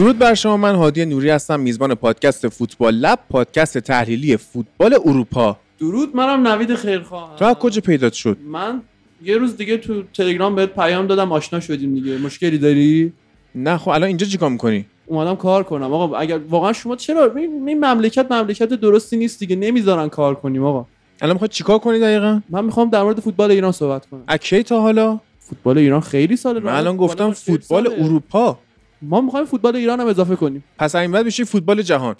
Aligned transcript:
درود 0.00 0.18
بر 0.18 0.34
شما 0.34 0.56
من 0.56 0.74
هادی 0.74 1.04
نوری 1.04 1.30
هستم 1.30 1.60
میزبان 1.60 1.94
پادکست 1.94 2.48
فوتبال 2.48 2.94
لب 2.94 3.18
پادکست 3.30 3.78
تحلیلی 3.78 4.36
فوتبال 4.36 4.94
اروپا. 5.04 5.56
درود 5.80 6.16
منم 6.16 6.48
نوید 6.48 6.74
خیرخواه 6.74 7.36
تو 7.36 7.44
از 7.44 7.54
کجا 7.54 7.80
پیدات 7.80 8.12
شد؟ 8.12 8.36
من 8.46 8.82
یه 9.22 9.36
روز 9.36 9.56
دیگه 9.56 9.76
تو 9.76 10.02
تلگرام 10.14 10.54
بهت 10.54 10.74
پیام 10.74 11.06
دادم 11.06 11.32
آشنا 11.32 11.60
شدیم 11.60 11.94
دیگه. 11.94 12.18
مشکلی 12.18 12.58
داری؟ 12.58 13.12
نه 13.54 13.76
خب 13.76 13.88
الان 13.88 14.06
اینجا 14.08 14.26
چیکار 14.26 14.50
می‌کنی؟ 14.50 14.86
اومدم 15.06 15.36
کار 15.36 15.62
کنم. 15.62 15.92
آقا 15.92 16.16
اگر 16.16 16.38
واقعا 16.38 16.72
شما 16.72 16.96
چرا؟ 16.96 17.34
این 17.36 17.84
مملکت 17.84 18.32
مملکت 18.32 18.68
درستی 18.68 19.16
نیست 19.16 19.40
دیگه. 19.40 19.56
نمی‌ذارن 19.56 20.08
کار 20.08 20.34
کنیم 20.34 20.64
آقا. 20.64 20.86
الان 21.20 21.34
می‌خوای 21.34 21.48
چیکار 21.48 21.78
کنی 21.78 21.98
دقیقا؟ 21.98 22.40
من 22.50 22.64
می‌خوام 22.64 22.90
در 22.90 23.02
مورد 23.02 23.20
فوتبال 23.20 23.50
ایران 23.50 23.72
صحبت 23.72 24.06
کنم. 24.06 24.22
اکی 24.28 24.62
تا 24.62 24.80
حالا؟ 24.80 25.20
فوتبال 25.38 25.78
ایران 25.78 26.00
خیلی 26.00 26.36
سال 26.36 26.62
من 26.62 26.72
الان 26.72 26.96
گفتم 26.96 27.32
فوتبال 27.32 27.86
اروپا. 27.98 28.58
ما 29.02 29.20
می‌خوایم 29.20 29.46
فوتبال 29.46 29.76
ایران 29.76 30.00
هم 30.00 30.06
اضافه 30.06 30.36
کنیم. 30.36 30.64
پس 30.78 30.94
این 30.94 31.12
بعد 31.12 31.24
میشه 31.24 31.44
فوتبال 31.44 31.82
جهان. 31.82 32.16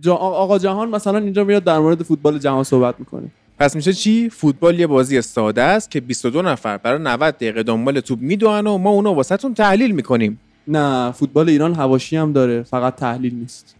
جا... 0.00 0.14
آقا 0.14 0.58
جهان 0.58 0.88
مثلا 0.88 1.18
اینجا 1.18 1.44
میاد 1.44 1.64
در 1.64 1.78
مورد 1.78 2.02
فوتبال 2.02 2.38
جهان 2.38 2.64
صحبت 2.64 2.94
می‌کنه. 2.98 3.28
پس 3.58 3.76
میشه 3.76 3.92
چی؟ 3.92 4.30
فوتبال 4.30 4.80
یه 4.80 4.86
بازی 4.86 5.22
ساده 5.22 5.62
است 5.62 5.90
که 5.90 6.00
22 6.00 6.42
نفر 6.42 6.76
برای 6.76 6.98
90 7.02 7.34
دقیقه 7.34 7.62
دنبال 7.62 8.00
توپ 8.00 8.18
میدوئن 8.20 8.66
و 8.66 8.78
ما 8.78 8.90
اونو 8.90 9.12
واسهتون 9.12 9.54
تحلیل 9.54 9.90
می‌کنیم. 9.92 10.40
نه 10.68 11.12
فوتبال 11.12 11.48
ایران 11.48 11.74
هواشی 11.74 12.16
هم 12.16 12.32
داره 12.32 12.62
فقط 12.62 12.96
تحلیل 12.96 13.34
نیست. 13.34 13.76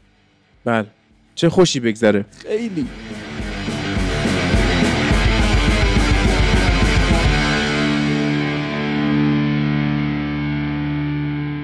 بله. 0.65 0.87
چه 1.35 1.49
خوشی 1.49 1.81
بگذره. 1.81 2.25
خیلی. 2.31 2.87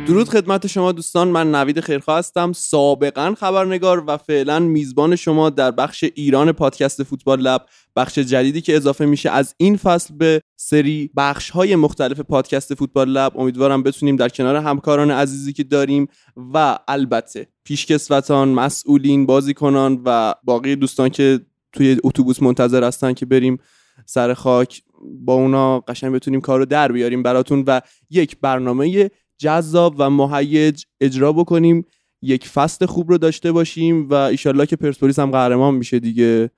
درود 0.07 0.29
خدمت 0.29 0.67
شما 0.67 0.93
دوستان 0.93 1.29
من 1.29 1.55
نوید 1.55 1.81
خیرخواه 1.81 2.19
هستم 2.19 2.53
سابقا 2.53 3.35
خبرنگار 3.39 4.05
و 4.07 4.17
فعلا 4.17 4.59
میزبان 4.59 5.17
شما 5.17 5.51
در 5.51 5.71
بخش 5.71 6.05
ایران 6.15 6.53
پادکست 6.53 7.03
فوتبال 7.03 7.41
لب 7.41 7.67
بخش 7.97 8.19
جدیدی 8.19 8.61
که 8.61 8.77
اضافه 8.77 9.07
میشه 9.07 9.31
از 9.31 9.55
این 9.57 9.77
فصل 9.77 10.15
به 10.15 10.41
سری 10.57 11.11
بخش 11.17 11.51
های 11.51 11.77
مختلف 11.77 12.21
پادکست 12.21 12.75
فوتبال 12.75 13.09
لب. 13.09 13.39
امیدوارم 13.39 13.83
بتونیم 13.83 14.17
در 14.17 14.29
کنار 14.29 14.57
همکاران 14.57 15.11
عزیزی 15.11 15.53
که 15.53 15.65
داریم 15.65 16.09
و 16.55 16.79
البته 16.89 17.47
پیشکسوتان 17.65 18.49
مسئولین 18.49 19.27
بازیکنان 19.27 20.03
و 20.05 20.35
باقی 20.45 20.77
دوستان 20.77 21.09
که 21.09 21.41
توی 21.73 21.97
اتوبوس 22.05 22.43
منتظر 22.43 22.85
هستن 22.85 23.13
که 23.13 23.27
بریم 23.27 23.59
سر 24.07 24.35
خاک 24.35 24.83
با 25.01 25.35
اونا 25.35 25.81
قشنگ 25.81 26.13
بتونیم 26.13 26.41
کار 26.41 26.65
در 26.65 26.93
بیاریم 26.93 27.23
براتون 27.23 27.65
و 27.67 27.81
یک 28.11 28.37
برنامه 28.41 29.11
جذاب 29.39 29.95
و 29.99 30.11
مهیج 30.11 30.85
اجرا 31.01 31.33
بکنیم 31.33 31.87
یک 32.23 32.49
فصل 32.49 32.87
خوب 32.87 33.11
رو 33.11 33.19
داشته 33.19 33.53
باشیم 33.53 34.09
و 34.11 34.15
ایشالله 34.15 34.67
که 34.67 34.77
پرسپولیس 34.77 35.19
هم 35.19 35.31
قهرمان 35.31 35.75
میشه 35.75 35.99
دیگه. 35.99 36.51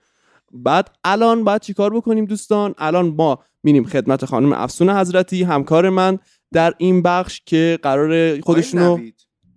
بعد 0.52 0.90
الان 1.04 1.44
باید 1.44 1.60
چیکار 1.60 1.94
بکنیم 1.96 2.24
دوستان؟ 2.24 2.74
الان 2.78 3.08
ما 3.08 3.38
میریم 3.62 3.84
خدمت 3.84 4.24
خانم 4.24 4.52
افسون 4.52 4.90
حضرتی 4.90 5.42
همکار 5.42 5.90
من 5.90 6.18
در 6.52 6.74
این 6.78 7.02
بخش 7.02 7.42
که 7.46 7.78
قرار 7.82 8.40
خودشونو 8.40 8.98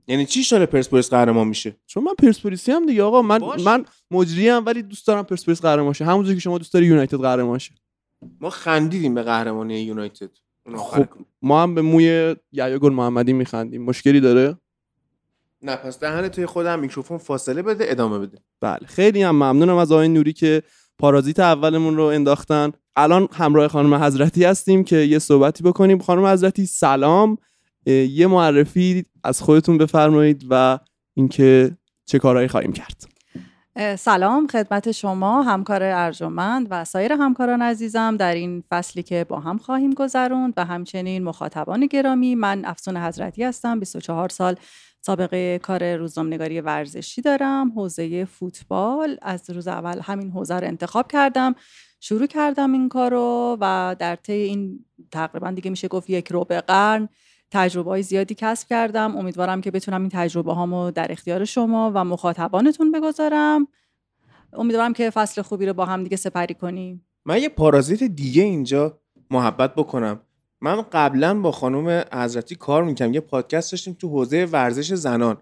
یعنی 0.07 0.25
چی 0.25 0.43
شده 0.43 0.65
پرسپولیس 0.65 1.09
قهرمان 1.09 1.47
میشه؟ 1.47 1.75
چون 1.85 2.03
من 2.03 2.13
پرسپولیسی 2.19 2.71
هم 2.71 2.85
دیگه 2.85 3.03
آقا 3.03 3.21
من 3.21 3.37
باش. 3.37 3.65
من 3.65 3.85
مجری 4.11 4.49
ام 4.49 4.65
ولی 4.65 4.81
دوست 4.81 5.07
دارم 5.07 5.23
پرسپولیس 5.23 5.61
قهرمان 5.61 5.93
شه 5.93 6.05
همونجوری 6.05 6.35
که 6.35 6.41
شما 6.41 6.57
دوست 6.57 6.73
داری 6.73 6.85
یونایتد 6.85 7.17
قهرمان 7.17 7.57
شه. 7.57 7.73
ما 8.41 8.49
خندیدیم 8.49 9.13
به 9.13 9.23
قهرمانی 9.23 9.79
یونایتد. 9.79 10.29
خب 10.77 11.05
ما 11.41 11.63
هم 11.63 11.75
به 11.75 11.81
موی 11.81 12.35
یحیی 12.51 12.79
گل 12.79 12.93
محمدی 12.93 13.33
میخندیم. 13.33 13.83
مشکلی 13.83 14.19
داره؟ 14.19 14.57
نه 15.61 15.75
پس 15.75 15.99
دهن 15.99 16.27
توی 16.27 16.45
خودم 16.45 16.79
میکروفون 16.79 17.17
فاصله 17.17 17.61
بده 17.61 17.85
ادامه 17.87 18.19
بده. 18.19 18.37
بله 18.61 18.85
خیلی 18.85 19.21
هم 19.21 19.35
ممنونم 19.35 19.75
از 19.75 19.91
آقای 19.91 20.07
نوری 20.07 20.33
که 20.33 20.63
پارازیت 20.99 21.39
اولمون 21.39 21.97
رو 21.97 22.03
انداختن. 22.03 22.71
الان 22.95 23.27
همراه 23.33 23.67
خانم 23.67 23.93
حضرتی 23.93 24.43
هستیم 24.43 24.83
که 24.83 24.95
یه 24.95 25.19
صحبتی 25.19 25.63
بکنیم. 25.63 25.99
خانم 25.99 26.25
حضرتی 26.25 26.65
سلام. 26.65 27.37
یه 27.85 28.27
معرفی 28.27 29.05
از 29.23 29.41
خودتون 29.41 29.77
بفرمایید 29.77 30.45
و 30.49 30.79
اینکه 31.13 31.77
چه 32.05 32.19
کارهایی 32.19 32.47
خواهیم 32.47 32.71
کرد. 32.71 33.18
سلام 33.77 34.47
خدمت 34.47 34.91
شما 34.91 35.41
همکار 35.43 35.83
ارجمند 35.83 36.67
و 36.69 36.85
سایر 36.85 37.13
همکاران 37.13 37.61
عزیزم 37.61 38.17
در 38.17 38.35
این 38.35 38.63
فصلی 38.69 39.03
که 39.03 39.25
با 39.29 39.39
هم 39.39 39.57
خواهیم 39.57 39.93
گذروند 39.93 40.53
و 40.57 40.65
همچنین 40.65 41.23
مخاطبان 41.23 41.85
گرامی. 41.85 42.35
من 42.35 42.65
افسون 42.65 42.97
حضرتی 42.97 43.43
هستم 43.43 43.79
24 43.79 44.29
سال 44.29 44.55
سابقه 45.01 45.59
کار 45.59 45.95
روزنامه‌نگاری 45.95 46.61
ورزشی 46.61 47.21
دارم. 47.21 47.71
حوزه 47.71 48.25
فوتبال 48.25 49.17
از 49.21 49.49
روز 49.49 49.67
اول 49.67 49.99
همین 50.03 50.31
حوزه 50.31 50.55
رو 50.55 50.67
انتخاب 50.67 51.11
کردم 51.11 51.55
شروع 51.99 52.27
کردم 52.27 52.73
این 52.73 52.89
کارو 52.89 53.57
و 53.61 53.95
در 53.99 54.15
طی 54.15 54.33
این 54.33 54.85
تقریبا 55.11 55.51
دیگه 55.51 55.69
میشه 55.69 55.87
گفت 55.87 56.09
یک 56.09 56.27
ربع 56.31 56.61
قرن 56.61 57.09
تجربه 57.51 57.89
های 57.89 58.03
زیادی 58.03 58.35
کسب 58.35 58.67
کردم. 58.67 59.17
امیدوارم 59.17 59.61
که 59.61 59.71
بتونم 59.71 60.01
این 60.01 60.09
تجربه 60.13 60.53
هامو 60.53 60.91
در 60.91 61.11
اختیار 61.11 61.45
شما 61.45 61.91
و 61.95 62.03
مخاطبانتون 62.03 62.91
بگذارم. 62.91 63.67
امیدوارم 64.53 64.93
که 64.93 65.09
فصل 65.09 65.41
خوبی 65.41 65.65
رو 65.65 65.73
با 65.73 65.85
هم 65.85 66.03
دیگه 66.03 66.17
سپری 66.17 66.53
کنیم. 66.53 67.05
من 67.25 67.41
یه 67.41 67.49
پارازیت 67.49 68.03
دیگه 68.03 68.43
اینجا 68.43 68.99
محبت 69.31 69.75
بکنم. 69.75 70.19
من 70.61 70.81
قبلا 70.81 71.39
با 71.39 71.51
خانم 71.51 72.03
حضرتی 72.13 72.55
کار 72.55 72.83
می‌کنم 72.83 73.13
یه 73.13 73.19
پادکست 73.19 73.71
داشتیم 73.71 73.93
تو 73.93 74.09
حوزه 74.09 74.45
ورزش 74.45 74.93
زنان. 74.93 75.37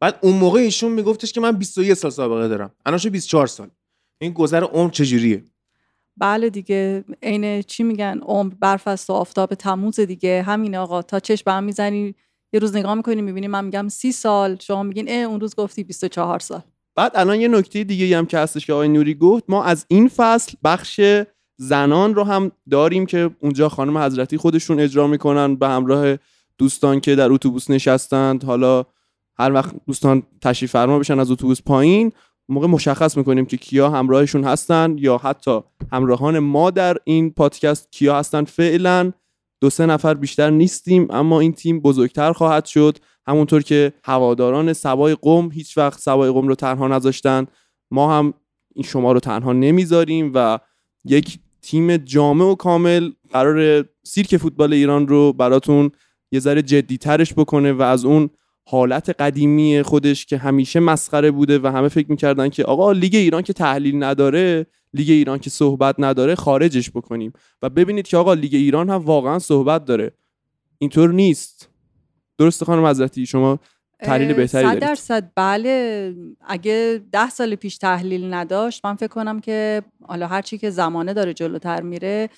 بعد 0.00 0.18
اون 0.22 0.36
موقع 0.36 0.60
ایشون 0.60 0.92
میگفتش 0.92 1.32
که 1.32 1.40
من 1.40 1.52
21 1.52 1.94
سال 1.94 2.10
سابقه 2.10 2.48
دارم. 2.48 2.70
الان 2.86 2.98
شو 2.98 3.10
24 3.10 3.46
سال. 3.46 3.70
این 4.18 4.32
گذر 4.32 4.62
عمر 4.62 4.90
چجوریه؟ 4.90 5.44
بله 6.16 6.50
دیگه 6.50 7.04
عین 7.22 7.62
چی 7.62 7.82
میگن 7.82 8.18
عمر 8.22 8.54
برف 8.60 8.88
است 8.88 9.10
و 9.10 9.12
آفتاب 9.12 9.54
تموز 9.54 10.00
دیگه. 10.00 10.42
همین 10.42 10.76
آقا 10.76 11.02
تا 11.02 11.20
چشم 11.20 11.42
به 11.46 11.52
هم 11.52 11.64
می‌زنی 11.64 12.14
یه 12.52 12.60
روز 12.60 12.76
نگاه 12.76 12.94
می‌کنی 12.94 13.22
می‌بینی 13.22 13.48
من 13.48 13.64
میگم 13.64 13.88
سی 13.88 14.12
سال. 14.12 14.56
شما 14.60 14.82
میگین 14.82 15.06
اه 15.08 15.16
اون 15.16 15.40
روز 15.40 15.54
گفتی 15.54 15.84
24 15.84 16.38
سال. 16.38 16.60
بعد 16.96 17.12
الان 17.14 17.40
یه 17.40 17.48
نکته 17.48 17.84
دیگه 17.84 18.18
هم 18.18 18.26
که 18.26 18.38
هستش 18.38 18.66
که 18.66 18.72
آقای 18.72 18.88
نوری 18.88 19.14
گفت 19.14 19.44
ما 19.48 19.64
از 19.64 19.86
این 19.88 20.08
فصل 20.08 20.56
بخش 20.64 21.00
زنان 21.56 22.14
رو 22.14 22.24
هم 22.24 22.52
داریم 22.70 23.06
که 23.06 23.30
اونجا 23.40 23.68
خانم 23.68 23.98
حضرتی 23.98 24.36
خودشون 24.36 24.80
اجرا 24.80 25.06
می‌کنن 25.06 25.54
به 25.56 25.68
همراه 25.68 26.16
دوستان 26.58 27.00
که 27.00 27.14
در 27.14 27.32
اتوبوس 27.32 27.70
نشستند. 27.70 28.44
حالا 28.44 28.84
هر 29.38 29.52
وقت 29.52 29.74
دوستان 29.86 30.22
تشریف 30.40 30.72
فرما 30.72 30.98
بشن 30.98 31.18
از 31.18 31.30
اتوبوس 31.30 31.62
پایین 31.62 32.12
موقع 32.48 32.66
مشخص 32.66 33.16
می‌کنیم 33.16 33.46
که 33.46 33.56
کیا 33.56 33.90
همراهشون 33.90 34.44
هستن 34.44 34.96
یا 34.98 35.18
حتی 35.18 35.60
همراهان 35.92 36.38
ما 36.38 36.70
در 36.70 36.96
این 37.04 37.30
پادکست 37.30 37.92
کیا 37.92 38.18
هستن. 38.18 38.44
فعلا 38.44 39.12
دو 39.60 39.70
سه 39.70 39.86
نفر 39.86 40.14
بیشتر 40.14 40.50
نیستیم 40.50 41.06
اما 41.10 41.40
این 41.40 41.52
تیم 41.52 41.80
بزرگتر 41.80 42.32
خواهد 42.32 42.64
شد. 42.64 42.98
همونطور 43.26 43.62
که 43.62 43.92
هواداران 44.04 44.72
سوای 44.72 45.16
قم 45.22 45.50
هیچ 45.50 45.78
وقت 45.78 46.00
سوای 46.00 46.30
قم 46.30 46.48
رو 46.48 46.54
تنها 46.54 46.88
نذاشتن 46.88 47.46
ما 47.90 48.18
هم 48.18 48.34
این 48.74 48.84
شما 48.84 49.12
رو 49.12 49.20
تنها 49.20 49.52
نمی‌ذاریم 49.52 50.30
و 50.34 50.58
یک 51.04 51.38
تیم 51.62 51.96
جامع 51.96 52.44
و 52.44 52.54
کامل 52.54 53.10
قرار 53.32 53.84
سیرک 54.02 54.36
فوتبال 54.36 54.72
ایران 54.72 55.08
رو 55.08 55.32
براتون 55.32 55.90
یه 56.32 56.40
ذره 56.40 56.62
جدیترش 56.62 57.34
بکنه 57.34 57.72
و 57.72 57.82
از 57.82 58.04
اون 58.04 58.30
حالت 58.64 59.10
قدیمی 59.10 59.82
خودش 59.82 60.26
که 60.26 60.38
همیشه 60.38 60.80
مسخره 60.80 61.30
بوده 61.30 61.58
و 61.58 61.66
همه 61.66 61.88
فکر 61.88 62.10
می‌کردن 62.10 62.48
که 62.48 62.64
آقا 62.64 62.92
لیگ 62.92 63.14
ایران 63.14 63.42
که 63.42 63.52
تحلیل 63.52 64.04
نداره 64.04 64.66
لیگ 64.94 65.10
ایران 65.10 65.38
که 65.38 65.50
صحبت 65.50 65.94
نداره 65.98 66.34
خارجش 66.34 66.90
بکنیم. 66.90 67.32
و 67.62 67.70
ببینید 67.70 68.06
که 68.06 68.16
آقا 68.16 68.34
لیگ 68.34 68.54
ایران 68.54 68.90
هم 68.90 68.96
واقعا 68.96 69.38
صحبت 69.38 69.84
داره. 69.84 70.12
اینطور 70.78 71.12
نیست. 71.12 71.68
درسته 72.38 72.64
خانم 72.64 72.86
حضرتی 72.86 73.26
شما 73.26 73.58
تحلیل 74.02 74.32
بهتری 74.32 74.66
صد 74.66 74.78
درصد. 74.78 75.32
بله. 75.36 76.14
اگه 76.46 77.00
ده 77.12 77.30
سال 77.30 77.54
پیش 77.54 77.78
تحلیل 77.78 78.34
نداشت 78.34 78.84
من 78.84 78.94
فکر 78.94 79.08
کنم 79.08 79.40
که 79.40 79.82
حالا 80.06 80.26
هرچی 80.26 80.58
که 80.58 80.70
زمانه 80.70 81.14
داره 81.14 81.34
جلوتر 81.34 81.80
میره 81.80 82.28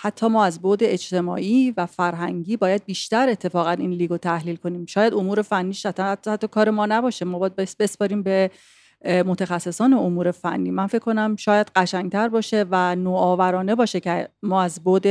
حتی 0.00 0.26
ما 0.28 0.44
از 0.44 0.62
بعد 0.62 0.78
اجتماعی 0.84 1.74
و 1.76 1.86
فرهنگی 1.86 2.56
باید 2.56 2.84
بیشتر 2.84 3.28
اتفاقا 3.28 3.70
این 3.70 3.90
لیگو 3.90 4.16
تحلیل 4.18 4.56
کنیم. 4.56 4.86
شاید 4.86 5.14
امور 5.14 5.42
فنیش 5.42 5.86
حتی, 5.86 6.02
حتی, 6.02 6.30
حتی 6.30 6.48
کار 6.48 6.70
ما 6.70 6.86
نباشه. 6.86 7.24
ما 7.24 7.38
باید 7.38 7.56
بس- 7.56 7.76
بسپاریم 7.76 8.22
به 8.22 8.50
متخصصان 9.04 9.92
امور 9.92 10.30
فنی. 10.30 10.70
من 10.70 10.86
فکر 10.86 10.98
کنم 10.98 11.36
شاید 11.36 11.70
قشنگتر 11.76 12.28
باشه 12.28 12.64
و 12.70 12.96
نوآورانه 12.96 13.74
باشه 13.74 14.00
که 14.00 14.28
ما 14.42 14.62
از 14.62 14.80
بود 14.84 15.06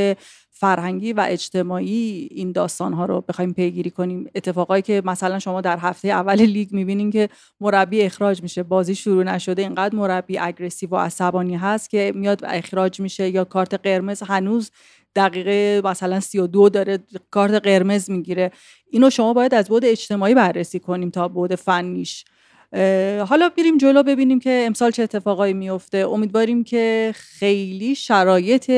فرهنگی 0.59 1.13
و 1.13 1.25
اجتماعی 1.29 2.27
این 2.31 2.51
داستان 2.51 2.93
ها 2.93 3.05
رو 3.05 3.21
بخوایم 3.21 3.53
پیگیری 3.53 3.91
کنیم. 3.91 4.29
اتفاقایی 4.35 4.81
که 4.81 5.01
مثلا 5.05 5.39
شما 5.39 5.61
در 5.61 5.77
هفته 5.77 6.07
اول 6.07 6.41
لیگ 6.41 6.73
می‌بینین 6.73 7.11
که 7.11 7.29
مربی 7.61 8.01
اخراج 8.01 8.41
میشه. 8.43 8.63
بازی 8.63 8.95
شروع 8.95 9.23
نشده 9.23 9.61
اینقدر 9.61 9.95
مربی 9.95 10.37
اگریسیو 10.37 10.89
و 10.89 10.95
عصبانی 10.95 11.55
هست 11.55 11.89
که 11.89 12.11
میاد 12.15 12.45
اخراج 12.45 12.99
میشه 12.99 13.29
یا 13.29 13.43
کارت 13.43 13.73
قرمز 13.73 14.21
هنوز 14.21 14.71
دقیقه 15.15 15.81
مثلا 15.83 16.19
32 16.19 16.69
داره 16.69 16.99
کارت 17.31 17.53
قرمز 17.53 18.09
می‌گیره. 18.09 18.51
اینو 18.91 19.09
شما 19.09 19.33
باید 19.33 19.53
از 19.53 19.67
بود 19.67 19.85
اجتماعی 19.85 20.35
بررسی 20.35 20.79
کنیم 20.79 21.09
تا 21.09 21.27
بود 21.27 21.55
فنیش. 21.55 22.25
حالا 23.27 23.49
بریم 23.57 23.77
جلو 23.77 24.03
ببینیم 24.03 24.39
که 24.39 24.63
امسال 24.67 24.91
چه 24.91 25.03
اتفاقایی 25.03 25.53
میفته. 25.53 25.97
امیدواریم 25.97 26.63
که 26.63 27.11
خیلی 27.15 27.95
شرایط 27.95 28.69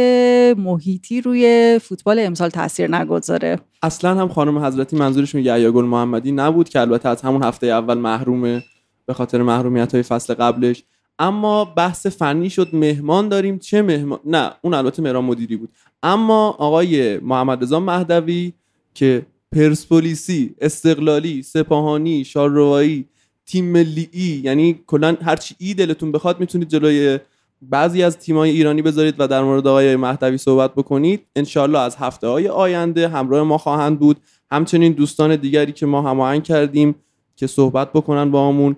محیطی 0.57 1.21
روی 1.21 1.80
فوتبال 1.83 2.19
امسال 2.19 2.50
تاثیر 2.50 2.95
نگذاره. 2.95 3.59
اصلا 3.83 4.15
هم 4.15 4.27
خانم 4.27 4.65
حضرتی 4.65 4.95
منظورشون 4.95 5.41
یحیی 5.41 5.71
گل 5.71 5.86
محمدی 5.86 6.31
نبود 6.31 6.69
که 6.69 6.80
البته 6.80 7.09
از 7.09 7.21
همون 7.21 7.44
هفته 7.44 7.68
اول 7.68 7.97
محرومه 7.97 8.63
به 9.06 9.13
خاطر 9.13 9.41
محرومیت 9.41 9.94
های 9.94 10.03
فصل 10.03 10.33
قبلش. 10.33 10.83
اما 11.19 11.65
بحث 11.65 12.07
فنی 12.07 12.50
شد 12.50 12.69
مهمان 12.74 13.30
داریم. 13.30 13.59
چه 13.59 13.81
مهمان؟ 13.81 14.19
نه 14.25 14.51
اون 14.62 14.74
البته 14.74 15.01
مهران 15.01 15.25
مدیری 15.25 15.57
بود. 15.57 15.69
اما 16.03 16.50
آقای 16.50 17.18
محمد 17.18 17.63
رضا 17.63 17.80
مهدوی 17.80 18.53
که 18.94 19.25
پرسپولیسی 19.51 20.56
استقلالی 20.62 21.44
سپاهانی 21.44 22.24
شارروایی 22.24 23.06
تیم 23.51 23.66
ملی 23.66 24.10
ای 24.12 24.42
یعنی 24.44 24.80
کلا 24.88 25.18
هر 25.22 25.36
چی 25.36 25.56
ای 25.57 25.74
دلتون 25.74 26.12
بخواد 26.12 26.40
می‌تونید 26.40 26.68
جلوی 26.68 27.19
بعضی 27.62 28.04
از 28.04 28.18
تیمای 28.18 28.50
ایرانی 28.50 28.81
بذارید 28.81 29.16
و 29.18 29.28
در 29.28 29.44
مورد 29.44 29.68
آقای 29.68 29.96
مهدوی 29.96 30.38
صحبت 30.38 30.75
بکنید. 30.75 31.22
انشالله 31.36 31.80
از 31.80 31.96
هفته 31.96 32.28
های 32.28 32.48
آینده 32.48 33.07
همراه 33.07 33.44
ما 33.44 33.57
خواهند 33.57 34.00
بود. 34.00 34.18
همچنین 34.51 34.94
دوستان 34.94 35.36
دیگری 35.36 35.72
که 35.72 35.86
ما 35.86 36.01
هماهنگ 36.01 36.44
کردیم 36.44 36.96
که 37.36 37.48
صحبت 37.48 37.94
بکنن 37.94 38.31
با 38.31 38.50
همون. 38.50 38.75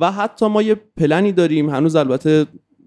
و 0.00 0.12
حتی 0.12 0.46
ما 0.46 0.62
یه 0.62 0.74
پلنی 0.96 1.32
داریم 1.32 1.70
هنوز 1.70 1.96
البته 1.96 2.46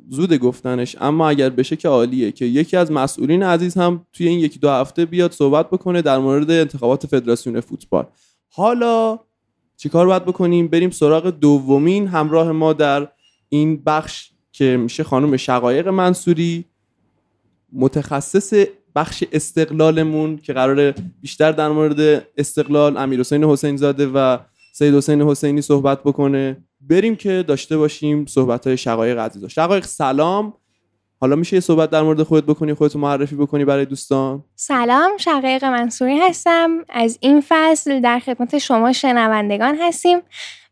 زود 0.09 0.33
گفتنش 0.33 0.95
اما 1.01 1.29
اگر 1.29 1.49
بشه 1.49 1.75
که 1.75 1.87
عالیه 1.87 2.31
که 2.31 2.45
یکی 2.45 2.77
از 2.77 2.91
مسئولین 2.91 3.43
عزیز 3.43 3.77
هم 3.77 4.05
توی 4.13 4.27
این 4.27 4.39
یکی 4.39 4.59
دو 4.59 4.69
هفته 4.69 5.05
بیاد 5.05 5.31
صحبت 5.31 5.69
بکنه 5.69 6.01
در 6.01 6.17
مورد 6.17 6.51
انتخابات 6.51 7.07
فدراسیون 7.07 7.59
فوتبال. 7.59 8.05
حالا 8.49 9.19
چیکار 9.77 10.05
باید 10.07 10.25
بکنیم؟ 10.25 10.67
بریم 10.67 10.89
سراغ 10.89 11.29
دومین 11.29 12.07
همراه 12.07 12.51
ما 12.51 12.73
در 12.73 13.07
این 13.49 13.83
بخش 13.83 14.31
که 14.51 14.77
میشه 14.77 15.03
خانم 15.03 15.37
شقایق 15.37 15.87
منصوری 15.87 16.65
متخصص 17.73 18.53
بخش 18.95 19.23
استقلالمون 19.31 20.37
که 20.37 20.53
قرار 20.53 20.91
بیشتر 21.21 21.51
در 21.51 21.69
مورد 21.69 22.27
استقلال 22.37 22.97
امیر 22.97 23.19
حسین 23.19 23.43
حسین 23.43 23.77
زاده 23.77 24.07
و 24.07 24.37
سید 24.73 24.95
حسین 24.95 25.21
حسینی 25.21 25.61
صحبت 25.61 26.03
بکنه. 26.03 26.57
بریم 26.81 27.15
که 27.15 27.43
داشته 27.47 27.77
باشیم 27.77 28.25
صحبت 28.25 28.67
های 28.67 28.77
شقایق 28.77 29.19
عزیزا. 29.19 29.47
شقایق 29.47 29.85
سلام. 29.85 30.53
حالا 31.21 31.35
میشه 31.35 31.55
یه 31.55 31.59
صحبت 31.59 31.89
در 31.89 32.01
مورد 32.01 32.23
خودت 32.23 32.45
بکنی 32.45 32.73
خودتو 32.73 32.99
معرفی 32.99 33.35
بکنی 33.35 33.65
برای 33.65 33.85
دوستان؟ 33.85 34.43
سلام 34.55 35.17
شقایق 35.17 35.65
منصوری 35.65 36.19
هستم. 36.19 36.85
از 36.89 37.17
این 37.21 37.43
فصل 37.47 37.99
در 37.99 38.19
خدمت 38.19 38.57
شما 38.57 38.93
شنوندگان 38.93 39.77
هستیم. 39.81 40.19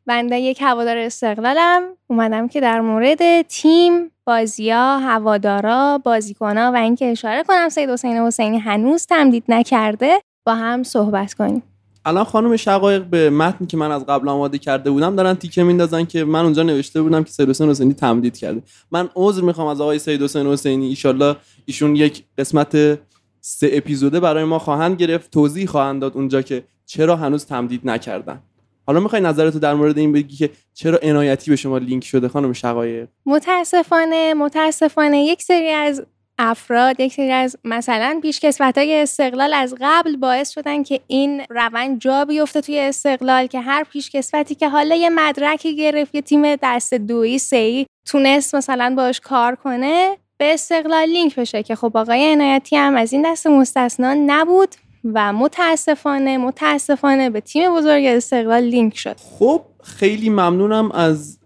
بنده 0.06 0.40
یک 0.40 0.62
هوادار 0.62 0.98
استقلالم. 0.98 1.84
اومدم 2.08 2.48
که 2.48 2.62
در 2.62 2.82
مورد 2.82 3.42
تیم 3.42 4.12
بازیا 4.26 5.00
هوادارا 5.00 5.98
بازیکنها 5.98 6.72
و 6.72 6.76
اینکه 6.76 7.12
اشاره 7.12 7.44
کنم 7.44 7.70
سید 7.70 7.90
حسین 7.90 8.18
حسینی 8.18 8.58
هنوز 8.58 9.06
تمدید 9.06 9.44
نکرده 9.50 10.22
با 10.46 10.56
هم 10.56 10.84
صحبت 10.84 11.34
کنیم. 11.34 11.64
الان 12.06 12.24
خانم 12.24 12.58
شقایق 12.58 13.04
به 13.04 13.30
متنی 13.30 13.68
که 13.68 13.78
من 13.78 13.92
از 13.92 14.06
قبل 14.06 14.30
آماده 14.30 14.58
کرده 14.58 14.92
بودم 14.92 15.16
دارن 15.16 15.34
تیکه 15.34 15.64
میندازن 15.64 16.06
که 16.06 16.24
من 16.24 16.44
اونجا 16.44 16.64
نوشته 16.64 17.02
بودم 17.02 17.24
که 17.24 17.32
سید 17.32 17.50
حسین 17.50 17.70
حسینی 17.70 17.94
تمدید 17.94 18.38
کرده. 18.38 18.64
من 18.92 19.10
عذر 19.16 19.42
می‌خوام 19.42 19.68
از 19.68 19.82
آقای 19.82 20.00
سید 20.00 20.22
حسین 20.22 20.48
حسینی. 20.48 20.88
ایشالله 20.88 21.36
ایشون 21.66 21.96
یک 21.96 22.24
قسمت 22.38 23.00
سه 23.42 23.70
اپیزوده 23.72 24.20
برای 24.20 24.44
ما 24.44 24.60
خواهند 24.60 24.98
گرفت 24.98 25.32
توضیح 25.32 25.68
خواهند 25.68 26.02
داد 26.02 26.16
اونجا 26.16 26.42
که 26.42 26.64
چرا 26.86 27.16
هنوز 27.16 27.46
تمدید 27.46 27.82
نکردن. 27.84 28.42
حالا 28.88 29.00
می‌خوای 29.00 29.22
نظرتو 29.22 29.60
در 29.60 29.74
مورد 29.74 29.98
این 29.98 30.12
بگی 30.12 30.36
که 30.36 30.50
چرا 30.74 31.00
عنایتی 31.04 31.52
به 31.52 31.58
شما 31.58 31.78
لینک 31.78 32.04
شده 32.04 32.28
خانم 32.28 32.54
شقایق؟ 32.54 33.08
متاسفانه 33.26 34.34
متاسفانه 34.34 35.24
یک 35.24 35.42
سری 35.42 35.70
از 35.70 36.06
افراد 36.38 37.00
یک 37.00 37.14
سری 37.14 37.32
از 37.32 37.58
مثلا 37.64 38.20
پیشکسوت 38.22 38.78
های 38.78 39.02
استقلال 39.02 39.54
از 39.54 39.76
قبل 39.82 40.16
باعث 40.16 40.50
شدن 40.50 40.84
که 40.84 41.00
این 41.08 41.42
روند 41.50 42.00
جا 42.00 42.26
بیفته 42.26 42.62
توی 42.62 42.80
استقلال 42.80 43.48
که 43.48 43.60
هر 43.60 43.84
پیشکسوتی 43.84 44.56
که 44.56 44.70
حالا 44.70 44.96
یه 44.96 45.10
مدرکی 45.10 45.76
گرفت 45.76 46.16
یه 46.16 46.22
تیم 46.22 46.56
دست 46.56 46.94
دویی 46.94 47.40
سی 47.40 47.88
تونست 48.06 48.56
مثلا 48.56 48.94
باش 48.98 49.20
کار 49.20 49.56
کنه 49.56 50.18
به 50.38 50.54
استقلال 50.54 51.10
لینک 51.10 51.36
بشه 51.36 51.64
که 51.64 51.76
خب 51.76 51.98
آقای 51.98 52.32
عنایتی 52.32 52.76
هم 52.76 52.96
از 52.96 53.14
این 53.14 53.32
دست 53.32 53.48
مستثنا 53.48 54.14
نبود 54.14 54.76
و 55.04 55.34
متاسفانه 55.34 56.38
متاسفانه 56.38 57.30
به 57.30 57.42
تیم 57.42 57.76
بزرگ 57.76 58.06
استقلال 58.06 58.64
لینک 58.64 58.98
شد. 58.98 59.16
خب 59.18 59.62
خیلی 59.84 60.30
ممنونم 60.30 60.92
از 60.92 61.40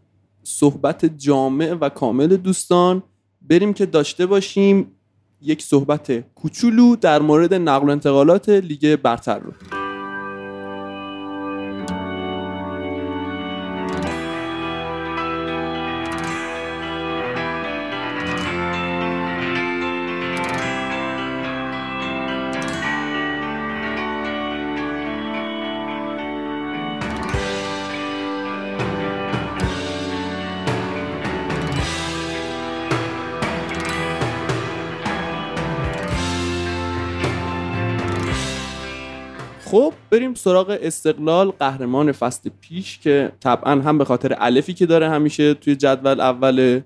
صحبت 0.43 1.05
جامع 1.05 1.73
و 1.73 1.89
کامل 1.89 2.37
دوستان. 2.37 3.03
بریم 3.49 3.73
که 3.73 3.85
داشته 3.85 4.25
باشیم 4.25 4.91
یک 5.41 5.61
صحبت 5.61 6.19
کوچولو 6.35 6.95
در 6.95 7.21
مورد 7.21 7.53
نقل 7.53 7.87
و 7.87 7.91
انتقالات 7.91 8.49
لیگ 8.49 8.95
برتر 8.95 9.39
رو. 9.39 9.76
بریم 40.17 40.33
سراغ 40.33 40.77
استقلال 40.81 41.49
قهرمان 41.49 42.11
فصل 42.11 42.49
پیش 42.61 42.99
که 42.99 43.31
طبعا 43.39 43.81
هم 43.81 43.97
به 43.97 44.05
خاطر 44.05 44.35
الفی 44.39 44.73
که 44.73 44.85
داره 44.85 45.09
همیشه 45.09 45.53
توی 45.53 45.75
جدول 45.75 46.19
اوله 46.19 46.85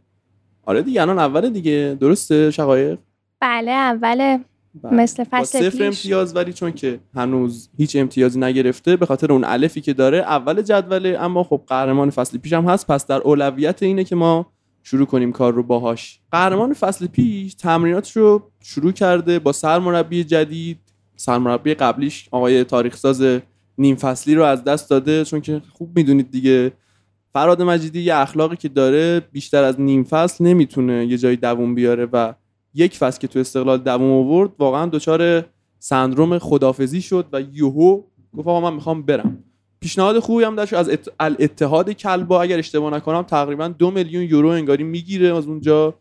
آره 0.66 0.82
دیگه 0.82 1.02
الان 1.02 1.20
اوله 1.20 1.50
دیگه. 1.50 1.98
درسته 2.00 2.52
شقایق؟ 2.52 3.00
بله 3.42 3.72
اوله 3.72 4.40
بله. 4.84 4.94
مثل 4.94 5.24
فصل 5.24 5.60
با 5.60 5.70
صفر 5.70 5.84
امتیاز 5.84 6.36
ولی 6.36 6.54
چون 6.54 6.72
که 6.72 7.00
هنوز 7.16 7.70
هیچ 7.78 7.96
امتیازی 7.96 8.40
نگرفته 8.40 8.96
به 8.96 9.06
خاطر 9.06 9.32
اون 9.32 9.44
الفی 9.44 9.82
که 9.82 9.94
داره 9.94 10.18
اول 10.18 10.62
جدوله 10.62 11.18
اما 11.20 11.44
خب 11.44 11.62
قهرمان 11.68 12.10
فصل 12.10 12.38
پیش 12.38 12.54
هم 12.54 12.66
هست. 12.66 12.88
پس 12.88 13.08
در 13.08 13.22
اولویت 13.22 13.84
اینه 13.84 14.04
که 14.04 14.16
ما 14.16 14.52
شروع 14.84 15.06
کنیم 15.06 15.32
کار 15.32 15.54
رو 15.54 15.64
باهاش. 15.64 16.20
قهرمان 16.32 16.74
فصل 16.74 17.08
پیش 17.08 17.54
تمرینات 17.54 18.12
رو 18.12 18.52
شروع 18.60 18.92
کرده 18.92 19.40
با 19.40 19.52
سرمربی 19.52 20.24
جدید 20.24 20.91
سرمربی 21.22 21.74
قبلیش 21.74 22.28
آقای 22.32 22.64
تاریخساز 22.64 23.24
نیم 23.78 23.96
فصلی 23.96 24.36
رو 24.36 24.44
از 24.44 24.64
دست 24.64 24.90
داده. 24.90 25.26
چون 25.26 25.42
که 25.42 25.62
خوب 25.74 25.98
می‌دونید 25.98 26.32
دیگه 26.32 26.72
فراد 27.34 27.62
مجیدی 27.62 28.02
یه 28.02 28.16
اخلاقی 28.16 28.56
که 28.56 28.70
داره 28.70 29.20
بیشتر 29.20 29.64
از 29.64 29.80
نیم 29.82 30.04
فصل 30.04 30.44
نمی‌تونه 30.46 31.06
یه 31.06 31.18
جایی 31.18 31.36
دووم 31.36 31.76
بیاره 31.76 32.08
و 32.14 32.34
یک 32.74 32.98
فصل 32.98 33.20
که 33.20 33.28
تو 33.28 33.40
استقلال 33.40 33.78
دووم 33.78 34.12
آورد 34.12 34.50
واقعا 34.60 34.86
دچار 34.86 35.46
سندروم 35.80 36.40
خدافزی 36.40 37.02
شد 37.02 37.26
و 37.34 37.42
یوهو 37.54 38.02
گفت 38.38 38.48
آقا 38.48 38.62
من 38.62 38.74
می‌خوام 38.74 39.02
برم. 39.02 39.44
پیشنهاد 39.80 40.20
خوبی 40.20 40.44
هم 40.44 40.56
داشت 40.56 40.74
از 40.74 40.90
اتحاد 41.20 41.92
کلبا. 41.92 42.42
اگر 42.42 42.58
اشتباه 42.60 42.94
نکنم 42.94 43.22
تقریبا 43.22 43.68
دو 43.68 43.92
میلیون 43.92 44.24
یورو 44.24 44.48
انگاری 44.48 44.84
می‌گیره 44.84 45.38
از 45.38 45.48
اونجا 45.48 45.94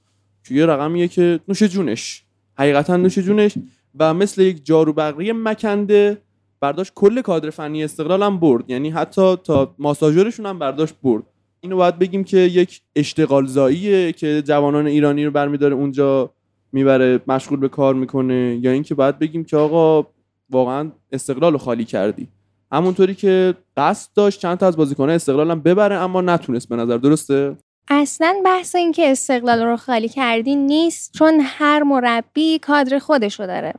که 0.48 0.54
یه 0.54 0.66
رقمیه 0.66 1.08
که 1.08 1.40
نوش 1.48 1.62
جونش. 1.62 2.22
حقیقتا 2.58 2.96
نوش 2.96 3.18
جونش. 3.18 3.54
و 3.98 4.14
مثل 4.14 4.42
یک 4.42 4.64
جارو 4.64 4.92
بقیه 4.92 5.32
مکنده 5.32 6.18
برداشت 6.60 6.92
کل 6.94 7.20
کادر 7.20 7.50
فنی 7.50 7.84
استقلال 7.84 8.22
هم 8.22 8.40
برد. 8.40 8.70
یعنی 8.70 8.90
حتی 8.90 9.36
تا 9.36 9.74
ماساژورشون 9.78 10.46
هم 10.46 10.58
برداشت 10.58 10.94
برد. 11.02 11.22
اینو 11.60 11.76
باید 11.76 11.98
بگیم 11.98 12.24
که 12.24 12.38
یک 12.38 12.80
اشتغال 12.96 13.46
زاییه 13.46 14.12
که 14.12 14.42
جوانان 14.42 14.86
ایرانی 14.86 15.24
رو 15.24 15.30
برمیداره 15.30 15.74
اونجا 15.74 16.30
می‌بره 16.72 17.20
مشغول 17.26 17.58
به 17.58 17.68
کار 17.68 17.94
می‌کنه. 17.94 18.58
یا 18.62 18.70
اینکه 18.70 18.94
باید 18.94 19.18
بگیم 19.18 19.44
که 19.44 19.56
آقا 19.56 20.08
واقعا 20.50 20.90
استقلال 21.12 21.52
رو 21.52 21.58
خالی 21.58 21.84
کردی. 21.84 22.28
همونطوری 22.72 23.14
که 23.14 23.54
قصد 23.76 24.10
داشت 24.14 24.40
چند 24.40 24.58
تا 24.58 24.66
از 24.66 24.76
بازیکنان 24.76 25.10
استقلال 25.10 25.50
هم 25.50 25.60
ببره 25.60 25.96
اما 25.96 26.20
نتونست 26.20 26.68
به 26.68 26.76
نظر. 26.76 26.96
درسته؟ 26.96 27.56
اصلا 27.92 28.36
بحث 28.44 28.74
این 28.74 28.92
که 28.92 29.10
استقلال 29.10 29.62
رو 29.62 29.76
خالی 29.76 30.08
کردی 30.08 30.56
نیست 30.56 31.12
چون 31.12 31.40
هر 31.44 31.82
مربی 31.82 32.58
کادر 32.58 32.98
خودش 32.98 33.40
رو 33.40 33.46
داره. 33.46 33.74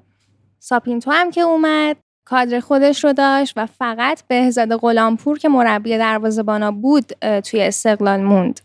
ساپینتو 0.60 1.12
هم 1.12 1.32
که 1.32 1.41
اومد 1.41 1.98
کادر 2.25 2.60
خودش 2.60 3.03
رو 3.03 3.13
داشت 3.13 3.53
و 3.56 3.65
فقط 3.65 4.24
بهزاد 4.27 4.75
غلامپور 4.75 5.39
که 5.39 5.50
مربی 5.50 5.98
دروازه‌بانا 5.98 6.72
بود 6.72 7.06
توی 7.39 7.62
استقلال 7.62 8.22
موند. 8.22 8.60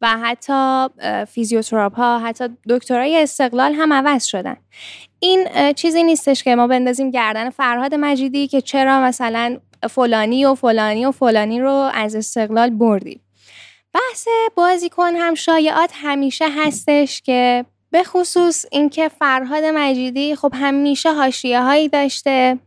و 0.00 0.08
حتی 0.08 0.88
فیزیوتراپ 1.28 1.96
ها 1.96 2.18
حتی 2.18 2.48
دکترای 2.68 3.22
استقلال 3.22 3.72
هم 3.72 3.92
عوض 3.92 4.24
شدن. 4.24 4.56
این 5.18 5.48
چیزی 5.72 6.02
نیستش 6.02 6.42
که 6.42 6.54
ما 6.56 6.66
بندازیم 6.66 7.10
گردن 7.10 7.50
فرهاد 7.50 7.94
مجیدی 7.94 8.48
که 8.48 8.60
چرا 8.60 9.00
مثلا 9.00 9.58
فلانی 9.90 10.44
و 10.44 10.54
فلانی 10.54 11.06
و 11.06 11.10
فلانی 11.10 11.60
رو 11.60 11.90
از 11.94 12.14
استقلال 12.14 12.70
بردیم. 12.70 13.20
بحث 13.94 14.28
بازیکن 14.54 15.16
هم 15.16 15.34
شایعات 15.34 15.90
همیشه 15.94 16.44
هستش 16.50 17.22
که 17.22 17.64
به 17.90 18.04
خصوص 18.04 18.66
اینکه 18.72 19.08
فرهاد 19.08 19.64
مجیدی 19.64 20.34
خب 20.36 20.52
همیشه 20.54 21.12
حاشیه 21.12 21.62
هایی 21.62 21.88
داشته 21.88 22.58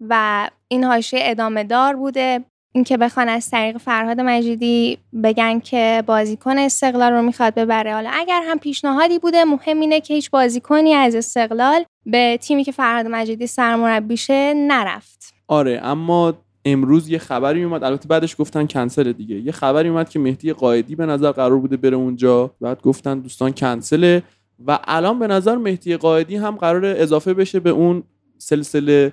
و 0.00 0.50
این 0.68 0.84
حاشیه 0.84 1.20
ادامه 1.22 1.64
دار 1.64 1.96
بوده. 1.96 2.44
اینکه 2.72 2.96
بخوان 2.96 3.28
از 3.28 3.50
طریق 3.50 3.78
فرهاد 3.78 4.20
مجیدی 4.20 4.98
بگن 5.24 5.60
که 5.60 6.02
بازیکن 6.06 6.58
استقلال 6.58 7.12
رو 7.12 7.22
می‌خواد 7.22 7.54
ببره. 7.54 7.94
حالا 7.94 8.10
اگر 8.12 8.42
هم 8.48 8.58
پیشنهادی 8.58 9.18
بوده 9.18 9.44
مهم 9.44 9.80
اینه 9.80 10.00
که 10.00 10.14
هیچ 10.14 10.30
بازیکنی 10.30 10.94
از 10.94 11.14
استقلال 11.14 11.84
به 12.06 12.38
تیمی 12.42 12.64
که 12.64 12.72
فرهاد 12.72 13.06
مجیدی 13.06 13.46
سرمربیشه 13.46 14.54
نرفت. 14.54 15.34
آره 15.48 15.80
اما 15.82 16.34
امروز 16.72 17.08
یه 17.08 17.18
خبری 17.18 17.64
اومد 17.64 17.84
البته 17.84 18.08
بعدش 18.08 18.36
گفتن 18.38 18.66
کنسل 18.66 19.12
دیگه. 19.12 19.36
یه 19.36 19.52
خبری 19.52 19.88
اومد 19.88 20.08
که 20.08 20.18
مهدی 20.18 20.52
قائدی 20.52 20.94
به 20.94 21.06
نظر 21.06 21.32
قرار 21.32 21.58
بوده 21.58 21.76
بره 21.76 21.96
اونجا. 21.96 22.50
بعد 22.60 22.82
گفتن 22.82 23.18
دوستان 23.18 23.52
کنسله 23.52 24.22
و 24.66 24.78
الان 24.84 25.18
به 25.18 25.26
نظر 25.26 25.56
مهدی 25.56 25.96
قائدی 25.96 26.36
هم 26.36 26.56
قرار 26.56 26.84
اضافه 26.84 27.34
بشه 27.34 27.60
به 27.60 27.70
اون 27.70 28.02
سلسله 28.38 29.12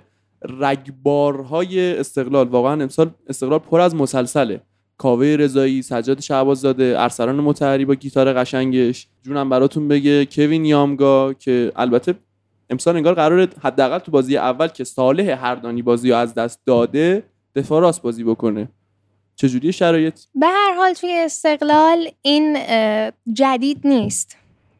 رگبارهای 0.59 1.99
استقلال. 1.99 2.47
واقعا 2.47 2.83
امسال 2.83 3.09
استقلال 3.27 3.59
پر 3.59 3.79
از 3.79 3.95
مسلسله 3.95 4.61
کاوه 4.97 5.25
رضایی 5.25 5.81
سجاد 5.81 6.19
شعبازاده 6.19 6.95
ارسلان 6.97 7.35
متحری 7.35 7.85
با 7.85 7.95
گیتار 7.95 8.33
قشنگش. 8.33 9.07
جونم 9.23 9.49
براتون 9.49 9.87
بگه 9.87 10.25
کوین 10.25 10.65
یامگا 10.65 11.33
که 11.33 11.71
البته 11.75 12.15
امسال 12.69 12.95
انگار 12.95 13.13
قرار 13.13 13.47
حداقل 13.61 13.99
تو 13.99 14.11
بازی 14.11 14.37
اول 14.37 14.67
که 14.67 14.83
صالح 14.83 15.45
هردانی 15.45 15.81
بازی 15.81 16.09
رو 16.09 16.17
از 16.17 16.33
دست 16.33 16.61
داده 16.65 17.23
دفاع 17.55 17.81
راست 17.81 18.01
بازی 18.01 18.23
بکنه. 18.23 18.67
چجوری 19.35 19.73
شرایط؟ 19.73 20.19
به 20.35 20.47
هر 20.47 20.73
حال 20.73 20.93
توی 20.93 21.11
استقلال 21.17 22.09
این 22.21 22.57
جدید 23.33 23.87
نیست 23.87 24.37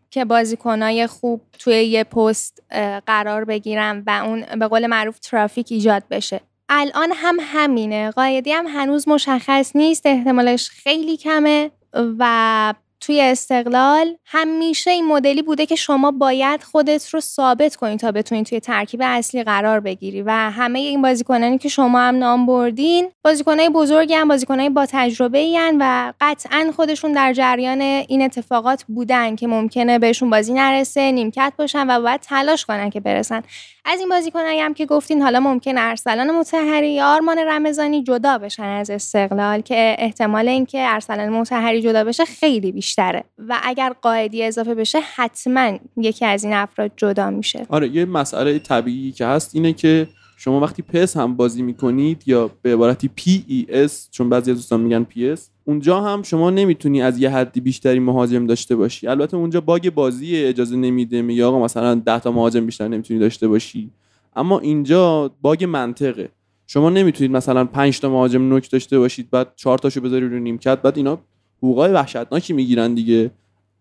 که 0.10 0.26
بازیکنای 0.26 1.08
خوب 1.08 1.42
توی 1.60 1.84
یه 1.84 2.04
پست 2.04 2.64
قرار 3.06 3.46
بگیرن 3.46 4.04
و 4.08 4.10
اون 4.26 4.46
به 4.60 4.68
قول 4.68 4.88
معروف 4.88 5.20
ترافیک 5.20 5.68
ایجاد 5.72 6.04
بشه. 6.12 6.42
الان 6.70 7.10
هم 7.16 7.38
همینه. 7.42 8.12
قایدی 8.12 8.52
هم 8.52 8.68
هنوز 8.68 9.08
مشخص 9.08 9.76
نیست. 9.76 10.06
احتمالش 10.06 10.70
خیلی 10.70 11.18
کمه 11.18 11.72
و 11.94 12.74
توی 13.06 13.22
استقلال 13.22 14.18
همیشه 14.26 14.92
این 14.92 15.06
مدلی 15.08 15.42
بوده 15.42 15.66
که 15.66 15.76
شما 15.76 16.12
باید 16.12 16.64
خودت 16.64 17.10
رو 17.10 17.20
ثابت 17.20 17.76
کنی 17.76 17.98
تا 17.98 18.12
بتونی 18.12 18.44
توی 18.44 18.60
ترکیب 18.60 19.00
اصلی 19.04 19.44
قرار 19.44 19.80
بگیری 19.80 20.22
و 20.22 20.32
همه 20.32 20.80
این 20.80 21.02
بازیکنانی 21.02 21.58
که 21.58 21.70
شما 21.70 22.00
هم 22.00 22.16
نام 22.16 22.46
بردین 22.46 23.12
بازیکنای 23.24 23.70
بزرگی 23.70 24.14
هم 24.14 24.28
بازیکنای 24.28 24.70
با 24.70 24.86
تجربه 24.90 25.38
این 25.38 25.78
و 25.80 26.14
قطعا 26.22 26.72
خودشون 26.76 27.12
در 27.12 27.34
جریان 27.34 27.82
این 27.82 28.22
اتفاقات 28.22 28.84
بودن 28.84 29.36
که 29.36 29.48
ممکنه 29.48 30.00
بهشون 30.00 30.30
بازی 30.30 30.54
نرسه 30.54 31.12
نیمکت 31.12 31.54
باشن 31.58 31.90
و 31.90 32.02
باید 32.02 32.22
تلاش 32.22 32.66
کنن 32.66 32.90
که 32.90 33.00
برسن. 33.00 33.44
از 33.88 34.00
این 34.00 34.10
بازیکنایی 34.10 34.60
هم 34.60 34.74
که 34.74 34.86
گفتین 34.86 35.22
حالا 35.22 35.40
ممکن 35.40 35.78
ارسلان 35.78 36.32
متحری 36.32 36.94
یا 36.94 37.14
آرمان 37.14 37.38
رمضانی 37.38 38.04
جدا 38.04 38.38
بشن 38.38 38.64
از 38.64 38.90
استقلال 38.90 39.62
که 39.62 39.96
احتمال 40.00 40.48
اینکه 40.48 40.86
ارسلان 40.90 41.30
متحری 41.30 41.82
جدا 41.82 42.04
بشه 42.04 42.26
خیلی 42.26 42.72
بیشتره. 42.72 43.24
و 43.38 43.60
اگر 43.64 43.94
قاعدی 44.02 44.44
اضافه 44.44 44.76
بشه 44.76 45.00
حتما 45.16 45.78
یکی 45.98 46.26
از 46.26 46.44
این 46.44 46.54
افراد 46.54 46.92
جدا 46.98 47.30
میشه. 47.30 47.66
آره 47.70 47.88
یه 47.88 48.06
مسئله 48.06 48.60
طبیعی 48.60 49.12
که 49.12 49.26
هست 49.26 49.56
اینه 49.56 49.74
که 49.74 50.08
شما 50.38 50.60
وقتی 50.60 50.82
PES 50.82 51.18
هم 51.18 51.36
بازی 51.36 51.62
می‌کنید 51.62 52.24
یا 52.26 52.52
به 52.62 52.74
عبارتی 52.74 53.66
PES 53.70 54.08
چون 54.12 54.30
بعضی 54.30 54.52
از 54.52 54.58
دوستان 54.58 54.82
میگن 54.82 55.06
PES 55.32 55.50
اونجا 55.66 56.02
هم 56.02 56.24
شما 56.24 56.50
نمی‌تونی 56.50 57.02
از 57.02 57.20
یه 57.20 57.30
حدی 57.30 57.62
بیشتری 57.62 58.00
مهاجم 58.00 58.48
داشته 58.48 58.76
باشی. 58.76 59.08
البته 59.08 59.38
اونجا 59.38 59.62
bug 59.62 59.90
بازی 59.90 60.36
اجازه 60.36 60.76
نمیده 60.76 61.22
میگه 61.22 61.46
آقا 61.46 61.60
مثلا 61.60 61.96
10 61.96 62.20
تا 62.20 62.32
مهاجم 62.32 62.66
بیشتر 62.66 62.88
نمی‌تونی 62.88 63.20
داشته 63.20 63.48
باشی. 63.48 63.90
اما 64.36 64.60
اینجا 64.60 65.32
bug 65.42 65.64
منطقه. 65.64 66.30
شما 66.68 66.90
نمی‌تونید 66.90 67.32
مثلا 67.32 67.66
5 67.66 68.00
تا 68.00 68.10
مهاجم 68.10 68.50
نوک 68.50 68.72
داشته 68.72 69.00
باشید 69.00 69.30
بعد 69.32 69.48
4 69.56 69.78
تاشو 69.78 70.02
بذاری 70.02 70.30
رو 70.30 70.40
نیمکت 70.40 70.82
بعد 70.82 70.98
اینا 70.98 71.20
حقوقای 71.58 71.92
وحشتناکی 71.92 72.54
می‌گیرن 72.54 72.94
دیگه. 72.94 73.32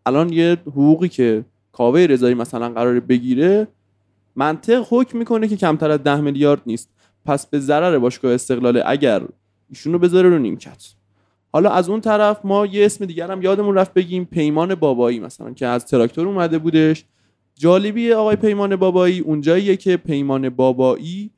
الان 0.07 0.33
یه 0.33 0.57
حقوقی 0.67 1.09
که 1.09 1.45
کاوه 1.73 2.01
رضایی 2.01 2.35
مثلا 2.35 2.69
قرار 2.69 3.01
بگیره 3.01 3.69
منطق 4.37 4.87
حکم 4.91 5.19
می‌کنه 5.19 5.49
که 5.49 5.57
کمتر 5.57 5.91
از 5.91 6.03
10 6.03 6.21
میلیارد 6.21 6.63
نیست. 6.67 6.91
پس 7.25 7.47
به 7.47 7.61
ضرر 7.61 7.99
باشگاه 7.99 8.35
استقلال 8.35 8.83
اگر 8.87 9.23
ایشونو 9.71 9.99
بذاره 9.99 10.29
رو 10.29 10.39
نیمکت. 10.39 10.95
حالا 11.53 11.71
از 11.71 11.89
اون 11.89 12.01
طرف 12.01 12.41
ما 12.45 12.67
یه 12.67 12.87
اسم 12.87 13.05
دیگر 13.05 13.31
هم 13.31 13.43
یادمون 13.43 13.75
رفت 13.75 13.95
بگیم 13.95 14.25
پیمان 14.25 14.75
بابایی 14.75 15.21
مثلا 15.21 15.53
که 15.53 15.67
از 15.67 15.87
تراکتور 15.87 16.29
اومده 16.29 16.59
بودش. 16.59 17.05
جالبی 17.55 18.13
آقای 18.13 18.37
پیمان 18.37 18.77
بابایی 18.77 19.21
اونجاییه 19.21 19.77
که 19.77 19.97
پیمان 19.97 20.49
بابایی 20.49 21.31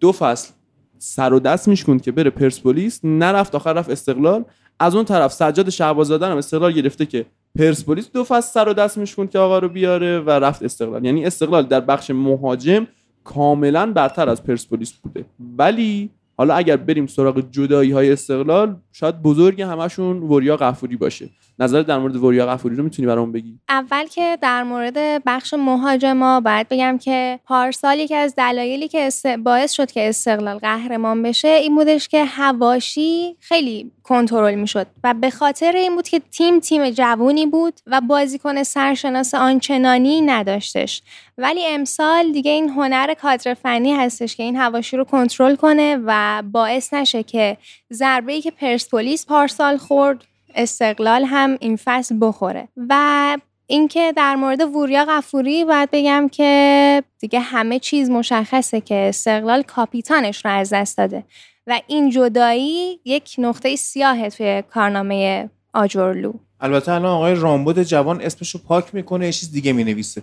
دو 0.00 0.12
فصل 0.12 0.52
سر 0.98 1.32
و 1.32 1.40
دست 1.40 1.68
میشکند 1.68 2.02
که 2.02 2.12
بره 2.12 2.30
پرسپولیس 2.30 3.00
نرفت 3.04 3.54
آخر 3.54 3.72
رفت 3.72 3.90
استقلال. 3.90 4.44
از 4.80 4.94
اون 4.94 5.04
طرف 5.04 5.32
سجاد 5.32 5.70
شعبازاده 5.70 6.26
هم 6.26 6.36
استقلال 6.36 6.72
گرفته 6.72 7.06
که 7.06 7.26
پرسپولیس 7.58 8.10
دو 8.10 8.24
فصل 8.24 8.52
سر 8.52 8.68
و 8.68 8.72
دست 8.72 8.98
میشکند 8.98 9.30
که 9.30 9.38
آقا 9.38 9.58
رو 9.58 9.68
بیاره 9.68 10.20
و 10.20 10.30
رفت 10.30 10.62
استقلال. 10.62 11.04
یعنی 11.04 11.24
استقلال 11.24 11.62
در 11.62 11.80
بخش 11.80 12.10
مهاجم 12.10 12.86
کاملا 13.24 13.92
برتر 13.92 14.28
از 14.28 14.44
پرسپولیس 14.44 14.92
بوده. 14.92 15.24
ولی 15.58 16.10
حالا 16.40 16.54
اگر 16.54 16.76
بریم 16.76 17.06
سراغ 17.06 17.50
جدایی 17.50 17.90
های 17.90 18.12
استقلال 18.12 18.76
شاید 18.92 19.22
بزرگ 19.22 19.62
همشون 19.62 20.22
وریا 20.22 20.56
قفوری 20.56 20.96
باشه. 20.96 21.28
نظر 21.58 21.82
در 21.82 21.98
مورد 21.98 22.16
وریا 22.16 22.46
قفوری 22.46 22.76
رو 22.76 22.84
می‌تونی 22.84 23.08
برام 23.08 23.32
بگی؟ 23.32 23.58
اول 23.68 24.06
که 24.06 24.38
در 24.42 24.62
مورد 24.62 25.22
بخش 25.26 25.54
مهاجما 25.54 26.40
باید 26.40 26.68
بگم 26.68 26.98
که 26.98 27.40
پارسال 27.44 27.98
یکی 27.98 28.14
از 28.14 28.34
دلایلی 28.36 28.88
که 28.88 29.08
باعث 29.44 29.72
شد 29.72 29.90
که 29.90 30.08
استقلال 30.08 30.58
قهرمان 30.58 31.22
بشه 31.22 31.48
این 31.48 31.74
بودش 31.74 32.08
که 32.08 32.24
هواشی 32.24 33.36
خیلی 33.40 33.90
کنترل 34.02 34.54
می‌شد 34.54 34.86
و 35.04 35.14
به 35.14 35.30
خاطر 35.30 35.72
این 35.72 35.94
بود 35.94 36.08
که 36.08 36.18
تیم 36.30 36.60
تیم 36.60 36.90
جوونی 36.90 37.46
بود 37.46 37.74
و 37.86 38.00
بازیکن 38.00 38.62
سرشناس 38.62 39.34
آنچنانی 39.34 40.20
نداشتش. 40.20 41.02
ولی 41.38 41.66
امسال 41.66 42.32
دیگه 42.32 42.50
این 42.50 42.68
هنر 42.68 43.14
کادر 43.14 43.54
فنی 43.54 43.92
هستش 43.92 44.36
که 44.36 44.42
این 44.42 44.56
هواشی 44.56 44.96
رو 44.96 45.04
کنترل 45.04 45.56
کنه 45.56 45.98
و 46.06 46.29
باعث 46.52 46.94
نشه 46.94 47.22
که 47.22 47.56
ضربه 47.92 48.32
ای 48.32 48.40
که 48.40 48.50
پرسپولیس 48.50 49.26
پارسال 49.26 49.76
خورد 49.76 50.24
استقلال 50.54 51.24
هم 51.24 51.56
این 51.60 51.78
فصل 51.84 52.16
بخوره. 52.20 52.68
و 52.88 53.38
اینکه 53.66 54.12
در 54.16 54.36
مورد 54.36 54.60
وریا 54.60 55.04
قفوری 55.04 55.64
باید 55.64 55.88
بگم 55.92 56.28
که 56.32 57.02
دیگه 57.18 57.40
همه 57.40 57.78
چیز 57.78 58.10
مشخصه 58.10 58.80
که 58.80 58.94
استقلال 58.94 59.62
کاپیتانش 59.62 60.44
رو 60.44 60.50
از 60.50 60.72
دست 60.72 60.98
داده. 60.98 61.24
و 61.66 61.80
این 61.86 62.10
جدایی 62.10 63.00
یک 63.04 63.34
نقطه 63.38 63.76
سیاهه 63.76 64.30
توی 64.30 64.62
کارنامه 64.70 65.50
آجورلو 65.74 66.32
البته 66.60 66.92
الان 66.92 67.10
آقای 67.10 67.34
رامبد 67.34 67.82
جوان 67.82 68.20
اسمشو 68.20 68.58
پاک 68.58 68.94
می‌کنه 68.94 69.26
یه 69.26 69.32
چیز 69.32 69.52
دیگه 69.52 69.72
می‌نویسه. 69.72 70.22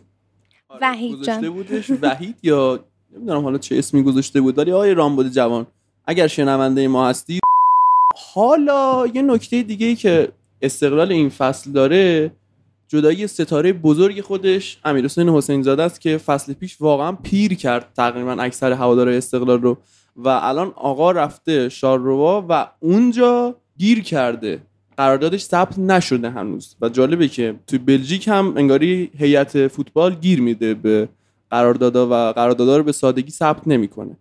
آره، 0.69 0.79
وحید 0.81 1.23
جان. 1.23 1.49
بودش. 1.49 1.91
وحید 2.01 2.35
یا 2.43 2.79
نمی‌دونم 3.11 3.43
حالا 3.43 3.57
چه 3.57 3.77
اسمی 3.77 4.03
گذاشته 4.03 4.41
بود 4.41 4.57
ولی 4.57 4.71
آقای 4.71 4.93
رامبد 4.93 5.29
جوان 5.29 5.67
اگر 6.07 6.27
شنونده 6.27 6.87
ما 6.87 7.07
هستی 7.07 7.39
حالا 8.33 9.07
یه 9.13 9.21
نکته 9.21 9.63
دیگه 9.63 9.87
ای 9.87 9.95
که 9.95 10.31
استقلال 10.61 11.11
این 11.11 11.29
فصل 11.29 11.71
داره 11.71 12.31
جدایی 12.87 13.27
ستاره 13.27 13.73
بزرگ 13.73 14.21
خودش 14.21 14.79
امیرحسین 14.85 15.29
حسین 15.29 15.63
زاده 15.63 15.83
است 15.83 16.01
که 16.01 16.17
فصل 16.17 16.53
پیش 16.53 16.77
واقعا 16.79 17.11
پیر 17.11 17.53
کرد 17.53 17.93
تقریبا 17.95 18.31
اکثر 18.31 18.71
هوادارهای 18.71 19.17
استقلال 19.17 19.61
رو 19.61 19.77
و 20.15 20.27
الان 20.27 20.73
آقا 20.75 21.11
رفته 21.11 21.69
شارروا 21.69 22.45
و 22.49 22.67
اونجا 22.79 23.55
گیر 23.77 24.03
کرده. 24.03 24.61
قراردادش 24.97 25.41
ثبت 25.41 25.79
نشده 25.79 26.29
هنوز 26.29 26.75
و 26.81 26.89
جالبه 26.89 27.27
که 27.27 27.55
توی 27.67 27.79
بلژیک 27.79 28.27
هم 28.27 28.53
انگاری 28.57 29.11
هیئت 29.17 29.67
فوتبال 29.67 30.15
گیر 30.15 30.41
میده 30.41 30.73
به 30.73 31.09
قراردادا 31.51 32.07
و 32.07 32.33
قراردادا 32.33 32.77
رو 32.77 32.83
به 32.83 32.91
سادگی 32.91 33.31
ثبت 33.31 33.67
نمی‌کنه. 33.67 34.17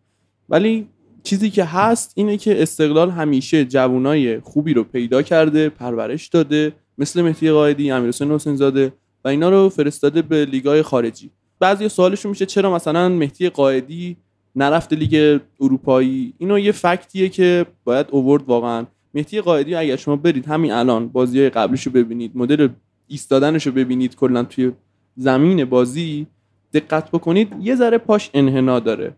ولی 0.49 0.89
چیزی 1.27 1.51
که 1.51 1.65
هست 1.65 2.13
اینه 2.15 2.37
که 2.37 2.63
استقلال 2.63 3.11
همیشه 3.11 3.65
جوانای 3.65 4.41
خوبی 4.41 4.75
رو 4.75 4.85
پیدا 4.85 5.23
کرده 5.23 5.69
پرورش 5.69 6.27
داده 6.29 6.73
مثل 6.99 7.23
مهدی 7.23 7.51
قائدی 7.51 7.91
امیرحسین 7.91 8.31
حسین 8.31 8.57
زاده 8.57 8.93
و 9.25 9.29
اینا 9.29 9.51
رو 9.51 9.69
فرستاده 9.69 10.23
به 10.23 10.45
لیگای 10.45 10.83
خارجی. 10.83 11.31
بعضی 11.59 11.89
سوالشون 11.89 12.31
میشه 12.31 12.47
چرا 12.47 12.75
مثلا 12.75 13.09
مهدی 13.09 13.49
قائدی 13.49 14.17
نرفته 14.57 14.97
لیگ 14.97 15.41
اروپایی؟ 15.61 16.35
اینو 16.39 16.59
یه 16.59 16.73
فکتیه 16.73 17.29
که 17.29 17.67
باید 17.85 18.07
اوورد 18.11 18.45
واقعا. 18.45 18.87
مهدی 19.15 19.41
قائدی 19.41 19.75
اگر 19.75 19.97
شما 19.97 20.17
برید 20.17 20.47
همین 20.47 20.73
الان 20.73 21.09
بازی 21.09 21.39
های 21.39 21.51
قبلیشو 21.51 21.91
ببینید 21.91 22.33
مدل 22.35 22.69
ایستادنشو 23.07 23.73
ببینید 23.73 24.17
کلا 24.17 24.43
توی 24.43 24.73
زمین 25.17 25.65
بازی 25.65 26.27
دقت 26.73 27.11
بکنید 27.11 27.53
یه 27.61 27.77
ذره 27.77 27.99
پاش 27.99 28.31
انحنا 28.35 28.81
داره. 28.81 29.15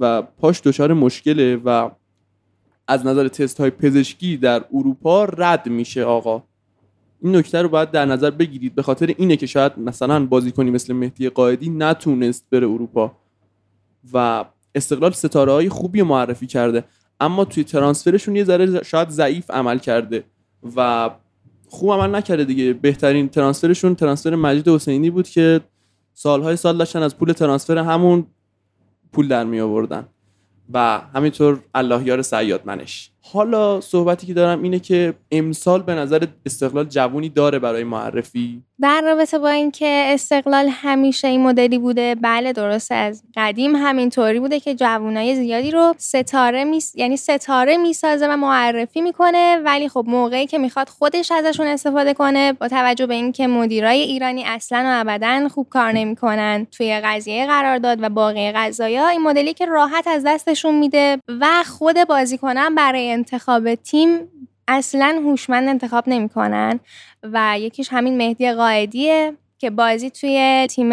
و 0.00 0.22
پاش 0.22 0.60
دچار 0.64 0.92
مشکله 0.92 1.56
و 1.56 1.90
از 2.88 3.06
نظر 3.06 3.28
تست 3.28 3.60
های 3.60 3.70
پزشکی 3.70 4.36
در 4.36 4.64
اروپا 4.74 5.24
رد 5.24 5.68
میشه 5.68 6.04
آقا. 6.04 6.42
این 7.22 7.36
نکته 7.36 7.62
رو 7.62 7.68
باید 7.68 7.90
در 7.90 8.04
نظر 8.04 8.30
بگیرید. 8.30 8.74
به 8.74 8.82
خاطر 8.82 9.14
اینه 9.18 9.36
که 9.36 9.46
شاید 9.46 9.72
مثلا 9.78 10.26
بازیکنی 10.26 10.70
مثل 10.70 10.92
مهدی 10.92 11.28
قائدی 11.28 11.70
نتونست 11.70 12.46
بره 12.50 12.66
اروپا 12.66 13.12
و 14.12 14.44
استقلال 14.74 15.12
ستاره 15.12 15.52
های 15.52 15.68
خوبی 15.68 16.02
معرفی 16.02 16.46
کرده. 16.46 16.84
اما 17.20 17.44
توی 17.44 17.64
ترانسفرشون 17.64 18.36
یه 18.36 18.44
ذره 18.44 18.82
شاید 18.82 19.08
ضعیف 19.08 19.50
عمل 19.50 19.78
کرده 19.78 20.24
و 20.76 21.10
خوب 21.68 21.92
عمل 21.92 22.14
نکرده 22.14 22.44
دیگه. 22.44 22.72
بهترین 22.72 23.28
ترانسفرشون 23.28 23.94
ترانسفر 23.94 24.34
مجید 24.34 24.68
حسینی 24.68 25.10
بود 25.10 25.28
که 25.28 25.60
سالهای 26.14 26.56
سال 26.56 26.78
داشتن 26.78 27.02
از 27.02 27.16
پول 27.16 27.32
ترانسفر 27.32 27.78
همون 27.78 28.26
پول 29.12 29.28
در 29.28 29.44
می 29.44 29.60
آوردن 29.60 30.08
و 30.72 31.00
همینطور 31.14 31.64
الله 31.74 32.04
یار 32.04 32.22
سیاد 32.22 32.62
منش. 32.66 33.10
حالا 33.22 33.80
صحبتی 33.80 34.26
که 34.26 34.34
دارم 34.34 34.62
اینه 34.62 34.78
که 34.78 35.14
امسال 35.32 35.82
به 35.82 35.94
نظر 35.94 36.26
استقلال 36.46 36.84
جوونی 36.84 37.28
داره 37.28 37.58
برای 37.58 37.84
معرفی. 37.84 38.62
در 38.80 39.02
رابطه 39.04 39.38
با 39.38 39.48
اینکه 39.48 40.04
استقلال 40.06 40.68
همیشه 40.68 41.28
این 41.28 41.42
مدلی 41.42 41.78
بوده 41.78 42.14
بله 42.14 42.52
درست 42.52 42.92
از 42.92 43.22
قدیم 43.36 43.76
همینطوری 43.76 44.40
بوده 44.40 44.60
که 44.60 44.74
جوونای 44.74 45.34
زیادی 45.34 45.70
رو 45.70 45.94
ستاره 45.98 46.64
می... 46.64 46.80
یعنی 46.94 47.16
ستاره 47.16 47.76
می‌سازه 47.76 48.28
و 48.28 48.36
معرفی 48.36 49.00
می‌کنه 49.00 49.56
ولی 49.64 49.88
خب 49.88 50.04
موقعی 50.08 50.46
که 50.46 50.58
می‌خواد 50.58 50.88
خودش 50.88 51.32
ازشون 51.32 51.66
استفاده 51.66 52.14
کنه 52.14 52.52
با 52.52 52.68
توجه 52.68 53.06
به 53.06 53.14
اینکه 53.14 53.46
مدیرای 53.46 54.00
ایرانی 54.00 54.44
اصلا 54.44 54.84
و 54.86 55.00
ابدا 55.00 55.48
خوب 55.48 55.68
کار 55.68 55.92
نمی‌کنن. 55.92 56.66
توی 56.72 57.00
قضیه 57.04 57.46
قرارداد 57.46 57.98
و 58.02 58.08
باقی 58.08 58.52
قضایا 58.52 59.08
این 59.08 59.22
مدلی 59.22 59.54
که 59.54 59.66
راحت 59.66 60.06
از 60.06 60.22
دستشون 60.26 60.74
میده 60.74 61.18
و 61.40 61.46
خود 61.66 62.04
بازیکنان 62.08 62.74
برای 62.74 63.07
انتخاب 63.08 63.74
تیم 63.74 64.18
اصلا 64.68 65.22
هوشمند 65.24 65.68
انتخاب 65.68 66.04
نمی‌کنن 66.06 66.80
و 67.22 67.56
یکیش 67.58 67.88
همین 67.90 68.16
مهدی 68.16 68.52
قائدیه 68.52 69.32
که 69.58 69.70
بازی 69.70 70.10
توی 70.10 70.66
تیم 70.70 70.90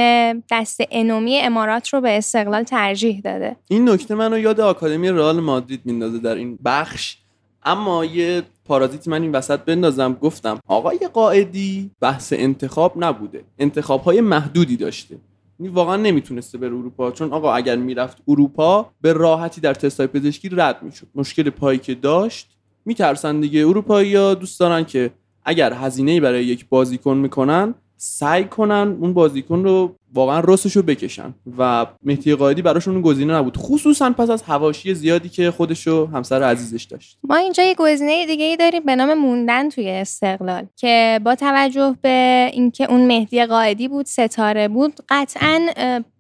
دست 0.51 0.81
انومی 0.91 1.39
امارات 1.39 1.89
رو 1.89 2.01
به 2.01 2.17
استقلال 2.17 2.63
ترجیح 2.63 3.21
داده. 3.21 3.55
این 3.67 3.89
نکته 3.89 4.15
منو 4.15 4.39
یاد 4.39 4.59
آکادمی 4.59 5.09
رئال 5.09 5.39
مادرید 5.39 5.81
میندازه 5.85 6.17
در 6.17 6.35
این 6.35 6.59
بخش. 6.65 7.17
اما 7.63 8.05
یه 8.05 8.43
پارازیت 8.65 9.07
من 9.07 9.21
این 9.21 9.31
وسط 9.31 9.59
بندازم 9.59 10.13
گفتم 10.13 10.59
آقای 10.67 10.99
قائدی 11.13 11.91
بحث 12.01 12.33
انتخاب 12.37 12.93
نبوده. 13.03 13.43
انتخاب 13.59 14.03
های 14.03 14.21
محدودی 14.21 14.77
داشته. 14.77 15.17
واقعا 15.59 15.95
نمی‌تونسته 15.95 16.57
بره 16.57 16.69
اروپا. 16.69 17.11
چون 17.11 17.33
آقا 17.33 17.53
اگر 17.53 17.75
می‌رفت 17.75 18.17
اروپا 18.27 18.91
به 19.01 19.13
راحتی 19.13 19.61
در 19.61 19.73
تستای 19.73 20.07
پزشکی 20.07 20.49
رد 20.49 20.83
می‌شد. 20.83 21.07
مشکل 21.15 21.49
پایی 21.49 21.79
که 21.79 21.95
داشت 21.95 22.49
میترسن 22.85 23.39
دیگه. 23.39 23.67
اروپایی 23.67 24.15
ها 24.15 24.33
دوست 24.33 24.59
دارن 24.59 24.83
که 24.83 25.11
اگر 25.43 25.73
هزینه 25.73 26.21
برای 26.21 26.45
یک 26.45 26.69
بازیکن 26.69 27.17
می‌کنن 27.17 27.75
سعی 27.97 28.45
کنن 28.45 28.97
اون 29.01 29.13
بازیکن 29.13 29.63
رو 29.63 29.95
واقعا 30.13 30.39
رو 30.39 30.81
بکشن 30.87 31.33
و 31.57 31.85
مهدی 32.03 32.35
قائدی 32.35 32.61
براشون 32.61 33.01
گزینه 33.01 33.33
نبود. 33.33 33.57
خصوصا 33.57 34.09
پس 34.09 34.29
از 34.29 34.43
هواشی 34.43 34.93
زیادی 34.93 35.29
که 35.29 35.51
خودشو 35.51 36.05
همسر 36.05 36.43
عزیزش 36.43 36.83
داشت. 36.83 37.17
ما 37.23 37.35
اینجا 37.35 37.63
یه 37.63 37.75
گزینه 37.77 38.25
دیگه 38.25 38.45
ای 38.45 38.57
داریم 38.57 38.83
به 38.83 38.95
نام 38.95 39.13
موندن 39.13 39.69
توی 39.69 39.89
استقلال 39.89 40.65
که 40.75 41.19
با 41.25 41.35
توجه 41.35 41.95
به 42.01 42.49
اینکه 42.53 42.91
اون 42.91 43.07
مهدی 43.07 43.45
قائدی 43.45 43.87
بود 43.87 44.05
ستاره 44.05 44.67
بود 44.67 44.93
قطعا 45.09 45.67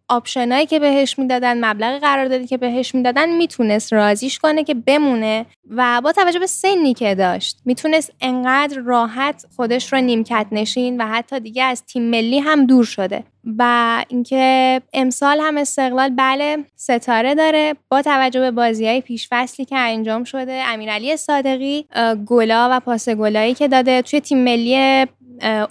آپشنایی 0.09 0.65
که 0.65 0.79
بهش 0.79 1.19
می‌دادن 1.19 1.65
مبلغ 1.65 1.99
قراردادی 2.01 2.47
که 2.47 2.57
بهش 2.57 2.95
می‌دادن 2.95 3.29
می‌تونست 3.29 3.93
رازیش 3.93 4.39
کنه 4.39 4.63
که 4.63 4.73
بمونه 4.73 5.45
و 5.69 6.01
با 6.01 6.11
توجه 6.11 6.39
به 6.39 6.47
سنی 6.47 6.93
که 6.93 7.15
داشت 7.15 7.61
می‌تونست 7.65 8.11
انقدر 8.21 8.79
راحت 8.79 9.45
خودش 9.55 9.93
رو 9.93 10.01
نیمکت 10.01 10.47
نشین 10.51 11.01
و 11.01 11.07
حتی 11.07 11.39
دیگه 11.39 11.63
از 11.63 11.83
تیم 11.85 12.09
ملی 12.09 12.39
هم 12.39 12.65
دور 12.65 12.85
شده. 12.85 13.23
و 13.57 14.05
اینکه 14.07 14.81
امسال 14.93 15.39
هم 15.39 15.57
استقلال 15.57 16.09
بله 16.09 16.57
ستاره 16.75 17.35
داره. 17.35 17.73
با 17.89 18.01
توجه 18.01 18.39
به 18.39 18.51
بازی 18.51 18.87
های 18.87 19.01
پیش 19.01 19.27
فصلی 19.31 19.65
که 19.65 19.77
انجام 19.77 20.23
شده 20.23 20.63
امیرعلی 20.67 21.17
صادقی 21.17 21.85
گلا 22.25 22.69
و 22.71 22.79
پاس 22.79 23.09
گلایی 23.09 23.53
که 23.53 23.67
داده 23.67 24.01
توی 24.01 24.21
تیم 24.21 24.43
ملی 24.43 25.05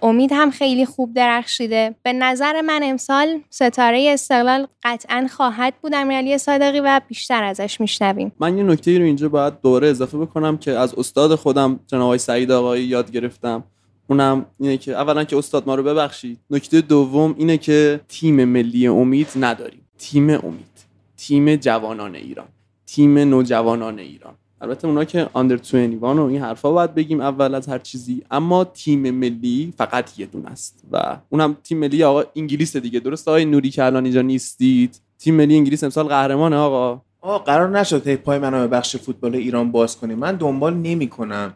امید 0.02 0.30
هم 0.32 0.50
خیلی 0.50 0.86
خوب 0.86 1.14
درخشیده. 1.14 1.94
به 2.02 2.12
نظر 2.12 2.60
من 2.60 2.80
امسال 2.84 3.40
ستاره 3.50 4.10
استقلال 4.12 4.66
قطعا 4.82 5.26
خواهد 5.30 5.74
بود 5.82 5.94
امیرعلی 5.94 6.38
صادقی 6.38 6.80
و 6.80 7.00
بیشتر 7.08 7.44
ازش 7.44 7.80
میشنویم. 7.80 8.32
من 8.40 8.58
یه 8.58 8.64
نکته 8.64 8.98
رو 8.98 9.04
اینجا 9.04 9.28
باید 9.28 9.60
دوباره 9.62 9.88
اضافه 9.88 10.18
بکنم 10.18 10.56
که 10.56 10.70
از 10.70 10.94
استاد 10.94 11.34
خودم 11.34 11.80
جناب 11.86 12.16
سعید 12.16 12.50
آقایی 12.50 12.84
یاد 12.84 13.10
گرفتم. 13.10 13.64
اونم 14.06 14.46
اینه 14.60 14.76
که 14.76 14.92
اولا 14.92 15.24
که 15.24 15.36
استاد 15.36 15.66
ما 15.66 15.74
رو 15.74 15.82
ببخشید. 15.82 16.38
نکته 16.50 16.80
دوم 16.80 17.34
اینه 17.38 17.58
که 17.58 18.00
تیم 18.08 18.44
ملی 18.44 18.86
امید 18.86 19.28
نداریم. 19.36 19.88
تیم 19.98 20.30
امید. 20.30 20.74
تیم 21.16 21.56
جوانان 21.56 22.14
ایران. 22.14 22.46
تیم 22.86 23.18
نوجوانان 23.18 23.98
ایران. 23.98 24.34
البته 24.64 24.88
اونا 24.88 25.04
که 25.04 25.28
آندر 25.32 25.56
21 25.56 26.02
و 26.02 26.04
این 26.04 26.42
حرفا 26.42 26.72
باید 26.72 26.94
بگیم 26.94 27.20
اول 27.20 27.54
از 27.54 27.68
هر 27.68 27.78
چیزی 27.78 28.22
اما 28.30 28.64
تیم 28.64 29.10
ملی 29.10 29.74
فقط 29.78 30.18
یه 30.18 30.26
دونه 30.26 30.50
است 30.50 30.84
و 30.92 31.16
اونم 31.30 31.56
تیم 31.62 31.78
ملی 31.78 32.04
آقا 32.04 32.24
انگلیس 32.36 32.76
دیگه. 32.76 33.00
درست 33.00 33.28
آقای 33.28 33.44
نوری 33.44 33.70
که 33.70 33.84
الان 33.84 34.04
اینجا 34.04 34.22
نیستید؟ 34.22 35.00
تیم 35.18 35.34
ملی 35.34 35.56
انگلیس 35.56 35.84
امسال 35.84 36.06
قهرمانه 36.06 36.56
آقا. 36.56 37.02
آقا 37.20 37.38
قرار 37.38 37.78
نشد 37.78 38.08
هی 38.08 38.16
پای 38.16 38.38
منو 38.38 38.58
به 38.58 38.66
بخش 38.66 38.96
فوتبال 38.96 39.34
ایران 39.34 39.72
باز 39.72 39.96
کنیم. 39.96 40.18
من 40.18 40.36
دنبال 40.36 40.74
نمی‌کنم. 40.74 41.54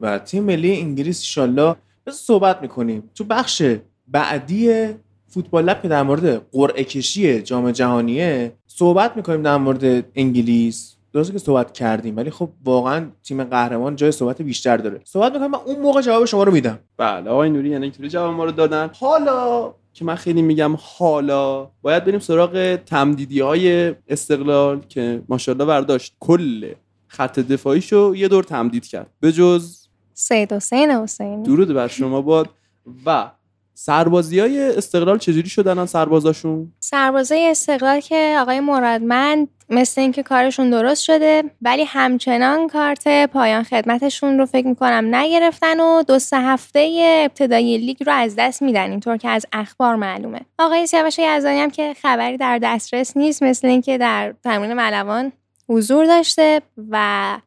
و 0.00 0.18
تیم 0.18 0.44
ملی 0.44 0.80
انگلیس 0.80 1.38
ان 1.38 1.74
صحبت 2.12 2.62
می‌کنیم. 2.62 3.10
تو 3.14 3.24
بخش 3.24 3.62
بعدی 4.08 4.88
فوتبال 5.28 5.64
لب 5.64 5.82
که 5.82 5.88
در 5.88 6.02
مورد 6.02 6.50
قرعه 6.52 6.84
کشی 6.84 7.42
جام 7.42 7.70
جهانیه 7.70 8.52
صحبت 8.66 9.16
می‌کنیم 9.16 9.42
در 9.42 9.56
مورد 9.56 10.04
انگلیس. 10.14 10.97
درسته 11.12 11.32
که 11.32 11.38
صحبت 11.38 11.72
کردیم 11.72 12.16
ولی 12.16 12.30
خب 12.30 12.50
واقعا 12.64 13.06
تیم 13.22 13.44
قهرمان 13.44 13.96
جای 13.96 14.12
صحبت 14.12 14.42
بیشتر 14.42 14.76
داره. 14.76 15.00
صحبت 15.04 15.32
می‌کنم 15.32 15.50
من 15.50 15.58
اون 15.66 15.80
موقع 15.80 16.00
جواب 16.00 16.24
شما 16.24 16.42
رو 16.42 16.52
میدم. 16.52 16.78
بله 16.96 17.30
آقای 17.30 17.50
نوری 17.50 17.68
یعنی 17.68 17.82
اینطوری 17.82 18.08
جواب 18.08 18.34
ما 18.34 18.44
رو 18.44 18.52
دادن. 18.52 18.90
حالا 19.00 19.74
که 19.92 20.04
من 20.04 20.14
خیلی 20.14 20.42
میگم 20.42 20.76
حالا 20.98 21.70
باید 21.82 22.04
بریم 22.04 22.20
سراغ 22.20 22.78
تمدیدی 22.86 23.40
های 23.40 23.94
استقلال 24.08 24.80
که 24.88 25.22
ماشاءالله 25.28 25.64
برداشت. 25.64 26.16
کل 26.20 26.72
خط 27.06 27.38
دفاعیشو 27.38 28.12
یه 28.16 28.28
دور 28.28 28.44
تمدید 28.44 28.86
کرد. 28.86 29.10
به 29.20 29.32
جز 29.32 29.88
سید 30.14 30.52
حسین 30.52 30.90
حسین 30.90 31.42
درود 31.42 31.74
بر 31.74 31.88
شما 31.88 32.22
باد. 32.22 32.48
و 33.06 33.30
سربازی 33.74 34.40
های 34.40 34.76
استقلال 34.76 35.18
چجوری 35.18 35.48
شدن 35.48 35.86
سربازاشون؟ 35.86 36.72
سربازای 36.80 37.46
استقلال 37.46 38.00
که 38.00 38.36
آقای 38.40 38.60
مرادمند 38.60 39.48
مثل 39.70 40.00
اینکه 40.00 40.22
کارشون 40.22 40.70
درست 40.70 41.02
شده 41.02 41.42
ولی 41.62 41.84
همچنان 41.84 42.68
کارت 42.68 43.26
پایان 43.26 43.62
خدمتشون 43.62 44.38
رو 44.38 44.46
فکر 44.46 44.66
می‌کنم 44.66 45.14
نگرفتن 45.14 45.80
و 45.80 46.02
دو 46.02 46.18
سه 46.18 46.36
هفته 46.36 46.98
ابتدایی 47.24 47.78
لیگ 47.78 48.04
رو 48.04 48.12
از 48.12 48.34
دست 48.38 48.62
میدن. 48.62 48.90
اینطور 48.90 49.16
که 49.16 49.28
از 49.28 49.46
اخبار 49.52 49.96
معلومه. 49.96 50.40
آقای 50.58 50.86
سیاوش 50.86 51.18
یزدانی 51.18 51.60
هم 51.60 51.70
که 51.70 51.94
خبری 52.02 52.36
در 52.36 52.58
دسترس 52.62 53.16
نیست 53.16 53.42
مثل 53.42 53.68
اینکه 53.68 53.98
در 53.98 54.34
تمرین 54.44 54.72
ملوان 54.72 55.32
حضور 55.68 56.06
داشته 56.06 56.60
و 56.90 57.38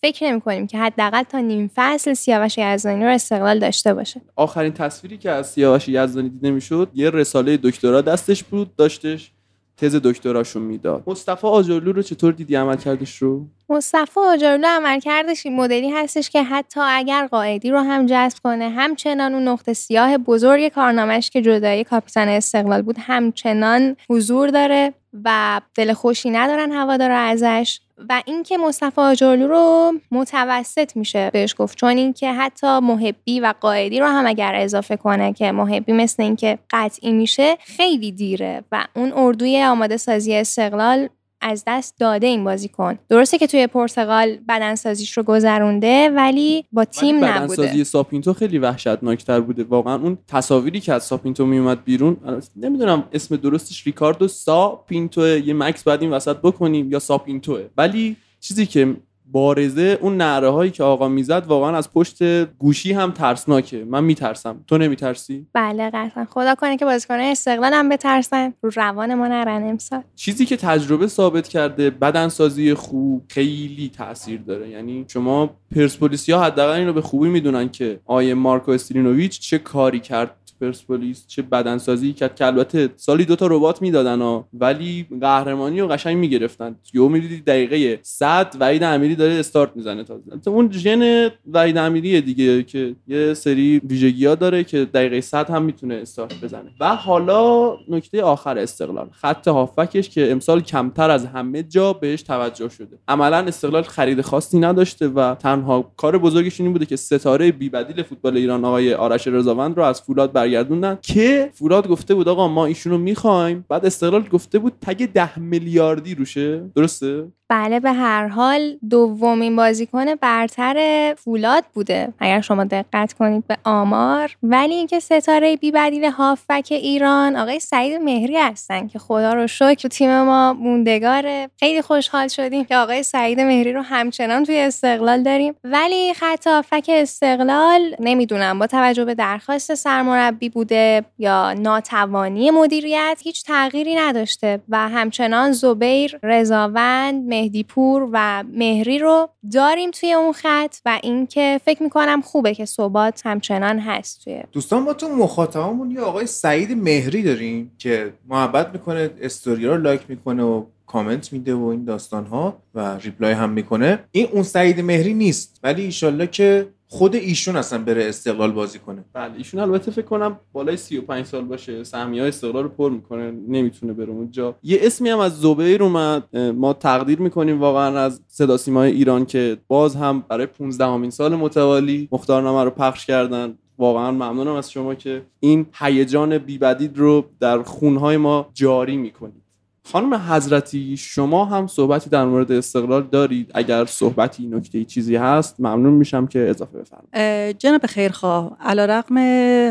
فکر 0.00 0.26
نمی 0.26 0.40
کنیم 0.40 0.66
که 0.66 0.78
حداقل 0.78 1.22
تا 1.22 1.38
نیم 1.38 1.70
فصل 1.74 2.14
سیاوش 2.14 2.58
یزدانی 2.58 3.04
رو 3.04 3.10
استقلال 3.10 3.58
داشته 3.58 3.94
باشه. 3.94 4.20
آخرین 4.36 4.72
تصویری 4.72 5.18
که 5.18 5.30
از 5.30 5.50
سیاوش 5.50 5.88
یزدانی 5.88 6.28
دیده 6.28 6.50
می‌شد 6.50 6.90
یه 6.94 7.10
رساله 7.10 7.56
دکترا 7.56 8.00
دستش 8.00 8.44
بود 8.44 8.76
داشتش. 8.76 9.30
تز 9.76 9.96
دکتراشون 9.96 10.62
می‌داد. 10.62 11.02
مصطفی 11.06 11.46
آجرلو 11.46 11.92
رو 11.92 12.02
چطور 12.02 12.32
دیدی 12.32 12.54
عمل 12.54 12.76
کردش 12.76 13.16
رو؟ 13.16 13.46
مصطفی 13.68 14.20
آجرلو 14.20 14.66
عمل 14.68 15.00
کردش 15.00 15.46
این 15.46 15.56
مدلی 15.56 15.90
هستش 15.90 16.30
که 16.30 16.42
حتی 16.42 16.80
اگر 16.84 17.26
قائدی 17.26 17.70
رو 17.70 17.78
هم 17.78 18.06
جذب 18.06 18.38
کنه 18.44 18.68
همچنان 18.68 19.34
اون 19.34 19.48
نقطه 19.48 19.72
سیاه 19.72 20.18
بزرگ 20.18 20.68
کارنامهش 20.68 21.30
که 21.30 21.42
جدای 21.42 21.84
کاپیتان 21.84 22.28
استقلال 22.28 22.82
بود 22.82 22.96
همچنان 22.98 23.96
حضور 24.10 24.48
داره. 24.48 24.94
و 25.24 25.60
دل 25.74 25.92
خوشی 25.92 26.30
ندارن 26.30 26.72
هوادارا 26.72 27.18
ازش 27.18 27.80
و 28.08 28.22
اینکه 28.26 28.58
مصطفی 28.58 29.00
آجرلو 29.00 29.48
رو 29.48 29.92
متوسط 30.10 30.96
میشه 30.96 31.30
بهش 31.30 31.54
گفت. 31.58 31.78
چون 31.78 31.96
اینکه 31.96 32.32
حتی 32.32 32.78
محبی 32.78 33.40
و 33.40 33.54
قائدی 33.60 34.00
رو 34.00 34.06
هم 34.06 34.26
اگر 34.26 34.52
اضافه 34.54 34.96
کنه 34.96 35.32
که 35.32 35.52
محبی 35.52 35.92
مثل 35.92 36.22
اینکه 36.22 36.58
قطعی 36.70 37.12
میشه 37.12 37.56
خیلی 37.60 38.12
دیره 38.12 38.64
و 38.72 38.86
اون 38.96 39.12
اردوی 39.12 39.62
آماده 39.62 39.96
سازی 39.96 40.34
استقلال 40.34 41.08
از 41.46 41.64
دست 41.66 41.98
داده 41.98 42.26
این 42.26 42.44
بازیکن 42.44 42.98
درسته 43.08 43.38
که 43.38 43.46
توی 43.46 43.66
پرتغال 43.66 44.36
بدنسازیش 44.48 45.16
رو 45.16 45.22
گذرونده 45.22 46.10
ولی 46.10 46.64
با 46.72 46.84
تیم 46.84 47.24
نبوده. 47.24 47.62
بدنسازی 47.62 47.84
ساپینتو 47.84 48.32
خیلی 48.32 48.58
وحشتناکتر 48.58 49.40
بوده. 49.40 49.64
واقعا 49.64 49.94
اون 49.94 50.18
تصاویری 50.28 50.80
که 50.80 50.92
از 50.92 51.04
ساپینتو 51.04 51.46
میومد 51.46 51.84
بیرون 51.84 52.16
نمی‌دونم 52.56 53.04
اسم 53.12 53.36
درستش 53.36 53.86
ریکاردو 53.86 54.28
ساپینتو 54.28 55.38
یه 55.38 55.54
مکس 55.54 55.84
بعد 55.84 56.02
این 56.02 56.10
وسط 56.10 56.36
بکنیم 56.36 56.92
یا 56.92 56.98
ساپینتوه. 56.98 57.64
ولی 57.76 58.16
چیزی 58.40 58.66
که 58.66 58.96
بارزه 59.32 59.98
اون 60.00 60.16
نعره 60.16 60.48
هایی 60.48 60.70
که 60.70 60.82
آقا 60.82 61.08
می‌زد 61.08 61.46
واقعا 61.46 61.76
از 61.76 61.92
پشت 61.92 62.44
گوشی 62.44 62.92
هم 62.92 63.10
ترسناکه. 63.10 63.84
من 63.84 64.04
میترسم. 64.04 64.64
تو 64.66 64.78
نمیترسی؟ 64.78 65.46
بله 65.52 65.90
قطعا. 65.90 66.26
خدا 66.30 66.54
کنه 66.54 66.76
که 66.76 66.84
بازیکن 66.84 67.14
استقلال 67.14 67.72
هم 67.74 67.88
بترسن. 67.88 68.54
رو 68.62 68.70
روان 68.76 69.14
ما 69.14 69.28
نرن 69.28 69.68
امسال. 69.68 70.02
چیزی 70.14 70.46
که 70.46 70.56
تجربه 70.56 71.06
ثابت 71.06 71.48
کرده 71.48 71.90
بدنسازی 71.90 72.74
خوب 72.74 73.22
خیلی 73.28 73.90
تاثیر 73.96 74.40
داره. 74.40 74.68
یعنی 74.68 75.04
شما 75.08 75.50
پرسپولیسیا 75.74 76.40
حداقل 76.40 76.72
این 76.78 76.86
رو 76.86 76.92
به 76.92 77.00
خوبی 77.00 77.28
می‌دونن 77.28 77.68
که 77.68 78.00
آیه 78.06 78.34
مارکو 78.34 78.70
استرینوویچ 78.70 79.40
چه 79.40 79.58
کاری 79.58 80.00
کرد 80.00 80.36
پرسپولیس 80.64 81.26
چه 81.26 81.42
بدنسازی 81.42 82.12
کرد 82.12 82.34
که 82.36 82.46
البته 82.46 82.88
سالی 82.96 83.24
دوتا 83.24 83.46
ربات 83.46 83.82
می‌دادن 83.82 84.20
ها 84.20 84.48
ولی 84.52 85.06
قهرمانی 85.20 85.80
رو 85.80 85.88
قشنگ 85.88 86.16
می‌گرفتن. 86.16 86.76
یهو 86.94 87.08
می‌دیدی 87.08 87.40
دقیقه 87.40 87.98
100 88.02 88.56
وحید 88.60 88.82
امیری 88.82 89.14
داره 89.14 89.32
استارت 89.32 89.70
می‌زنه 89.74 90.04
تازه. 90.04 90.22
اون 90.46 90.72
ژن 90.72 91.30
وحید 91.52 91.76
امیری 91.76 92.20
دیگه 92.20 92.62
که 92.62 92.94
یه 93.08 93.34
سری 93.34 93.78
ویژگی 93.78 94.26
ها 94.26 94.34
داره 94.34 94.64
که 94.64 94.84
دقیقه 94.84 95.20
100 95.20 95.50
هم 95.50 95.62
می‌تونه 95.62 95.94
استارت 95.94 96.40
بزنه. 96.42 96.70
و 96.80 96.96
حالا 96.96 97.72
نکته 97.88 98.22
آخر 98.22 98.58
استقلال. 98.58 99.08
خط 99.12 99.48
هافکش 99.48 100.08
که 100.08 100.32
امسال 100.32 100.60
کمتر 100.60 101.10
از 101.10 101.26
همه 101.26 101.62
جا 101.62 101.92
بهش 101.92 102.22
توجه 102.22 102.68
شده. 102.68 102.98
عملا 103.08 103.36
استقلال 103.36 103.82
خرید 103.82 104.20
خاصی 104.20 104.58
نداشته 104.58 105.08
و 105.08 105.34
تنها 105.34 105.92
کار 105.96 106.18
بزرگش 106.18 106.60
این 106.60 106.72
بوده 106.72 106.86
که 106.86 106.96
ستاره 106.96 107.52
بی 107.52 107.68
بدیل 107.68 108.02
فوتبال 108.02 108.36
ایران 108.36 108.64
آقای 108.64 108.94
آرش 108.94 109.28
رضاوند 109.28 109.76
رو 109.76 109.82
از 109.82 110.02
فولاد 110.02 110.32
برگردوندن 110.54 110.98
که 111.02 111.50
فولاد 111.54 111.88
گفته 111.88 112.14
بود 112.14 112.28
آقا 112.28 112.48
ما 112.48 112.66
ایشونو 112.66 112.98
می‌خوایم. 112.98 113.64
بعد 113.68 113.86
استقلال 113.86 114.22
گفته 114.28 114.58
بود 114.58 114.72
تگ 114.80 115.12
ده 115.12 115.38
میلیاردی 115.38 116.14
روشه. 116.14 116.70
درسته؟ 116.76 117.26
بله 117.48 117.80
به 117.80 117.92
هر 117.92 118.28
حال 118.28 118.76
دومین 118.90 119.56
بازیکن 119.56 120.14
برتر 120.14 121.14
فولاد 121.18 121.64
بوده. 121.74 122.12
اگر 122.18 122.40
شما 122.40 122.64
دقت 122.64 123.12
کنید 123.12 123.46
به 123.46 123.56
آمار 123.64 124.36
ولی 124.42 124.74
اینکه 124.74 125.00
ستاره 125.00 125.56
بی 125.56 125.70
بدیل 125.70 126.04
هافبک 126.04 126.68
ایران 126.70 127.36
آقای 127.36 127.60
سعید 127.60 128.00
مهری 128.00 128.36
هستن 128.38 128.86
که 128.86 128.98
خدا 128.98 129.34
رو 129.34 129.46
شکر 129.46 129.88
تیم 129.88 130.22
ما 130.22 130.52
موندگاره. 130.52 131.50
خیلی 131.60 131.82
خوشحال 131.82 132.28
شدیم 132.28 132.64
که 132.64 132.76
آقای 132.76 133.02
سعید 133.02 133.40
مهری 133.40 133.72
رو 133.72 133.82
همچنان 133.82 134.44
توی 134.44 134.58
استقلال 134.58 135.22
داریم. 135.22 135.54
ولی 135.64 136.14
خط 136.14 136.46
هافبک 136.46 136.90
استقلال 136.94 137.96
نمی‌دونم 138.00 138.58
با 138.58 138.66
توجه 138.66 139.04
به 139.04 139.14
درخواست 139.14 139.74
سرمربی 139.74 140.48
بوده 140.48 141.04
یا 141.18 141.52
ناتوانی 141.52 142.50
مدیریت 142.50 143.20
هیچ 143.22 143.44
تغییری 143.44 143.94
نداشته 143.94 144.60
و 144.68 144.88
همچنان 144.88 145.52
زبیر 145.52 146.18
رضاوند 146.22 147.34
مهدی 147.44 147.64
پور 147.64 148.08
و 148.12 148.44
مهری 148.52 148.98
رو 148.98 149.28
داریم 149.52 149.90
توی 149.90 150.12
اون 150.12 150.32
خط 150.32 150.76
و 150.84 151.00
اینکه 151.02 151.60
فکر 151.64 151.82
می‌کنم 151.82 152.20
خوبه 152.20 152.54
که 152.54 152.64
ثبات 152.64 153.22
همچنان 153.24 153.78
هست 153.78 154.24
توی 154.24 154.42
دوستان 154.52 154.84
با 154.84 154.94
تو 154.94 155.08
مخاطبمون 155.08 155.90
یه 155.90 156.00
آقای 156.00 156.26
سعید 156.26 156.72
مهری 156.72 157.22
داریم 157.22 157.72
که 157.78 158.12
محبت 158.28 158.70
می‌کنه 158.72 159.10
استوری 159.20 159.66
رو 159.66 159.78
like 159.78 160.00
می‌کنه 160.08 160.42
و 160.42 160.64
کامنت 160.86 161.32
میده 161.32 161.54
و 161.54 161.64
این 161.64 161.84
داستان 161.84 162.26
ها 162.26 162.56
و 162.74 162.96
reply 162.98 163.32
هم 163.32 163.50
می‌کنه. 163.50 163.98
این 164.12 164.28
اون 164.32 164.42
سعید 164.42 164.80
مهری 164.80 165.14
نیست 165.14 165.60
ولی 165.62 165.82
ایشالله 165.82 166.26
که 166.26 166.66
خود 166.94 167.14
ایشون 167.14 167.56
اصلا 167.56 167.84
بره 167.84 168.04
استقلال 168.08 168.52
بازی 168.52 168.78
کنه. 168.78 169.04
بله 169.12 169.32
ایشون 169.36 169.60
البته 169.60 169.90
فکر 169.90 170.04
کنم 170.04 170.40
بالای 170.52 170.76
35 170.76 171.26
سال 171.26 171.44
باشه. 171.44 171.84
سهمیه 171.84 172.22
استقلال 172.22 172.62
رو 172.62 172.68
پر 172.68 172.90
می‌کنه 172.90 173.30
نمی‌تونه 173.48 173.92
بره 173.92 174.10
اونجا 174.10 174.54
یه 174.62 174.78
اسمی 174.82 175.10
هم 175.10 175.18
از 175.18 175.40
زبیر 175.40 175.82
اومد. 175.82 176.36
ما 176.36 176.72
تقدیر 176.72 177.20
می‌کنیم 177.20 177.60
واقعا 177.60 177.98
از 177.98 178.20
صدا 178.26 178.56
سیمای 178.56 178.92
ایران 178.92 179.26
که 179.26 179.56
باز 179.68 179.96
هم 179.96 180.24
برای 180.28 180.46
15 180.46 180.86
همین 180.86 181.10
سال 181.10 181.34
متوالی 181.34 182.08
مختارنامه 182.12 182.64
رو 182.64 182.70
پخش 182.70 183.06
کردن. 183.06 183.58
واقعا 183.78 184.10
ممنونم 184.10 184.54
از 184.54 184.72
شما 184.72 184.94
که 184.94 185.22
این 185.40 185.66
هیجان 185.74 186.38
بی‌بدیل 186.38 186.98
رو 186.98 187.24
در 187.40 187.62
خونه‌های 187.62 188.16
ما 188.16 188.50
جاری 188.52 188.96
می‌کنید. 188.96 189.43
خانم 189.86 190.14
حضرتی 190.14 190.96
شما 190.96 191.44
هم 191.44 191.66
صحبتی 191.66 192.10
در 192.10 192.24
مورد 192.24 192.52
استقلال 192.52 193.02
دارید. 193.02 193.50
اگر 193.54 193.84
صحبتی 193.84 194.46
نکته 194.46 194.84
چیزی 194.84 195.16
هست 195.16 195.60
ممنون 195.60 195.94
میشم 195.94 196.26
که 196.26 196.50
اضافه 196.50 196.78
بفرمایید. 196.78 197.58
جناب 197.58 197.86
خیرخواه 197.86 198.56
علا 198.60 198.84
رقم 198.84 199.16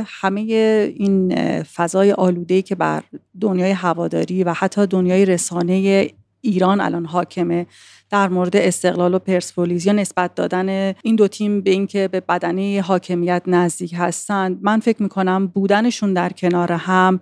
همه 0.08 0.39
این 0.97 1.36
فضای 1.63 2.12
آلوده 2.12 2.62
که 2.62 2.76
بر 2.76 3.04
دنیای 3.41 3.71
هواداری 3.71 4.43
و 4.43 4.54
حتی 4.54 4.88
دنیای 4.88 5.26
رسانه 5.26 6.08
ایران 6.41 6.82
الان 6.82 7.06
حاکمه 7.06 7.65
در 8.10 8.28
مورد 8.28 8.56
استقلال 8.56 9.13
و 9.13 9.19
پرسپولیس 9.19 9.86
یا 9.86 9.93
نسبت 9.93 10.36
دادن 10.36 10.93
این 11.04 11.15
دو 11.15 11.28
تیم 11.28 11.62
به 11.62 11.71
اینکه 11.71 12.08
به 12.08 12.19
بدنه 12.19 12.82
حاکمیت 12.82 13.43
نزدیک 13.47 13.93
هستند 13.97 14.60
من 14.62 14.80
فکر 14.80 15.04
می‌کنم 15.04 15.47
بودنشون 15.47 16.13
در 16.13 16.30
کنار 16.30 16.71
هم 16.71 17.19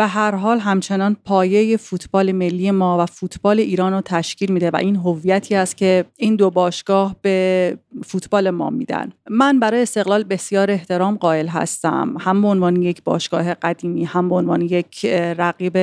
به 0.00 0.06
هر 0.06 0.34
حال 0.34 0.58
همچنان 0.58 1.16
پایه 1.24 1.76
فوتبال 1.76 2.32
ملی 2.32 2.70
ما 2.70 3.02
و 3.02 3.06
فوتبال 3.06 3.60
ایران 3.60 3.92
رو 3.92 4.00
تشکیل 4.00 4.52
میده 4.52 4.70
و 4.70 4.76
این 4.76 4.96
هویتی 4.96 5.54
است 5.54 5.76
که 5.76 6.04
این 6.16 6.36
دو 6.36 6.50
باشگاه 6.50 7.16
به 7.22 7.78
فوتبال 8.04 8.50
ما 8.50 8.70
میدن. 8.70 9.12
من 9.30 9.60
برای 9.60 9.82
استقلال 9.82 10.24
بسیار 10.24 10.70
احترام 10.70 11.16
قائل 11.16 11.46
هستم. 11.46 12.14
هم 12.20 12.42
به 12.42 12.48
عنوان 12.48 12.82
یک 12.82 13.02
باشگاه 13.04 13.54
قدیمی 13.54 14.04
هم 14.04 14.28
به 14.28 14.34
عنوان 14.34 14.60
یک 14.60 15.04
رقیب 15.38 15.78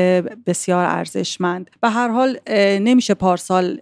بسیار 0.50 0.86
ارزشمند. 0.86 1.70
به 1.82 1.90
هر 1.90 2.08
حال 2.08 2.38
نمیشه 2.80 3.14
پارسال 3.14 3.80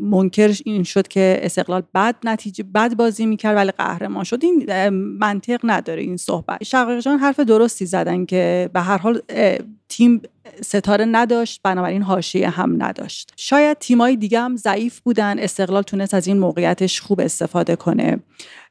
منکر 0.00 0.54
این 0.64 0.82
شد 0.82 1.08
که 1.08 1.40
استقلال 1.42 1.82
بد 1.94 2.14
نتیجه 2.24 2.64
بد 2.74 2.94
بازی 2.94 3.26
می‌کرد 3.26 3.56
ولی 3.56 3.70
قهرمان 3.70 4.24
شد. 4.24 4.38
این 4.42 4.88
منطق 5.18 5.60
نداره 5.64 6.02
این 6.02 6.16
صحبت. 6.16 6.64
شقیق 6.64 7.00
جان 7.00 7.18
حرف 7.18 7.40
درستی 7.40 7.86
زدن 7.86 8.24
که 8.24 8.70
به 8.72 8.80
هر 8.80 8.98
حال 8.98 9.22
تیم 9.88 10.22
ستاره 10.64 11.04
نداشت 11.04 11.60
بنابراین 11.62 12.02
حاشیه 12.02 12.50
هم 12.50 12.82
نداشت. 12.82 13.32
شاید 13.36 13.78
تیمای 13.78 14.16
دیگه 14.16 14.40
هم 14.40 14.56
ضعیف 14.56 15.00
بودن 15.00 15.38
استقلال 15.38 15.82
تونست 15.82 16.14
از 16.14 16.26
این 16.26 16.38
موقعیتش 16.38 17.00
خوب 17.00 17.20
استفاده 17.20 17.76
کنه. 17.76 18.18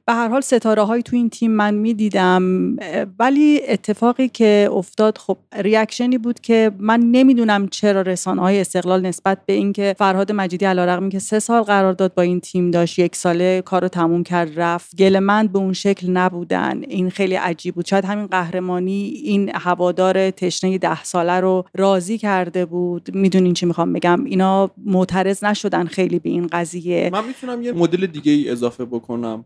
به 0.08 0.14
هر 0.14 0.28
حال 0.28 0.42
ستاره 0.42 0.84
های 0.84 1.04
تو 1.04 1.16
این 1.16 1.30
تیم 1.30 1.52
من 1.52 1.74
می‌دیدم 1.74 2.76
ولی 3.20 3.62
اتفاقی 3.68 4.28
که 4.28 4.70
افتاد 4.72 5.18
خب 5.18 5.38
ریاکشنی 5.58 6.18
بود 6.18 6.40
که 6.40 6.72
من 6.80 7.00
نمی‌دونم 7.00 7.68
چرا 7.68 8.02
رسانه 8.02 8.42
های 8.42 8.62
استقلال 8.62 9.06
نسبت 9.06 9.38
به 9.46 9.54
اینکه 9.54 9.96
فرهاد 9.98 10.32
مجیدی 10.32 10.66
علیرغم 10.66 11.10
که 11.10 11.20
سه 11.20 11.40
سال 11.40 11.62
قرارداد 11.62 12.14
با 12.14 12.24
این 12.24 12.40
تیم 12.40 12.72
داشت 12.72 13.00
یک 13.00 13.16
ساله 13.16 13.62
کارو 13.62 13.88
تموم 13.88 14.24
کرد 14.24 14.60
رفت. 14.60 14.96
گلمند 14.96 15.52
به 15.52 15.60
اون 15.60 15.74
شکل 15.74 16.10
نبودن. 16.10 16.82
این 16.88 17.10
خیلی 17.10 17.36
عجیب 17.36 17.76
بود. 17.76 17.86
شاید 17.86 18.06
همین 18.06 18.28
قهرمانی 18.28 19.22
این 19.24 19.52
هوادار 19.56 20.32
تشنه 20.32 20.78
ده 20.78 21.04
ساله 21.04 21.40
رو 21.40 21.66
راضی 21.76 22.18
کرده 22.18 22.66
بود. 22.66 23.16
می‌دونین 23.16 23.54
چی 23.54 23.66
می‌خوام 23.66 23.94
بگم؟ 23.94 24.26
اینا 24.26 24.72
معترض 24.86 25.44
نشدن 25.44 25.86
خیلی 25.86 26.20
به 26.20 26.30
این 26.30 26.48
قضیه. 26.48 27.10
من 27.14 27.26
می‌تونم 27.26 27.62
یه 27.62 27.72
مدل 27.72 28.06
دیگه 28.06 28.32
ای 28.32 28.50
اضافه 28.50 28.86
بکنم. 28.86 29.46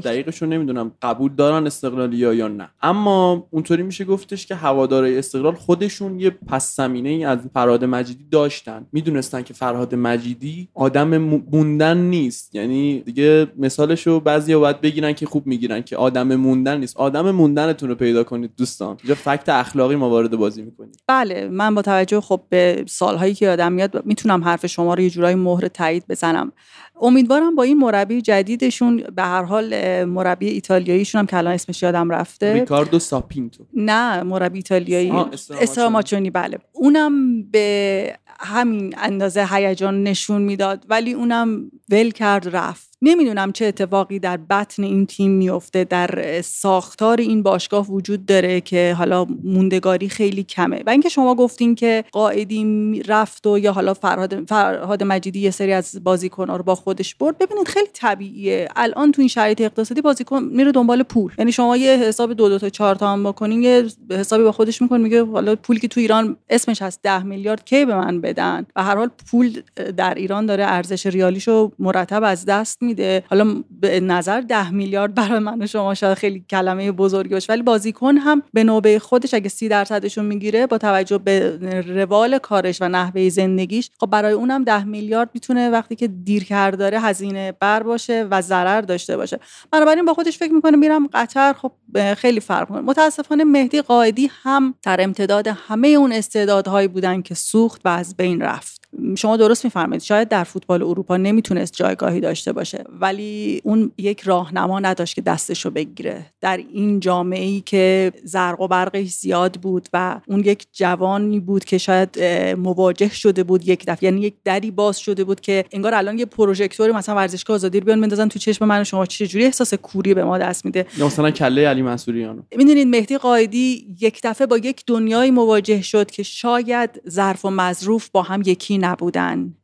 دقیقش 0.00 0.42
رو 0.42 0.48
نمی‌دونم 0.48 0.92
قبول 1.02 1.34
دارن 1.34 1.66
استقلالی 1.66 2.16
یا 2.16 2.48
نه. 2.48 2.68
اما 2.82 3.46
اونطوری 3.50 3.82
میشه 3.82 4.04
گفتش 4.04 4.46
که 4.46 4.54
هوادارای 4.54 5.18
استقلال 5.18 5.54
خودشون 5.54 6.20
یه 6.20 6.30
پس 6.30 6.76
زمینه 6.76 7.08
ای 7.08 7.24
از 7.24 7.38
فرهاد 7.54 7.84
مجیدی 7.84 8.24
داشتن. 8.30 8.86
می‌دونستن 8.92 9.42
که 9.42 9.54
فرهاد 9.54 9.94
مجیدی 9.94 10.68
آدم 10.74 11.18
موندن 11.18 11.96
نیست. 11.96 12.54
یعنی 12.54 13.00
دیگه 13.00 13.46
مثالش 13.58 14.06
رو 14.06 14.20
بعضیا 14.20 14.60
باید 14.60 14.80
بگیرن 14.80 15.12
که 15.12 15.26
خوب 15.26 15.46
می‌گیرن 15.46 15.82
که 15.82 15.96
آدم 15.96 16.34
موندن 16.34 16.80
نیست. 16.80 16.96
آدم 16.96 17.30
موندنتون 17.30 17.88
رو 17.88 17.94
پیدا 17.94 18.24
کنید 18.24 18.50
دوستان. 18.56 18.96
اینجا 19.02 19.14
فکت 19.14 19.48
اخلاقی 19.48 19.96
ما 19.96 20.10
وارد 20.10 20.36
بازی 20.36 20.62
می‌کنید 20.62 21.02
بله 21.06 21.48
من 21.48 21.74
با 21.74 21.82
توجه 21.82 22.20
خب 22.20 22.40
به 22.48 22.84
سالهایی 22.88 23.34
که 23.34 23.46
یادم 23.46 23.72
میاد 23.72 24.06
می‌تونم 24.06 24.44
حرف 24.44 24.66
شما 24.66 24.94
رو 24.94 25.00
یه 25.00 25.10
جورایی 25.10 25.34
مهر 25.34 25.68
تایید 25.68 26.04
بزنم. 26.08 26.52
امیدوارم 27.00 27.54
با 27.54 27.62
این 27.62 27.78
مربی 27.78 28.22
جدیدشون 28.22 29.04
به 29.16 29.22
هر 29.22 29.42
حال 29.42 29.74
مربی 30.08 30.48
ایتالیاییشون 30.48 31.18
هم 31.18 31.26
که 31.26 31.36
الان 31.36 31.54
اسمش 31.54 31.82
یادم 31.82 32.10
رفته. 32.10 32.52
ریکاردو 32.52 32.98
ساپینتو. 32.98 33.66
نه 33.74 34.22
مربی 34.22 34.58
ایتالیایی. 34.58 35.12
استراماچونی 35.60 36.30
بله. 36.30 36.58
اونم 36.72 37.42
به 37.42 38.18
همین 38.38 38.94
اندازه 38.98 39.46
هیجان 39.50 40.02
نشون 40.02 40.42
می‌داد 40.42 40.84
ولی 40.88 41.12
اونم 41.12 41.70
ول 41.90 42.10
کرد 42.10 42.56
رفت. 42.56 42.93
نمی‌دونم 43.04 43.52
چه 43.52 43.64
اتفاقی 43.64 44.18
در 44.18 44.36
بطن 44.36 44.82
این 44.82 45.06
تیم 45.06 45.30
میفته 45.30 45.84
در 45.84 46.40
ساختار 46.42 47.20
این 47.20 47.42
باشگاه 47.42 47.90
وجود 47.90 48.26
داره 48.26 48.60
که 48.60 48.94
حالا 48.98 49.26
موندگاری 49.44 50.08
خیلی 50.08 50.42
کمه. 50.42 50.82
و 50.86 50.90
اینکه 50.90 51.08
شما 51.08 51.34
گفتین 51.34 51.74
که 51.74 52.04
قائدی 52.12 53.02
رفت 53.08 53.46
و 53.46 53.58
یا 53.58 53.72
حالا 53.72 53.94
فرهاد, 53.94 54.44
فرهاد 54.48 55.02
مجیدی 55.02 55.40
یه 55.40 55.50
سری 55.50 55.72
از 55.72 56.04
بازیکن‌ها 56.04 56.56
رو 56.56 56.62
با 56.62 56.74
خودش 56.74 57.14
برد. 57.14 57.38
ببینید 57.38 57.68
خیلی 57.68 57.88
طبیعیه. 57.92 58.68
الان 58.76 59.12
تو 59.12 59.22
این 59.22 59.28
شرایط 59.28 59.60
اقتصادی 59.60 60.00
بازیکن 60.00 60.42
میره 60.42 60.72
دنبال 60.72 61.02
پول. 61.02 61.32
یعنی 61.38 61.52
شما 61.52 61.76
یه 61.76 61.96
حساب 61.96 62.32
دو 62.32 62.48
دو 62.48 62.58
تا 62.58 62.68
چهار 62.68 62.94
تا 62.94 63.12
هم 63.12 63.24
بکنین 63.24 63.62
یه 63.62 63.86
حسابی 64.10 64.44
با 64.44 64.52
خودش 64.52 64.82
می‌کنه 64.82 64.98
میگه 64.98 65.24
حالا 65.24 65.56
پولی 65.56 65.80
که 65.80 65.88
تو 65.88 66.00
ایران 66.00 66.36
اسمش 66.50 66.82
هست 66.82 67.02
ده 67.02 67.22
میلیارد 67.22 67.64
کی 67.64 67.84
به 67.84 67.96
من 67.96 68.20
بدن؟ 68.20 68.66
و 68.76 68.84
هر 68.84 68.96
حال 68.96 69.10
پول 69.30 69.62
در 69.96 70.14
ایران 70.14 70.46
داره 70.46 70.64
ارزش 70.64 71.06
ریالیشو 71.06 71.72
مرتب 71.78 72.22
از 72.24 72.44
دست 72.44 72.82
میده. 72.82 72.93
حالا 73.30 73.62
به 73.80 74.00
نظر 74.00 74.40
ده 74.40 74.70
میلیارد 74.70 75.14
برای 75.14 75.38
من 75.38 75.62
و 75.62 75.66
شما 75.66 75.94
شاید 75.94 76.18
خیلی 76.18 76.44
کلمه 76.50 76.92
بزرگی 76.92 77.34
باشه 77.34 77.52
ولی 77.52 77.62
بازیکن 77.62 78.16
هم 78.16 78.42
به 78.52 78.64
نوبه 78.64 78.98
خودش 78.98 79.34
اگه 79.34 79.48
سی 79.48 79.68
درصدشو 79.68 80.22
می‌گیره 80.22 80.66
با 80.66 80.78
توجه 80.78 81.18
به 81.18 81.58
روال 81.86 82.38
کارش 82.38 82.82
و 82.82 82.88
نحوه 82.88 83.28
زندگیش 83.28 83.90
خب 84.00 84.06
برای 84.06 84.32
اونم 84.32 84.64
ده 84.64 84.84
میلیارد 84.84 85.30
می‌تونه 85.34 85.70
وقتی 85.70 85.96
که 85.96 86.08
دیر 86.08 86.44
کرد 86.44 86.78
داره 86.78 87.00
هزینه 87.00 87.52
بر 87.60 87.82
باشه 87.82 88.26
و 88.30 88.42
ضرر 88.42 88.80
داشته 88.80 89.16
باشه. 89.16 89.40
بنابراین 89.70 90.04
با 90.04 90.14
خودش 90.14 90.38
فکر 90.38 90.52
می‌کنه 90.52 90.76
میرم 90.76 91.06
قطر 91.06 91.52
خب 91.52 91.72
خیلی 92.14 92.40
فرق 92.40 92.68
کنه 92.68 92.80
متاسفانه 92.80 93.44
مهدی 93.44 93.82
قائدی 93.82 94.30
هم 94.42 94.74
در 94.82 95.00
امتداد 95.02 95.48
همه 95.68 95.88
اون 95.88 96.12
استعدادهایی 96.12 96.88
بودن 96.88 97.22
که 97.22 97.34
سوخت 97.34 97.80
و 97.84 97.88
از 97.88 98.16
بین 98.16 98.40
رفت. 98.40 98.73
شما 99.18 99.36
درست 99.36 99.64
میفرمایید. 99.64 100.02
شاید 100.02 100.28
در 100.28 100.44
فوتبال 100.44 100.82
اروپا 100.82 101.16
نمی‌تونست 101.16 101.74
جایگاهی 101.74 102.20
داشته 102.20 102.52
باشه 102.52 102.84
ولی 103.00 103.60
اون 103.64 103.92
یک 103.98 104.20
راهنما 104.20 104.80
نداشت 104.80 105.14
که 105.14 105.20
دستشو 105.20 105.70
بگیره. 105.70 106.26
در 106.40 106.56
این 106.56 107.00
جامعه 107.00 107.44
ای 107.44 107.60
که 107.60 108.12
زرق 108.24 108.60
و 108.60 108.68
برقش 108.68 109.06
زیاد 109.08 109.54
بود 109.54 109.88
و 109.92 110.20
اون 110.26 110.40
یک 110.40 110.66
جوانی 110.72 111.40
بود 111.40 111.64
که 111.64 111.78
شاید 111.78 112.22
مواجه 112.58 113.08
شده 113.08 113.44
بود 113.44 113.68
یک 113.68 113.84
دفعه. 113.86 114.04
یعنی 114.04 114.20
یک 114.20 114.34
دری 114.44 114.70
باز 114.70 114.98
شده 114.98 115.24
بود 115.24 115.40
که 115.40 115.64
انگار 115.72 115.94
الان 115.94 116.18
یه 116.18 116.24
پروژکتوری 116.24 116.92
مثلا 116.92 117.14
ورزشگاه 117.14 117.54
آزادی 117.54 117.80
رو 117.80 117.86
بیان 117.86 118.00
بندازن 118.00 118.28
تو 118.28 118.38
چشم 118.38 118.64
من 118.64 118.80
و 118.80 118.84
شما. 118.84 119.06
چه 119.06 119.26
جوری 119.26 119.44
احساس 119.44 119.74
کوری 119.74 120.14
به 120.14 120.24
ما 120.24 120.38
دست 120.38 120.64
میده؟ 120.64 120.86
یا 120.98 121.06
مثلا 121.06 121.30
کله 121.30 121.68
علی 121.68 121.82
منصوریانو. 121.82 122.42
می‌دونید 122.56 122.88
مهدی 122.88 123.18
قائدی 123.18 123.96
یک 124.00 124.20
دفعه 124.24 124.46
با 124.46 124.58
یک 124.58 124.82
دنیای 124.86 125.30
مواجه 125.30 125.82
شد 125.82 126.10
که 126.10 126.22
شاید 126.22 126.90
ظرف 127.08 127.44
و 127.44 127.50
مظروف 127.50 128.08
با 128.08 128.22
هم 128.22 128.42
یکی 128.46 128.78
نبودن. 128.84 129.54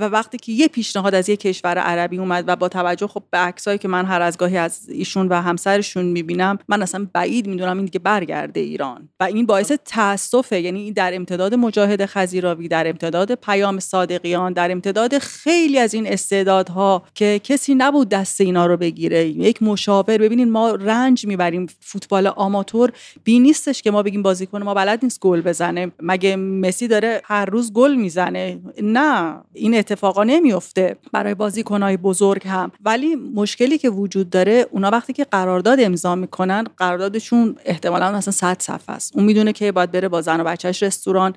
و 0.00 0.04
وقتی 0.04 0.38
که 0.38 0.52
یه 0.52 0.68
پیشنهاد 0.68 1.14
از 1.14 1.28
یه 1.28 1.36
کشور 1.36 1.78
عربی 1.78 2.18
اومد 2.18 2.44
و 2.46 2.56
با 2.56 2.68
توجه 2.68 3.06
خب 3.06 3.22
به 3.30 3.38
عکسایی 3.38 3.78
که 3.78 3.88
من 3.88 4.04
هر 4.04 4.22
از 4.22 4.38
گاهی 4.38 4.56
از 4.56 4.88
ایشون 4.88 5.28
و 5.28 5.34
همسرشون 5.34 6.04
می‌بینم 6.04 6.58
من 6.68 6.82
اصلا 6.82 7.06
بعید 7.12 7.46
می‌دونم 7.46 7.76
این 7.76 7.84
دیگه 7.84 7.98
برگرده 7.98 8.60
ایران. 8.60 9.08
و 9.20 9.24
این 9.24 9.46
باعث 9.46 9.72
تاسفه 9.84 10.60
یعنی 10.60 10.92
در 10.92 11.14
امتداد 11.14 11.54
مجاهد 11.54 12.06
خزیراوی 12.06 12.68
در 12.68 12.88
امتداد 12.88 13.34
پیام 13.34 13.80
صادقیان 13.80 14.52
در 14.52 14.72
امتداد 14.72 15.18
خیلی 15.18 15.78
از 15.78 15.94
این 15.94 16.06
استعدادها 16.06 17.02
که 17.14 17.40
کسی 17.44 17.74
نبود 17.74 18.08
دست 18.08 18.40
اینا 18.40 18.66
رو 18.66 18.76
بگیره. 18.76 19.26
یک 19.26 19.62
مشاور 19.62 20.18
ببینید 20.18 20.48
ما 20.48 20.70
رنج 20.70 21.26
می‌بریم 21.26 21.66
فوتبال 21.80 22.26
آماتور 22.26 22.92
بی 23.24 23.38
نیستش 23.38 23.82
که 23.82 23.90
ما 23.90 24.02
بگیم 24.02 24.22
بازیکن 24.22 24.62
ما 24.62 24.74
بلد 24.74 24.98
نیست 25.02 25.20
گل 25.20 25.40
بزنه. 25.40 25.92
مگه 26.00 26.36
مسی 26.36 26.88
داره 26.88 27.20
هر 27.24 27.44
روز 27.44 27.72
گل 27.72 27.94
می‌زنه؟ 27.94 28.60
نه. 28.82 29.40
این 29.52 29.83
اتفاقا 29.84 30.24
نمیفته 30.24 30.96
برای 31.12 31.34
بازیکنهای 31.34 31.96
بزرگ 31.96 32.48
هم. 32.48 32.72
ولی 32.84 33.16
مشکلی 33.16 33.78
که 33.78 33.90
وجود 33.90 34.30
داره 34.30 34.66
اونا 34.70 34.90
وقتی 34.90 35.12
که 35.12 35.24
قرارداد 35.24 35.80
امضا 35.80 36.14
می‌کنن 36.14 36.64
قراردادشون 36.76 37.56
احتمالا 37.64 38.12
مثلا 38.12 38.32
100 38.32 38.56
صفحه 38.60 38.94
است. 38.94 39.16
اون 39.16 39.24
می‌دونه 39.24 39.52
که 39.52 39.72
باید 39.72 39.90
بره 39.90 40.08
با 40.08 40.22
زن 40.22 40.40
و 40.40 40.44
بچهش 40.44 40.82
رستوران. 40.82 41.34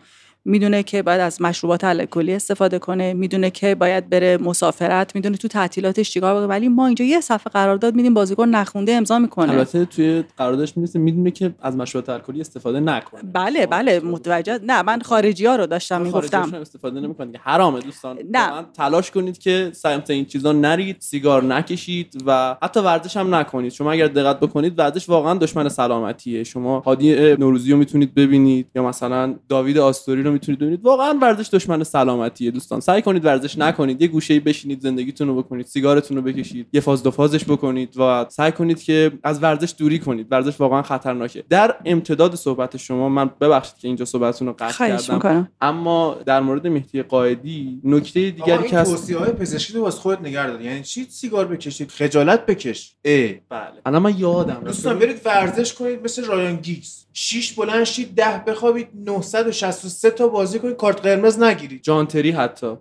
می‌دونه 0.48 0.84
که 0.84 1.02
باید 1.02 1.22
از 1.22 1.42
مشروبات 1.42 1.84
الکلی 1.84 2.34
استفاده 2.34 2.80
کنه 2.80 3.14
می‌دونه 3.14 3.50
که 3.50 3.76
باید 3.76 4.10
بره 4.10 4.38
مسافرت 4.38 5.16
می‌دونه 5.16 5.38
تو 5.38 5.48
تعطیلاتش 5.48 6.12
چیکار 6.12 6.36
بکنه. 6.36 6.48
ولی 6.48 6.68
ما 6.68 6.86
اینجا 6.86 7.06
یه 7.06 7.22
صفحه 7.22 7.52
قرارداد 7.54 7.96
میدیم 7.96 8.14
بازیکن 8.14 8.50
نخونده 8.50 8.92
امضا 8.92 9.20
می‌کنه. 9.20 9.52
البته 9.52 9.86
توی 9.86 10.24
قراردادش 10.38 10.78
می‌رسه 10.78 11.00
می‌دونه 11.00 11.32
که 11.32 11.54
از 11.62 11.76
مشروبات 11.76 12.10
الکلی 12.10 12.42
استفاده 12.42 12.80
نکنه. 12.80 13.22
بله 13.34 13.66
بله 13.66 14.00
متوجه 14.00 14.60
نه 14.64 14.82
من 14.82 15.02
خارجی 15.02 15.46
ها 15.46 15.56
رو 15.56 15.68
داشتم 15.68 16.02
می‌گفتم. 16.02 16.54
استفاده 16.62 17.00
نمی‌کنه 17.00 17.32
که 17.32 17.40
حرامه 17.44 17.80
دوستان. 17.80 18.18
نه. 18.32 18.48
واقعاً 18.48 18.64
تلاش 18.74 19.12
کنید 19.12 19.38
که 19.38 19.72
سمت 19.74 20.10
این 20.10 20.26
چیزا 20.26 20.52
نرید 20.52 20.96
سیگار 21.00 21.44
نکشید 21.44 22.24
و 22.26 22.58
حتی 22.62 22.80
ورزش 22.80 23.18
هم 23.18 23.36
نکنید. 23.36 23.72
شما 23.72 23.92
اگر 23.92 24.08
دقت 24.08 24.40
بکنید 24.40 24.80
ورزش 24.80 25.10
واقعا 25.10 25.34
دشمن 25.34 25.70
سلامتیه. 25.70 26.44
شما 26.44 26.80
هادی 26.80 27.36
نوروزی 27.36 27.72
رو 27.72 27.78
می‌تونید 27.78 28.16
ببینید 28.16 28.68
یا 28.76 28.84
مثلا 28.84 29.36
داوید 29.50 29.78
آستوری 29.78 30.24
رو 30.24 30.32
می‌تونید 30.38 30.60
ببینید 30.60 30.86
واقعا 30.86 31.20
ورزش 31.22 31.50
دشمن 31.54 31.84
سلامتیه 31.84 32.52
دوستان. 32.52 32.80
سعی 32.80 33.02
کنید 33.02 33.26
ورزش 33.26 33.58
نکنید. 33.58 34.02
یه 34.02 34.08
گوشه 34.08 34.40
بشینید 34.40 34.82
زندگیتون 34.82 35.28
رو 35.28 35.36
بکنید 35.36 35.66
سیگارتون 35.66 36.18
رو 36.18 36.24
بکشید 36.24 36.68
یه 36.74 36.82
فاز 36.82 37.04
دو 37.04 37.12
فازش 37.12 37.44
بکنید 37.44 37.98
و 37.98 38.26
سعی 38.30 38.52
کنید 38.52 38.84
که 38.84 39.12
از 39.24 39.44
ورزش 39.44 39.74
دوری 39.78 40.00
کنید. 40.00 40.28
ورزش 40.32 40.62
واقعا 40.62 40.82
خطرناکه. 40.82 41.44
در 41.50 41.76
امتداد 41.86 42.36
صحبت 42.36 42.78
شما 42.78 43.10
من 43.10 43.32
ببخشید 43.42 43.78
که 43.78 43.88
اینجا 43.88 44.06
صحبتتون 44.06 44.48
رو 44.48 44.54
قطع 44.60 44.88
کردم. 44.88 45.14
می‌کنم. 45.14 45.48
اما 45.62 46.18
در 46.26 46.40
مورد 46.40 46.68
مهدی 46.68 47.02
قائدی 47.02 47.82
نکته 47.84 48.32
دیگری 48.32 48.68
که 48.68 48.78
هست 48.78 48.92
توصیه 48.92 49.18
های 49.18 49.32
پزشکی 49.32 49.74
رو 49.74 49.82
واسه 49.82 50.00
خودت 50.00 50.22
نگه 50.22 50.48
دار. 50.48 50.62
یعنی 50.62 50.84
چی 50.84 51.06
سیگار 51.10 51.48
بکشید؟ 51.48 51.92
خجالت 51.92 52.46
بکش. 52.46 52.96
اه. 53.06 53.32
بله. 53.50 53.82
الان 53.86 54.02
من 54.02 54.18
یادم 54.18 54.62
دوستان 54.66 55.00
برید 55.00 55.22
ورزش 55.26 55.74
کنید 55.74 56.04
مثل 56.04 56.26
رایان 56.26 56.56
گیگز. 56.56 57.07
شیش 57.20 57.54
بلند 57.54 57.84
شید 57.84 58.16
ده 58.16 58.44
بخوابید 58.48 58.88
963 58.94 60.10
تا 60.10 60.28
بازی 60.28 60.60
کنید 60.60 60.76
کارت 60.76 61.02
قرمز 61.02 61.40
نگیرید. 61.40 61.84
جانتری 61.84 62.32
حتی. 62.32 62.76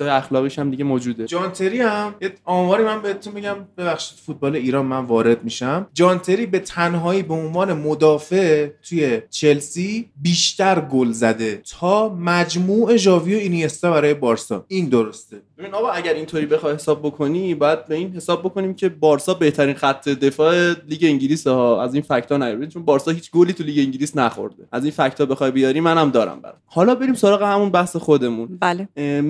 های 0.00 0.08
اخلاقیش 0.08 0.58
هم 0.58 0.70
دیگه 0.70 0.84
موجوده. 0.84 1.26
جانتری 1.26 1.80
هم 1.80 2.14
یه 2.20 2.32
آماری 2.44 2.84
من 2.84 3.02
بهتون 3.02 3.32
میگم 3.32 3.56
ببخشید 3.78 4.18
فوتبال 4.18 4.56
ایران 4.56 4.86
من 4.86 5.04
وارد 5.04 5.44
میشم. 5.44 5.86
جانتری 5.94 6.46
به 6.46 6.58
تنهایی 6.58 7.22
به 7.22 7.34
عنوان 7.34 7.72
مدافع 7.72 8.68
توی 8.88 9.22
چلسی 9.30 10.10
بیشتر 10.22 10.80
گل 10.80 11.12
زده 11.12 11.62
تا 11.80 12.08
مجموع 12.08 12.96
ژاوی 12.96 13.34
و 13.34 13.38
اینیستا 13.38 13.90
برای 13.90 14.14
بارسا. 14.14 14.64
این 14.68 14.88
درسته. 14.88 15.42
ببین 15.58 15.74
آقا 15.74 15.88
اگر 15.88 16.14
اینطوری 16.14 16.46
بخوای 16.46 16.74
حساب 16.74 17.02
بکنی 17.02 17.54
باید 17.54 17.86
به 17.86 17.94
این 17.94 18.12
حساب 18.12 18.42
بکنیم 18.42 18.74
که 18.74 18.88
بارسا 18.88 19.34
بهترین 19.34 19.74
خط 19.74 20.08
دفاع 20.08 20.54
لیگ 20.88 21.04
انگلیس 21.04 21.46
ها. 21.46 21.82
از 21.82 21.94
این 21.94 22.02
فکتا 22.02 22.36
نیارید 22.36 22.68
چون 22.68 22.84
بارسا 22.84 23.10
هیچ 23.10 23.30
گلی 23.30 23.52
تو 23.52 23.64
لیگ 23.64 23.78
انگلیس 23.78 24.16
نخورده. 24.16 24.68
از 24.72 24.84
این 24.84 24.92
فکتا 24.92 25.26
بخوای 25.26 25.50
بیاری 25.50 25.80
منم 25.80 26.10
دارم 26.10 26.40
برام 26.40 26.56
حالا 26.66 26.94
بریم 26.94 27.14
سراغ 27.14 27.42
همون 27.42 27.70
بحث 27.70 27.96
خودمون. 27.96 28.58
بله. 28.60 28.88
اه، 28.96 29.20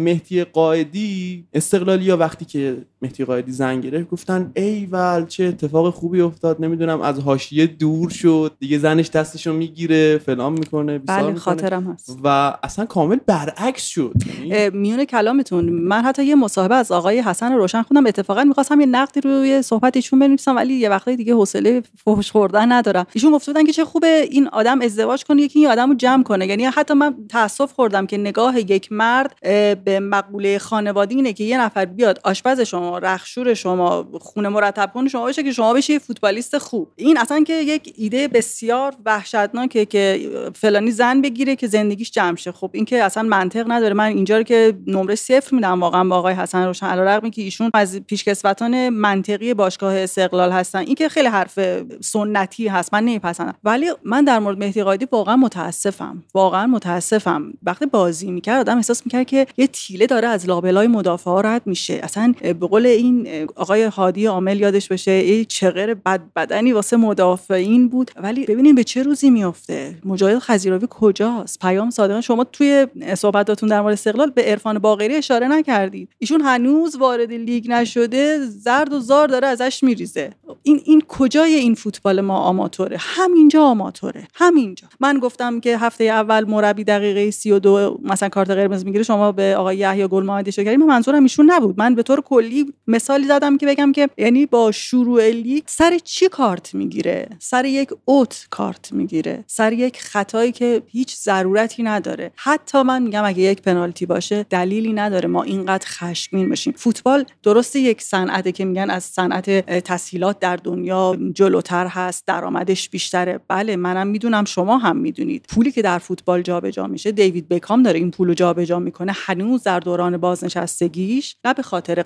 مهدی 0.42 0.50
قائدی 0.50 1.46
استقلالیا 1.52 2.16
وقتی 2.16 2.44
که 2.44 2.76
مهدی 3.02 3.24
قائدی 3.24 3.52
زنگ 3.52 3.84
گرفت 3.84 4.10
گفتن 4.10 4.50
ای 4.56 4.86
ول 4.86 5.26
چه 5.26 5.44
اتفاق 5.44 5.94
خوبی 5.94 6.20
افتاد 6.20 6.64
نمی‌دونم 6.64 7.00
از 7.00 7.18
حاشیه 7.18 7.66
دور 7.66 8.10
شد 8.10 8.52
دیگه 8.58 8.78
زنش 8.78 9.10
دستشو 9.10 9.52
می‌گیره 9.52 10.18
فلان 10.18 10.52
می‌کنه 10.52 10.98
بله 10.98 11.34
خاطرم 11.34 11.84
هست. 11.84 12.18
و 12.24 12.56
اصلا 12.62 12.86
کامل 12.86 13.18
برعکس 13.26 13.86
شد 13.86 14.12
یعنی 14.44 14.78
میون 14.78 15.04
کلامتون 15.04 15.64
من 15.64 16.02
حتی 16.02 16.24
یه 16.24 16.34
مصاحبه 16.34 16.74
از 16.74 16.92
آقای 16.92 17.20
حسن 17.20 17.52
روشن 17.52 17.82
خوندم 17.82 18.06
اتفاقا 18.06 18.44
می‌خواستم 18.44 18.80
یه 18.80 18.86
نقدی 18.86 19.20
روی 19.20 19.62
صحبت 19.62 19.96
ایشون 19.96 20.18
بنویسم 20.18 20.56
ولی 20.56 20.74
یه 20.74 20.88
وقتای 20.88 21.16
دیگه 21.16 21.34
حوصله 21.34 21.82
فحش 22.04 22.30
خوردن 22.30 22.72
ندارم. 22.72 23.06
ایشون 23.12 23.32
گفته 23.32 23.52
بودن 23.52 23.64
که 23.64 23.72
چه 23.72 23.84
خوبه 23.84 24.28
این 24.30 24.48
آدم 24.48 24.80
ازدواج 24.80 25.24
کنه 25.24 25.42
یکی 25.42 25.58
این 25.58 25.68
آدم 25.68 25.88
رو 25.88 25.94
جمع 25.94 26.22
کنه. 26.22 26.46
یعنی 26.46 26.64
حتی 26.64 26.94
من 26.94 27.14
تاسف 27.28 27.72
خوردم 27.72 28.06
که 28.06 28.18
نگاه 28.18 28.60
یک 28.60 28.92
مرد 28.92 29.36
به 29.84 30.00
مقوله 30.00 30.58
خانوادی 30.58 31.14
اینه 31.14 31.32
که 31.32 31.44
یه 31.44 31.60
نفر 31.60 31.84
بیاد 31.84 32.20
آشپز 32.24 32.60
شما 32.60 32.91
رخشور 32.98 33.54
شما 33.54 34.08
خونه 34.20 34.48
مرتب 34.48 34.90
کن 34.94 35.08
شما 35.08 35.22
باشه 35.22 35.42
که 35.42 35.52
شما 35.52 35.74
بشی 35.74 35.92
یه 35.92 35.98
فوتبالیست 35.98 36.58
خوب. 36.58 36.88
این 36.96 37.18
اصلا 37.18 37.44
که 37.44 37.54
یک 37.54 37.94
ایده 37.96 38.28
بسیار 38.28 38.94
وحشتناکه 39.04 39.86
که 39.86 40.30
فلانی 40.54 40.90
زن 40.90 41.20
بگیره 41.20 41.56
که 41.56 41.66
زندگیش 41.66 42.10
جمع 42.10 42.36
شه. 42.36 42.52
خب 42.52 42.70
این 42.72 42.84
که 42.84 43.04
اصلا 43.04 43.22
منطق 43.22 43.64
نداره. 43.68 43.94
من 43.94 44.04
اینجا 44.04 44.36
رو 44.36 44.42
که 44.42 44.74
نمره 44.86 45.14
صفر 45.14 45.54
میدم 45.54 45.80
واقعا 45.80 46.04
با 46.04 46.16
آقای 46.16 46.34
حسن 46.34 46.66
روشن 46.66 46.86
علیرغم 46.86 47.30
که 47.30 47.42
ایشون 47.42 47.70
از 47.74 48.00
پیشکسوتان 48.00 48.88
منطقی 48.88 49.54
باشگاه 49.54 49.98
استقلال 49.98 50.52
هستن. 50.52 50.78
این 50.78 50.94
که 50.94 51.08
خیلی 51.08 51.28
حرف 51.28 51.58
سنتی 52.00 52.68
هست 52.68 52.94
من 52.94 53.04
نمیپسندم. 53.04 53.54
ولی 53.64 53.86
من 54.04 54.24
در 54.24 54.38
مورد 54.38 54.58
مهدی 54.58 54.82
قائدی 54.82 55.06
واقعا 55.12 55.36
متاسفم. 55.36 56.24
واقعا 56.34 56.66
متاسفم. 56.66 57.52
وقتی 57.62 57.86
بازی 57.86 58.30
می‌کرد 58.30 58.60
آدم 58.60 58.76
احساس 58.76 59.06
می‌کرد 59.06 59.26
که 59.26 59.46
یه 59.56 59.66
تیله 59.66 60.06
داره 60.06 60.28
از 60.28 60.48
لابلای 60.48 60.86
مدافعا 60.86 61.40
رد 61.40 61.62
میشه. 61.66 62.00
اصلا 62.02 62.34
به 62.42 62.66
قول 62.82 62.90
این 62.90 63.48
آقای 63.56 63.82
هادی 63.82 64.26
عامل 64.26 64.60
یادش 64.60 64.88
بشه 64.88 65.10
ای 65.10 65.44
چغر 65.44 65.94
بد 65.94 66.20
بدنی 66.36 66.72
واسه 66.72 66.96
مدافعین 66.96 67.88
بود. 67.88 68.10
ولی 68.16 68.44
ببینیم 68.44 68.74
به 68.74 68.84
چه 68.84 69.02
روزی 69.02 69.30
میفته 69.30 69.94
مجاهد 70.04 70.38
خزیراوی 70.38 70.86
کجاست؟ 70.90 71.58
پیام 71.58 71.90
صادقان 71.90 72.20
شما 72.20 72.44
توی 72.44 72.86
صحبتاتون 73.14 73.68
در 73.68 73.80
مورد 73.80 73.92
استقلال 73.92 74.30
به 74.30 74.42
عرفان 74.42 74.78
باقری 74.78 75.14
اشاره 75.14 75.48
نکردید. 75.48 76.08
ایشون 76.18 76.40
هنوز 76.40 76.96
وارد 76.96 77.32
لیگ 77.32 77.70
نشده 77.70 78.38
زرد 78.46 78.92
و 78.92 79.00
زار 79.00 79.28
داره 79.28 79.46
ازش 79.46 79.82
میریزه. 79.82 80.30
این 80.62 80.80
این 80.84 81.02
کجای 81.08 81.54
این 81.54 81.74
فوتبال 81.74 82.20
ما 82.20 82.38
آماتوره؟ 82.38 82.96
همینجا 83.00 83.62
آماتوره. 83.62 84.28
همینجا. 84.34 84.88
من 85.00 85.18
گفتم 85.18 85.60
که 85.60 85.78
هفته 85.78 86.04
اول 86.04 86.44
مربی 86.44 86.84
دقیقه 86.84 87.30
32 87.30 88.00
مثلا 88.02 88.28
کارت 88.28 88.50
قرمز 88.50 88.84
می‌گیره 88.84 89.04
شما 89.04 89.32
به 89.32 89.56
آقای 89.56 89.76
یحیی 89.76 90.06
گل 90.08 90.24
محمدی 90.24 90.52
شکری 90.52 90.76
من 90.76 90.86
منظورم 90.86 91.22
ایشون 91.22 91.50
نبود. 91.50 91.74
من 91.78 91.94
به 91.94 92.02
طور 92.02 92.20
کلی 92.20 92.71
مثالی 92.86 93.26
زدم 93.26 93.58
که 93.58 93.66
بگم 93.66 93.92
که 93.92 94.08
یعنی 94.18 94.46
با 94.46 94.72
شروع 94.72 95.30
لیگ 95.30 95.62
سر 95.66 95.98
چی 95.98 96.28
کارت 96.28 96.74
می‌گیره؟ 96.74 97.28
سر 97.38 97.64
یک 97.64 97.88
اوت 98.04 98.46
کارت 98.50 98.92
می‌گیره. 98.92 99.44
سر 99.46 99.72
یک 99.72 100.00
خطایی 100.00 100.52
که 100.52 100.82
هیچ 100.86 101.16
ضرورتی 101.16 101.82
نداره. 101.82 102.32
حتی 102.36 102.82
من 102.82 103.02
میگم 103.02 103.24
اگه 103.24 103.42
یک 103.42 103.62
پنالتی 103.62 104.06
باشه 104.06 104.46
دلیلی 104.50 104.92
نداره. 104.92 105.28
ما 105.28 105.42
اینقدر 105.42 105.86
خشمگین 105.86 106.48
باشیم. 106.48 106.72
فوتبال 106.76 107.24
درسته 107.42 107.80
یک 107.80 108.02
صنعته 108.02 108.52
که 108.52 108.64
میگن 108.64 108.90
از 108.90 109.04
صنعت 109.04 109.50
تسهیلات 109.66 110.38
در 110.38 110.56
دنیا 110.56 111.16
جلوتر 111.34 111.86
هست 111.86 112.26
درآمدش 112.26 112.88
بیشتره. 112.88 113.40
بله 113.48 113.76
منم 113.76 114.06
می‌دونم 114.06 114.44
شما 114.44 114.78
هم 114.78 114.96
می‌دونید. 114.96 115.46
پولی 115.48 115.72
که 115.72 115.82
در 115.82 115.98
فوتبال 115.98 116.42
جابجا 116.42 116.86
میشه 116.86 117.12
دیوید 117.12 117.48
بکام 117.48 117.82
داره 117.82 117.98
این 117.98 118.10
پول 118.10 118.28
رو 118.28 118.34
جابجا 118.34 118.78
می‌کنه. 118.78 119.12
هنوز 119.14 119.62
در 119.62 119.80
دوران 119.80 120.16
بازنشستگیش 120.16 121.36
نه 121.44 121.54
به 121.54 121.62
خاطر 121.62 122.04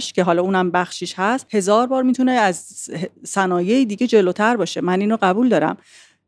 که 0.00 0.22
حالا 0.22 0.42
اونم 0.42 0.70
بخشیش 0.70 1.14
هست 1.16 1.54
هزار 1.54 1.86
بار 1.86 2.02
می‌تونه 2.02 2.32
از 2.32 2.88
صنایع 3.24 3.84
دیگه 3.84 4.06
جلوتر 4.06 4.56
باشه. 4.56 4.80
من 4.80 5.00
اینو 5.00 5.16
قبول 5.22 5.48
دارم. 5.48 5.76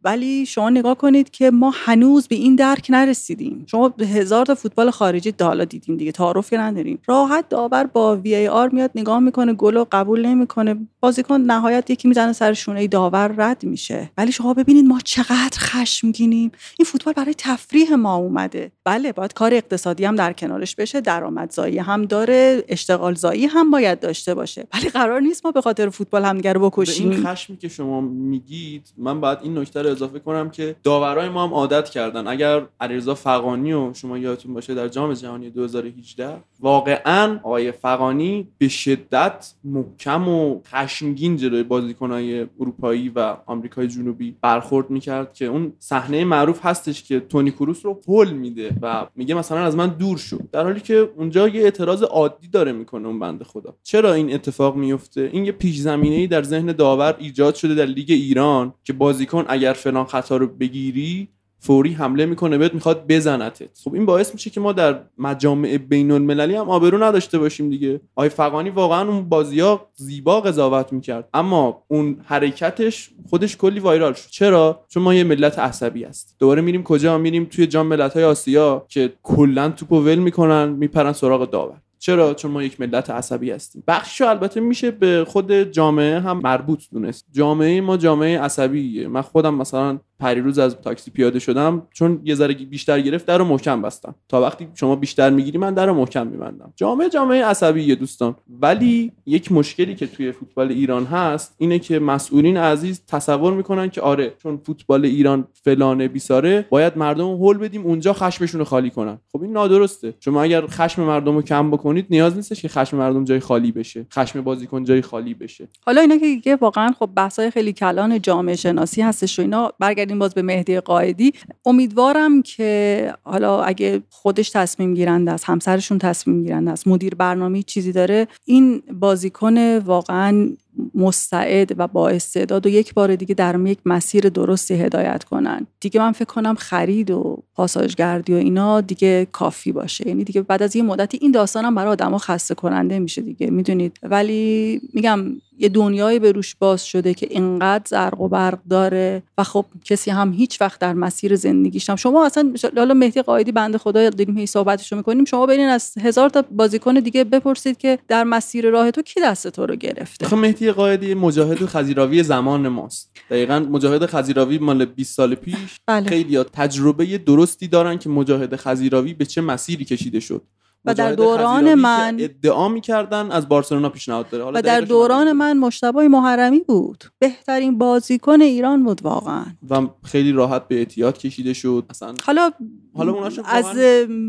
ولی 0.05 0.47
شما 0.47 0.71
نگاه 0.71 0.95
کنید 0.95 1.31
که 1.31 1.51
ما 1.51 1.73
هنوز 1.75 2.29
به 2.29 2.37
این 2.37 2.57
درک 2.57 2.87
نرسیدیم. 2.91 3.65
شما 3.67 3.89
به 3.89 4.07
هزار 4.07 4.47
تا 4.47 4.55
فوتبال 4.55 4.91
خارجی 4.91 5.33
تا 5.33 5.47
حالا 5.47 5.65
دیدیم 5.65 5.97
دیگه 5.97 6.13
تعارف 6.13 6.51
که 6.51 6.59
نداریم 6.59 6.99
راحت 7.07 7.49
داور 7.49 7.85
با 7.85 8.17
وی 8.17 8.35
ای 8.35 8.49
آر 8.49 8.69
میاد 8.69 8.91
نگاه 8.95 9.19
می‌کنه 9.19 9.53
گل 9.53 9.77
و 9.77 9.85
قبول 9.93 10.27
نمی‌کنه. 10.27 10.77
بازیکن 11.01 11.41
نهایت 11.41 11.91
یکی 11.91 12.09
می‌زنه 12.09 12.33
سر 12.33 12.53
شونه 12.53 12.87
داور 12.87 13.35
رد 13.37 13.65
میشه. 13.65 14.11
ولی 14.19 14.33
شما 14.33 14.55
ببینید 14.55 14.87
ما 14.87 15.01
چقدر 15.05 15.59
خشمگینیم. 15.59 16.53
این 16.79 16.87
فوتبال 16.87 17.15
برای 17.15 17.35
تفریح 17.39 17.95
ما 17.95 18.17
اومده. 18.17 18.73
بله 18.85 19.13
باید 19.13 19.33
کار 19.33 19.55
اقتصادی 19.55 20.05
هم 20.05 20.17
در 20.17 20.33
کنارش 20.33 20.77
بشه 20.77 21.01
درآمدزایی 21.01 21.79
هم 21.79 22.05
داره 22.05 22.65
اشتغال 22.69 23.15
زایی 23.15 23.47
هم 23.47 23.71
باید 23.71 24.01
داشته 24.01 24.35
باشه. 24.35 24.67
ولی 24.75 24.89
قرار 24.89 25.21
نیست 25.21 25.47
ما 25.47 25.53
به 25.53 25.61
خاطر 25.61 25.89
فوتبال 25.89 26.25
همدیگه 26.25 26.53
رو 26.53 26.71
بکشیم 26.71 27.11
این 27.11 27.27
خشمی 27.27 27.57
که 27.57 27.69
شما 27.69 28.01
میگید 28.01 28.93
من 28.97 29.21
باید 29.21 29.39
این 29.43 29.59
نکته 29.59 29.94
اضافه 29.95 30.19
کنم 30.19 30.51
که 30.51 30.77
داورای 30.83 31.29
ما 31.29 31.47
هم 31.47 31.55
عادت 31.55 31.91
کردن. 31.91 32.27
اگر 32.27 32.67
علیرضا 32.81 33.15
فقانی 33.15 33.73
و 33.73 33.95
شما 33.95 34.19
یادتون 34.19 34.55
باشه 34.55 34.75
در 34.75 34.89
جام 34.89 35.13
جهانی 35.13 35.51
2018 35.51 36.37
واقعا 36.65 37.41
آقای 37.43 37.73
فقانی 37.73 38.49
به 38.59 38.69
شدت 38.69 39.53
محکم 39.65 40.29
و 40.29 40.61
خشمگین 40.67 41.37
جلوی 41.37 41.63
بازیکنهای 41.63 42.47
اروپایی 42.61 43.09
و 43.09 43.37
آمریکای 43.47 43.89
جنوبی 43.89 44.37
برخورد 44.41 44.91
می‌کرد 44.91 45.35
که 45.35 45.47
اون 45.47 45.73
صحنه 45.79 46.25
معروف 46.25 46.67
هستش 46.67 47.03
که 47.03 47.21
تونی 47.21 47.51
کروس 47.51 47.87
رو 47.87 48.01
هول 48.09 48.31
میده 48.31 48.77
و 48.83 49.07
میگه 49.17 49.35
مثلا 49.35 49.59
از 49.59 49.77
من 49.77 49.89
دور 49.89 50.19
شو. 50.19 50.39
در 50.53 50.63
حالی 50.63 50.81
که 50.81 51.11
اونجا 51.17 51.49
یه 51.49 51.63
اعتراض 51.63 52.03
عادی 52.03 52.49
داره 52.49 52.73
می‌کنه 52.73 53.09
اون 53.09 53.19
بنده 53.19 53.45
خدا. 53.45 53.75
چرا 53.83 54.13
این 54.15 54.35
اتفاق 54.35 54.77
میفته 54.77 55.31
این 55.33 55.45
یه 55.45 55.53
پیش 55.53 55.79
زمینه 55.79 56.17
ای 56.17 56.27
در 56.27 56.43
ذهن 56.43 56.67
داور 56.67 57.17
ایجاد 57.19 57.55
شده 57.55 57.75
در 57.75 57.87
لیگ 57.87 58.11
ایران 58.11 58.75
که 58.85 58.93
بازیکن 58.93 59.45
اگر 59.49 59.73
فلان 59.73 60.05
خطا 60.05 60.37
رو 60.37 60.47
بگیری 60.47 61.29
فوری 61.67 61.93
حمله 61.93 62.27
می‌کنه 62.27 62.59
بهت 62.59 62.75
می‌خواد 62.75 63.07
بزنتت. 63.09 63.79
خب 63.85 63.95
این 63.95 64.07
باعث 64.07 64.35
میشه 64.35 64.51
که 64.51 64.61
ما 64.61 64.73
در 64.73 65.01
مجامع 65.19 65.77
بین 65.77 66.11
المللی 66.11 66.55
هم 66.55 66.71
آبرو 66.71 67.05
نداشته 67.05 67.39
باشیم 67.39 67.71
دیگه. 67.71 68.01
آقای 68.17 68.29
فقانی 68.29 68.71
واقعا 68.71 69.09
اون 69.09 69.29
بازی 69.29 69.61
ها 69.61 69.89
زیبا 69.95 70.41
قضاوت 70.41 70.93
می‌کرد. 70.93 71.29
اما 71.35 71.83
اون 71.89 72.17
حرکتش 72.25 73.11
خودش 73.31 73.57
کلی 73.57 73.81
وایرال 73.81 74.13
شد. 74.13 74.31
چرا؟ 74.31 74.85
چون 74.89 75.03
ما 75.03 75.15
یه 75.15 75.25
ملت 75.25 75.59
عصبی 75.59 76.05
است 76.05 76.37
دوباره 76.39 76.63
میریم 76.63 76.83
کجا؟ 76.83 77.19
میریم 77.19 77.45
توی 77.45 77.67
جام 77.67 77.87
ملت‌های 77.87 78.25
آسیا 78.25 78.87
که 78.89 79.13
کلا 79.23 79.69
توپو 79.69 80.01
ول 80.01 80.19
می‌کنن 80.19 80.69
میپرن 80.69 81.13
سراغ 81.13 81.51
داور. 81.51 81.77
چرا؟ 81.99 82.35
چون 82.35 82.51
ما 82.51 82.63
یک 82.63 82.81
ملت 82.81 83.11
عصبی 83.11 83.51
هستیم. 83.51 83.83
بخشش 83.89 84.21
البته 84.21 84.61
میشه 84.61 84.91
به 84.91 85.25
خود 85.29 85.53
جامعه 85.53 86.21
هم 86.21 86.39
مربوط 86.39 86.83
دونست. 86.93 87.27
جامعه 87.33 87.81
ما 87.81 87.97
جامعه 87.97 88.41
عصبیه. 88.41 89.09
من 89.09 89.23
خودم 89.23 89.55
مثلا 89.55 89.99
پریروز 90.25 90.59
از 90.59 90.77
تاکسی 90.77 91.11
پیاده 91.11 91.39
شدم 91.39 91.87
چون 91.93 92.21
یه 92.25 92.35
ذره 92.35 92.55
بیشتر 92.55 93.01
گرفت 93.01 93.27
در 93.27 93.39
رو 93.39 93.45
محکم 93.45 93.83
بستم. 93.83 94.15
تا 94.29 94.41
وقتی 94.41 94.69
شما 94.75 94.97
بیشتر 94.97 95.31
می‌گیری 95.31 95.59
من 95.59 95.75
در 95.75 95.87
رو 95.87 95.95
محکم 95.95 96.27
میبندم. 96.27 96.73
جامعه 96.77 97.09
جامعه 97.09 97.45
عصبیه 97.45 97.95
دوستان. 97.95 98.37
ولی 98.61 99.13
یک 99.27 99.53
مشکلی 99.53 99.95
که 99.95 100.07
توی 100.07 100.33
فوتبال 100.33 100.69
ایران 100.69 101.05
هست 101.05 101.55
اینه 101.59 101.79
که 101.79 101.99
مسئولین 101.99 102.57
عزیز 102.57 103.03
تصور 103.09 103.53
می‌کنن 103.53 103.91
که 103.91 104.01
آره 104.01 104.35
چون 104.43 104.61
فوتبال 104.67 105.05
ایران 105.05 105.49
فلانه 105.53 106.09
بیساره 106.09 106.67
باید 106.71 106.99
مردم 106.99 107.25
رو 107.25 107.37
هول 107.37 107.59
بدیم 107.59 107.83
اونجا 107.83 108.13
خشمشون 108.13 108.59
رو 108.59 108.65
خالی 108.65 108.91
کنن. 108.91 109.19
خب 109.33 109.43
این 109.43 109.53
نادرسته. 109.53 110.15
شما 110.21 110.43
اگر 110.43 110.67
خشم 110.67 111.03
مردم 111.03 111.35
رو 111.35 111.43
کم 111.43 111.71
بکنید 111.71 112.07
نیاز 112.11 112.37
نیستش 112.37 112.63
که 112.63 112.69
خشم 112.69 112.97
مردم 112.97 113.25
جای 113.25 113.41
خالی 113.41 113.73
بشه. 113.73 114.07
خشم 114.13 114.41
بازیکن 114.41 114.85
جای 114.85 115.03
خالی 115.03 115.35
بشه. 115.35 115.69
حالا 115.87 116.01
اینا 116.01 116.17
که 116.45 116.57
واقعا 116.57 116.93
خب 116.99 117.11
بحثای 117.17 117.51
خیلی 117.51 117.73
کلان 117.73 118.21
جامعه 118.21 118.57
شناسی 118.57 119.03
هستش 119.03 119.39
و 119.39 119.43
اینا 119.43 119.73
برگردیم 119.79 120.14
باز 120.19 120.35
به 120.35 120.43
مهدی 120.43 120.81
قائدی 120.81 121.33
امیدوارم 121.67 122.43
که 122.43 123.13
حالا 123.23 123.63
اگه 123.63 124.03
خودش 124.11 124.51
تصمیم 124.51 124.95
گیرنده 124.95 125.33
است 125.33 125.45
همسرشون 125.45 125.99
تصمیم 125.99 126.43
گیرنده 126.43 126.71
است 126.71 126.89
مدیر 126.89 127.15
برنامه 127.15 127.63
چیزی 127.63 127.93
داره 127.93 128.29
این 128.45 128.83
بازیکن 128.93 129.79
واقعا 129.79 130.49
مستعد 130.95 131.75
و 131.79 131.89
با 131.89 132.09
استعداد 132.09 132.67
و 132.67 132.69
یک 132.69 132.95
بار 132.95 133.17
دیگه 133.17 133.35
در 133.35 133.61
یک 133.67 133.79
مسیر 133.85 134.29
درستی 134.29 134.75
هدایت 134.75 135.25
کنن. 135.25 135.67
دیگه 135.81 136.01
من 136.01 136.13
فکر 136.13 136.25
کنم 136.25 136.55
خرید 136.55 137.11
و 137.11 137.43
پاساژگردی 137.55 138.33
و 138.33 138.37
اینا 138.37 138.81
دیگه 138.81 139.27
کافی 139.33 139.73
باشه. 139.73 140.09
یعنی 140.09 140.25
دیگه 140.25 140.43
بعد 140.43 140.63
از 140.63 140.77
یه 140.77 140.83
مدتی 140.83 141.19
این 141.21 141.31
داستانم 141.31 141.75
برای 141.75 141.93
آدما 141.93 142.19
خسته 142.19 142.55
کننده 142.55 142.99
میشه 142.99 143.23
دیگه. 143.23 143.51
می‌دونید؟ 143.51 143.99
ولی 144.03 144.81
میگم 144.93 145.25
یه 145.59 145.69
دنیای 145.69 146.19
به 146.19 146.33
روش 146.33 146.55
باز 146.55 146.87
شده 146.87 147.15
که 147.15 147.27
اینقدر 147.31 147.85
زرق 147.87 148.21
و 148.21 148.29
برق 148.29 148.59
داره 148.71 149.23
و 149.39 149.45
خب 149.45 149.65
کسی 149.85 150.11
هم 150.11 150.33
هیچ 150.33 150.61
وقت 150.61 150.81
در 150.81 150.93
مسیر 150.93 151.37
زندگیش 151.37 151.91
هم 151.91 151.97
شما 151.97 152.27
اصلا 152.27 152.55
حالا 152.77 152.95
مهدی 152.95 153.23
قایدی 153.23 153.53
بنده 153.53 153.79
خدا 153.79 154.11
داریم 154.11 154.39
هی 154.39 154.47
صحبتشو 154.47 154.97
می‌کنیم. 154.97 155.25
شما 155.25 155.47
برین 155.47 155.69
از 155.69 155.93
هزار 156.01 156.31
تا 156.31 156.45
بازیکن 156.51 156.95
دیگه 156.95 157.25
بپرسید 157.25 157.79
که 157.79 157.99
در 158.09 158.25
مسیر 158.25 158.71
راه 158.71 158.91
تو 158.91 159.03
کی 159.03 159.21
دست 159.21 159.49
تو 159.49 159.67
رو 159.67 159.77
گرفته؟ 159.77 160.27
خب 160.27 160.37
مهدی 160.37 160.64
قایدی 160.73 161.15
مجاهد 161.15 161.67
خزیراوی 161.67 162.23
زمان 162.23 162.69
ماست 162.69 163.11
دقیقا 163.31 163.59
مجاهد 163.59 164.07
خزیراوی 164.07 164.59
مال 164.59 164.85
20 164.85 165.17
سال 165.17 165.35
پیش 165.35 165.81
بله. 165.87 166.09
خیلی 166.09 166.43
تجربه 166.43 167.19
درستی 167.19 167.69
دارن 167.69 167.99
که 167.99 168.09
مجاهد 168.09 168.57
خزیراوی 168.57 169.15
به 169.15 169.27
چه 169.27 169.41
مسیری 169.41 169.85
کشیده 169.85 170.21
شد 170.21 170.43
و 170.85 170.95
در 170.95 171.13
دوران 171.13 171.75
من- 171.75 172.17
ادعا 172.21 172.69
می‌کردن 172.69 173.31
از 173.31 173.49
بارسلونا 173.49 173.89
پیشنهاد 173.89 174.29
داره. 174.31 174.45
حالا 174.45 174.59
و 174.59 174.63
در 174.63 174.81
دوران. 174.81 175.33
من 175.33 175.59
مشتبه 175.59 176.09
محرمی 176.09 176.61
بود. 176.61 177.05
بهترین 177.19 177.79
بازیکن 177.79 178.41
ایران 178.41 178.85
بود 178.85 179.03
واقعا. 179.03 179.45
و 179.71 179.81
خیلی 180.05 180.33
راحت 180.33 180.69
به 180.69 180.75
اعتیاد 180.75 181.19
کشیده 181.19 181.53
شد. 181.53 181.85
اصلا 181.91 182.15
حالا 182.27 182.51
حالا 182.97 183.31
از 183.45 183.67